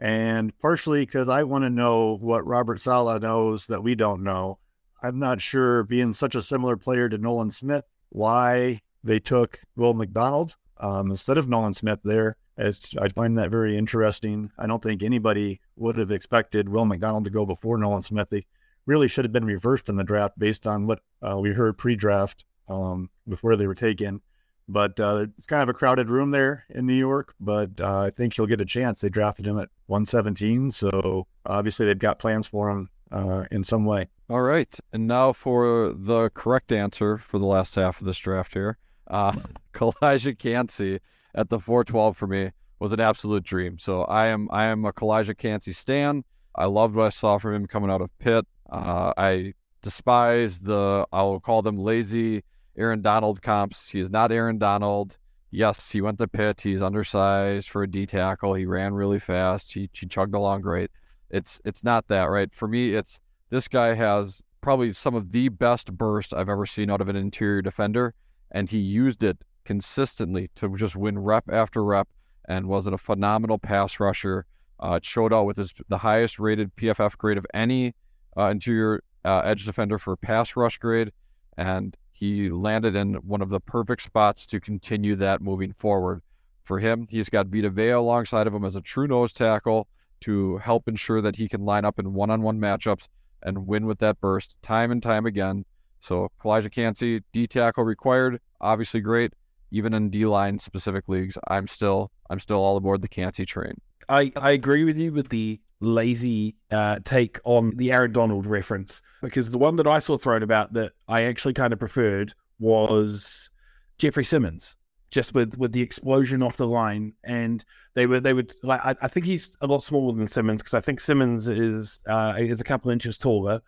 and 0.00 0.58
partially 0.58 1.06
because 1.06 1.28
I 1.28 1.44
want 1.44 1.62
to 1.62 1.70
know 1.70 2.16
what 2.20 2.44
Robert 2.44 2.80
Saleh 2.80 3.22
knows 3.22 3.68
that 3.68 3.84
we 3.84 3.94
don't 3.94 4.24
know. 4.24 4.58
I'm 5.00 5.20
not 5.20 5.40
sure, 5.40 5.84
being 5.84 6.12
such 6.12 6.34
a 6.34 6.42
similar 6.42 6.76
player 6.76 7.08
to 7.08 7.16
Nolan 7.16 7.52
Smith, 7.52 7.84
why 8.08 8.80
they 9.04 9.20
took 9.20 9.60
Will 9.76 9.94
McDonald 9.94 10.56
um, 10.78 11.10
instead 11.10 11.38
of 11.38 11.48
Nolan 11.48 11.74
Smith 11.74 12.00
there. 12.02 12.36
It's, 12.56 12.96
I 12.96 13.08
find 13.08 13.36
that 13.38 13.50
very 13.50 13.76
interesting. 13.76 14.50
I 14.58 14.66
don't 14.66 14.82
think 14.82 15.02
anybody 15.02 15.60
would 15.76 15.96
have 15.96 16.10
expected 16.10 16.68
Will 16.68 16.84
McDonald 16.84 17.24
to 17.24 17.30
go 17.30 17.44
before 17.44 17.78
Nolan 17.78 18.02
Smith. 18.02 18.30
They 18.30 18.46
really 18.86 19.08
should 19.08 19.24
have 19.24 19.32
been 19.32 19.44
reversed 19.44 19.88
in 19.88 19.96
the 19.96 20.04
draft 20.04 20.38
based 20.38 20.66
on 20.66 20.86
what 20.86 21.00
uh, 21.22 21.38
we 21.38 21.52
heard 21.52 21.78
pre-draft 21.78 22.44
um, 22.68 23.10
before 23.28 23.56
they 23.56 23.66
were 23.66 23.74
taken. 23.74 24.20
But 24.68 24.98
uh, 24.98 25.26
it's 25.36 25.46
kind 25.46 25.62
of 25.62 25.68
a 25.68 25.74
crowded 25.74 26.08
room 26.08 26.30
there 26.30 26.64
in 26.70 26.86
New 26.86 26.94
York. 26.94 27.34
But 27.38 27.80
uh, 27.80 28.02
I 28.02 28.10
think 28.10 28.34
he'll 28.34 28.46
get 28.46 28.60
a 28.60 28.66
chance. 28.66 29.00
They 29.00 29.10
drafted 29.10 29.46
him 29.46 29.58
at 29.58 29.68
117, 29.86 30.70
so 30.70 31.26
obviously 31.44 31.86
they've 31.86 31.98
got 31.98 32.18
plans 32.18 32.46
for 32.46 32.70
him 32.70 32.88
uh, 33.10 33.44
in 33.50 33.64
some 33.64 33.84
way. 33.84 34.08
All 34.30 34.40
right, 34.40 34.74
and 34.92 35.06
now 35.06 35.34
for 35.34 35.92
the 35.94 36.30
correct 36.30 36.72
answer 36.72 37.18
for 37.18 37.38
the 37.38 37.44
last 37.44 37.74
half 37.74 38.00
of 38.00 38.06
this 38.06 38.18
draft 38.18 38.54
here. 38.54 38.78
Uh, 39.06 39.32
Calijah 39.74 40.38
Kancey 40.38 41.00
at 41.34 41.48
the 41.48 41.58
412 41.58 42.16
for 42.16 42.26
me 42.26 42.50
was 42.78 42.92
an 42.92 43.00
absolute 43.00 43.44
dream. 43.44 43.78
So 43.78 44.02
I 44.04 44.26
am 44.26 44.48
I 44.50 44.66
am 44.66 44.84
a 44.84 44.92
Calijah 44.92 45.36
Kancey 45.36 45.72
stan. 45.72 46.24
I 46.54 46.66
loved 46.66 46.94
what 46.94 47.06
I 47.06 47.10
saw 47.10 47.38
from 47.38 47.54
him 47.54 47.66
coming 47.66 47.90
out 47.90 48.00
of 48.00 48.16
Pitt. 48.18 48.46
Uh, 48.70 49.12
I 49.16 49.54
despise 49.82 50.60
the 50.60 51.06
I'll 51.12 51.40
call 51.40 51.62
them 51.62 51.78
lazy 51.78 52.44
Aaron 52.76 53.02
Donald 53.02 53.42
comps. 53.42 53.90
He 53.90 54.00
is 54.00 54.10
not 54.10 54.32
Aaron 54.32 54.58
Donald. 54.58 55.16
Yes, 55.50 55.92
he 55.92 56.00
went 56.00 56.18
to 56.18 56.26
Pitt. 56.26 56.62
He's 56.62 56.82
undersized 56.82 57.68
for 57.68 57.84
a 57.84 57.90
D 57.90 58.06
tackle. 58.06 58.54
He 58.54 58.66
ran 58.66 58.94
really 58.94 59.20
fast. 59.20 59.74
He, 59.74 59.88
he 59.92 60.06
chugged 60.06 60.34
along 60.34 60.62
great. 60.62 60.90
It's 61.30 61.60
it's 61.64 61.84
not 61.84 62.08
that 62.08 62.24
right 62.24 62.52
for 62.54 62.68
me. 62.68 62.94
It's 62.94 63.20
this 63.50 63.68
guy 63.68 63.94
has 63.94 64.42
probably 64.60 64.92
some 64.92 65.14
of 65.14 65.30
the 65.30 65.48
best 65.48 65.92
burst 65.92 66.34
I've 66.34 66.48
ever 66.48 66.66
seen 66.66 66.90
out 66.90 67.00
of 67.00 67.08
an 67.08 67.16
interior 67.16 67.62
defender, 67.62 68.14
and 68.50 68.68
he 68.68 68.78
used 68.78 69.22
it 69.22 69.38
consistently 69.64 70.50
to 70.56 70.74
just 70.76 70.96
win 70.96 71.18
rep 71.18 71.44
after 71.50 71.84
rep, 71.84 72.08
and 72.46 72.66
was 72.66 72.86
a 72.86 72.98
phenomenal 72.98 73.58
pass 73.58 73.98
rusher. 73.98 74.46
Uh, 74.80 74.98
showed 75.02 75.32
out 75.32 75.46
with 75.46 75.56
his 75.56 75.72
the 75.88 75.98
highest 75.98 76.38
rated 76.38 76.74
PFF 76.76 77.16
grade 77.16 77.38
of 77.38 77.46
any 77.54 77.94
uh, 78.36 78.46
interior 78.46 79.02
uh, 79.24 79.40
edge 79.44 79.64
defender 79.64 79.98
for 79.98 80.16
pass 80.16 80.56
rush 80.56 80.78
grade, 80.78 81.12
and 81.56 81.96
he 82.12 82.50
landed 82.50 82.94
in 82.94 83.14
one 83.14 83.40
of 83.40 83.50
the 83.50 83.60
perfect 83.60 84.02
spots 84.02 84.46
to 84.46 84.60
continue 84.60 85.14
that 85.16 85.40
moving 85.40 85.72
forward. 85.72 86.22
For 86.62 86.78
him, 86.78 87.06
he's 87.10 87.28
got 87.28 87.48
Vita 87.48 87.70
Vea 87.70 87.90
alongside 87.90 88.46
of 88.46 88.54
him 88.54 88.64
as 88.64 88.76
a 88.76 88.80
true 88.80 89.06
nose 89.06 89.32
tackle 89.32 89.88
to 90.22 90.58
help 90.58 90.88
ensure 90.88 91.20
that 91.20 91.36
he 91.36 91.48
can 91.48 91.64
line 91.64 91.84
up 91.84 91.98
in 91.98 92.14
one-on-one 92.14 92.58
matchups 92.58 93.08
and 93.42 93.66
win 93.66 93.84
with 93.84 93.98
that 93.98 94.20
burst 94.20 94.56
time 94.62 94.90
and 94.90 95.02
time 95.02 95.26
again. 95.26 95.64
So 96.00 96.30
Calijah 96.40 96.72
Kancey, 96.72 97.22
D 97.32 97.46
tackle 97.46 97.84
required, 97.84 98.40
obviously 98.60 99.00
great. 99.00 99.32
Even 99.70 99.94
in 99.94 100.10
D 100.10 100.26
line 100.26 100.58
specific 100.58 101.04
leagues, 101.08 101.36
I'm 101.48 101.66
still 101.66 102.10
I'm 102.30 102.38
still 102.38 102.58
all 102.58 102.76
aboard 102.76 103.02
the 103.02 103.08
Kancey 103.08 103.44
train. 103.44 103.74
I, 104.08 104.32
I 104.36 104.52
agree 104.52 104.84
with 104.84 104.98
you 104.98 105.12
with 105.12 105.28
the 105.28 105.60
lazy 105.80 106.56
uh, 106.70 106.98
take 107.04 107.38
on 107.44 107.70
the 107.76 107.92
Aaron 107.92 108.12
Donald 108.12 108.46
reference 108.46 109.02
because 109.22 109.50
the 109.50 109.58
one 109.58 109.76
that 109.76 109.86
I 109.86 109.98
saw 109.98 110.16
thrown 110.16 110.42
about 110.42 110.72
that 110.74 110.92
I 111.08 111.22
actually 111.22 111.54
kind 111.54 111.72
of 111.72 111.78
preferred 111.78 112.34
was 112.58 113.50
Jeffrey 113.98 114.24
Simmons, 114.24 114.76
just 115.10 115.34
with 115.34 115.56
with 115.58 115.72
the 115.72 115.82
explosion 115.82 116.42
off 116.42 116.56
the 116.56 116.66
line, 116.66 117.12
and 117.24 117.64
they 117.94 118.06
were 118.06 118.20
they 118.20 118.32
would 118.32 118.54
like 118.62 118.80
I, 118.84 118.94
I 119.02 119.08
think 119.08 119.26
he's 119.26 119.56
a 119.60 119.66
lot 119.66 119.82
smaller 119.82 120.14
than 120.14 120.26
Simmons 120.26 120.62
because 120.62 120.74
I 120.74 120.80
think 120.80 121.00
Simmons 121.00 121.48
is 121.48 122.02
uh, 122.08 122.34
is 122.36 122.60
a 122.60 122.64
couple 122.64 122.90
inches 122.90 123.18
taller, 123.18 123.60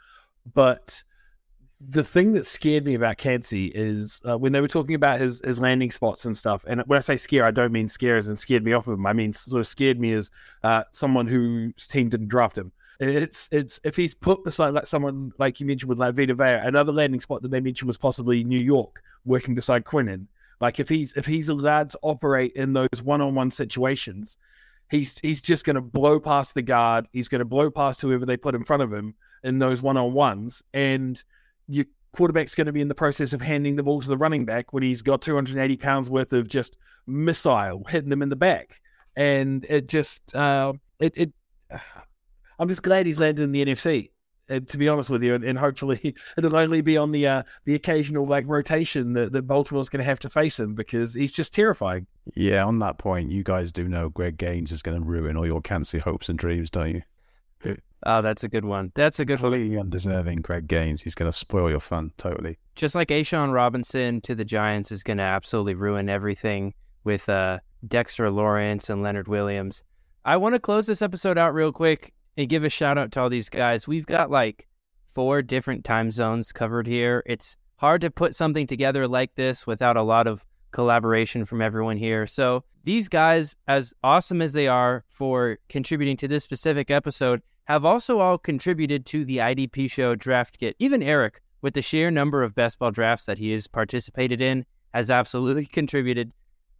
but 0.55 1.03
the 1.81 2.05
thing 2.05 2.33
that 2.33 2.47
scared 2.47 2.85
me 2.85 2.95
about 2.95 3.18
Kancey 3.18 3.66
is 3.66 4.20
uh, 4.29 4.39
when 4.39 4.53
they 4.53 4.61
were 4.61 4.68
talking 4.68 4.95
about 4.95 5.20
his, 5.20 5.41
his 5.45 5.61
landing 5.61 5.91
spots 5.91 6.24
and 6.24 6.37
stuff. 6.37 6.64
And 6.66 6.83
when 6.87 6.97
I 6.97 7.01
say 7.01 7.16
scare, 7.16 7.45
I 7.45 7.51
don't 7.51 7.72
mean 7.72 7.89
scare 7.89 8.16
as 8.16 8.29
in 8.29 8.37
scared 8.37 8.64
me 8.64 8.72
off 8.72 8.87
of 8.87 8.95
him. 8.95 9.07
I 9.07 9.12
mean 9.12 9.33
sort 9.33 9.61
of 9.61 9.66
scared 9.66 10.01
me 10.01 10.12
as 10.14 10.31
uh, 10.62 10.85
someone 10.93 11.27
whose 11.27 11.87
team 11.87 12.09
didn't 12.09 12.29
draft 12.29 12.57
him. 12.57 12.72
It's 12.99 13.49
it's 13.53 13.79
if 13.85 13.95
he's 13.95 14.14
put 14.14 14.43
beside 14.43 14.70
like 14.70 14.87
someone 14.87 15.33
like 15.37 15.61
you 15.61 15.66
mentioned 15.66 15.91
with 15.91 15.99
like 15.99 16.14
Vita 16.14 16.35
Vea, 16.35 16.66
another 16.66 16.93
landing 16.93 17.20
spot 17.20 17.43
that 17.43 17.51
they 17.51 17.61
mentioned 17.61 17.89
was 17.89 17.99
possibly 17.99 18.43
New 18.43 18.59
York, 18.59 19.03
working 19.27 19.55
beside 19.55 19.85
Quinnen. 19.85 20.27
Like 20.62 20.81
if 20.81 20.89
he's 20.89 21.12
if 21.12 21.27
he's 21.27 21.51
allowed 21.51 21.91
to 21.91 21.99
operate 22.01 22.53
in 22.55 22.72
those 22.72 23.03
one 23.03 23.20
on 23.20 23.35
one 23.35 23.51
situations, 23.51 24.39
he's 24.91 25.18
he's 25.18 25.43
just 25.43 25.66
going 25.66 25.77
to 25.77 25.83
blow 25.83 26.18
past 26.18 26.55
the 26.55 26.62
guard. 26.62 27.07
He's 27.12 27.29
going 27.29 27.41
to 27.41 27.45
blow 27.45 27.70
past 27.70 28.01
whoever 28.01 28.24
they 28.24 28.39
put 28.39 28.55
in 28.55 28.64
front 28.64 28.83
of 28.83 28.91
him 28.91 29.14
in 29.45 29.59
those 29.59 29.83
one 29.83 29.99
on 29.99 30.14
ones, 30.14 30.62
and 30.72 31.22
your 31.69 31.87
quarterback's 32.17 32.55
going 32.55 32.67
to 32.67 32.73
be 32.73 32.81
in 32.81 32.89
the 32.89 32.95
process 32.95 33.33
of 33.33 33.43
handing 33.43 33.77
the 33.77 33.83
ball 33.83 34.01
to 34.01 34.09
the 34.09 34.17
running 34.17 34.45
back 34.45 34.73
when 34.73 34.83
he's 34.83 35.03
got 35.03 35.21
280 35.21 35.77
pounds 35.77 36.11
worth 36.11 36.33
of 36.33 36.49
just 36.49 36.77
missile 37.07 37.85
hitting 37.89 38.11
them 38.11 38.23
in 38.23 38.29
the 38.29 38.37
back. 38.37 38.81
And 39.14 39.64
it 39.69 39.89
just, 39.89 40.35
uh, 40.35 40.73
it, 40.99 41.12
it, 41.17 41.33
I'm 42.59 42.69
just 42.69 42.83
glad 42.83 43.07
he's 43.07 43.21
landed 43.21 43.43
in 43.43 43.53
the 43.53 43.64
NFC. 43.64 44.11
To 44.49 44.79
be 44.79 44.89
honest 44.89 45.11
with 45.11 45.25
you, 45.25 45.35
and, 45.35 45.43
and 45.43 45.59
hopefully 45.59 46.14
it'll 46.39 46.55
only 46.55 46.81
be 46.81 46.97
on 46.97 47.11
the 47.11 47.27
uh, 47.27 47.43
the 47.64 47.75
occasional 47.75 48.29
like 48.29 48.45
rotation 48.47 49.12
that, 49.14 49.33
that 49.33 49.43
Baltimore's 49.43 49.89
going 49.89 49.99
to 49.99 50.05
have 50.05 50.21
to 50.21 50.31
face 50.31 50.61
him 50.61 50.77
because 50.77 51.14
he's 51.14 51.33
just 51.33 51.53
terrifying. 51.53 52.07
Yeah, 52.37 52.64
on 52.64 52.79
that 52.79 52.97
point, 52.97 53.33
you 53.33 53.43
guys 53.43 53.73
do 53.73 53.89
know 53.89 54.09
Greg 54.09 54.37
Gaines 54.37 54.71
is 54.71 54.83
going 54.83 55.01
to 55.01 55.05
ruin 55.05 55.37
all 55.37 55.47
your 55.47 55.61
Kancey 55.61 55.99
hopes 55.99 56.29
and 56.29 56.39
dreams, 56.39 56.71
don't 56.71 56.95
you? 56.95 57.03
Oh, 58.05 58.23
that's 58.23 58.45
a 58.45 58.49
good 58.49 58.65
one. 58.65 58.93
That's 58.95 59.19
a 59.19 59.25
good 59.25 59.41
one. 59.41 59.53
Completely 59.53 59.79
undeserving 59.79 60.43
Greg 60.43 60.69
Gaines. 60.69 61.01
He's 61.01 61.17
going 61.17 61.31
to 61.31 61.37
spoil 61.37 61.69
your 61.69 61.81
fun 61.81 62.13
totally. 62.17 62.57
Just 62.77 62.95
like 62.95 63.09
A'Shawn 63.09 63.53
Robinson 63.53 64.21
to 64.21 64.35
the 64.35 64.45
Giants 64.45 64.93
is 64.93 65.03
going 65.03 65.17
to 65.17 65.25
absolutely 65.25 65.75
ruin 65.75 66.09
everything 66.09 66.75
with 67.03 67.29
uh, 67.29 67.59
Dexter 67.89 68.31
Lawrence 68.31 68.91
and 68.91 69.03
Leonard 69.03 69.27
Williams. 69.27 69.83
I 70.25 70.37
want 70.37 70.55
to 70.55 70.61
close 70.61 70.87
this 70.87 71.03
episode 71.03 71.39
out 71.39 71.55
real 71.55 71.73
quick 71.73 72.13
and 72.37 72.49
give 72.49 72.65
a 72.65 72.69
shout 72.69 72.99
out 72.99 73.11
to 73.13 73.21
all 73.21 73.31
these 73.31 73.49
guys. 73.49 73.89
We've 73.89 74.07
got 74.07 74.31
like 74.31 74.69
four 75.07 75.43
different 75.43 75.85
time 75.85 76.13
zones 76.13 76.53
covered 76.53 76.87
here. 76.87 77.25
It's 77.27 77.57
hard 77.77 78.03
to 78.03 78.11
put 78.11 78.35
something 78.35 78.67
together 78.67 79.09
like 79.09 79.35
this 79.35 79.67
without 79.67 79.97
a 79.97 80.03
lot 80.03 80.27
of 80.27 80.45
collaboration 80.77 81.47
from 81.47 81.62
everyone 81.62 81.97
here. 81.97 82.27
So, 82.27 82.62
these 82.85 83.09
guys, 83.09 83.57
as 83.66 83.95
awesome 84.05 84.43
as 84.43 84.53
they 84.53 84.68
are 84.68 85.05
for 85.09 85.59
contributing 85.70 86.18
to 86.18 86.29
this 86.29 86.45
specific 86.45 86.91
episode, 86.91 87.41
have 87.64 87.87
also 87.87 88.18
all 88.18 88.37
contributed 88.37 89.07
to 89.07 89.24
the 89.24 89.39
IDP 89.39 89.91
show 89.91 90.14
draft 90.14 90.59
kit. 90.59 90.77
Even 90.79 91.03
Eric, 91.03 91.41
with 91.62 91.72
the 91.72 91.81
sheer 91.81 92.11
number 92.11 92.43
of 92.43 92.55
best 92.55 92.79
ball 92.79 92.91
drafts 92.91 93.24
that 93.24 93.39
he 93.39 93.53
has 93.53 93.66
participated 93.66 94.43
in, 94.43 94.66
has 94.93 95.11
absolutely 95.11 95.64
contributed 95.79 96.31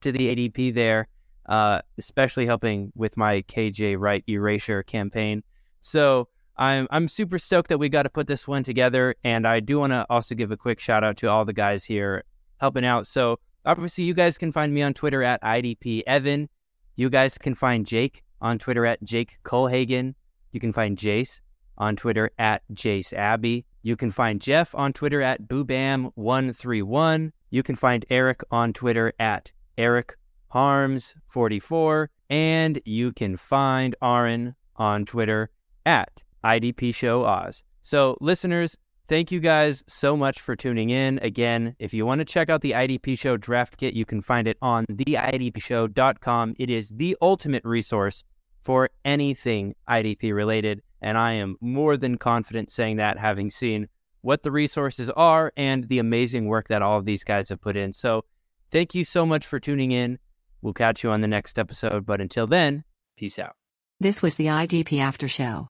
to 0.03 0.13
the 0.13 0.37
ADP 0.37 0.75
there, 0.75 1.09
uh, 1.47 1.81
especially 1.97 2.45
helping 2.45 2.93
with 2.95 3.17
my 3.17 3.41
KJ 3.43 3.99
Wright 3.99 4.23
erasure 4.29 4.83
campaign. 4.83 5.43
So 5.81 6.29
I'm 6.59 6.87
I'm 6.91 7.09
super 7.09 7.39
stoked 7.39 7.71
that 7.71 7.79
we 7.79 7.89
got 7.89 8.03
to 8.03 8.11
put 8.11 8.27
this 8.27 8.47
one 8.47 8.63
together, 8.63 9.15
and 9.25 9.49
I 9.49 9.61
do 9.61 9.79
want 9.79 9.95
to 9.95 10.05
also 10.11 10.35
give 10.35 10.51
a 10.51 10.57
quick 10.59 10.81
shout 10.81 11.03
out 11.03 11.17
to 11.19 11.31
all 11.31 11.47
the 11.47 11.55
guys 11.55 11.87
here 11.87 12.25
helping 12.61 12.85
out. 12.85 13.07
So 13.07 13.39
obviously, 13.67 14.05
you 14.05 14.15
guys 14.15 14.39
can 14.39 14.53
find 14.53 14.73
me 14.73 14.83
on 14.83 14.95
Twitter 14.95 15.23
at 15.23 15.43
IDP 15.43 16.03
Evan. 16.07 16.49
You 16.95 17.11
guys 17.11 17.37
can 17.37 17.55
find 17.55 17.87
Jake 17.87 18.25
on 18.41 18.59
Twitter 18.59 18.87
at 18.87 19.03
Jake 19.03 19.39
Kohlhagen. 19.45 20.15
You 20.53 20.61
can 20.61 20.73
find 20.73 20.97
Jase 20.97 21.41
on 21.77 21.97
Twitter 21.97 22.31
at 22.39 22.63
Jase 22.73 23.13
Abbey. 23.13 23.67
You 23.83 23.97
can 23.97 24.11
find 24.11 24.41
Jeff 24.41 24.75
on 24.75 24.93
Twitter 24.93 25.21
at 25.21 25.43
Boobam131. 25.43 27.33
You 27.51 27.63
can 27.63 27.77
find 27.77 28.07
Eric 28.11 28.43
on 28.51 28.73
Twitter 28.73 29.13
at 29.19 29.53
Eric 29.77 30.17
Harms44. 30.53 32.09
And 32.31 32.81
you 32.85 33.13
can 33.13 33.37
find 33.37 33.95
Aron 34.03 34.55
on 34.77 35.05
Twitter 35.05 35.51
at 35.85 36.23
IDP 36.45 36.95
Show 36.95 37.25
Oz. 37.25 37.63
So, 37.83 38.17
listeners, 38.21 38.77
thank 39.09 39.33
you 39.33 39.41
guys 39.41 39.83
so 39.87 40.17
much 40.17 40.41
for 40.41 40.57
tuning 40.57 40.91
in. 40.91 41.19
Again, 41.21 41.77
if 41.79 41.95
you 41.95 42.07
want 42.07 42.21
to 42.21 42.25
check 42.25 42.51
out 42.51 42.61
the 42.61 42.73
IDP 42.73 43.19
Show 43.19 43.37
draft 43.37 43.77
kit, 43.77 43.95
you 43.95 44.05
can 44.05 44.23
find 44.23 44.49
it 44.49 44.57
on 44.61 44.87
theidpshow.com. 44.87 46.55
It 46.59 46.71
is 46.71 46.91
the 46.91 47.17
ultimate 47.21 47.65
resource 47.65 48.25
for 48.63 48.91
anything 49.05 49.75
IDP 49.89 50.35
related. 50.35 50.83
And 51.01 51.17
I 51.17 51.33
am 51.35 51.57
more 51.61 51.97
than 51.97 52.19
confident 52.19 52.71
saying 52.71 52.97
that, 52.97 53.19
having 53.19 53.51
seen 53.51 53.89
what 54.23 54.43
the 54.43 54.51
resources 54.51 55.09
are 55.11 55.53
and 55.57 55.89
the 55.89 55.99
amazing 55.99 56.47
work 56.47 56.69
that 56.69 56.83
all 56.83 56.99
of 56.99 57.05
these 57.05 57.23
guys 57.23 57.49
have 57.51 57.61
put 57.61 57.77
in. 57.77 57.93
So, 57.93 58.25
thank 58.71 58.95
you 58.95 59.05
so 59.05 59.25
much 59.25 59.47
for 59.47 59.61
tuning 59.61 59.93
in. 59.93 60.19
We'll 60.63 60.73
catch 60.73 61.05
you 61.05 61.11
on 61.11 61.21
the 61.21 61.29
next 61.29 61.59
episode. 61.59 62.05
But 62.07 62.21
until 62.21 62.47
then, 62.47 62.83
peace 63.17 63.39
out. 63.39 63.55
This 64.01 64.21
was 64.21 64.35
the 64.35 64.47
IDP 64.47 64.99
After 64.99 65.29
Show. 65.29 65.67